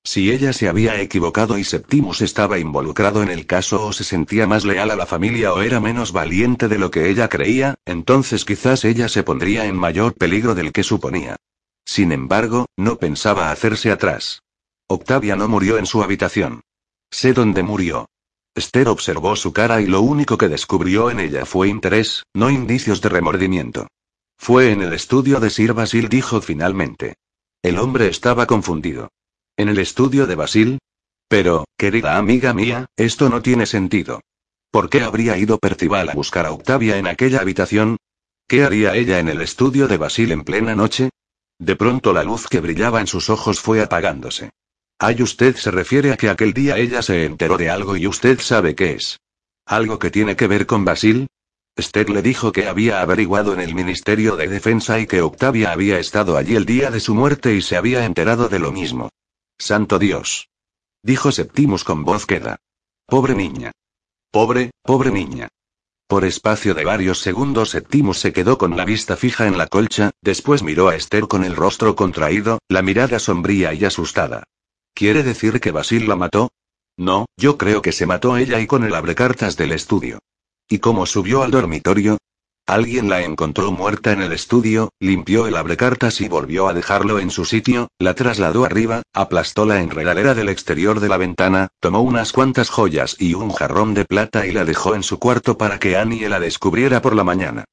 Si 0.07 0.31
ella 0.31 0.53
se 0.53 0.69
había 0.69 1.01
equivocado 1.01 1.57
y 1.57 1.65
Septimus 1.65 2.21
estaba 2.21 2.59
involucrado 2.59 3.23
en 3.23 3.31
el 3.31 3.47
caso 3.47 3.87
o 3.87 3.93
se 3.93 4.05
sentía 4.05 4.47
más 4.47 4.67
leal 4.67 4.91
a 4.91 4.97
la 4.97 5.07
familia 5.07 5.55
o 5.55 5.63
era 5.63 5.81
menos 5.81 6.13
valiente 6.13 6.69
de 6.69 6.79
lo 6.79 6.91
que 6.91 7.09
ella 7.09 7.29
creía, 7.29 7.77
entonces 7.87 8.45
quizás 8.45 8.85
ella 8.85 9.09
se 9.09 9.23
pondría 9.23 9.65
en 9.65 9.77
mayor 9.77 10.13
peligro 10.13 10.55
del 10.55 10.73
que 10.73 10.83
suponía. 10.83 11.37
Sin 11.87 12.13
embargo, 12.13 12.67
no 12.77 12.99
pensaba 12.99 13.51
hacerse 13.51 13.91
atrás. 13.91 14.43
Octavia 14.89 15.37
no 15.37 15.49
murió 15.49 15.79
en 15.79 15.87
su 15.87 16.03
habitación. 16.03 16.61
Sé 17.11 17.33
dónde 17.33 17.63
murió. 17.63 18.07
Esther 18.55 18.89
observó 18.89 19.37
su 19.37 19.55
cara 19.55 19.81
y 19.81 19.87
lo 19.87 20.03
único 20.03 20.37
que 20.37 20.49
descubrió 20.49 21.11
en 21.11 21.19
ella 21.19 21.47
fue 21.47 21.69
interés, 21.69 22.25
no 22.35 22.51
indicios 22.51 23.01
de 23.01 23.09
remordimiento. 23.09 23.89
Fue 24.37 24.71
en 24.71 24.83
el 24.83 24.93
estudio 24.93 25.41
de 25.41 25.49
Sir 25.49 25.73
Basil, 25.73 26.09
dijo 26.11 26.41
finalmente. 26.43 27.15
El 27.65 27.79
hombre 27.79 28.09
estaba 28.09 28.47
confundido. 28.47 29.09
¿En 29.57 29.71
el 29.71 29.79
estudio 29.79 30.27
de 30.27 30.35
Basil? 30.35 30.79
Pero, 31.29 31.65
querida 31.79 32.19
amiga 32.19 32.53
mía, 32.53 32.85
esto 32.95 33.31
no 33.31 33.41
tiene 33.41 33.65
sentido. 33.65 34.21
¿Por 34.71 34.91
qué 34.91 35.01
habría 35.01 35.39
ido 35.39 35.59
Percival 35.59 36.11
a 36.11 36.13
buscar 36.13 36.45
a 36.45 36.53
Octavia 36.53 36.99
en 36.99 37.07
aquella 37.07 37.41
habitación? 37.41 37.97
¿Qué 38.47 38.65
haría 38.65 38.95
ella 38.95 39.19
en 39.19 39.31
el 39.31 39.41
estudio 39.41 39.89
de 39.89 39.97
Basil 39.97 40.31
en 40.33 40.45
plena 40.45 40.75
noche? 40.75 41.09
De 41.59 41.75
pronto 41.75 42.13
la 42.13 42.23
luz 42.23 42.49
que 42.49 42.61
brillaba 42.61 43.01
en 43.01 43.07
sus 43.07 43.31
ojos 43.31 43.61
fue 43.61 43.81
apagándose. 43.81 44.51
Ay, 44.99 45.23
usted 45.23 45.57
se 45.57 45.71
refiere 45.71 46.13
a 46.13 46.19
que 46.19 46.29
aquel 46.29 46.53
día 46.53 46.77
ella 46.77 47.01
se 47.01 47.25
enteró 47.25 47.57
de 47.57 47.71
algo 47.71 47.97
y 47.97 48.07
usted 48.07 48.41
sabe 48.41 48.75
qué 48.75 48.93
es. 48.93 49.21
¿Algo 49.65 49.99
que 49.99 50.11
tiene 50.11 50.37
que 50.37 50.49
ver 50.49 50.67
con 50.67 50.85
Basil? 50.85 51.29
Esther 51.77 52.09
le 52.09 52.23
dijo 52.23 52.53
que 52.53 52.69
había 52.69 53.01
averiguado 53.01 53.53
en 53.53 53.61
el 53.61 53.75
Ministerio 53.75 54.37
de 54.37 54.47
Defensa 54.47 55.01
y 55.01 55.09
que 55.09 55.23
Octavia 55.23 55.73
había 55.73 55.99
estado 55.99 56.37
allí 56.37 56.55
el 56.55 56.67
día 56.67 56.91
de 56.93 57.01
su 57.01 57.15
muerte 57.15 57.55
y 57.55 57.63
se 57.63 57.77
había 57.77 58.05
enterado 58.05 58.49
de 58.49 58.61
lo 58.61 58.71
mismo. 58.71 59.11
Santo 59.59 59.99
Dios. 59.99 60.49
Dijo 61.03 61.33
Septimus 61.33 61.83
con 61.83 62.05
voz 62.05 62.27
queda. 62.27 62.59
Pobre 63.07 63.35
niña. 63.35 63.73
Pobre, 64.31 64.71
pobre 64.83 65.11
niña. 65.11 65.49
Por 66.07 66.25
espacio 66.25 66.75
de 66.75 66.85
varios 66.85 67.19
segundos 67.21 67.71
Septimus 67.71 68.19
se 68.19 68.33
quedó 68.33 68.57
con 68.57 68.77
la 68.77 68.85
vista 68.85 69.17
fija 69.17 69.49
en 69.49 69.59
la 69.59 69.67
colcha, 69.67 70.13
después 70.21 70.63
miró 70.63 70.89
a 70.89 70.95
Esther 70.95 71.27
con 71.27 71.45
el 71.45 71.57
rostro 71.57 71.97
contraído, 71.97 72.61
la 72.69 72.83
mirada 72.83 73.19
sombría 73.19 73.75
y 73.75 73.85
asustada. 73.85 74.45
¿Quiere 74.95 75.25
decir 75.25 75.61
que 75.61 75.73
Basil 75.73 76.07
la 76.07 76.15
mató? 76.15 76.53
No, 76.97 77.27
yo 77.37 77.59
creo 77.59 77.83
que 77.83 77.91
se 77.91 78.07
mató 78.07 78.37
ella 78.37 78.61
y 78.61 78.69
con 78.69 78.85
el 78.85 78.95
abrecartas 78.95 79.57
del 79.57 79.73
estudio. 79.73 80.21
¿Y 80.69 80.79
cómo 80.79 81.05
subió 81.05 81.43
al 81.43 81.51
dormitorio? 81.51 82.19
Alguien 82.67 83.11
la 83.11 83.23
encontró 83.23 83.71
muerta 83.73 84.13
en 84.13 84.23
el 84.23 84.33
estudio, 84.33 84.89
limpió 84.99 85.47
el 85.47 85.57
abrecartas 85.57 86.23
y 86.23 86.29
volvió 86.29 86.67
a 86.67 86.73
dejarlo 86.73 87.19
en 87.19 87.31
su 87.31 87.45
sitio, 87.45 87.89
la 87.99 88.15
trasladó 88.15 88.65
arriba, 88.65 89.03
aplastó 89.13 89.67
la 89.67 89.83
enredadera 89.83 90.33
del 90.33 90.49
exterior 90.49 91.01
de 91.01 91.11
la 91.11 91.19
ventana, 91.19 91.69
tomó 91.81 92.01
unas 92.01 92.33
cuantas 92.33 92.71
joyas 92.71 93.17
y 93.19 93.35
un 93.35 93.51
jarrón 93.51 93.93
de 93.93 94.07
plata 94.07 94.47
y 94.47 94.53
la 94.53 94.65
dejó 94.65 94.95
en 94.95 95.03
su 95.03 95.19
cuarto 95.19 95.59
para 95.59 95.79
que 95.79 95.99
Annie 95.99 96.27
la 96.31 96.41
descubriera 96.41 97.03
por 97.03 97.15
la 97.15 97.25
mañana. 97.25 97.65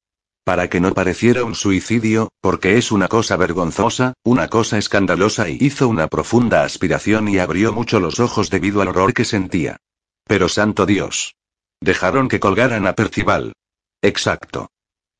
Para 0.44 0.68
que 0.68 0.80
no 0.80 0.92
pareciera 0.92 1.44
un 1.44 1.54
suicidio, 1.54 2.28
porque 2.42 2.76
es 2.76 2.92
una 2.92 3.08
cosa 3.08 3.36
vergonzosa, 3.36 4.12
una 4.24 4.48
cosa 4.48 4.76
escandalosa 4.76 5.48
y 5.48 5.56
hizo 5.58 5.88
una 5.88 6.08
profunda 6.08 6.64
aspiración 6.64 7.28
y 7.28 7.38
abrió 7.38 7.72
mucho 7.72 7.98
los 7.98 8.20
ojos 8.20 8.50
debido 8.50 8.82
al 8.82 8.88
horror 8.88 9.14
que 9.14 9.24
sentía. 9.24 9.78
Pero 10.26 10.50
santo 10.50 10.84
Dios. 10.84 11.34
Dejaron 11.82 12.28
que 12.28 12.38
colgaran 12.38 12.86
a 12.86 12.92
Percival. 12.92 13.54
Exacto. 14.02 14.70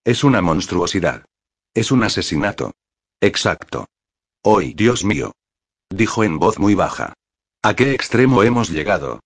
Es 0.04 0.22
una 0.22 0.40
monstruosidad. 0.42 1.24
Es 1.74 1.90
un 1.90 2.04
asesinato. 2.04 2.70
Exacto. 3.20 3.86
Hoy, 4.44 4.72
Dios 4.72 5.04
mío. 5.04 5.32
Dijo 5.90 6.22
en 6.22 6.38
voz 6.38 6.60
muy 6.60 6.76
baja. 6.76 7.14
¿A 7.62 7.74
qué 7.74 7.94
extremo 7.94 8.44
hemos 8.44 8.70
llegado? 8.70 9.18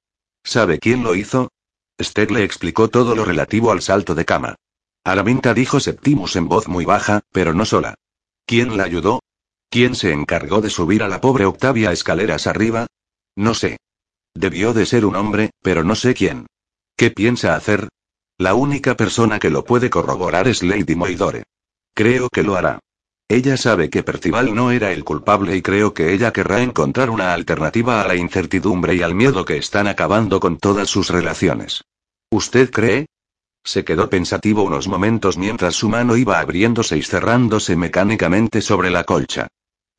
¿Sabe 0.44 0.78
quién 0.78 1.02
lo 1.02 1.14
hizo? 1.14 1.50
Esther 1.98 2.30
le 2.30 2.42
explicó 2.42 2.88
todo 2.88 3.14
lo 3.14 3.26
relativo 3.26 3.70
al 3.70 3.82
salto 3.82 4.14
de 4.14 4.24
cama. 4.24 4.54
Araminta 5.04 5.52
dijo 5.52 5.78
Septimus 5.78 6.36
en 6.36 6.48
voz 6.48 6.68
muy 6.68 6.86
baja, 6.86 7.20
pero 7.32 7.52
no 7.52 7.66
sola. 7.66 7.96
¿Quién 8.46 8.78
la 8.78 8.84
ayudó? 8.84 9.20
¿Quién 9.68 9.94
se 9.94 10.10
encargó 10.10 10.62
de 10.62 10.70
subir 10.70 11.02
a 11.02 11.08
la 11.08 11.20
pobre 11.20 11.44
Octavia 11.44 11.92
escaleras 11.92 12.46
arriba? 12.46 12.86
No 13.34 13.52
sé. 13.52 13.76
Debió 14.32 14.72
de 14.72 14.86
ser 14.86 15.04
un 15.04 15.16
hombre, 15.16 15.50
pero 15.60 15.84
no 15.84 15.96
sé 15.96 16.14
quién. 16.14 16.46
¿Qué 16.96 17.10
piensa 17.10 17.54
hacer? 17.54 17.88
La 18.38 18.54
única 18.54 18.96
persona 18.96 19.38
que 19.38 19.50
lo 19.50 19.64
puede 19.64 19.90
corroborar 19.90 20.48
es 20.48 20.62
Lady 20.62 20.94
Moidore. 20.94 21.42
Creo 21.94 22.30
que 22.30 22.42
lo 22.42 22.56
hará. 22.56 22.78
Ella 23.28 23.58
sabe 23.58 23.90
que 23.90 24.02
Percival 24.02 24.54
no 24.54 24.70
era 24.70 24.92
el 24.92 25.04
culpable 25.04 25.54
y 25.56 25.60
creo 25.60 25.92
que 25.92 26.14
ella 26.14 26.32
querrá 26.32 26.62
encontrar 26.62 27.10
una 27.10 27.34
alternativa 27.34 28.00
a 28.00 28.08
la 28.08 28.14
incertidumbre 28.14 28.94
y 28.94 29.02
al 29.02 29.14
miedo 29.14 29.44
que 29.44 29.58
están 29.58 29.88
acabando 29.88 30.40
con 30.40 30.56
todas 30.56 30.88
sus 30.88 31.10
relaciones. 31.10 31.82
¿Usted 32.30 32.70
cree? 32.70 33.06
Se 33.62 33.84
quedó 33.84 34.08
pensativo 34.08 34.62
unos 34.62 34.88
momentos 34.88 35.36
mientras 35.36 35.74
su 35.74 35.90
mano 35.90 36.16
iba 36.16 36.40
abriéndose 36.40 36.96
y 36.96 37.02
cerrándose 37.02 37.76
mecánicamente 37.76 38.62
sobre 38.62 38.90
la 38.90 39.04
colcha. 39.04 39.48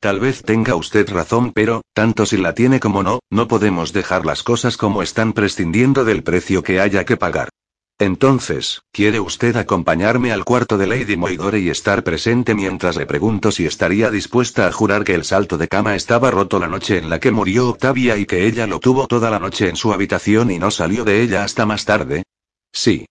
Tal 0.00 0.20
vez 0.20 0.42
tenga 0.44 0.76
usted 0.76 1.10
razón, 1.10 1.52
pero, 1.52 1.82
tanto 1.92 2.24
si 2.24 2.36
la 2.36 2.54
tiene 2.54 2.78
como 2.78 3.02
no, 3.02 3.18
no 3.30 3.48
podemos 3.48 3.92
dejar 3.92 4.24
las 4.24 4.44
cosas 4.44 4.76
como 4.76 5.02
están 5.02 5.32
prescindiendo 5.32 6.04
del 6.04 6.22
precio 6.22 6.62
que 6.62 6.80
haya 6.80 7.04
que 7.04 7.16
pagar. 7.16 7.48
Entonces, 8.00 8.82
¿quiere 8.92 9.18
usted 9.18 9.56
acompañarme 9.56 10.30
al 10.30 10.44
cuarto 10.44 10.78
de 10.78 10.86
Lady 10.86 11.16
Moidore 11.16 11.58
y 11.58 11.68
estar 11.68 12.04
presente 12.04 12.54
mientras 12.54 12.96
le 12.96 13.06
pregunto 13.06 13.50
si 13.50 13.66
estaría 13.66 14.08
dispuesta 14.12 14.68
a 14.68 14.72
jurar 14.72 15.02
que 15.02 15.16
el 15.16 15.24
salto 15.24 15.58
de 15.58 15.66
cama 15.66 15.96
estaba 15.96 16.30
roto 16.30 16.60
la 16.60 16.68
noche 16.68 16.98
en 16.98 17.10
la 17.10 17.18
que 17.18 17.32
murió 17.32 17.70
Octavia 17.70 18.16
y 18.16 18.24
que 18.24 18.46
ella 18.46 18.68
lo 18.68 18.78
tuvo 18.78 19.08
toda 19.08 19.30
la 19.30 19.40
noche 19.40 19.68
en 19.68 19.74
su 19.74 19.92
habitación 19.92 20.52
y 20.52 20.60
no 20.60 20.70
salió 20.70 21.04
de 21.04 21.22
ella 21.22 21.42
hasta 21.42 21.66
más 21.66 21.84
tarde? 21.84 22.22
Sí. 22.72 23.06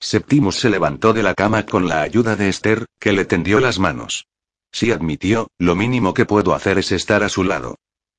Septimus 0.00 0.56
se 0.56 0.68
levantó 0.68 1.12
de 1.12 1.22
la 1.22 1.34
cama 1.34 1.64
con 1.64 1.86
la 1.86 2.02
ayuda 2.02 2.34
de 2.34 2.48
Esther, 2.48 2.86
que 2.98 3.12
le 3.12 3.24
tendió 3.24 3.60
las 3.60 3.78
manos. 3.78 4.26
Sí 4.74 4.90
admitió, 4.90 5.46
lo 5.56 5.76
mínimo 5.76 6.14
que 6.14 6.26
puedo 6.26 6.52
hacer 6.52 6.78
es 6.78 6.90
estar 6.90 7.22
a 7.22 7.28
su 7.28 7.44
lado. 7.44 7.76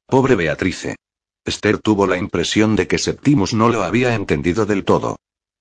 Pobre 0.08 0.36
Beatrice. 0.36 0.96
Esther 1.44 1.80
tuvo 1.80 2.08
la 2.08 2.16
impresión 2.16 2.78
de 2.78 2.88
que 2.88 2.98
Septimus 2.98 3.54
no 3.54 3.68
lo 3.68 3.84
había 3.84 4.16
entendido 4.16 4.66
del 4.66 4.86
todo. 4.86 5.18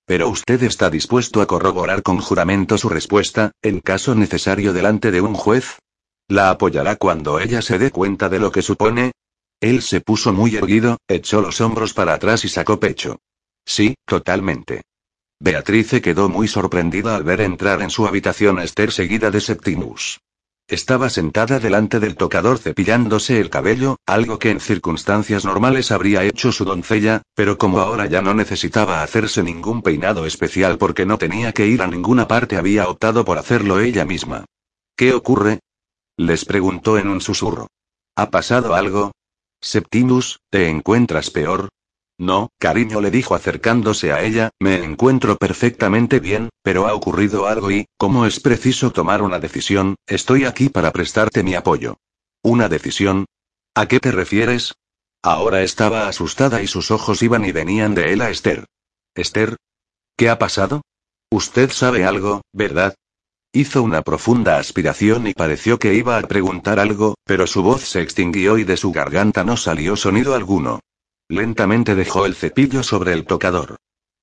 Pero 0.07 0.29
usted 0.29 0.63
está 0.63 0.91
dispuesto 0.91 1.41
a 1.41 1.49
corroborar 1.49 2.05
con 2.05 2.21
juramento 2.21 2.79
su 2.79 2.89
respuesta, 2.89 3.51
en 3.61 3.81
caso 3.81 4.15
necesario 4.15 4.73
delante 4.73 5.11
de 5.11 5.21
un 5.21 5.35
juez. 5.35 5.81
¿La 6.29 6.51
apoyará 6.51 6.95
cuando 6.95 7.41
ella 7.41 7.61
se 7.61 7.81
dé 7.81 7.91
cuenta 7.91 8.29
de 8.29 8.39
lo 8.39 8.53
que 8.53 8.63
supone? 8.63 9.11
Él 9.61 9.83
se 9.83 10.01
puso 10.01 10.33
muy 10.33 10.55
erguido, 10.55 10.99
echó 11.09 11.41
los 11.41 11.61
hombros 11.61 11.93
para 11.93 12.15
atrás 12.15 12.45
y 12.45 12.49
sacó 12.49 12.79
pecho. 12.79 13.19
Sí, 13.67 13.97
totalmente. 14.07 14.83
Beatrice 15.41 16.01
quedó 16.01 16.29
muy 16.29 16.47
sorprendida 16.47 17.17
al 17.17 17.25
ver 17.25 17.41
entrar 17.41 17.83
en 17.83 17.91
su 17.91 18.07
habitación 18.07 18.61
a 18.61 18.65
Esther 18.65 18.93
seguida 18.93 19.33
de 19.33 19.41
Septimus. 19.41 20.21
Estaba 20.67 21.11
sentada 21.11 21.59
delante 21.59 22.01
del 22.01 22.17
tocador 22.17 22.59
cepillándose 22.59 23.39
el 23.39 23.51
cabello, 23.51 23.99
algo 24.07 24.39
que 24.39 24.51
en 24.51 24.61
circunstancias 24.61 25.45
normales 25.45 25.91
habría 25.91 26.25
hecho 26.25 26.53
su 26.53 26.65
doncella, 26.65 27.21
pero 27.35 27.59
como 27.59 27.81
ahora 27.81 28.07
ya 28.07 28.23
no 28.23 28.33
necesitaba 28.33 29.03
hacerse 29.03 29.43
ningún 29.43 29.83
peinado 29.83 30.25
especial 30.25 30.79
porque 30.79 31.05
no 31.05 31.19
tenía 31.19 31.53
que 31.53 31.67
ir 31.67 31.83
a 31.83 31.87
ninguna 31.87 32.27
parte 32.29 32.57
había 32.57 32.89
optado 32.89 33.27
por 33.27 33.37
hacerlo 33.37 33.79
ella 33.81 34.07
misma. 34.07 34.47
¿Qué 34.97 35.13
ocurre? 35.13 35.61
Les 36.17 36.47
preguntó 36.47 36.97
en 36.97 37.09
un 37.09 37.21
susurro. 37.21 37.67
¿Ha 38.17 38.31
pasado 38.31 38.75
algo? 38.75 39.13
Septimus, 39.61 40.39
¿te 40.51 40.71
encuentras 40.71 41.31
peor? 41.31 41.69
No, 42.19 42.51
cariño 42.59 43.01
le 43.01 43.11
dijo 43.11 43.35
acercándose 43.35 44.13
a 44.13 44.23
ella, 44.23 44.51
me 44.61 44.85
encuentro 44.85 45.37
perfectamente 45.37 46.21
bien, 46.21 46.51
pero 46.63 46.87
ha 46.87 46.95
ocurrido 46.95 47.49
algo 47.49 47.73
y, 47.73 47.87
como 47.97 48.25
es 48.25 48.39
preciso 48.39 48.93
tomar 48.93 49.21
una 49.23 49.41
decisión, 49.41 49.97
estoy 50.07 50.45
aquí 50.45 50.69
para 50.69 50.93
prestarte 50.93 51.43
mi 51.43 51.55
apoyo. 51.55 51.97
¿Una 52.43 52.69
decisión? 52.69 53.27
¿A 53.75 53.87
qué 53.87 53.99
te 53.99 54.13
refieres? 54.13 54.75
Ahora 55.23 55.63
estaba 55.63 56.07
asustada 56.07 56.63
y 56.63 56.69
sus 56.69 56.91
ojos 56.91 57.23
iban 57.23 57.45
y 57.45 57.51
venían 57.51 57.95
de 57.95 58.13
él 58.13 58.21
a 58.21 58.31
Esther. 58.31 58.67
Esther. 59.15 59.57
¿Qué 60.17 60.29
ha 60.29 60.39
pasado? 60.39 60.83
Usted 61.31 61.71
sabe 61.73 62.05
algo, 62.05 62.43
¿verdad? 62.53 62.95
Hizo 63.53 63.83
una 63.83 64.03
profunda 64.03 64.59
aspiración 64.59 65.27
y 65.27 65.35
pareció 65.35 65.79
que 65.79 65.95
iba 65.95 66.19
a 66.19 66.23
preguntar 66.23 66.79
algo, 66.79 67.17
pero 67.25 67.47
su 67.47 67.63
voz 67.63 67.83
se 67.83 68.03
extinguió 68.03 68.59
y 68.59 68.65
de 68.65 68.77
su 68.77 68.93
garganta 68.93 69.43
no 69.43 69.57
salió 69.57 69.97
sonido 69.97 70.35
alguno. 70.35 70.81
Lentamente 71.29 71.95
dejó 71.95 72.27
el 72.27 72.35
cepillo 72.35 72.83
sobre 72.83 73.13
el 73.13 73.25
tocador. 73.25 73.77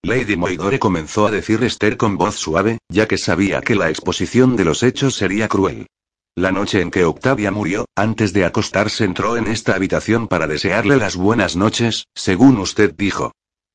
Lady 0.04 0.36
Moidore 0.36 0.80
comenzó 0.80 1.28
a 1.28 1.32
decir 1.32 1.64
Esther 1.64 1.98
con 1.98 2.18
voz 2.18 2.36
suave, 2.36 2.78
ya 2.90 3.08
que 3.08 3.18
sabía 3.18 3.62
que 3.62 3.76
la 3.76 3.90
exposición 3.90 4.56
de 4.56 4.66
los 4.66 4.84
hechos 4.84 5.16
sería 5.16 5.48
cruel. 5.48 5.88
La 6.36 6.52
noche 6.52 6.80
en 6.80 6.92
que 6.92 7.04
Octavia 7.04 7.52
murió, 7.52 7.86
antes 7.96 8.34
de 8.34 8.46
acostarse 8.46 9.04
entró 9.04 9.36
en 9.36 9.48
esta 9.48 9.76
habitación 9.76 10.28
para 10.28 10.48
desearle 10.48 10.98
las 10.98 11.16
buenas 11.16 11.56
noches, 11.56 12.06
según 12.16 12.58
usted 12.58 12.94
dijo. 12.96 13.32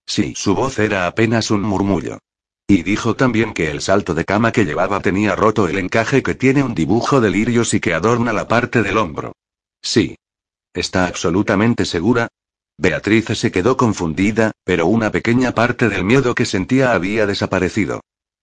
Sí, 0.07 0.35
su 0.37 0.55
voz 0.55 0.79
era 0.79 1.07
apenas 1.07 1.51
un 1.51 1.63
murmullo. 1.63 2.19
Y 2.69 2.83
dijo 2.83 3.15
también 3.15 3.55
que 3.55 3.71
el 3.71 3.81
salto 3.81 4.15
de 4.15 4.25
cama 4.25 4.53
que 4.53 4.65
llevaba 4.65 5.01
tenía 5.01 5.37
roto 5.37 5.69
el 5.69 5.79
encaje 5.79 6.23
que 6.23 6.35
tiene 6.35 6.63
un 6.63 6.75
dibujo 6.75 7.21
de 7.21 7.31
lirios 7.31 7.75
y 7.75 7.81
que 7.81 7.93
adorna 7.93 8.33
la 8.33 8.49
parte 8.49 8.83
del 8.83 8.99
hombro. 8.99 9.33
Sí. 9.83 10.17
¿Está 10.73 11.07
absolutamente 11.07 11.85
segura? 11.85 12.29
Beatriz 12.79 13.27
se 13.39 13.51
quedó 13.51 13.77
confundida, 13.77 14.53
pero 14.65 14.87
una 14.87 15.11
pequeña 15.11 15.53
parte 15.53 15.89
del 15.89 16.05
miedo 16.05 16.35
que 16.35 16.45
sentía 16.45 16.93
había 16.93 17.27
desaparecido. 17.27 18.01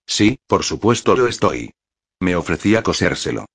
Sí, 0.07 0.39
por 0.47 0.63
supuesto 0.63 1.15
lo 1.15 1.27
estoy. 1.27 1.71
Me 2.19 2.35
ofrecía 2.35 2.83
cosérselo. 2.83 3.45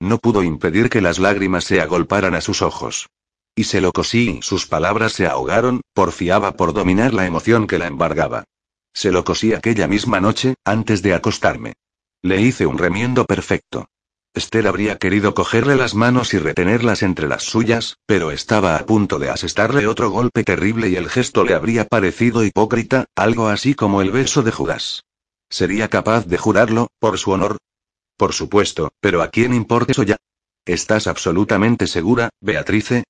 No 0.00 0.18
pudo 0.18 0.42
impedir 0.42 0.90
que 0.90 1.00
las 1.00 1.18
lágrimas 1.18 1.64
se 1.64 1.80
agolparan 1.80 2.34
a 2.34 2.40
sus 2.40 2.62
ojos. 2.62 3.08
Y 3.56 3.64
se 3.64 3.80
lo 3.80 3.90
cosí 3.90 4.38
y 4.38 4.42
sus 4.42 4.66
palabras 4.66 5.12
se 5.12 5.26
ahogaron, 5.26 5.80
porfiaba 5.92 6.56
por 6.56 6.72
dominar 6.72 7.12
la 7.14 7.26
emoción 7.26 7.66
que 7.66 7.78
la 7.78 7.88
embargaba. 7.88 8.44
Se 8.92 9.10
lo 9.10 9.24
cosí 9.24 9.52
aquella 9.52 9.88
misma 9.88 10.20
noche, 10.20 10.54
antes 10.64 11.02
de 11.02 11.14
acostarme. 11.14 11.74
Le 12.22 12.40
hice 12.40 12.66
un 12.66 12.78
remiendo 12.78 13.24
perfecto. 13.24 13.88
Esther 14.38 14.68
habría 14.68 14.98
querido 14.98 15.34
cogerle 15.34 15.74
las 15.74 15.96
manos 15.96 16.32
y 16.32 16.38
retenerlas 16.38 17.02
entre 17.02 17.26
las 17.26 17.42
suyas, 17.42 17.98
pero 18.06 18.30
estaba 18.30 18.76
a 18.76 18.86
punto 18.86 19.18
de 19.18 19.30
asestarle 19.30 19.88
otro 19.88 20.10
golpe 20.10 20.44
terrible 20.44 20.88
y 20.88 20.94
el 20.94 21.10
gesto 21.10 21.42
le 21.42 21.54
habría 21.54 21.86
parecido 21.86 22.44
hipócrita, 22.44 23.06
algo 23.16 23.48
así 23.48 23.74
como 23.74 24.00
el 24.00 24.12
beso 24.12 24.42
de 24.42 24.52
Judas. 24.52 25.02
¿Sería 25.50 25.88
capaz 25.88 26.26
de 26.26 26.38
jurarlo, 26.38 26.86
por 27.00 27.18
su 27.18 27.32
honor? 27.32 27.56
Por 28.16 28.32
supuesto, 28.32 28.92
pero 29.00 29.22
¿a 29.22 29.28
quién 29.28 29.52
importa 29.54 29.90
eso 29.90 30.04
ya? 30.04 30.16
¿Estás 30.64 31.08
absolutamente 31.08 31.88
segura, 31.88 32.30
Beatrice? 32.40 33.02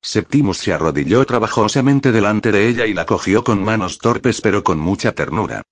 Septimus 0.00 0.58
se 0.58 0.72
arrodilló 0.72 1.24
trabajosamente 1.24 2.12
delante 2.12 2.52
de 2.52 2.68
ella 2.68 2.86
y 2.86 2.94
la 2.94 3.04
cogió 3.04 3.42
con 3.42 3.64
manos 3.64 3.98
torpes 3.98 4.40
pero 4.40 4.62
con 4.62 4.78
mucha 4.78 5.10
ternura. 5.10 5.62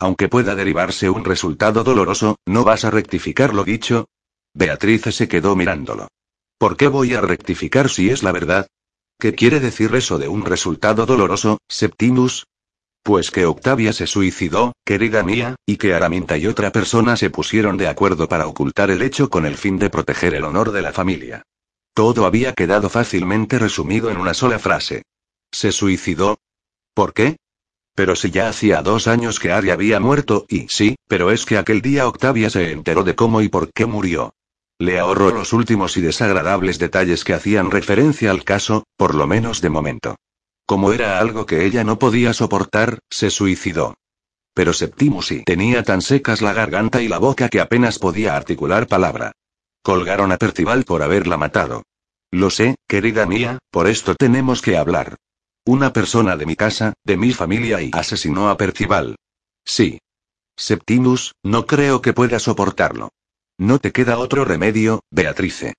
Aunque 0.00 0.28
pueda 0.28 0.56
derivarse 0.56 1.08
un 1.08 1.24
resultado 1.24 1.84
doloroso, 1.84 2.36
¿no 2.46 2.64
vas 2.64 2.84
a 2.84 2.90
rectificar 2.90 3.54
lo 3.54 3.62
dicho? 3.62 4.08
Beatrice 4.56 5.12
se 5.12 5.28
quedó 5.28 5.54
mirándolo. 5.54 6.08
¿Por 6.56 6.78
qué 6.78 6.88
voy 6.88 7.12
a 7.12 7.20
rectificar 7.20 7.90
si 7.90 8.08
es 8.08 8.22
la 8.22 8.32
verdad? 8.32 8.66
¿Qué 9.18 9.34
quiere 9.34 9.60
decir 9.60 9.94
eso 9.94 10.16
de 10.16 10.28
un 10.28 10.46
resultado 10.46 11.04
doloroso, 11.04 11.58
Septimus? 11.68 12.46
Pues 13.02 13.30
que 13.30 13.44
Octavia 13.44 13.92
se 13.92 14.06
suicidó, 14.06 14.72
querida 14.82 15.22
mía, 15.22 15.56
y 15.66 15.76
que 15.76 15.92
Araminta 15.92 16.38
y 16.38 16.46
otra 16.46 16.72
persona 16.72 17.18
se 17.18 17.28
pusieron 17.28 17.76
de 17.76 17.86
acuerdo 17.86 18.30
para 18.30 18.46
ocultar 18.46 18.90
el 18.90 19.02
hecho 19.02 19.28
con 19.28 19.44
el 19.44 19.58
fin 19.58 19.78
de 19.78 19.90
proteger 19.90 20.34
el 20.34 20.44
honor 20.44 20.72
de 20.72 20.80
la 20.80 20.92
familia. 20.92 21.42
Todo 21.92 22.24
había 22.24 22.54
quedado 22.54 22.88
fácilmente 22.88 23.58
resumido 23.58 24.10
en 24.10 24.16
una 24.16 24.32
sola 24.32 24.58
frase. 24.58 25.02
¿Se 25.52 25.70
suicidó? 25.70 26.38
¿Por 26.94 27.12
qué? 27.12 27.36
Pero 27.94 28.16
si 28.16 28.30
ya 28.30 28.48
hacía 28.48 28.80
dos 28.80 29.06
años 29.06 29.38
que 29.38 29.52
Ari 29.52 29.68
había 29.68 30.00
muerto, 30.00 30.46
y 30.48 30.66
sí, 30.70 30.96
pero 31.06 31.30
es 31.30 31.44
que 31.44 31.58
aquel 31.58 31.82
día 31.82 32.08
Octavia 32.08 32.48
se 32.48 32.72
enteró 32.72 33.04
de 33.04 33.14
cómo 33.14 33.42
y 33.42 33.50
por 33.50 33.70
qué 33.70 33.84
murió. 33.84 34.32
Le 34.78 34.98
ahorró 34.98 35.30
los 35.30 35.52
últimos 35.52 35.96
y 35.96 36.02
desagradables 36.02 36.78
detalles 36.78 37.24
que 37.24 37.32
hacían 37.32 37.70
referencia 37.70 38.30
al 38.30 38.44
caso, 38.44 38.84
por 38.96 39.14
lo 39.14 39.26
menos 39.26 39.62
de 39.62 39.70
momento. 39.70 40.16
Como 40.66 40.92
era 40.92 41.18
algo 41.18 41.46
que 41.46 41.64
ella 41.64 41.82
no 41.84 41.98
podía 41.98 42.34
soportar, 42.34 42.98
se 43.08 43.30
suicidó. 43.30 43.94
Pero 44.52 44.72
Septimus 44.72 45.32
y 45.32 45.44
tenía 45.44 45.82
tan 45.82 46.02
secas 46.02 46.42
la 46.42 46.52
garganta 46.52 47.00
y 47.00 47.08
la 47.08 47.18
boca 47.18 47.48
que 47.48 47.60
apenas 47.60 47.98
podía 47.98 48.36
articular 48.36 48.86
palabra. 48.86 49.32
Colgaron 49.82 50.32
a 50.32 50.36
Percival 50.36 50.84
por 50.84 51.02
haberla 51.02 51.36
matado. 51.36 51.82
Lo 52.30 52.50
sé, 52.50 52.74
querida 52.88 53.24
mía, 53.24 53.58
por 53.70 53.86
esto 53.86 54.14
tenemos 54.14 54.60
que 54.60 54.76
hablar. 54.76 55.16
Una 55.64 55.92
persona 55.92 56.36
de 56.36 56.46
mi 56.46 56.56
casa, 56.56 56.94
de 57.04 57.16
mi 57.16 57.32
familia 57.32 57.80
y 57.80 57.90
asesinó 57.92 58.50
a 58.50 58.56
Percival. 58.56 59.16
Sí. 59.64 60.00
Septimus, 60.56 61.34
no 61.42 61.66
creo 61.66 62.02
que 62.02 62.12
pueda 62.12 62.38
soportarlo. 62.38 63.10
No 63.58 63.78
te 63.78 63.92
queda 63.92 64.18
otro 64.18 64.44
remedio, 64.44 65.02
Beatrice. 65.10 65.74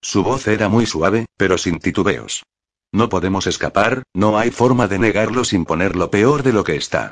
Su 0.00 0.22
voz 0.22 0.46
era 0.46 0.68
muy 0.68 0.86
suave, 0.86 1.26
pero 1.36 1.58
sin 1.58 1.78
titubeos. 1.78 2.44
No 2.92 3.08
podemos 3.08 3.46
escapar, 3.46 4.04
no 4.14 4.38
hay 4.38 4.50
forma 4.50 4.86
de 4.86 4.98
negarlo 4.98 5.44
sin 5.44 5.64
ponerlo 5.64 6.10
peor 6.10 6.42
de 6.42 6.52
lo 6.52 6.64
que 6.64 6.76
está. 6.76 7.10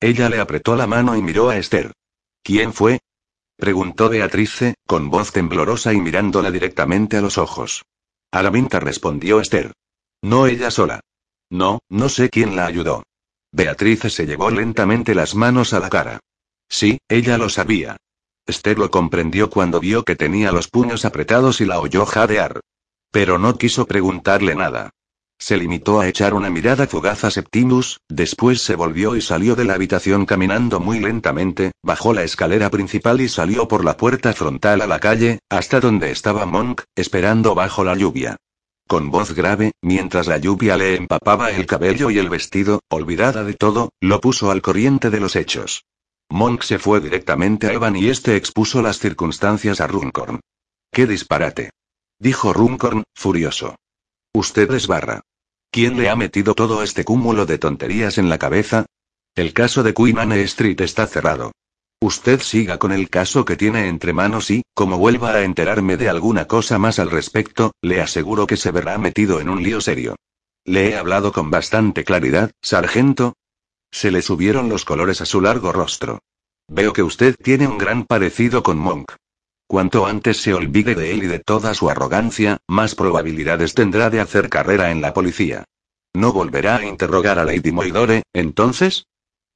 Ella 0.00 0.28
le 0.28 0.38
apretó 0.38 0.76
la 0.76 0.86
mano 0.86 1.16
y 1.16 1.22
miró 1.22 1.48
a 1.48 1.56
Esther. 1.56 1.92
¿Quién 2.42 2.72
fue? 2.72 3.00
preguntó 3.56 4.08
Beatrice, 4.08 4.74
con 4.86 5.10
voz 5.10 5.32
temblorosa 5.32 5.92
y 5.92 6.00
mirándola 6.00 6.50
directamente 6.50 7.16
a 7.16 7.20
los 7.20 7.38
ojos. 7.38 7.84
Araminta 8.30 8.78
respondió 8.80 9.40
Esther. 9.40 9.72
No 10.22 10.46
ella 10.46 10.70
sola. 10.70 11.00
No, 11.50 11.80
no 11.88 12.08
sé 12.08 12.28
quién 12.28 12.54
la 12.54 12.66
ayudó. 12.66 13.02
Beatrice 13.52 14.10
se 14.10 14.26
llevó 14.26 14.50
lentamente 14.50 15.14
las 15.14 15.34
manos 15.34 15.72
a 15.72 15.80
la 15.80 15.88
cara. 15.88 16.20
Sí, 16.68 16.98
ella 17.08 17.38
lo 17.38 17.48
sabía. 17.48 17.96
Esther 18.46 18.78
lo 18.78 18.90
comprendió 18.90 19.50
cuando 19.50 19.80
vio 19.80 20.04
que 20.04 20.16
tenía 20.16 20.52
los 20.52 20.68
puños 20.68 21.04
apretados 21.04 21.60
y 21.60 21.66
la 21.66 21.80
oyó 21.80 22.06
jadear. 22.06 22.60
Pero 23.10 23.38
no 23.38 23.58
quiso 23.58 23.86
preguntarle 23.86 24.54
nada. 24.54 24.90
Se 25.38 25.56
limitó 25.56 26.00
a 26.00 26.08
echar 26.08 26.32
una 26.32 26.48
mirada 26.48 26.86
fugaz 26.86 27.24
a 27.24 27.30
Septimus, 27.30 28.00
después 28.08 28.62
se 28.62 28.74
volvió 28.74 29.16
y 29.16 29.20
salió 29.20 29.54
de 29.54 29.64
la 29.64 29.74
habitación 29.74 30.24
caminando 30.24 30.80
muy 30.80 30.98
lentamente, 30.98 31.72
bajó 31.82 32.14
la 32.14 32.22
escalera 32.22 32.70
principal 32.70 33.20
y 33.20 33.28
salió 33.28 33.68
por 33.68 33.84
la 33.84 33.96
puerta 33.96 34.32
frontal 34.32 34.80
a 34.80 34.86
la 34.86 34.98
calle, 34.98 35.40
hasta 35.50 35.80
donde 35.80 36.10
estaba 36.10 36.46
Monk, 36.46 36.82
esperando 36.94 37.54
bajo 37.54 37.84
la 37.84 37.96
lluvia. 37.96 38.36
Con 38.88 39.10
voz 39.10 39.34
grave, 39.34 39.72
mientras 39.82 40.26
la 40.26 40.38
lluvia 40.38 40.76
le 40.76 40.94
empapaba 40.94 41.50
el 41.50 41.66
cabello 41.66 42.08
y 42.10 42.18
el 42.18 42.30
vestido, 42.30 42.80
olvidada 42.88 43.42
de 43.42 43.54
todo, 43.54 43.90
lo 44.00 44.20
puso 44.20 44.50
al 44.50 44.62
corriente 44.62 45.10
de 45.10 45.20
los 45.20 45.34
hechos. 45.36 45.82
Monk 46.28 46.62
se 46.62 46.78
fue 46.78 47.00
directamente 47.00 47.68
a 47.68 47.72
Evan 47.72 47.96
y 47.96 48.08
este 48.08 48.36
expuso 48.36 48.82
las 48.82 48.98
circunstancias 48.98 49.80
a 49.80 49.86
Runcorn. 49.86 50.40
¡Qué 50.92 51.06
disparate! 51.06 51.70
dijo 52.18 52.52
Runcorn, 52.52 53.04
furioso. 53.14 53.76
Usted 54.34 54.70
es 54.72 54.86
barra. 54.86 55.20
¿Quién 55.70 55.96
le 55.96 56.08
ha 56.08 56.16
metido 56.16 56.54
todo 56.54 56.82
este 56.82 57.04
cúmulo 57.04 57.46
de 57.46 57.58
tonterías 57.58 58.18
en 58.18 58.28
la 58.28 58.38
cabeza? 58.38 58.86
El 59.34 59.52
caso 59.52 59.82
de 59.82 59.94
Queen 59.94 60.18
Anne 60.18 60.42
Street 60.42 60.80
está 60.80 61.06
cerrado. 61.06 61.52
Usted 62.00 62.40
siga 62.40 62.78
con 62.78 62.92
el 62.92 63.08
caso 63.08 63.44
que 63.44 63.56
tiene 63.56 63.88
entre 63.88 64.12
manos 64.12 64.50
y, 64.50 64.62
como 64.74 64.98
vuelva 64.98 65.32
a 65.32 65.42
enterarme 65.42 65.96
de 65.96 66.08
alguna 66.08 66.46
cosa 66.46 66.78
más 66.78 66.98
al 66.98 67.10
respecto, 67.10 67.72
le 67.80 68.00
aseguro 68.00 68.46
que 68.46 68.56
se 68.56 68.70
verá 68.70 68.98
metido 68.98 69.40
en 69.40 69.48
un 69.48 69.62
lío 69.62 69.80
serio. 69.80 70.16
Le 70.64 70.90
he 70.90 70.96
hablado 70.96 71.32
con 71.32 71.50
bastante 71.50 72.04
claridad, 72.04 72.50
sargento. 72.60 73.34
Se 73.90 74.10
le 74.10 74.22
subieron 74.22 74.68
los 74.68 74.84
colores 74.84 75.20
a 75.20 75.26
su 75.26 75.40
largo 75.40 75.72
rostro. 75.72 76.20
Veo 76.68 76.92
que 76.92 77.02
usted 77.02 77.36
tiene 77.36 77.66
un 77.66 77.78
gran 77.78 78.04
parecido 78.04 78.62
con 78.62 78.78
Monk. 78.78 79.12
Cuanto 79.68 80.06
antes 80.06 80.36
se 80.36 80.54
olvide 80.54 80.94
de 80.94 81.12
él 81.12 81.24
y 81.24 81.26
de 81.26 81.40
toda 81.40 81.74
su 81.74 81.90
arrogancia, 81.90 82.58
más 82.68 82.94
probabilidades 82.94 83.74
tendrá 83.74 84.10
de 84.10 84.20
hacer 84.20 84.48
carrera 84.48 84.90
en 84.90 85.00
la 85.00 85.12
policía. 85.12 85.64
¿No 86.14 86.32
volverá 86.32 86.76
a 86.76 86.86
interrogar 86.86 87.38
a 87.38 87.44
Lady 87.44 87.72
Moidore, 87.72 88.22
entonces? 88.32 89.06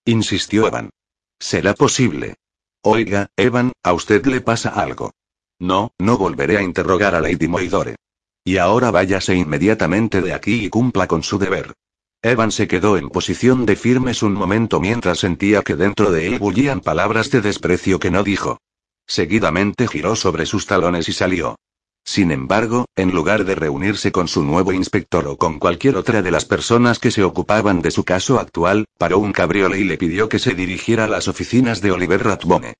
insistió 0.04 0.66
Evan. 0.66 0.90
¿Será 1.38 1.74
posible? 1.74 2.34
Oiga, 2.82 3.28
Evan, 3.36 3.72
a 3.82 3.92
usted 3.92 4.24
le 4.26 4.40
pasa 4.40 4.70
algo. 4.70 5.12
No, 5.58 5.92
no 5.98 6.18
volveré 6.18 6.56
a 6.56 6.62
interrogar 6.62 7.14
a 7.14 7.20
Lady 7.20 7.46
Moidore. 7.46 7.96
Y 8.44 8.56
ahora 8.56 8.90
váyase 8.90 9.34
inmediatamente 9.34 10.22
de 10.22 10.32
aquí 10.32 10.64
y 10.64 10.70
cumpla 10.70 11.06
con 11.06 11.22
su 11.22 11.38
deber. 11.38 11.74
Evan 12.22 12.52
se 12.52 12.68
quedó 12.68 12.98
en 12.98 13.08
posición 13.08 13.64
de 13.64 13.76
firmes 13.76 14.22
un 14.22 14.34
momento 14.34 14.78
mientras 14.78 15.20
sentía 15.20 15.62
que 15.62 15.74
dentro 15.74 16.12
de 16.12 16.26
él 16.26 16.38
bullían 16.38 16.80
palabras 16.80 17.30
de 17.30 17.40
desprecio 17.40 17.98
que 17.98 18.10
no 18.10 18.22
dijo. 18.22 18.58
Seguidamente 19.06 19.88
giró 19.88 20.14
sobre 20.16 20.44
sus 20.44 20.66
talones 20.66 21.08
y 21.08 21.12
salió. 21.14 21.56
Sin 22.04 22.30
embargo, 22.30 22.84
en 22.94 23.12
lugar 23.12 23.44
de 23.44 23.54
reunirse 23.54 24.12
con 24.12 24.28
su 24.28 24.44
nuevo 24.44 24.72
inspector 24.72 25.26
o 25.28 25.38
con 25.38 25.58
cualquier 25.58 25.96
otra 25.96 26.20
de 26.20 26.30
las 26.30 26.44
personas 26.44 26.98
que 26.98 27.10
se 27.10 27.24
ocupaban 27.24 27.80
de 27.80 27.90
su 27.90 28.04
caso 28.04 28.38
actual, 28.38 28.84
paró 28.98 29.18
un 29.18 29.32
cabriole 29.32 29.78
y 29.78 29.84
le 29.84 29.96
pidió 29.96 30.28
que 30.28 30.38
se 30.38 30.54
dirigiera 30.54 31.04
a 31.04 31.08
las 31.08 31.26
oficinas 31.26 31.80
de 31.80 31.92
Oliver 31.92 32.22
Ratbone. 32.22 32.74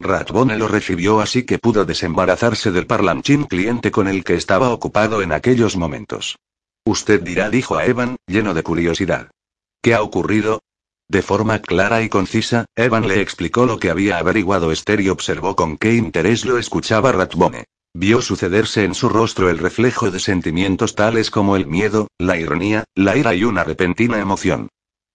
Ratbone 0.00 0.56
lo 0.56 0.68
recibió 0.68 1.20
así 1.20 1.44
que 1.44 1.58
pudo 1.58 1.84
desembarazarse 1.84 2.70
del 2.70 2.86
parlanchín 2.86 3.44
cliente 3.44 3.90
con 3.90 4.08
el 4.08 4.24
que 4.24 4.34
estaba 4.34 4.70
ocupado 4.70 5.20
en 5.20 5.32
aquellos 5.32 5.76
momentos. 5.76 6.36
Usted 6.86 7.20
dirá, 7.20 7.50
dijo 7.50 7.76
a 7.76 7.84
Evan, 7.84 8.14
lleno 8.28 8.54
de 8.54 8.62
curiosidad. 8.62 9.32
¿Qué 9.82 9.92
ha 9.92 10.02
ocurrido? 10.02 10.60
De 11.08 11.20
forma 11.20 11.58
clara 11.58 12.00
y 12.02 12.08
concisa, 12.08 12.66
Evan 12.76 13.08
le 13.08 13.20
explicó 13.20 13.66
lo 13.66 13.80
que 13.80 13.90
había 13.90 14.18
averiguado 14.18 14.70
Esther 14.70 15.00
y 15.00 15.08
observó 15.08 15.56
con 15.56 15.78
qué 15.78 15.94
interés 15.94 16.44
lo 16.44 16.58
escuchaba 16.58 17.10
Ratbone. 17.10 17.64
Vio 17.92 18.22
sucederse 18.22 18.84
en 18.84 18.94
su 18.94 19.08
rostro 19.08 19.50
el 19.50 19.58
reflejo 19.58 20.12
de 20.12 20.20
sentimientos 20.20 20.94
tales 20.94 21.32
como 21.32 21.56
el 21.56 21.66
miedo, 21.66 22.06
la 22.18 22.36
ironía, 22.36 22.84
la 22.94 23.16
ira 23.16 23.34
y 23.34 23.42
una 23.42 23.64
repentina 23.64 24.20
emoción. 24.20 24.68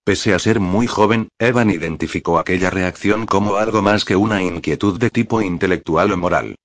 Pese 0.04 0.34
a 0.34 0.40
ser 0.40 0.60
muy 0.60 0.88
joven, 0.88 1.30
Evan 1.40 1.70
identificó 1.70 2.38
aquella 2.38 2.70
reacción 2.70 3.26
como 3.26 3.56
algo 3.56 3.82
más 3.82 4.04
que 4.04 4.18
una 4.18 4.44
inquietud 4.44 5.00
de 5.00 5.10
tipo 5.10 5.42
intelectual 5.42 6.12
o 6.12 6.18
moral. 6.18 6.56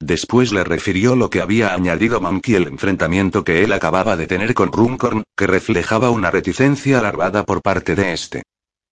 Después 0.00 0.52
le 0.52 0.62
refirió 0.62 1.16
lo 1.16 1.30
que 1.30 1.40
había 1.40 1.72
añadido 1.72 2.20
Monkey 2.20 2.54
el 2.54 2.66
enfrentamiento 2.66 3.44
que 3.44 3.64
él 3.64 3.72
acababa 3.72 4.16
de 4.16 4.26
tener 4.26 4.52
con 4.52 4.70
Runcorn, 4.70 5.24
que 5.36 5.46
reflejaba 5.46 6.10
una 6.10 6.30
reticencia 6.30 6.98
alarmada 6.98 7.44
por 7.44 7.62
parte 7.62 7.94
de 7.94 8.12
este. 8.12 8.42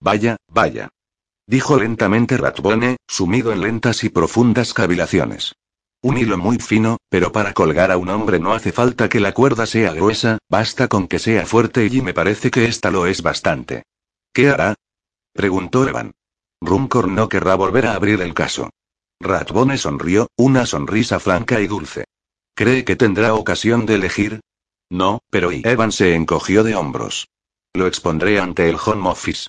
Vaya, 0.00 0.36
vaya. 0.48 0.88
Dijo 1.46 1.78
lentamente 1.78 2.38
Ratbone, 2.38 2.96
sumido 3.06 3.52
en 3.52 3.60
lentas 3.60 4.02
y 4.02 4.08
profundas 4.08 4.72
cavilaciones. 4.72 5.54
Un 6.00 6.16
hilo 6.16 6.38
muy 6.38 6.58
fino, 6.58 6.98
pero 7.10 7.32
para 7.32 7.52
colgar 7.52 7.90
a 7.90 7.98
un 7.98 8.08
hombre 8.08 8.38
no 8.38 8.52
hace 8.52 8.72
falta 8.72 9.08
que 9.08 9.20
la 9.20 9.32
cuerda 9.32 9.66
sea 9.66 9.92
gruesa, 9.92 10.38
basta 10.48 10.88
con 10.88 11.06
que 11.06 11.18
sea 11.18 11.44
fuerte 11.44 11.86
y 11.86 12.00
me 12.00 12.14
parece 12.14 12.50
que 12.50 12.64
esta 12.64 12.90
lo 12.90 13.06
es 13.06 13.22
bastante. 13.22 13.84
¿Qué 14.32 14.48
hará? 14.48 14.74
preguntó 15.34 15.86
Evan. 15.86 16.12
Runcorn 16.62 17.14
no 17.14 17.28
querrá 17.28 17.54
volver 17.56 17.86
a 17.86 17.94
abrir 17.94 18.22
el 18.22 18.32
caso. 18.32 18.70
Ratbone 19.24 19.78
sonrió, 19.78 20.28
una 20.36 20.66
sonrisa 20.66 21.18
franca 21.18 21.58
y 21.62 21.66
dulce. 21.66 22.04
¿Cree 22.54 22.84
que 22.84 22.94
tendrá 22.94 23.32
ocasión 23.34 23.86
de 23.86 23.94
elegir? 23.94 24.40
No, 24.90 25.20
pero 25.30 25.50
y 25.50 25.62
Evan 25.64 25.92
se 25.92 26.14
encogió 26.14 26.62
de 26.62 26.76
hombros. 26.76 27.28
Lo 27.72 27.86
expondré 27.86 28.38
ante 28.38 28.68
el 28.68 28.76
Home 28.76 29.08
Office. 29.08 29.48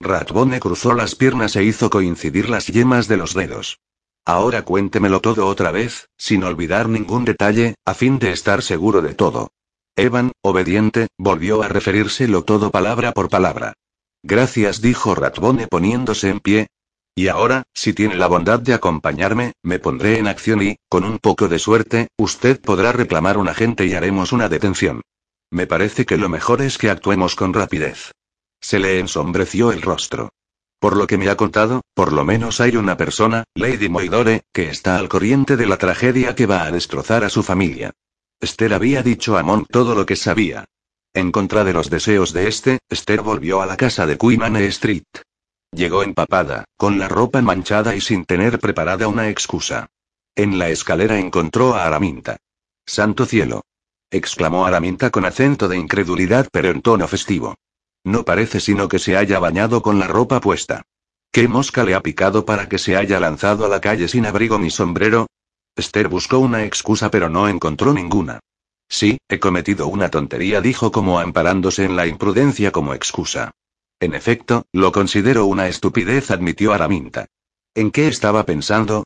Ratbone 0.00 0.60
cruzó 0.60 0.94
las 0.94 1.16
piernas 1.16 1.56
e 1.56 1.64
hizo 1.64 1.90
coincidir 1.90 2.48
las 2.48 2.68
yemas 2.68 3.08
de 3.08 3.16
los 3.16 3.34
dedos. 3.34 3.80
Ahora 4.24 4.62
cuéntemelo 4.62 5.20
todo 5.20 5.48
otra 5.48 5.72
vez, 5.72 6.08
sin 6.16 6.44
olvidar 6.44 6.88
ningún 6.88 7.24
detalle, 7.24 7.74
a 7.84 7.94
fin 7.94 8.20
de 8.20 8.30
estar 8.30 8.62
seguro 8.62 9.02
de 9.02 9.14
todo. 9.14 9.48
Evan, 9.96 10.30
obediente, 10.40 11.08
volvió 11.18 11.64
a 11.64 11.68
referírselo 11.68 12.44
todo 12.44 12.70
palabra 12.70 13.10
por 13.10 13.28
palabra. 13.28 13.72
Gracias, 14.22 14.80
dijo 14.80 15.16
Ratbone 15.16 15.66
poniéndose 15.66 16.28
en 16.28 16.38
pie. 16.38 16.66
Y 17.18 17.28
ahora, 17.28 17.62
si 17.72 17.94
tiene 17.94 18.14
la 18.14 18.26
bondad 18.26 18.60
de 18.60 18.74
acompañarme, 18.74 19.54
me 19.62 19.78
pondré 19.78 20.18
en 20.18 20.26
acción 20.26 20.62
y, 20.62 20.76
con 20.86 21.02
un 21.02 21.18
poco 21.18 21.48
de 21.48 21.58
suerte, 21.58 22.08
usted 22.18 22.60
podrá 22.60 22.92
reclamar 22.92 23.38
un 23.38 23.48
agente 23.48 23.86
y 23.86 23.94
haremos 23.94 24.32
una 24.32 24.50
detención. 24.50 25.00
Me 25.50 25.66
parece 25.66 26.04
que 26.04 26.18
lo 26.18 26.28
mejor 26.28 26.60
es 26.60 26.76
que 26.76 26.90
actuemos 26.90 27.34
con 27.34 27.54
rapidez. 27.54 28.12
Se 28.60 28.78
le 28.78 28.98
ensombreció 28.98 29.72
el 29.72 29.80
rostro. 29.80 30.28
Por 30.78 30.94
lo 30.94 31.06
que 31.06 31.16
me 31.16 31.30
ha 31.30 31.38
contado, 31.38 31.80
por 31.94 32.12
lo 32.12 32.22
menos 32.22 32.60
hay 32.60 32.76
una 32.76 32.98
persona, 32.98 33.44
Lady 33.54 33.88
Moidore, 33.88 34.42
que 34.52 34.68
está 34.68 34.98
al 34.98 35.08
corriente 35.08 35.56
de 35.56 35.64
la 35.64 35.78
tragedia 35.78 36.34
que 36.34 36.44
va 36.44 36.64
a 36.64 36.70
destrozar 36.70 37.24
a 37.24 37.30
su 37.30 37.42
familia. 37.42 37.92
Esther 38.40 38.74
había 38.74 39.02
dicho 39.02 39.38
a 39.38 39.42
Monk 39.42 39.68
todo 39.70 39.94
lo 39.94 40.04
que 40.04 40.16
sabía. 40.16 40.66
En 41.14 41.32
contra 41.32 41.64
de 41.64 41.72
los 41.72 41.88
deseos 41.88 42.34
de 42.34 42.46
este, 42.46 42.78
Esther 42.90 43.22
volvió 43.22 43.62
a 43.62 43.66
la 43.66 43.78
casa 43.78 44.04
de 44.04 44.18
Queen 44.18 44.56
Street. 44.56 45.04
Llegó 45.72 46.02
empapada, 46.02 46.64
con 46.76 46.98
la 46.98 47.08
ropa 47.08 47.42
manchada 47.42 47.94
y 47.94 48.00
sin 48.00 48.24
tener 48.24 48.58
preparada 48.58 49.08
una 49.08 49.28
excusa. 49.28 49.88
En 50.34 50.58
la 50.58 50.68
escalera 50.68 51.18
encontró 51.18 51.74
a 51.74 51.86
Araminta. 51.86 52.36
¡Santo 52.86 53.26
cielo! 53.26 53.62
exclamó 54.10 54.66
Araminta 54.66 55.10
con 55.10 55.24
acento 55.24 55.68
de 55.68 55.76
incredulidad 55.76 56.48
pero 56.52 56.70
en 56.70 56.82
tono 56.82 57.08
festivo. 57.08 57.56
No 58.04 58.24
parece 58.24 58.60
sino 58.60 58.88
que 58.88 58.98
se 58.98 59.16
haya 59.16 59.38
bañado 59.38 59.82
con 59.82 59.98
la 59.98 60.06
ropa 60.06 60.40
puesta. 60.40 60.82
¿Qué 61.32 61.48
mosca 61.48 61.84
le 61.84 61.94
ha 61.94 62.00
picado 62.00 62.46
para 62.46 62.68
que 62.68 62.78
se 62.78 62.96
haya 62.96 63.18
lanzado 63.20 63.66
a 63.66 63.68
la 63.68 63.80
calle 63.80 64.08
sin 64.08 64.26
abrigo 64.26 64.58
ni 64.58 64.70
sombrero? 64.70 65.26
Esther 65.74 66.08
buscó 66.08 66.38
una 66.38 66.64
excusa 66.64 67.10
pero 67.10 67.28
no 67.28 67.48
encontró 67.48 67.92
ninguna. 67.92 68.40
Sí, 68.88 69.18
he 69.28 69.38
cometido 69.40 69.88
una 69.88 70.08
tontería, 70.08 70.60
dijo 70.60 70.92
como 70.92 71.18
amparándose 71.18 71.84
en 71.84 71.96
la 71.96 72.06
imprudencia 72.06 72.70
como 72.70 72.94
excusa. 72.94 73.50
En 74.00 74.14
efecto, 74.14 74.66
lo 74.72 74.92
considero 74.92 75.46
una 75.46 75.68
estupidez, 75.68 76.30
admitió 76.30 76.72
Araminta. 76.72 77.26
¿En 77.74 77.90
qué 77.90 78.08
estaba 78.08 78.44
pensando? 78.44 79.04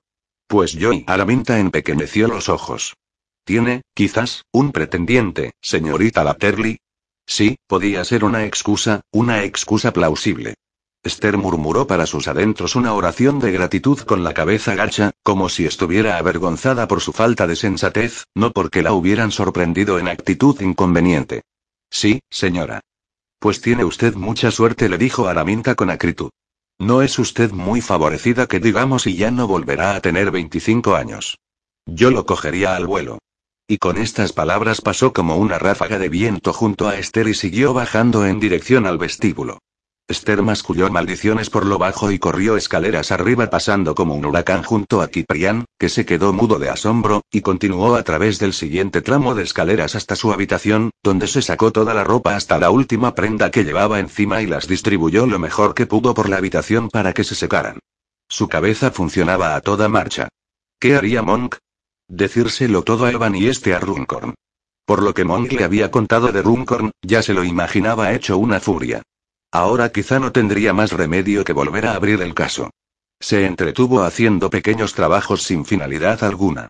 Pues 0.49 0.73
yo 0.73 0.93
y 0.93 1.05
Araminta 1.07 1.61
empequeñeció 1.61 2.27
los 2.27 2.49
ojos. 2.49 2.97
¿Tiene, 3.45 3.83
quizás, 3.95 4.45
un 4.53 4.73
pretendiente, 4.73 5.53
señorita 5.61 6.25
Lapterly? 6.25 6.79
Sí, 7.27 7.57
podía 7.69 8.05
ser 8.05 8.25
una 8.25 8.45
excusa, 8.45 9.03
una 9.13 9.45
excusa 9.45 9.93
plausible. 9.93 10.55
Esther 11.03 11.39
murmuró 11.39 11.87
para 11.87 12.05
sus 12.05 12.29
adentros 12.29 12.75
una 12.77 12.93
oración 12.93 13.39
de 13.39 13.53
gratitud 13.53 14.01
con 14.01 14.25
la 14.25 14.35
cabeza 14.35 14.75
gacha, 14.75 15.13
como 15.23 15.49
si 15.49 15.65
estuviera 15.65 16.19
avergonzada 16.19 16.89
por 16.89 17.01
su 17.01 17.13
falta 17.13 17.47
de 17.47 17.57
sensatez, 17.57 18.25
no 18.35 18.51
porque 18.51 18.83
la 18.83 18.93
hubieran 18.93 19.31
sorprendido 19.31 19.99
en 19.99 20.09
actitud 20.09 20.61
inconveniente. 20.61 21.43
Sí, 21.91 22.21
señora. 22.29 22.81
Pues 23.41 23.63
tiene 23.63 23.85
usted 23.85 24.15
mucha 24.17 24.51
suerte, 24.51 24.91
le 24.91 24.99
dijo 24.99 25.27
Araminta 25.27 25.75
con 25.75 25.89
acritud. 25.91 26.29
No 26.79 27.01
es 27.01 27.19
usted 27.19 27.51
muy 27.53 27.81
favorecida 27.81 28.47
que 28.47 28.61
digamos 28.61 29.07
y 29.07 29.17
ya 29.17 29.31
no 29.31 29.47
volverá 29.47 29.97
a 29.97 30.01
tener 30.01 30.31
25 30.31 30.95
años. 30.95 31.39
Yo 31.87 32.11
lo 32.11 32.27
cogería 32.27 32.77
al 32.77 32.87
vuelo. 32.87 33.19
Y 33.67 33.79
con 33.79 33.97
estas 33.97 34.35
palabras 34.35 34.83
pasó 34.83 35.15
como 35.15 35.37
una 35.37 35.59
ráfaga 35.59 35.99
de 35.99 36.11
viento 36.11 36.53
junto 36.53 36.87
a 36.87 36.99
Esther 36.99 37.29
y 37.29 37.35
siguió 37.35 37.73
bajando 37.73 38.27
en 38.27 38.41
dirección 38.41 38.87
al 38.87 38.99
vestíbulo. 38.99 39.59
Esther 40.11 40.43
masculló 40.43 40.91
maldiciones 40.91 41.51
por 41.51 41.65
lo 41.65 41.79
bajo 41.79 42.11
y 42.11 42.19
corrió 42.19 42.57
escaleras 42.57 43.13
arriba 43.13 43.49
pasando 43.49 43.95
como 43.95 44.15
un 44.15 44.25
huracán 44.25 44.63
junto 44.63 45.03
a 45.03 45.09
Kiprian, 45.09 45.65
que 45.79 45.89
se 45.89 46.05
quedó 46.05 46.33
mudo 46.33 46.59
de 46.59 46.69
asombro, 46.69 47.23
y 47.31 47.41
continuó 47.41 47.95
a 47.95 48.03
través 48.03 48.39
del 48.39 48.53
siguiente 48.53 49.03
tramo 49.03 49.35
de 49.35 49.45
escaleras 49.45 49.95
hasta 49.95 50.17
su 50.17 50.33
habitación, 50.33 50.91
donde 51.03 51.27
se 51.27 51.43
sacó 51.43 51.71
toda 51.71 51.95
la 51.95 52.05
ropa 52.05 52.35
hasta 52.35 52.59
la 52.59 52.71
última 52.71 53.15
prenda 53.15 53.51
que 53.51 53.65
llevaba 53.65 54.01
encima 54.01 54.43
y 54.43 54.47
las 54.47 54.67
distribuyó 54.67 55.27
lo 55.27 55.39
mejor 55.39 55.75
que 55.75 55.87
pudo 55.87 56.13
por 56.13 56.29
la 56.29 56.39
habitación 56.39 56.89
para 56.89 57.13
que 57.13 57.25
se 57.25 57.35
secaran. 57.35 57.79
Su 58.29 58.49
cabeza 58.49 58.91
funcionaba 58.91 59.55
a 59.55 59.61
toda 59.61 59.89
marcha. 59.89 60.29
¿Qué 60.79 60.97
haría 60.97 61.23
Monk? 61.23 61.57
Decírselo 62.09 62.83
todo 62.83 63.05
a 63.05 63.13
Evan 63.13 63.37
y 63.37 63.47
este 63.47 63.75
a 63.75 63.79
Runcorn. 63.79 64.35
Por 64.85 65.03
lo 65.03 65.15
que 65.15 65.25
Monk 65.25 65.53
le 65.53 65.63
había 65.63 65.91
contado 65.93 66.33
de 66.33 66.43
Runcorn, 66.43 66.91
ya 67.01 67.23
se 67.23 67.33
lo 67.33 67.45
imaginaba 67.45 68.13
hecho 68.13 68.39
una 68.39 68.59
furia. 68.59 69.03
Ahora 69.53 69.91
quizá 69.91 70.21
no 70.21 70.31
tendría 70.31 70.73
más 70.73 70.93
remedio 70.93 71.45
que 71.45 71.53
volver 71.53 71.87
a 71.87 71.95
abrir 71.95 72.23
el 72.23 72.35
caso. 72.35 72.71
Se 73.19 73.47
entretuvo 73.47 74.03
haciendo 74.03 74.49
pequeños 74.49 74.95
trabajos 74.95 75.43
sin 75.43 75.65
finalidad 75.65 76.23
alguna. 76.23 76.69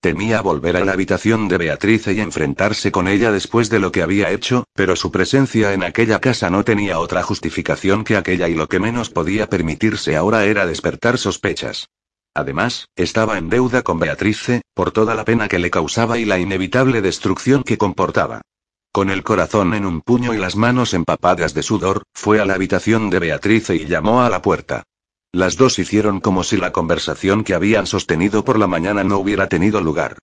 Temía 0.00 0.40
volver 0.40 0.76
a 0.76 0.84
la 0.84 0.94
habitación 0.94 1.46
de 1.46 1.58
Beatriz 1.58 2.08
y 2.08 2.20
enfrentarse 2.20 2.90
con 2.90 3.06
ella 3.06 3.30
después 3.30 3.70
de 3.70 3.78
lo 3.78 3.92
que 3.92 4.02
había 4.02 4.30
hecho, 4.30 4.64
pero 4.74 4.96
su 4.96 5.12
presencia 5.12 5.74
en 5.74 5.84
aquella 5.84 6.20
casa 6.20 6.50
no 6.50 6.64
tenía 6.64 6.98
otra 6.98 7.22
justificación 7.22 8.02
que 8.02 8.16
aquella 8.16 8.48
y 8.48 8.54
lo 8.54 8.68
que 8.68 8.80
menos 8.80 9.10
podía 9.10 9.48
permitirse 9.48 10.16
ahora 10.16 10.44
era 10.44 10.66
despertar 10.66 11.18
sospechas. 11.18 11.88
Además, 12.34 12.88
estaba 12.96 13.38
en 13.38 13.48
deuda 13.48 13.82
con 13.82 14.00
Beatrice, 14.00 14.62
por 14.74 14.90
toda 14.90 15.14
la 15.14 15.24
pena 15.24 15.46
que 15.46 15.60
le 15.60 15.70
causaba 15.70 16.18
y 16.18 16.24
la 16.24 16.38
inevitable 16.38 17.00
destrucción 17.02 17.62
que 17.62 17.78
comportaba. 17.78 18.40
Con 18.92 19.08
el 19.08 19.22
corazón 19.22 19.72
en 19.72 19.86
un 19.86 20.02
puño 20.02 20.34
y 20.34 20.36
las 20.36 20.54
manos 20.54 20.92
empapadas 20.92 21.54
de 21.54 21.62
sudor, 21.62 22.02
fue 22.12 22.40
a 22.40 22.44
la 22.44 22.52
habitación 22.52 23.08
de 23.08 23.20
Beatrice 23.20 23.74
y 23.74 23.86
llamó 23.86 24.20
a 24.20 24.28
la 24.28 24.42
puerta. 24.42 24.82
Las 25.32 25.56
dos 25.56 25.78
hicieron 25.78 26.20
como 26.20 26.44
si 26.44 26.58
la 26.58 26.72
conversación 26.72 27.42
que 27.42 27.54
habían 27.54 27.86
sostenido 27.86 28.44
por 28.44 28.58
la 28.58 28.66
mañana 28.66 29.02
no 29.02 29.16
hubiera 29.16 29.48
tenido 29.48 29.80
lugar. 29.80 30.18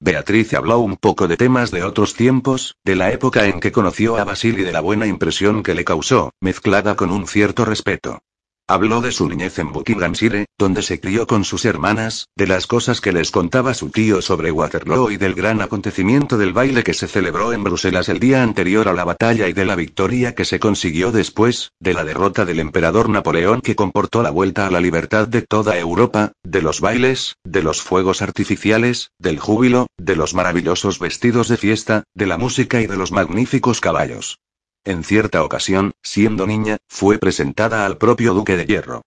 Beatriz 0.00 0.54
habló 0.54 0.78
un 0.78 0.96
poco 0.96 1.28
de 1.28 1.36
temas 1.36 1.70
de 1.70 1.82
otros 1.82 2.14
tiempos, 2.14 2.76
de 2.82 2.96
la 2.96 3.12
época 3.12 3.44
en 3.44 3.60
que 3.60 3.72
conoció 3.72 4.16
a 4.16 4.24
Basil 4.24 4.58
y 4.58 4.62
de 4.62 4.72
la 4.72 4.80
buena 4.80 5.06
impresión 5.06 5.62
que 5.62 5.74
le 5.74 5.84
causó, 5.84 6.32
mezclada 6.40 6.96
con 6.96 7.10
un 7.10 7.26
cierto 7.26 7.66
respeto. 7.66 8.20
Habló 8.66 9.02
de 9.02 9.12
su 9.12 9.28
niñez 9.28 9.58
en 9.58 9.74
Buckinghamshire, 9.74 10.46
donde 10.56 10.80
se 10.80 10.98
crió 10.98 11.26
con 11.26 11.44
sus 11.44 11.66
hermanas, 11.66 12.28
de 12.34 12.46
las 12.46 12.66
cosas 12.66 13.02
que 13.02 13.12
les 13.12 13.30
contaba 13.30 13.74
su 13.74 13.90
tío 13.90 14.22
sobre 14.22 14.50
Waterloo 14.52 15.10
y 15.10 15.18
del 15.18 15.34
gran 15.34 15.60
acontecimiento 15.60 16.38
del 16.38 16.54
baile 16.54 16.82
que 16.82 16.94
se 16.94 17.06
celebró 17.06 17.52
en 17.52 17.62
Bruselas 17.62 18.08
el 18.08 18.20
día 18.20 18.42
anterior 18.42 18.88
a 18.88 18.94
la 18.94 19.04
batalla 19.04 19.48
y 19.48 19.52
de 19.52 19.66
la 19.66 19.76
victoria 19.76 20.34
que 20.34 20.46
se 20.46 20.60
consiguió 20.60 21.12
después, 21.12 21.72
de 21.78 21.92
la 21.92 22.04
derrota 22.04 22.46
del 22.46 22.58
emperador 22.58 23.10
Napoleón 23.10 23.60
que 23.60 23.76
comportó 23.76 24.22
la 24.22 24.30
vuelta 24.30 24.66
a 24.66 24.70
la 24.70 24.80
libertad 24.80 25.28
de 25.28 25.42
toda 25.42 25.76
Europa, 25.76 26.32
de 26.42 26.62
los 26.62 26.80
bailes, 26.80 27.36
de 27.44 27.62
los 27.62 27.82
fuegos 27.82 28.22
artificiales, 28.22 29.10
del 29.18 29.40
júbilo, 29.40 29.88
de 29.98 30.16
los 30.16 30.32
maravillosos 30.32 30.98
vestidos 30.98 31.48
de 31.48 31.58
fiesta, 31.58 32.04
de 32.14 32.26
la 32.26 32.38
música 32.38 32.80
y 32.80 32.86
de 32.86 32.96
los 32.96 33.12
magníficos 33.12 33.82
caballos. 33.82 34.38
En 34.86 35.02
cierta 35.02 35.42
ocasión, 35.42 35.92
siendo 36.02 36.46
niña, 36.46 36.76
fue 36.88 37.18
presentada 37.18 37.86
al 37.86 37.96
propio 37.96 38.34
Duque 38.34 38.54
de 38.54 38.66
Hierro. 38.66 39.00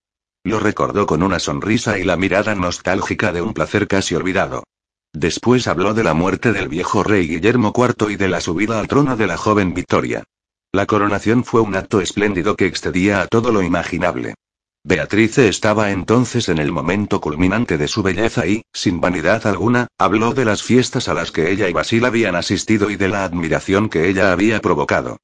Lo 0.44 0.60
recordó 0.60 1.06
con 1.06 1.22
una 1.22 1.38
sonrisa 1.38 2.00
y 2.00 2.04
la 2.04 2.18
mirada 2.18 2.56
nostálgica 2.56 3.32
de 3.32 3.44
un 3.44 3.54
placer 3.54 3.88
casi 3.88 4.16
olvidado. 4.16 4.64
Después 5.14 5.68
habló 5.68 5.94
de 5.94 6.04
la 6.04 6.16
muerte 6.16 6.52
del 6.52 6.68
viejo 6.68 7.04
rey 7.04 7.28
Guillermo 7.28 7.74
IV 7.76 8.10
y 8.10 8.16
de 8.16 8.28
la 8.28 8.42
subida 8.42 8.80
al 8.80 8.88
trono 8.88 9.16
de 9.18 9.28
la 9.28 9.38
joven 9.38 9.76
Victoria. 9.76 10.24
La 10.72 10.88
coronación 10.88 11.44
fue 11.44 11.62
un 11.62 11.76
acto 11.76 12.02
espléndido 12.02 12.56
que 12.56 12.66
excedía 12.66 13.22
a 13.22 13.28
todo 13.28 13.52
lo 13.52 13.62
imaginable. 13.62 14.34
Beatrice 14.84 15.48
estaba 15.48 15.92
entonces 15.92 16.50
en 16.50 16.58
el 16.58 16.72
momento 16.72 17.22
culminante 17.22 17.78
de 17.78 17.88
su 17.88 18.02
belleza 18.02 18.48
y, 18.48 18.64
sin 18.74 19.00
vanidad 19.00 19.46
alguna, 19.46 19.88
habló 20.00 20.34
de 20.34 20.46
las 20.46 20.64
fiestas 20.64 21.08
a 21.08 21.14
las 21.14 21.32
que 21.32 21.52
ella 21.52 21.70
y 21.70 21.74
Basil 21.74 22.04
habían 22.06 22.36
asistido 22.36 22.90
y 22.90 22.96
de 22.96 23.10
la 23.10 23.26
admiración 23.26 23.90
que 23.90 24.10
ella 24.10 24.32
había 24.32 24.60
provocado. 24.60 25.18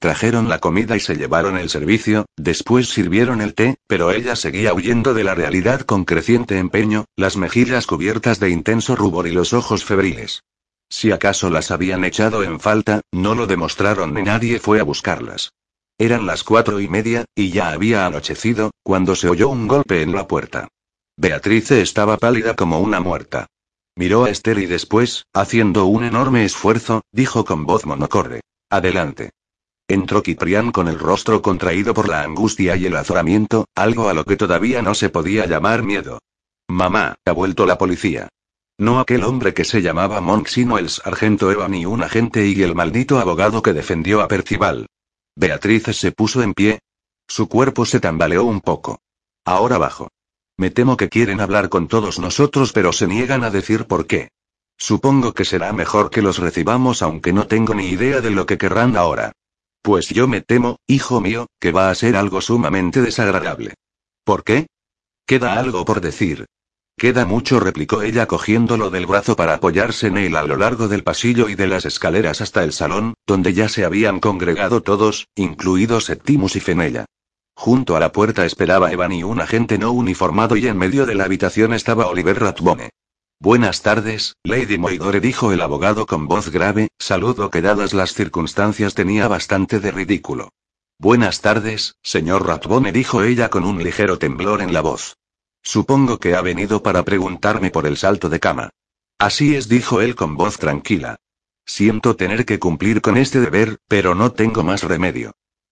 Trajeron 0.00 0.48
la 0.48 0.60
comida 0.60 0.96
y 0.96 1.00
se 1.00 1.16
llevaron 1.16 1.58
el 1.58 1.70
servicio, 1.70 2.26
después 2.36 2.88
sirvieron 2.88 3.40
el 3.40 3.54
té, 3.54 3.78
pero 3.88 4.12
ella 4.12 4.36
seguía 4.36 4.72
huyendo 4.72 5.12
de 5.12 5.24
la 5.24 5.34
realidad 5.34 5.80
con 5.80 6.04
creciente 6.04 6.58
empeño, 6.58 7.06
las 7.16 7.36
mejillas 7.36 7.86
cubiertas 7.86 8.38
de 8.38 8.50
intenso 8.50 8.94
rubor 8.94 9.26
y 9.26 9.32
los 9.32 9.52
ojos 9.52 9.84
febriles. 9.84 10.44
Si 10.88 11.10
acaso 11.10 11.50
las 11.50 11.72
habían 11.72 12.04
echado 12.04 12.44
en 12.44 12.60
falta, 12.60 13.00
no 13.12 13.34
lo 13.34 13.48
demostraron 13.48 14.14
ni 14.14 14.22
nadie 14.22 14.60
fue 14.60 14.78
a 14.78 14.84
buscarlas. 14.84 15.52
Eran 15.98 16.26
las 16.26 16.44
cuatro 16.44 16.80
y 16.80 16.86
media, 16.86 17.24
y 17.34 17.50
ya 17.50 17.70
había 17.70 18.06
anochecido, 18.06 18.70
cuando 18.84 19.16
se 19.16 19.28
oyó 19.28 19.48
un 19.48 19.66
golpe 19.66 20.02
en 20.02 20.14
la 20.14 20.28
puerta. 20.28 20.68
Beatrice 21.16 21.82
estaba 21.82 22.16
pálida 22.18 22.54
como 22.54 22.78
una 22.78 23.00
muerta. 23.00 23.48
Miró 23.96 24.26
a 24.26 24.30
Esther 24.30 24.60
y 24.60 24.66
después, 24.66 25.26
haciendo 25.34 25.86
un 25.86 26.04
enorme 26.04 26.44
esfuerzo, 26.44 27.02
dijo 27.10 27.44
con 27.44 27.66
voz 27.66 27.84
monocorde. 27.84 28.42
Adelante. 28.70 29.30
Entró 29.90 30.22
Kiprián 30.22 30.70
con 30.70 30.86
el 30.86 30.98
rostro 30.98 31.40
contraído 31.40 31.94
por 31.94 32.10
la 32.10 32.20
angustia 32.20 32.76
y 32.76 32.84
el 32.84 32.94
azoramiento, 32.94 33.64
algo 33.74 34.10
a 34.10 34.12
lo 34.12 34.26
que 34.26 34.36
todavía 34.36 34.82
no 34.82 34.94
se 34.94 35.08
podía 35.08 35.46
llamar 35.46 35.82
miedo. 35.82 36.20
Mamá, 36.68 37.16
ha 37.24 37.32
vuelto 37.32 37.64
la 37.64 37.78
policía. 37.78 38.28
No 38.76 39.00
aquel 39.00 39.24
hombre 39.24 39.54
que 39.54 39.64
se 39.64 39.80
llamaba 39.80 40.20
Monk, 40.20 40.46
sino 40.48 40.76
el 40.76 40.90
sargento 40.90 41.50
Evan 41.50 41.74
y 41.74 41.86
un 41.86 42.02
agente 42.02 42.46
y 42.46 42.62
el 42.62 42.74
maldito 42.74 43.18
abogado 43.18 43.62
que 43.62 43.72
defendió 43.72 44.20
a 44.20 44.28
Percival. 44.28 44.88
Beatriz 45.34 45.84
se 45.96 46.12
puso 46.12 46.42
en 46.42 46.52
pie. 46.52 46.80
Su 47.26 47.48
cuerpo 47.48 47.86
se 47.86 47.98
tambaleó 47.98 48.44
un 48.44 48.60
poco. 48.60 49.00
Ahora 49.46 49.78
bajo. 49.78 50.10
Me 50.58 50.70
temo 50.70 50.98
que 50.98 51.08
quieren 51.08 51.40
hablar 51.40 51.70
con 51.70 51.88
todos 51.88 52.18
nosotros, 52.18 52.74
pero 52.74 52.92
se 52.92 53.06
niegan 53.06 53.42
a 53.42 53.50
decir 53.50 53.86
por 53.86 54.06
qué. 54.06 54.28
Supongo 54.76 55.32
que 55.32 55.46
será 55.46 55.72
mejor 55.72 56.10
que 56.10 56.20
los 56.20 56.38
recibamos, 56.38 57.00
aunque 57.00 57.32
no 57.32 57.46
tengo 57.46 57.74
ni 57.74 57.86
idea 57.86 58.20
de 58.20 58.30
lo 58.30 58.44
que 58.44 58.58
querrán 58.58 58.96
ahora. 58.96 59.32
Pues 59.82 60.08
yo 60.08 60.28
me 60.28 60.40
temo, 60.40 60.78
hijo 60.86 61.20
mío, 61.20 61.46
que 61.60 61.72
va 61.72 61.90
a 61.90 61.94
ser 61.94 62.16
algo 62.16 62.40
sumamente 62.40 63.00
desagradable. 63.00 63.74
¿Por 64.24 64.44
qué? 64.44 64.66
Queda 65.26 65.58
algo 65.58 65.84
por 65.84 66.00
decir. 66.00 66.46
Queda 66.98 67.24
mucho, 67.24 67.60
replicó 67.60 68.02
ella 68.02 68.26
cogiéndolo 68.26 68.90
del 68.90 69.06
brazo 69.06 69.36
para 69.36 69.54
apoyarse 69.54 70.08
en 70.08 70.18
él 70.18 70.34
a 70.34 70.42
lo 70.42 70.56
largo 70.56 70.88
del 70.88 71.04
pasillo 71.04 71.48
y 71.48 71.54
de 71.54 71.68
las 71.68 71.84
escaleras 71.84 72.40
hasta 72.40 72.64
el 72.64 72.72
salón, 72.72 73.14
donde 73.24 73.54
ya 73.54 73.68
se 73.68 73.84
habían 73.84 74.18
congregado 74.18 74.82
todos, 74.82 75.28
incluidos 75.36 76.06
Septimus 76.06 76.56
y 76.56 76.60
Fenella. 76.60 77.04
Junto 77.54 77.96
a 77.96 78.00
la 78.00 78.10
puerta 78.10 78.44
esperaba 78.46 78.90
Evan 78.90 79.12
y 79.12 79.22
un 79.22 79.40
agente 79.40 79.78
no 79.78 79.92
uniformado 79.92 80.56
y 80.56 80.66
en 80.66 80.76
medio 80.76 81.06
de 81.06 81.14
la 81.14 81.24
habitación 81.24 81.72
estaba 81.72 82.06
Oliver 82.06 82.40
Ratbone. 82.40 82.90
Buenas 83.40 83.82
tardes, 83.82 84.34
Lady 84.42 84.78
Moidore, 84.78 85.20
dijo 85.20 85.52
el 85.52 85.60
abogado 85.60 86.06
con 86.06 86.26
voz 86.26 86.50
grave, 86.50 86.88
saludo 86.98 87.50
que 87.50 87.62
dadas 87.62 87.94
las 87.94 88.12
circunstancias 88.12 88.94
tenía 88.94 89.28
bastante 89.28 89.78
de 89.78 89.92
ridículo. 89.92 90.50
Buenas 90.98 91.40
tardes, 91.40 91.94
señor 92.02 92.48
Ratbone, 92.48 92.90
dijo 92.90 93.22
ella 93.22 93.48
con 93.48 93.64
un 93.64 93.80
ligero 93.80 94.18
temblor 94.18 94.60
en 94.60 94.72
la 94.72 94.80
voz. 94.80 95.18
Supongo 95.62 96.18
que 96.18 96.34
ha 96.34 96.40
venido 96.40 96.82
para 96.82 97.04
preguntarme 97.04 97.70
por 97.70 97.86
el 97.86 97.96
salto 97.96 98.28
de 98.28 98.40
cama. 98.40 98.70
Así 99.20 99.54
es, 99.54 99.68
dijo 99.68 100.00
él 100.00 100.16
con 100.16 100.36
voz 100.36 100.58
tranquila. 100.58 101.20
Siento 101.64 102.16
tener 102.16 102.44
que 102.44 102.58
cumplir 102.58 103.00
con 103.00 103.16
este 103.16 103.38
deber, 103.38 103.78
pero 103.86 104.16
no 104.16 104.32
tengo 104.32 104.64
más 104.64 104.82
remedio. 104.82 105.30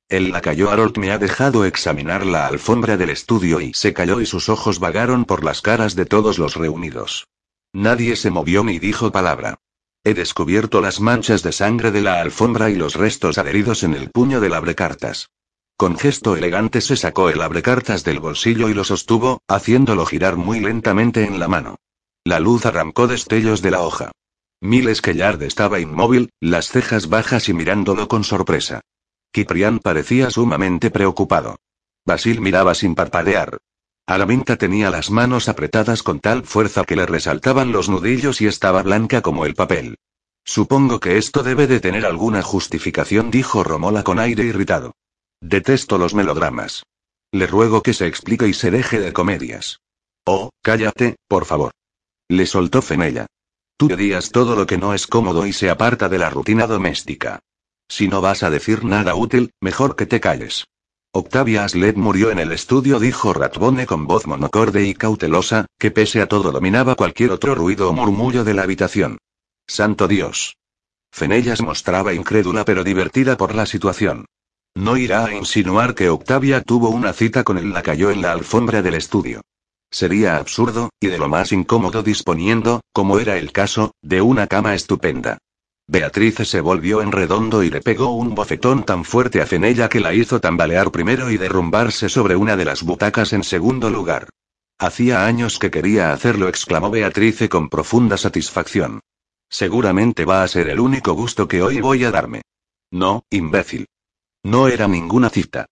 El 0.09 0.31
lacayo 0.31 0.71
Harold 0.71 0.99
me 0.99 1.11
ha 1.11 1.19
dejado 1.19 1.65
examinar 1.65 2.27
la 2.27 2.47
alfombra 2.47 2.97
del 2.97 3.11
estudio 3.11 3.61
y 3.61 3.75
se 3.75 3.93
calló 3.93 4.21
y 4.21 4.27
sus 4.27 4.49
ojos 4.49 4.79
vagaron 4.79 5.25
por 5.25 5.43
las 5.43 5.63
caras 5.63 5.97
de 5.97 6.07
todos 6.07 6.39
los 6.39 6.55
reunidos. 6.55 7.27
Nadie 7.77 8.17
se 8.17 8.31
movió 8.31 8.65
ni 8.65 8.79
dijo 8.79 9.13
palabra. 9.13 9.59
He 10.03 10.15
descubierto 10.15 10.81
las 10.81 10.99
manchas 10.99 11.43
de 11.43 11.53
sangre 11.53 11.91
de 11.91 12.01
la 12.01 12.23
alfombra 12.23 12.71
y 12.71 12.75
los 12.75 12.95
restos 12.95 13.37
adheridos 13.37 13.83
en 13.83 13.93
el 13.93 14.11
puño 14.11 14.41
del 14.41 14.55
abrecartas. 14.55 15.29
Con 15.77 15.99
gesto 15.99 16.39
elegante 16.39 16.81
se 16.81 16.97
sacó 16.97 17.29
el 17.29 17.43
abrecartas 17.43 18.03
del 18.03 18.19
bolsillo 18.19 18.71
y 18.71 18.75
lo 18.75 18.83
sostuvo, 18.83 19.43
haciéndolo 19.47 20.07
girar 20.07 20.37
muy 20.37 20.61
lentamente 20.61 21.25
en 21.25 21.39
la 21.39 21.49
mano. 21.49 21.77
La 22.25 22.41
luz 22.41 22.65
arrancó 22.65 23.09
destellos 23.09 23.61
de 23.61 23.73
la 23.73 23.83
hoja. 23.83 24.13
Miles 24.63 25.03
Kellard 25.03 25.43
estaba 25.43 25.79
inmóvil, 25.79 26.31
las 26.41 26.69
cejas 26.69 27.11
bajas 27.11 27.51
y 27.51 27.53
mirándolo 27.53 28.09
con 28.09 28.25
sorpresa. 28.25 28.81
Kiprian 29.33 29.81
parecía 29.81 30.31
sumamente 30.31 30.91
preocupado. 30.91 31.59
Basil 32.07 32.41
miraba 32.41 32.75
sin 32.75 32.95
parpadear. 32.95 33.59
Araminta 34.09 34.57
tenía 34.57 34.89
las 34.91 35.11
manos 35.11 35.49
apretadas 35.49 36.05
con 36.05 36.21
tal 36.21 36.45
fuerza 36.45 36.85
que 36.85 36.95
le 36.95 37.07
resaltaban 37.07 37.73
los 37.73 37.89
nudillos 37.89 38.41
y 38.41 38.47
estaba 38.47 38.85
blanca 38.85 39.21
como 39.21 39.47
el 39.47 39.55
papel. 39.55 39.97
Supongo 40.45 41.01
que 41.01 41.19
esto 41.19 41.43
debe 41.43 41.67
de 41.67 41.81
tener 41.81 42.07
alguna 42.07 42.41
justificación, 42.41 43.33
dijo 43.33 43.65
Romola 43.65 44.05
con 44.05 44.21
aire 44.21 44.45
irritado. 44.45 44.95
Detesto 45.41 45.99
los 45.99 46.15
melodramas. 46.15 46.85
Le 47.33 47.49
ruego 47.49 47.83
que 47.83 47.95
se 47.95 48.07
explique 48.07 48.47
y 48.47 48.55
se 48.55 48.71
deje 48.71 49.01
de 49.01 49.13
comedias. 49.13 49.81
Oh, 50.25 50.51
cállate, 50.63 51.17
por 51.27 51.45
favor. 51.45 51.73
Le 52.29 52.47
soltó 52.47 52.83
Fenella. 52.83 53.27
Tú 53.77 53.93
odias 53.93 54.31
todo 54.31 54.55
lo 54.55 54.67
que 54.67 54.79
no 54.79 54.95
es 54.95 55.09
cómodo 55.09 55.49
y 55.49 55.53
se 55.53 55.69
aparta 55.69 56.09
de 56.09 56.19
la 56.19 56.31
rutina 56.31 56.69
doméstica. 56.69 57.41
Si 57.89 58.07
no 58.07 58.21
vas 58.21 58.45
a 58.45 58.51
decir 58.51 58.85
nada 58.85 59.17
útil, 59.17 59.51
mejor 59.61 59.97
que 59.97 60.07
te 60.07 60.21
calles. 60.21 60.65
Octavia 61.19 61.65
Aslet 61.65 61.97
murió 61.97 62.31
en 62.31 62.39
el 62.39 62.53
estudio, 62.53 63.01
dijo 63.01 63.33
Ratbone 63.33 63.87
con 63.87 64.07
voz 64.07 64.27
monocorde 64.27 64.85
y 64.85 64.93
cautelosa, 64.93 65.65
que 65.79 65.91
pese 65.91 66.21
a 66.21 66.27
todo 66.27 66.53
dominaba 66.53 66.95
cualquier 66.95 67.31
otro 67.31 67.55
ruido 67.55 67.89
o 67.89 67.95
murmullo 67.95 68.45
de 68.45 68.53
la 68.53 68.65
habitación. 68.65 69.17
Santo 69.67 70.09
Dios. 70.09 70.59
Fenellas 71.11 71.63
mostraba 71.63 72.13
incrédula 72.13 72.67
pero 72.67 72.85
divertida 72.85 73.39
por 73.39 73.55
la 73.55 73.65
situación. 73.65 74.27
No 74.75 74.99
irá 74.99 75.25
a 75.25 75.35
insinuar 75.35 75.95
que 75.95 76.11
Octavia 76.11 76.61
tuvo 76.61 76.91
una 76.91 77.15
cita 77.15 77.45
con 77.45 77.57
él 77.57 77.73
la 77.73 77.83
cayó 77.83 78.11
en 78.11 78.21
la 78.21 78.33
alfombra 78.33 78.83
del 78.83 78.97
estudio. 78.97 79.41
Sería 79.91 80.37
absurdo, 80.37 80.91
y 81.01 81.07
de 81.07 81.17
lo 81.17 81.31
más 81.31 81.51
incómodo 81.51 82.03
disponiendo, 82.03 82.83
como 82.93 83.21
era 83.21 83.39
el 83.39 83.53
caso, 83.53 83.93
de 84.03 84.21
una 84.21 84.49
cama 84.49 84.75
estupenda. 84.75 85.39
Beatriz 85.89 86.37
se 86.49 86.61
volvió 86.61 87.01
en 87.01 87.13
redondo 87.13 87.63
y 87.63 87.71
le 87.71 87.81
pegó 87.81 88.11
un 88.11 88.35
bofetón 88.35 88.85
tan 88.85 89.05
fuerte 89.05 89.41
a 89.41 89.47
Fenella 89.47 89.89
que 89.89 90.01
la 90.01 90.13
hizo 90.13 90.41
tambalear 90.41 90.91
primero 90.91 91.31
y 91.31 91.37
derrumbarse 91.37 92.09
sobre 92.09 92.35
una 92.35 92.57
de 92.57 92.65
las 92.65 92.83
butacas 92.83 93.33
en 93.33 93.45
segundo 93.45 93.89
lugar. 93.89 94.29
Hacía 94.79 95.25
años 95.25 95.59
que 95.59 95.71
quería 95.71 96.13
hacerlo, 96.13 96.49
exclamó 96.49 96.91
Beatriz 96.91 97.49
con 97.49 97.69
profunda 97.69 98.17
satisfacción. 98.17 99.01
Seguramente 99.49 100.25
va 100.25 100.43
a 100.43 100.49
ser 100.49 100.69
el 100.69 100.81
único 100.81 101.15
gusto 101.15 101.47
que 101.47 101.63
hoy 101.63 101.81
voy 101.81 102.03
a 102.05 102.11
darme. 102.11 102.43
No, 102.91 103.23
imbécil. 103.31 103.87
No 104.43 104.67
era 104.67 104.89
ninguna 104.89 105.31
cita. 105.31 105.67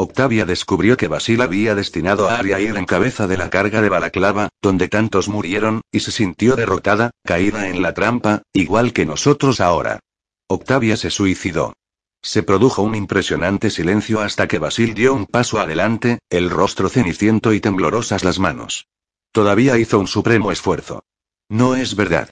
Octavia 0.00 0.44
descubrió 0.44 0.96
que 0.96 1.08
Basil 1.08 1.40
había 1.42 1.74
destinado 1.74 2.28
a 2.28 2.38
Aria 2.38 2.60
ir 2.60 2.76
en 2.76 2.84
cabeza 2.84 3.26
de 3.26 3.36
la 3.36 3.50
carga 3.50 3.82
de 3.82 3.88
Balaclava, 3.88 4.48
donde 4.62 4.86
tantos 4.86 5.28
murieron, 5.28 5.80
y 5.90 5.98
se 5.98 6.12
sintió 6.12 6.54
derrotada, 6.54 7.10
caída 7.24 7.68
en 7.68 7.82
la 7.82 7.94
trampa, 7.94 8.42
igual 8.52 8.92
que 8.92 9.04
nosotros 9.04 9.60
ahora. 9.60 9.98
Octavia 10.46 10.96
se 10.96 11.10
suicidó. 11.10 11.74
Se 12.22 12.44
produjo 12.44 12.82
un 12.82 12.94
impresionante 12.94 13.70
silencio 13.70 14.20
hasta 14.20 14.46
que 14.46 14.60
Basil 14.60 14.94
dio 14.94 15.14
un 15.14 15.26
paso 15.26 15.58
adelante, 15.58 16.20
el 16.30 16.48
rostro 16.48 16.88
ceniciento 16.88 17.52
y 17.52 17.58
temblorosas 17.58 18.22
las 18.22 18.38
manos. 18.38 18.86
Todavía 19.32 19.78
hizo 19.78 19.98
un 19.98 20.06
supremo 20.06 20.52
esfuerzo. 20.52 21.02
No 21.48 21.74
es 21.74 21.96
verdad. 21.96 22.30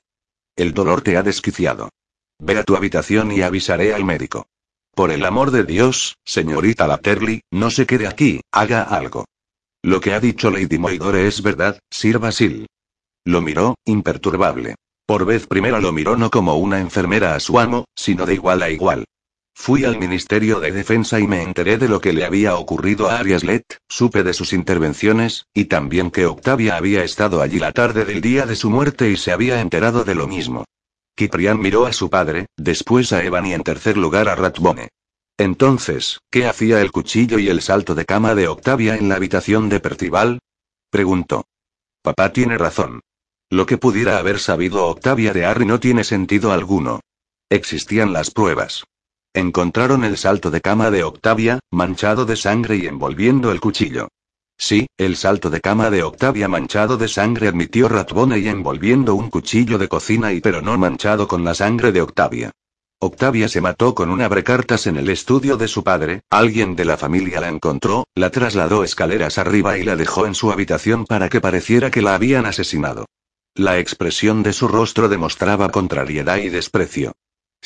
El 0.54 0.72
dolor 0.72 1.02
te 1.02 1.16
ha 1.16 1.24
desquiciado. 1.24 1.90
Ve 2.38 2.58
a 2.58 2.62
tu 2.62 2.76
habitación 2.76 3.32
y 3.32 3.42
avisaré 3.42 3.92
al 3.92 4.04
médico. 4.04 4.46
Por 4.96 5.10
el 5.10 5.26
amor 5.26 5.50
de 5.50 5.64
Dios, 5.64 6.16
señorita 6.24 6.86
Latterly, 6.86 7.42
no 7.50 7.70
se 7.70 7.84
quede 7.84 8.06
aquí, 8.06 8.40
haga 8.50 8.82
algo. 8.82 9.26
Lo 9.82 10.00
que 10.00 10.14
ha 10.14 10.20
dicho 10.20 10.50
Lady 10.50 10.78
Moidore 10.78 11.28
es 11.28 11.42
verdad, 11.42 11.78
Sir 11.90 12.18
Basil. 12.18 12.66
Lo 13.26 13.42
miró, 13.42 13.74
imperturbable. 13.84 14.74
Por 15.04 15.26
vez 15.26 15.46
primera 15.46 15.80
lo 15.80 15.92
miró 15.92 16.16
no 16.16 16.30
como 16.30 16.56
una 16.56 16.80
enfermera 16.80 17.34
a 17.34 17.40
su 17.40 17.60
amo, 17.60 17.84
sino 17.94 18.24
de 18.24 18.32
igual 18.32 18.62
a 18.62 18.70
igual. 18.70 19.04
Fui 19.54 19.84
al 19.84 19.98
Ministerio 19.98 20.60
de 20.60 20.72
Defensa 20.72 21.20
y 21.20 21.26
me 21.26 21.42
enteré 21.42 21.76
de 21.76 21.88
lo 21.88 22.00
que 22.00 22.14
le 22.14 22.24
había 22.24 22.56
ocurrido 22.56 23.10
a 23.10 23.18
Arias 23.18 23.44
Let, 23.44 23.64
supe 23.90 24.22
de 24.22 24.32
sus 24.32 24.54
intervenciones, 24.54 25.44
y 25.52 25.66
también 25.66 26.10
que 26.10 26.24
Octavia 26.24 26.78
había 26.78 27.04
estado 27.04 27.42
allí 27.42 27.58
la 27.58 27.72
tarde 27.72 28.06
del 28.06 28.22
día 28.22 28.46
de 28.46 28.56
su 28.56 28.70
muerte 28.70 29.10
y 29.10 29.18
se 29.18 29.30
había 29.30 29.60
enterado 29.60 30.04
de 30.04 30.14
lo 30.14 30.26
mismo. 30.26 30.64
Kiprian 31.16 31.58
miró 31.58 31.86
a 31.86 31.94
su 31.94 32.10
padre, 32.10 32.46
después 32.58 33.12
a 33.12 33.24
Evan 33.24 33.46
y 33.46 33.54
en 33.54 33.62
tercer 33.62 33.96
lugar 33.96 34.28
a 34.28 34.34
Ratbone. 34.34 34.90
Entonces, 35.38 36.20
¿qué 36.30 36.46
hacía 36.46 36.82
el 36.82 36.92
cuchillo 36.92 37.38
y 37.38 37.48
el 37.48 37.62
salto 37.62 37.94
de 37.94 38.04
cama 38.04 38.34
de 38.34 38.48
Octavia 38.48 38.96
en 38.96 39.08
la 39.08 39.16
habitación 39.16 39.70
de 39.70 39.80
Percival? 39.80 40.40
preguntó. 40.90 41.44
Papá 42.02 42.32
tiene 42.32 42.58
razón. 42.58 43.00
Lo 43.48 43.64
que 43.64 43.78
pudiera 43.78 44.18
haber 44.18 44.38
sabido 44.38 44.86
Octavia 44.86 45.32
de 45.32 45.46
Harry 45.46 45.64
no 45.64 45.80
tiene 45.80 46.04
sentido 46.04 46.52
alguno. 46.52 47.00
Existían 47.48 48.12
las 48.12 48.30
pruebas. 48.30 48.84
Encontraron 49.32 50.04
el 50.04 50.18
salto 50.18 50.50
de 50.50 50.60
cama 50.60 50.90
de 50.90 51.02
Octavia, 51.02 51.60
manchado 51.70 52.26
de 52.26 52.36
sangre 52.36 52.76
y 52.76 52.86
envolviendo 52.86 53.52
el 53.52 53.60
cuchillo. 53.60 54.08
Sí, 54.58 54.86
el 54.96 55.16
salto 55.16 55.50
de 55.50 55.60
cama 55.60 55.90
de 55.90 56.02
Octavia 56.02 56.48
manchado 56.48 56.96
de 56.96 57.08
sangre 57.08 57.48
admitió 57.48 57.88
Ratbone 57.88 58.38
y 58.38 58.48
envolviendo 58.48 59.14
un 59.14 59.30
cuchillo 59.30 59.78
de 59.78 59.88
cocina 59.88 60.32
y 60.32 60.40
pero 60.40 60.62
no 60.62 60.76
manchado 60.78 61.28
con 61.28 61.44
la 61.44 61.54
sangre 61.54 61.92
de 61.92 62.02
Octavia. 62.02 62.52
Octavia 62.98 63.46
se 63.48 63.60
mató 63.60 63.94
con 63.94 64.10
un 64.10 64.22
abrecartas 64.22 64.86
en 64.86 64.96
el 64.96 65.10
estudio 65.10 65.58
de 65.58 65.68
su 65.68 65.84
padre, 65.84 66.22
alguien 66.30 66.74
de 66.74 66.86
la 66.86 66.96
familia 66.96 67.42
la 67.42 67.48
encontró, 67.48 68.06
la 68.14 68.30
trasladó 68.30 68.84
escaleras 68.84 69.36
arriba 69.36 69.76
y 69.76 69.84
la 69.84 69.96
dejó 69.96 70.26
en 70.26 70.34
su 70.34 70.50
habitación 70.50 71.04
para 71.04 71.28
que 71.28 71.42
pareciera 71.42 71.90
que 71.90 72.00
la 72.00 72.14
habían 72.14 72.46
asesinado. 72.46 73.04
La 73.54 73.78
expresión 73.78 74.42
de 74.42 74.54
su 74.54 74.66
rostro 74.66 75.10
demostraba 75.10 75.68
contrariedad 75.68 76.38
y 76.38 76.48
desprecio. 76.48 77.12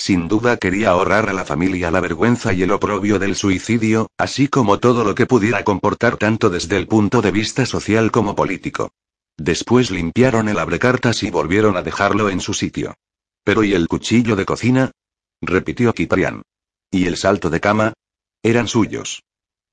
Sin 0.00 0.28
duda 0.28 0.56
quería 0.56 0.88
ahorrar 0.92 1.28
a 1.28 1.34
la 1.34 1.44
familia 1.44 1.90
la 1.90 2.00
vergüenza 2.00 2.54
y 2.54 2.62
el 2.62 2.70
oprobio 2.70 3.18
del 3.18 3.36
suicidio, 3.36 4.08
así 4.16 4.48
como 4.48 4.78
todo 4.78 5.04
lo 5.04 5.14
que 5.14 5.26
pudiera 5.26 5.62
comportar 5.62 6.16
tanto 6.16 6.48
desde 6.48 6.78
el 6.78 6.86
punto 6.86 7.20
de 7.20 7.30
vista 7.30 7.66
social 7.66 8.10
como 8.10 8.34
político. 8.34 8.92
Después 9.36 9.90
limpiaron 9.90 10.48
el 10.48 10.58
abrecartas 10.58 11.22
y 11.22 11.30
volvieron 11.30 11.76
a 11.76 11.82
dejarlo 11.82 12.30
en 12.30 12.40
su 12.40 12.54
sitio. 12.54 12.94
Pero 13.44 13.62
¿y 13.62 13.74
el 13.74 13.88
cuchillo 13.88 14.36
de 14.36 14.46
cocina? 14.46 14.90
repitió 15.42 15.92
Kiprian. 15.92 16.44
¿Y 16.90 17.04
el 17.04 17.18
salto 17.18 17.50
de 17.50 17.60
cama? 17.60 17.92
Eran 18.42 18.68
suyos. 18.68 19.22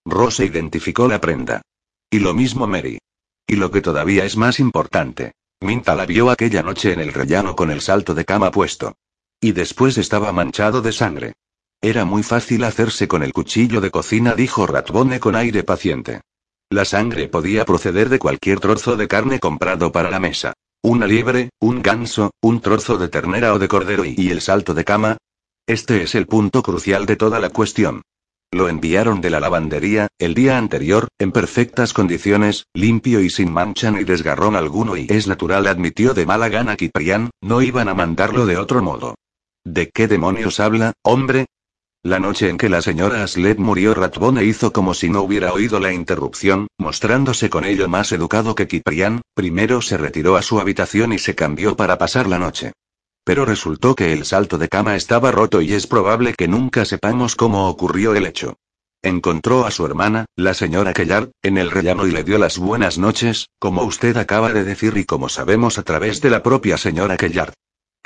Rose 0.05 0.43
identificó 0.43 1.07
la 1.07 1.21
prenda. 1.21 1.61
Y 2.09 2.19
lo 2.19 2.33
mismo 2.33 2.67
Mary. 2.67 2.99
Y 3.47 3.55
lo 3.55 3.71
que 3.71 3.79
todavía 3.79 4.25
es 4.25 4.35
más 4.35 4.59
importante. 4.59 5.35
Minta 5.61 5.95
la 5.95 6.05
vio 6.05 6.29
aquella 6.29 6.63
noche 6.63 6.91
en 6.91 6.99
el 6.99 7.13
rellano 7.13 7.55
con 7.55 7.71
el 7.71 7.79
salto 7.79 8.13
de 8.13 8.25
cama 8.25 8.51
puesto. 8.51 8.97
Y 9.41 9.51
después 9.51 9.97
estaba 9.97 10.31
manchado 10.31 10.81
de 10.81 10.91
sangre. 10.91 11.33
Era 11.81 12.05
muy 12.05 12.23
fácil 12.23 12.63
hacerse 12.63 13.07
con 13.07 13.23
el 13.23 13.33
cuchillo 13.33 13.81
de 13.81 13.91
cocina, 13.91 14.33
dijo 14.33 14.65
Ratbone 14.65 15.19
con 15.19 15.35
aire 15.35 15.63
paciente. 15.63 16.21
La 16.69 16.85
sangre 16.85 17.27
podía 17.27 17.65
proceder 17.65 18.09
de 18.09 18.19
cualquier 18.19 18.59
trozo 18.59 18.97
de 18.97 19.07
carne 19.07 19.39
comprado 19.39 19.91
para 19.91 20.09
la 20.09 20.19
mesa. 20.19 20.53
Una 20.81 21.07
liebre, 21.07 21.49
un 21.59 21.81
ganso, 21.81 22.31
un 22.41 22.61
trozo 22.61 22.97
de 22.97 23.07
ternera 23.07 23.53
o 23.53 23.59
de 23.59 23.67
cordero 23.67 24.03
y 24.05 24.29
el 24.29 24.41
salto 24.41 24.73
de 24.73 24.83
cama, 24.85 25.17
este 25.69 26.01
es 26.01 26.15
el 26.15 26.27
punto 26.27 26.63
crucial 26.63 27.05
de 27.05 27.17
toda 27.17 27.41
la 27.41 27.49
cuestión. 27.49 28.01
Lo 28.53 28.69
enviaron 28.69 29.19
de 29.19 29.29
la 29.29 29.41
lavandería, 29.41 30.07
el 30.17 30.33
día 30.33 30.57
anterior, 30.57 31.09
en 31.19 31.33
perfectas 31.33 31.91
condiciones, 31.91 32.67
limpio 32.73 33.19
y 33.19 33.29
sin 33.29 33.51
mancha 33.51 33.91
ni 33.91 34.05
desgarrón 34.05 34.55
alguno 34.55 34.95
y 34.95 35.07
es 35.09 35.27
natural, 35.27 35.67
admitió 35.67 36.13
de 36.13 36.25
mala 36.25 36.47
gana 36.47 36.77
Kiprian, 36.77 37.31
no 37.41 37.61
iban 37.61 37.89
a 37.89 37.93
mandarlo 37.93 38.45
de 38.45 38.55
otro 38.55 38.81
modo. 38.81 39.15
¿De 39.69 39.89
qué 39.89 40.07
demonios 40.07 40.61
habla, 40.61 40.93
hombre? 41.03 41.47
La 42.01 42.21
noche 42.21 42.47
en 42.47 42.57
que 42.57 42.69
la 42.69 42.81
señora 42.81 43.23
Aslet 43.23 43.57
murió 43.57 43.93
Ratbone 43.93 44.45
hizo 44.45 44.71
como 44.71 44.93
si 44.93 45.09
no 45.09 45.21
hubiera 45.21 45.51
oído 45.51 45.81
la 45.81 45.91
interrupción, 45.91 46.67
mostrándose 46.77 47.49
con 47.49 47.65
ello 47.65 47.89
más 47.89 48.13
educado 48.13 48.55
que 48.55 48.65
Kiprian, 48.65 49.23
primero 49.33 49.81
se 49.81 49.97
retiró 49.97 50.37
a 50.37 50.41
su 50.41 50.61
habitación 50.61 51.11
y 51.11 51.19
se 51.19 51.35
cambió 51.35 51.75
para 51.75 51.97
pasar 51.97 52.27
la 52.27 52.39
noche. 52.39 52.71
Pero 53.25 53.43
resultó 53.43 53.93
que 53.93 54.13
el 54.13 54.23
salto 54.23 54.57
de 54.57 54.69
cama 54.69 54.95
estaba 54.95 55.31
roto 55.31 55.59
y 55.59 55.73
es 55.73 55.85
probable 55.85 56.33
que 56.33 56.47
nunca 56.47 56.85
sepamos 56.85 57.35
cómo 57.35 57.67
ocurrió 57.67 58.15
el 58.15 58.25
hecho. 58.25 58.55
Encontró 59.01 59.65
a 59.65 59.71
su 59.71 59.85
hermana, 59.85 60.27
la 60.37 60.53
señora 60.53 60.93
Kellard, 60.93 61.31
en 61.43 61.57
el 61.57 61.71
rellano 61.71 62.07
y 62.07 62.11
le 62.11 62.23
dio 62.23 62.37
las 62.37 62.57
buenas 62.57 62.97
noches, 62.97 63.49
como 63.59 63.83
usted 63.83 64.15
acaba 64.15 64.53
de 64.53 64.63
decir 64.63 64.95
y 64.95 65.03
como 65.03 65.27
sabemos 65.27 65.77
a 65.77 65.83
través 65.83 66.21
de 66.21 66.29
la 66.29 66.41
propia 66.41 66.77
señora 66.77 67.17
Kellard. 67.17 67.51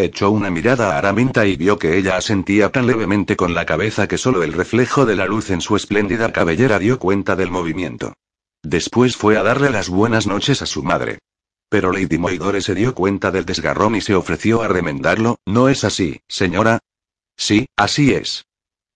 Echó 0.03 0.31
una 0.31 0.49
mirada 0.49 0.95
a 0.95 0.97
Araminta 0.97 1.45
y 1.45 1.55
vio 1.55 1.77
que 1.77 1.95
ella 1.95 2.17
asentía 2.17 2.71
tan 2.71 2.87
levemente 2.87 3.35
con 3.35 3.53
la 3.53 3.67
cabeza 3.67 4.07
que 4.07 4.17
solo 4.17 4.41
el 4.41 4.51
reflejo 4.51 5.05
de 5.05 5.15
la 5.15 5.27
luz 5.27 5.51
en 5.51 5.61
su 5.61 5.75
espléndida 5.75 6.33
cabellera 6.33 6.79
dio 6.79 6.97
cuenta 6.97 7.35
del 7.35 7.51
movimiento. 7.51 8.13
Después 8.63 9.15
fue 9.15 9.37
a 9.37 9.43
darle 9.43 9.69
las 9.69 9.89
buenas 9.89 10.25
noches 10.25 10.63
a 10.63 10.65
su 10.65 10.81
madre. 10.81 11.19
Pero 11.69 11.91
Lady 11.91 12.17
Moidore 12.17 12.61
se 12.61 12.73
dio 12.73 12.95
cuenta 12.95 13.29
del 13.29 13.45
desgarrón 13.45 13.95
y 13.95 14.01
se 14.01 14.15
ofreció 14.15 14.63
a 14.63 14.67
remendarlo, 14.67 15.37
¿no 15.45 15.69
es 15.69 15.83
así, 15.83 16.19
señora? 16.27 16.79
Sí, 17.37 17.67
así 17.77 18.11
es. 18.13 18.45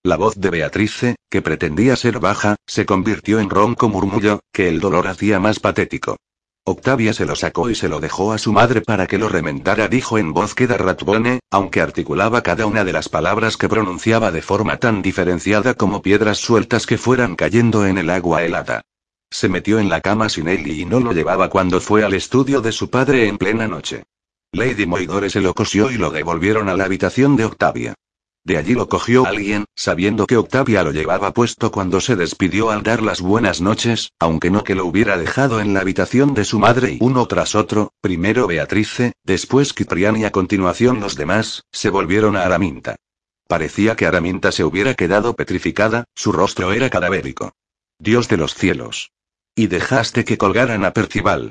La 0.03 0.17
voz 0.17 0.39
de 0.39 0.49
Beatrice, 0.49 1.17
que 1.29 1.43
pretendía 1.43 1.95
ser 1.95 2.19
baja, 2.19 2.55
se 2.65 2.87
convirtió 2.87 3.39
en 3.39 3.51
ronco 3.51 3.89
murmullo, 3.89 4.39
que 4.51 4.69
el 4.69 4.79
dolor 4.79 5.07
hacía 5.07 5.39
más 5.39 5.59
patético. 5.59 6.17
Octavia 6.67 7.13
se 7.13 7.27
lo 7.27 7.35
sacó 7.35 7.69
y 7.69 7.75
se 7.75 7.87
lo 7.87 7.99
dejó 7.99 8.33
a 8.33 8.39
su 8.39 8.51
madre 8.51 8.81
para 8.81 9.05
que 9.05 9.19
lo 9.19 9.29
remendara, 9.29 9.87
dijo 9.87 10.17
en 10.17 10.33
voz 10.33 10.55
queda 10.55 10.77
Ratbone, 10.77 11.39
aunque 11.51 11.79
articulaba 11.79 12.41
cada 12.41 12.65
una 12.65 12.83
de 12.83 12.91
las 12.91 13.07
palabras 13.07 13.55
que 13.55 13.69
pronunciaba 13.69 14.31
de 14.31 14.41
forma 14.41 14.77
tan 14.77 15.03
diferenciada 15.03 15.75
como 15.75 16.01
piedras 16.01 16.39
sueltas 16.39 16.87
que 16.87 16.97
fueran 16.97 17.35
cayendo 17.35 17.85
en 17.85 17.99
el 17.99 18.09
agua 18.09 18.43
helada. 18.43 18.81
Se 19.29 19.47
metió 19.47 19.77
en 19.77 19.89
la 19.89 20.01
cama 20.01 20.27
sin 20.27 20.47
él 20.47 20.65
y 20.65 20.85
no 20.85 20.99
lo 20.99 21.13
llevaba 21.13 21.51
cuando 21.51 21.79
fue 21.79 22.03
al 22.03 22.15
estudio 22.15 22.61
de 22.61 22.71
su 22.71 22.89
padre 22.89 23.27
en 23.27 23.37
plena 23.37 23.67
noche. 23.67 24.05
Lady 24.51 24.87
Moidore 24.87 25.29
se 25.29 25.41
lo 25.41 25.53
cosió 25.53 25.91
y 25.91 25.97
lo 25.99 26.09
devolvieron 26.09 26.67
a 26.67 26.75
la 26.75 26.85
habitación 26.85 27.35
de 27.35 27.45
Octavia. 27.45 27.93
De 28.45 28.57
allí 28.57 28.75
lo 28.75 28.87
cogió 28.87 29.25
alguien, 29.25 29.65
sabiendo 29.75 30.27
que 30.27 30.37
Octavia 30.37 30.83
lo 30.83 30.91
llevaba 30.91 31.33
puesto 31.33 31.71
cuando 31.71 31.99
se 31.99 32.15
despidió 32.15 32.69
al 32.69 32.83
dar 32.83 33.01
las 33.01 33.19
buenas 33.19 33.59
noches, 33.59 34.11
aunque 34.19 34.51
no 34.51 34.63
que 34.63 34.75
lo 34.75 34.85
hubiera 34.85 35.17
dejado 35.17 35.59
en 35.59 35.73
la 35.73 35.79
habitación 35.79 36.35
de 36.35 36.45
su 36.45 36.59
madre 36.59 36.91
y 36.91 36.97
uno 37.01 37.25
tras 37.25 37.55
otro, 37.55 37.91
primero 38.01 38.45
Beatrice, 38.45 39.13
después 39.23 39.73
Kiprian 39.73 40.17
y 40.17 40.25
a 40.25 40.31
continuación 40.31 40.99
los 40.99 41.15
demás, 41.15 41.63
se 41.71 41.89
volvieron 41.89 42.35
a 42.35 42.43
Araminta. 42.43 42.97
Parecía 43.47 43.95
que 43.95 44.05
Araminta 44.05 44.51
se 44.51 44.63
hubiera 44.63 44.93
quedado 44.93 45.35
petrificada, 45.35 46.05
su 46.13 46.31
rostro 46.31 46.71
era 46.71 46.91
cadavérico. 46.91 47.51
Dios 47.97 48.27
de 48.27 48.37
los 48.37 48.53
cielos. 48.53 49.11
Y 49.55 49.67
dejaste 49.67 50.23
que 50.23 50.37
colgaran 50.37 50.85
a 50.85 50.93
Percival. 50.93 51.49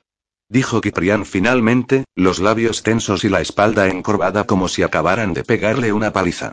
Dijo 0.49 0.81
Kiprian 0.81 1.27
finalmente, 1.27 2.05
los 2.15 2.39
labios 2.39 2.85
tensos 2.85 3.25
y 3.25 3.29
la 3.29 3.41
espalda 3.41 3.89
encorvada 3.89 4.45
como 4.45 4.69
si 4.69 4.85
acabaran 4.85 5.33
de 5.35 5.43
pegarle 5.43 5.93
una 5.93 6.12
paliza. 6.12 6.53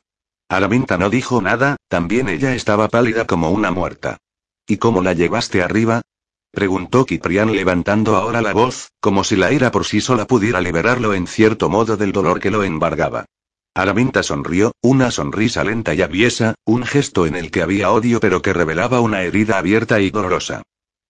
Araminta 0.52 0.98
no 0.98 1.10
dijo 1.10 1.42
nada, 1.42 1.78
también 1.88 2.28
ella 2.28 2.54
estaba 2.54 2.90
pálida 2.90 3.26
como 3.26 3.52
una 3.52 3.72
muerta. 3.72 4.18
¿Y 4.68 4.76
cómo 4.76 5.02
la 5.02 5.14
llevaste 5.14 5.64
arriba? 5.64 6.02
preguntó 6.52 7.06
Kiprian 7.06 7.56
levantando 7.56 8.18
ahora 8.18 8.42
la 8.42 8.52
voz, 8.52 8.90
como 9.00 9.24
si 9.24 9.38
la 9.38 9.54
ira 9.54 9.72
por 9.72 9.86
sí 9.86 10.02
sola 10.02 10.28
pudiera 10.28 10.60
liberarlo 10.60 11.14
en 11.14 11.26
cierto 11.26 11.70
modo 11.70 11.96
del 11.96 12.12
dolor 12.12 12.42
que 12.42 12.52
lo 12.52 12.66
embargaba. 12.66 13.24
Araminta 13.74 14.24
sonrió, 14.24 14.74
una 14.82 15.10
sonrisa 15.10 15.64
lenta 15.64 15.94
y 15.94 16.02
aviesa, 16.02 16.56
un 16.66 16.84
gesto 16.84 17.26
en 17.26 17.38
el 17.38 17.50
que 17.50 17.62
había 17.62 17.90
odio 17.90 18.20
pero 18.20 18.42
que 18.42 18.52
revelaba 18.52 19.00
una 19.00 19.22
herida 19.22 19.58
abierta 19.58 20.02
y 20.02 20.10
dolorosa. 20.10 20.64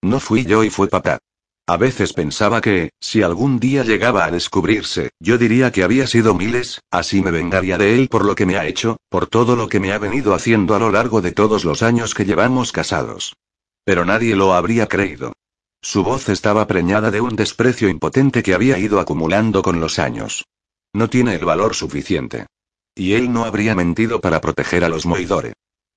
No 0.03 0.19
fui 0.19 0.45
yo 0.45 0.63
y 0.63 0.69
fue 0.69 0.87
papá. 0.87 1.17
A 1.67 1.77
veces 1.77 2.13
pensaba 2.13 2.59
que, 2.59 2.91
si 2.99 3.21
algún 3.21 3.59
día 3.59 3.83
llegaba 3.83 4.25
a 4.25 4.31
descubrirse, 4.31 5.11
yo 5.19 5.37
diría 5.37 5.71
que 5.71 5.83
había 5.83 6.07
sido 6.07 6.33
miles, 6.33 6.81
así 6.91 7.21
me 7.21 7.31
vengaría 7.31 7.77
de 7.77 7.95
él 7.95 8.09
por 8.09 8.25
lo 8.25 8.35
que 8.35 8.45
me 8.45 8.57
ha 8.57 8.65
hecho, 8.65 8.97
por 9.09 9.27
todo 9.27 9.55
lo 9.55 9.69
que 9.69 9.79
me 9.79 9.93
ha 9.93 9.97
venido 9.97 10.33
haciendo 10.33 10.75
a 10.75 10.79
lo 10.79 10.91
largo 10.91 11.21
de 11.21 11.31
todos 11.31 11.63
los 11.63 11.81
años 11.83 12.13
que 12.13 12.25
llevamos 12.25 12.71
casados. 12.71 13.35
Pero 13.83 14.05
nadie 14.05 14.35
lo 14.35 14.53
habría 14.53 14.87
creído. 14.87 15.33
Su 15.81 16.03
voz 16.03 16.29
estaba 16.29 16.67
preñada 16.67 17.09
de 17.09 17.21
un 17.21 17.35
desprecio 17.35 17.89
impotente 17.89 18.43
que 18.43 18.53
había 18.53 18.77
ido 18.77 18.99
acumulando 18.99 19.61
con 19.61 19.79
los 19.79 19.97
años. 19.97 20.45
No 20.93 21.09
tiene 21.09 21.35
el 21.35 21.45
valor 21.45 21.73
suficiente. 21.73 22.47
Y 22.93 23.13
él 23.13 23.31
no 23.31 23.45
habría 23.45 23.75
mentido 23.75 24.19
para 24.19 24.41
proteger 24.41 24.83
a 24.83 24.89
los 24.89 25.05
Moidore. 25.05 25.53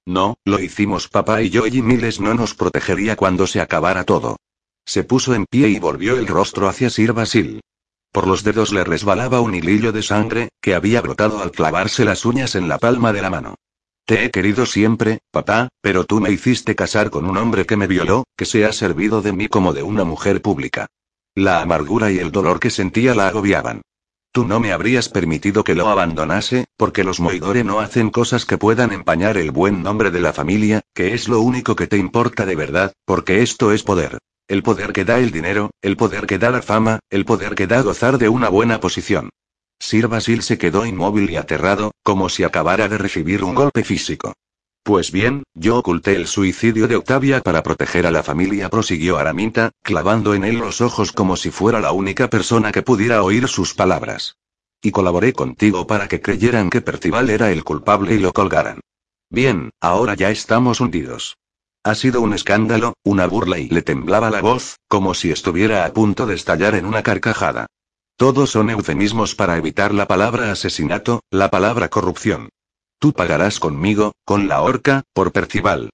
No, 0.06 0.36
lo 0.44 0.60
hicimos 0.60 1.08
papá 1.08 1.42
y 1.42 1.50
yo 1.50 1.66
y 1.66 1.82
Miles 1.82 2.20
no 2.20 2.34
nos 2.34 2.54
protegería 2.54 3.16
cuando 3.16 3.46
se 3.46 3.60
acabara 3.60 4.04
todo. 4.04 4.36
Se 4.86 5.04
puso 5.04 5.34
en 5.34 5.46
pie 5.46 5.68
y 5.68 5.78
volvió 5.78 6.16
el 6.16 6.26
rostro 6.26 6.68
hacia 6.68 6.90
Sir 6.90 7.12
Basil. 7.12 7.60
Por 8.12 8.26
los 8.26 8.44
dedos 8.44 8.72
le 8.72 8.84
resbalaba 8.84 9.40
un 9.40 9.54
hilillo 9.54 9.90
de 9.92 10.02
sangre, 10.02 10.50
que 10.60 10.74
había 10.74 11.00
brotado 11.00 11.42
al 11.42 11.50
clavarse 11.50 12.04
las 12.04 12.24
uñas 12.24 12.54
en 12.54 12.68
la 12.68 12.78
palma 12.78 13.12
de 13.12 13.22
la 13.22 13.30
mano. 13.30 13.56
Te 14.06 14.24
he 14.24 14.30
querido 14.30 14.66
siempre, 14.66 15.20
papá, 15.30 15.68
pero 15.80 16.04
tú 16.04 16.20
me 16.20 16.30
hiciste 16.30 16.76
casar 16.76 17.10
con 17.10 17.24
un 17.24 17.38
hombre 17.38 17.64
que 17.64 17.76
me 17.76 17.86
violó, 17.86 18.24
que 18.36 18.44
se 18.44 18.66
ha 18.66 18.72
servido 18.72 19.22
de 19.22 19.32
mí 19.32 19.48
como 19.48 19.72
de 19.72 19.82
una 19.82 20.04
mujer 20.04 20.42
pública. 20.42 20.86
La 21.34 21.62
amargura 21.62 22.12
y 22.12 22.18
el 22.18 22.30
dolor 22.30 22.60
que 22.60 22.70
sentía 22.70 23.14
la 23.14 23.28
agobiaban. 23.28 23.80
Tú 24.30 24.44
no 24.44 24.60
me 24.60 24.72
habrías 24.72 25.08
permitido 25.08 25.64
que 25.64 25.74
lo 25.74 25.88
abandonase, 25.88 26.66
porque 26.76 27.02
los 27.02 27.18
Moidore 27.18 27.64
no 27.64 27.80
hacen 27.80 28.10
cosas 28.10 28.44
que 28.44 28.58
puedan 28.58 28.92
empañar 28.92 29.38
el 29.38 29.50
buen 29.50 29.82
nombre 29.82 30.10
de 30.10 30.20
la 30.20 30.32
familia, 30.32 30.82
que 30.92 31.14
es 31.14 31.28
lo 31.28 31.40
único 31.40 31.74
que 31.74 31.86
te 31.86 31.96
importa 31.96 32.44
de 32.44 32.56
verdad, 32.56 32.92
porque 33.06 33.42
esto 33.42 33.72
es 33.72 33.82
poder. 33.82 34.18
El 34.46 34.62
poder 34.62 34.92
que 34.92 35.06
da 35.06 35.18
el 35.20 35.30
dinero, 35.30 35.70
el 35.80 35.96
poder 35.96 36.26
que 36.26 36.38
da 36.38 36.50
la 36.50 36.60
fama, 36.60 37.00
el 37.08 37.24
poder 37.24 37.54
que 37.54 37.66
da 37.66 37.80
gozar 37.80 38.18
de 38.18 38.28
una 38.28 38.50
buena 38.50 38.78
posición. 38.78 39.30
Sir 39.80 40.06
Basil 40.06 40.42
se 40.42 40.58
quedó 40.58 40.84
inmóvil 40.84 41.30
y 41.30 41.36
aterrado, 41.36 41.92
como 42.02 42.28
si 42.28 42.44
acabara 42.44 42.88
de 42.88 42.98
recibir 42.98 43.42
un 43.42 43.54
golpe 43.54 43.84
físico. 43.84 44.34
Pues 44.82 45.12
bien, 45.12 45.44
yo 45.54 45.78
oculté 45.78 46.14
el 46.14 46.26
suicidio 46.26 46.86
de 46.86 46.96
Octavia 46.96 47.40
para 47.40 47.62
proteger 47.62 48.06
a 48.06 48.10
la 48.10 48.22
familia, 48.22 48.68
prosiguió 48.68 49.16
Araminta, 49.16 49.70
clavando 49.82 50.34
en 50.34 50.44
él 50.44 50.58
los 50.58 50.82
ojos 50.82 51.12
como 51.12 51.36
si 51.36 51.50
fuera 51.50 51.80
la 51.80 51.92
única 51.92 52.28
persona 52.28 52.70
que 52.70 52.82
pudiera 52.82 53.22
oír 53.22 53.48
sus 53.48 53.72
palabras. 53.72 54.36
Y 54.82 54.90
colaboré 54.90 55.32
contigo 55.32 55.86
para 55.86 56.06
que 56.06 56.20
creyeran 56.20 56.68
que 56.68 56.82
Percival 56.82 57.30
era 57.30 57.50
el 57.50 57.64
culpable 57.64 58.14
y 58.14 58.18
lo 58.18 58.34
colgaran. 58.34 58.80
Bien, 59.30 59.70
ahora 59.80 60.14
ya 60.14 60.30
estamos 60.30 60.82
hundidos. 60.82 61.38
Ha 61.86 61.94
sido 61.94 62.22
un 62.22 62.32
escándalo, 62.32 62.94
una 63.04 63.26
burla 63.26 63.58
y 63.58 63.68
le 63.68 63.82
temblaba 63.82 64.30
la 64.30 64.40
voz, 64.40 64.78
como 64.88 65.12
si 65.12 65.30
estuviera 65.30 65.84
a 65.84 65.92
punto 65.92 66.24
de 66.24 66.34
estallar 66.34 66.74
en 66.76 66.86
una 66.86 67.02
carcajada. 67.02 67.66
Todos 68.16 68.50
son 68.50 68.70
eufemismos 68.70 69.34
para 69.34 69.58
evitar 69.58 69.92
la 69.92 70.08
palabra 70.08 70.50
asesinato, 70.50 71.20
la 71.30 71.50
palabra 71.50 71.90
corrupción. 71.90 72.48
Tú 72.98 73.12
pagarás 73.12 73.60
conmigo, 73.60 74.12
con 74.24 74.48
la 74.48 74.62
horca, 74.62 75.02
por 75.12 75.30
Percival. 75.30 75.90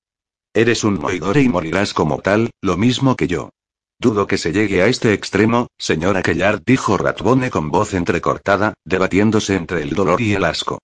Eres 0.54 0.84
un 0.84 1.00
moidore 1.00 1.42
y 1.42 1.48
morirás 1.48 1.92
como 1.92 2.20
tal, 2.20 2.52
lo 2.60 2.76
mismo 2.76 3.16
que 3.16 3.26
yo. 3.26 3.50
Dudo 3.98 4.28
que 4.28 4.38
se 4.38 4.52
llegue 4.52 4.82
a 4.82 4.86
este 4.86 5.12
extremo, 5.12 5.66
señora 5.76 6.22
Kellard, 6.22 6.62
dijo 6.64 6.98
Ratbone 6.98 7.50
con 7.50 7.72
voz 7.72 7.94
entrecortada, 7.94 8.74
debatiéndose 8.84 9.56
entre 9.56 9.82
el 9.82 9.90
dolor 9.90 10.20
y 10.20 10.34
el 10.34 10.44
asco. 10.44 10.78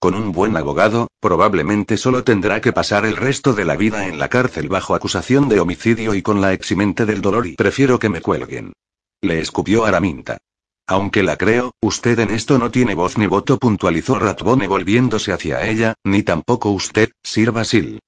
Con 0.00 0.14
un 0.14 0.32
buen 0.32 0.56
abogado, 0.56 1.08
probablemente 1.20 1.98
solo 1.98 2.24
tendrá 2.24 2.62
que 2.62 2.72
pasar 2.72 3.04
el 3.04 3.18
resto 3.18 3.52
de 3.52 3.66
la 3.66 3.76
vida 3.76 4.06
en 4.08 4.18
la 4.18 4.30
cárcel 4.30 4.70
bajo 4.70 4.94
acusación 4.94 5.50
de 5.50 5.60
homicidio 5.60 6.14
y 6.14 6.22
con 6.22 6.40
la 6.40 6.54
eximente 6.54 7.04
del 7.04 7.20
dolor 7.20 7.46
y 7.46 7.54
prefiero 7.54 7.98
que 7.98 8.08
me 8.08 8.22
cuelguen. 8.22 8.72
Le 9.20 9.40
escupió 9.40 9.84
Araminta. 9.84 10.38
Aunque 10.86 11.22
la 11.22 11.36
creo, 11.36 11.72
usted 11.82 12.18
en 12.18 12.30
esto 12.30 12.56
no 12.56 12.70
tiene 12.70 12.94
voz 12.94 13.18
ni 13.18 13.26
voto, 13.26 13.58
puntualizó 13.58 14.18
Ratbone 14.18 14.68
volviéndose 14.68 15.34
hacia 15.34 15.68
ella, 15.68 15.92
ni 16.02 16.22
tampoco 16.22 16.70
usted, 16.70 17.10
Sir 17.22 17.52
Basil. 17.52 18.00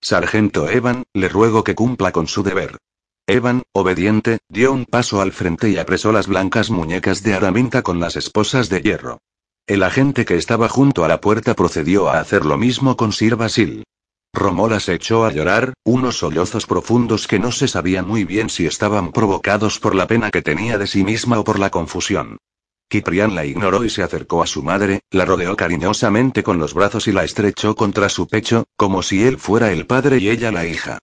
Sargento 0.00 0.70
Evan, 0.70 1.02
le 1.12 1.28
ruego 1.28 1.62
que 1.62 1.74
cumpla 1.74 2.10
con 2.10 2.26
su 2.26 2.42
deber. 2.42 2.78
Evan, 3.26 3.64
obediente, 3.72 4.38
dio 4.48 4.72
un 4.72 4.86
paso 4.86 5.20
al 5.20 5.32
frente 5.32 5.68
y 5.68 5.76
apresó 5.76 6.10
las 6.10 6.26
blancas 6.26 6.70
muñecas 6.70 7.22
de 7.22 7.34
Araminta 7.34 7.82
con 7.82 8.00
las 8.00 8.16
esposas 8.16 8.70
de 8.70 8.80
hierro. 8.80 9.18
El 9.66 9.82
agente 9.82 10.26
que 10.26 10.36
estaba 10.36 10.68
junto 10.68 11.06
a 11.06 11.08
la 11.08 11.22
puerta 11.22 11.54
procedió 11.54 12.10
a 12.10 12.20
hacer 12.20 12.44
lo 12.44 12.58
mismo 12.58 12.98
con 12.98 13.12
Sir 13.12 13.34
Basil. 13.36 13.84
Romola 14.34 14.78
se 14.78 14.92
echó 14.92 15.24
a 15.24 15.32
llorar, 15.32 15.72
unos 15.84 16.18
sollozos 16.18 16.66
profundos 16.66 17.26
que 17.26 17.38
no 17.38 17.50
se 17.50 17.66
sabía 17.66 18.02
muy 18.02 18.24
bien 18.24 18.50
si 18.50 18.66
estaban 18.66 19.10
provocados 19.10 19.80
por 19.80 19.94
la 19.94 20.06
pena 20.06 20.30
que 20.30 20.42
tenía 20.42 20.76
de 20.76 20.86
sí 20.86 21.02
misma 21.02 21.38
o 21.38 21.44
por 21.44 21.58
la 21.58 21.70
confusión. 21.70 22.36
Kiprian 22.90 23.34
la 23.34 23.46
ignoró 23.46 23.84
y 23.84 23.88
se 23.88 24.02
acercó 24.02 24.42
a 24.42 24.46
su 24.46 24.62
madre, 24.62 25.00
la 25.10 25.24
rodeó 25.24 25.56
cariñosamente 25.56 26.42
con 26.42 26.58
los 26.58 26.74
brazos 26.74 27.08
y 27.08 27.12
la 27.12 27.24
estrechó 27.24 27.74
contra 27.74 28.10
su 28.10 28.28
pecho, 28.28 28.64
como 28.76 29.02
si 29.02 29.24
él 29.24 29.38
fuera 29.38 29.72
el 29.72 29.86
padre 29.86 30.18
y 30.18 30.28
ella 30.28 30.52
la 30.52 30.66
hija. 30.66 30.98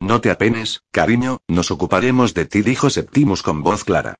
No 0.00 0.22
te 0.22 0.30
apenes, 0.30 0.80
cariño, 0.90 1.40
nos 1.48 1.70
ocuparemos 1.70 2.32
de 2.32 2.46
ti, 2.46 2.62
dijo 2.62 2.88
Septimus 2.88 3.42
con 3.42 3.62
voz 3.62 3.84
clara. 3.84 4.14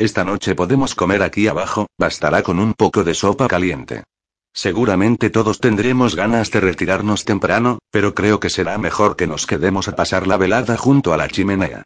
Esta 0.00 0.24
noche 0.24 0.54
podemos 0.54 0.94
comer 0.94 1.22
aquí 1.22 1.46
abajo, 1.46 1.86
bastará 1.98 2.42
con 2.42 2.58
un 2.58 2.72
poco 2.72 3.04
de 3.04 3.12
sopa 3.12 3.46
caliente. 3.48 4.04
Seguramente 4.54 5.28
todos 5.28 5.60
tendremos 5.60 6.16
ganas 6.16 6.50
de 6.50 6.60
retirarnos 6.60 7.26
temprano, 7.26 7.80
pero 7.90 8.14
creo 8.14 8.40
que 8.40 8.48
será 8.48 8.78
mejor 8.78 9.14
que 9.14 9.26
nos 9.26 9.46
quedemos 9.46 9.88
a 9.88 9.96
pasar 9.96 10.26
la 10.26 10.38
velada 10.38 10.78
junto 10.78 11.12
a 11.12 11.18
la 11.18 11.28
chimenea. 11.28 11.82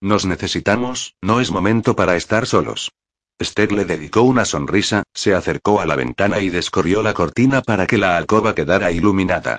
Nos 0.00 0.24
necesitamos, 0.24 1.14
no 1.20 1.42
es 1.42 1.50
momento 1.50 1.94
para 1.94 2.16
estar 2.16 2.46
solos. 2.46 2.90
Esther 3.38 3.70
le 3.72 3.84
dedicó 3.84 4.22
una 4.22 4.46
sonrisa, 4.46 5.02
se 5.12 5.34
acercó 5.34 5.82
a 5.82 5.84
la 5.84 5.94
ventana 5.94 6.40
y 6.40 6.48
descorrió 6.48 7.02
la 7.02 7.12
cortina 7.12 7.60
para 7.60 7.86
que 7.86 7.98
la 7.98 8.16
alcoba 8.16 8.54
quedara 8.54 8.92
iluminada. 8.92 9.58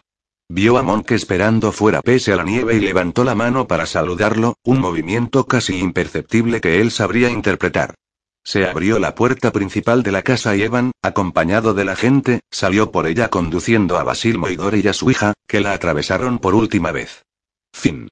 Vio 0.51 0.80
a 0.80 0.81
Monk 0.81 1.11
esperando 1.11 1.71
fuera 1.71 2.01
pese 2.01 2.34
a 2.34 2.35
la 2.35 2.43
nieve 2.43 2.76
y 2.76 2.80
levantó 2.80 3.23
la 3.23 3.35
mano 3.35 3.67
para 3.67 3.85
saludarlo, 3.85 4.55
un 4.63 4.80
movimiento 4.80 5.45
casi 5.45 5.77
imperceptible 5.77 6.59
que 6.59 6.81
él 6.81 6.89
sabría 6.89 7.30
interpretar. 7.30 7.93
Se 8.43 8.65
abrió 8.65 8.97
la 8.97 9.13
puerta 9.13 9.51
principal 9.51 10.01
de 10.01 10.11
la 10.11 10.23
casa 10.23 10.55
y 10.55 10.63
Evan, 10.63 10.91
acompañado 11.03 11.76
de 11.76 11.85
la 11.85 11.95
gente, 11.95 12.39
salió 12.49 12.91
por 12.91 13.05
ella 13.05 13.30
conduciendo 13.30 13.99
a 13.99 14.03
Basil 14.03 14.39
Moidore 14.39 14.80
y 14.80 14.88
a 14.88 14.93
su 14.93 15.11
hija, 15.11 15.34
que 15.47 15.59
la 15.59 15.73
atravesaron 15.73 16.39
por 16.39 16.55
última 16.55 16.91
vez. 16.91 17.26
Fin. 17.71 18.07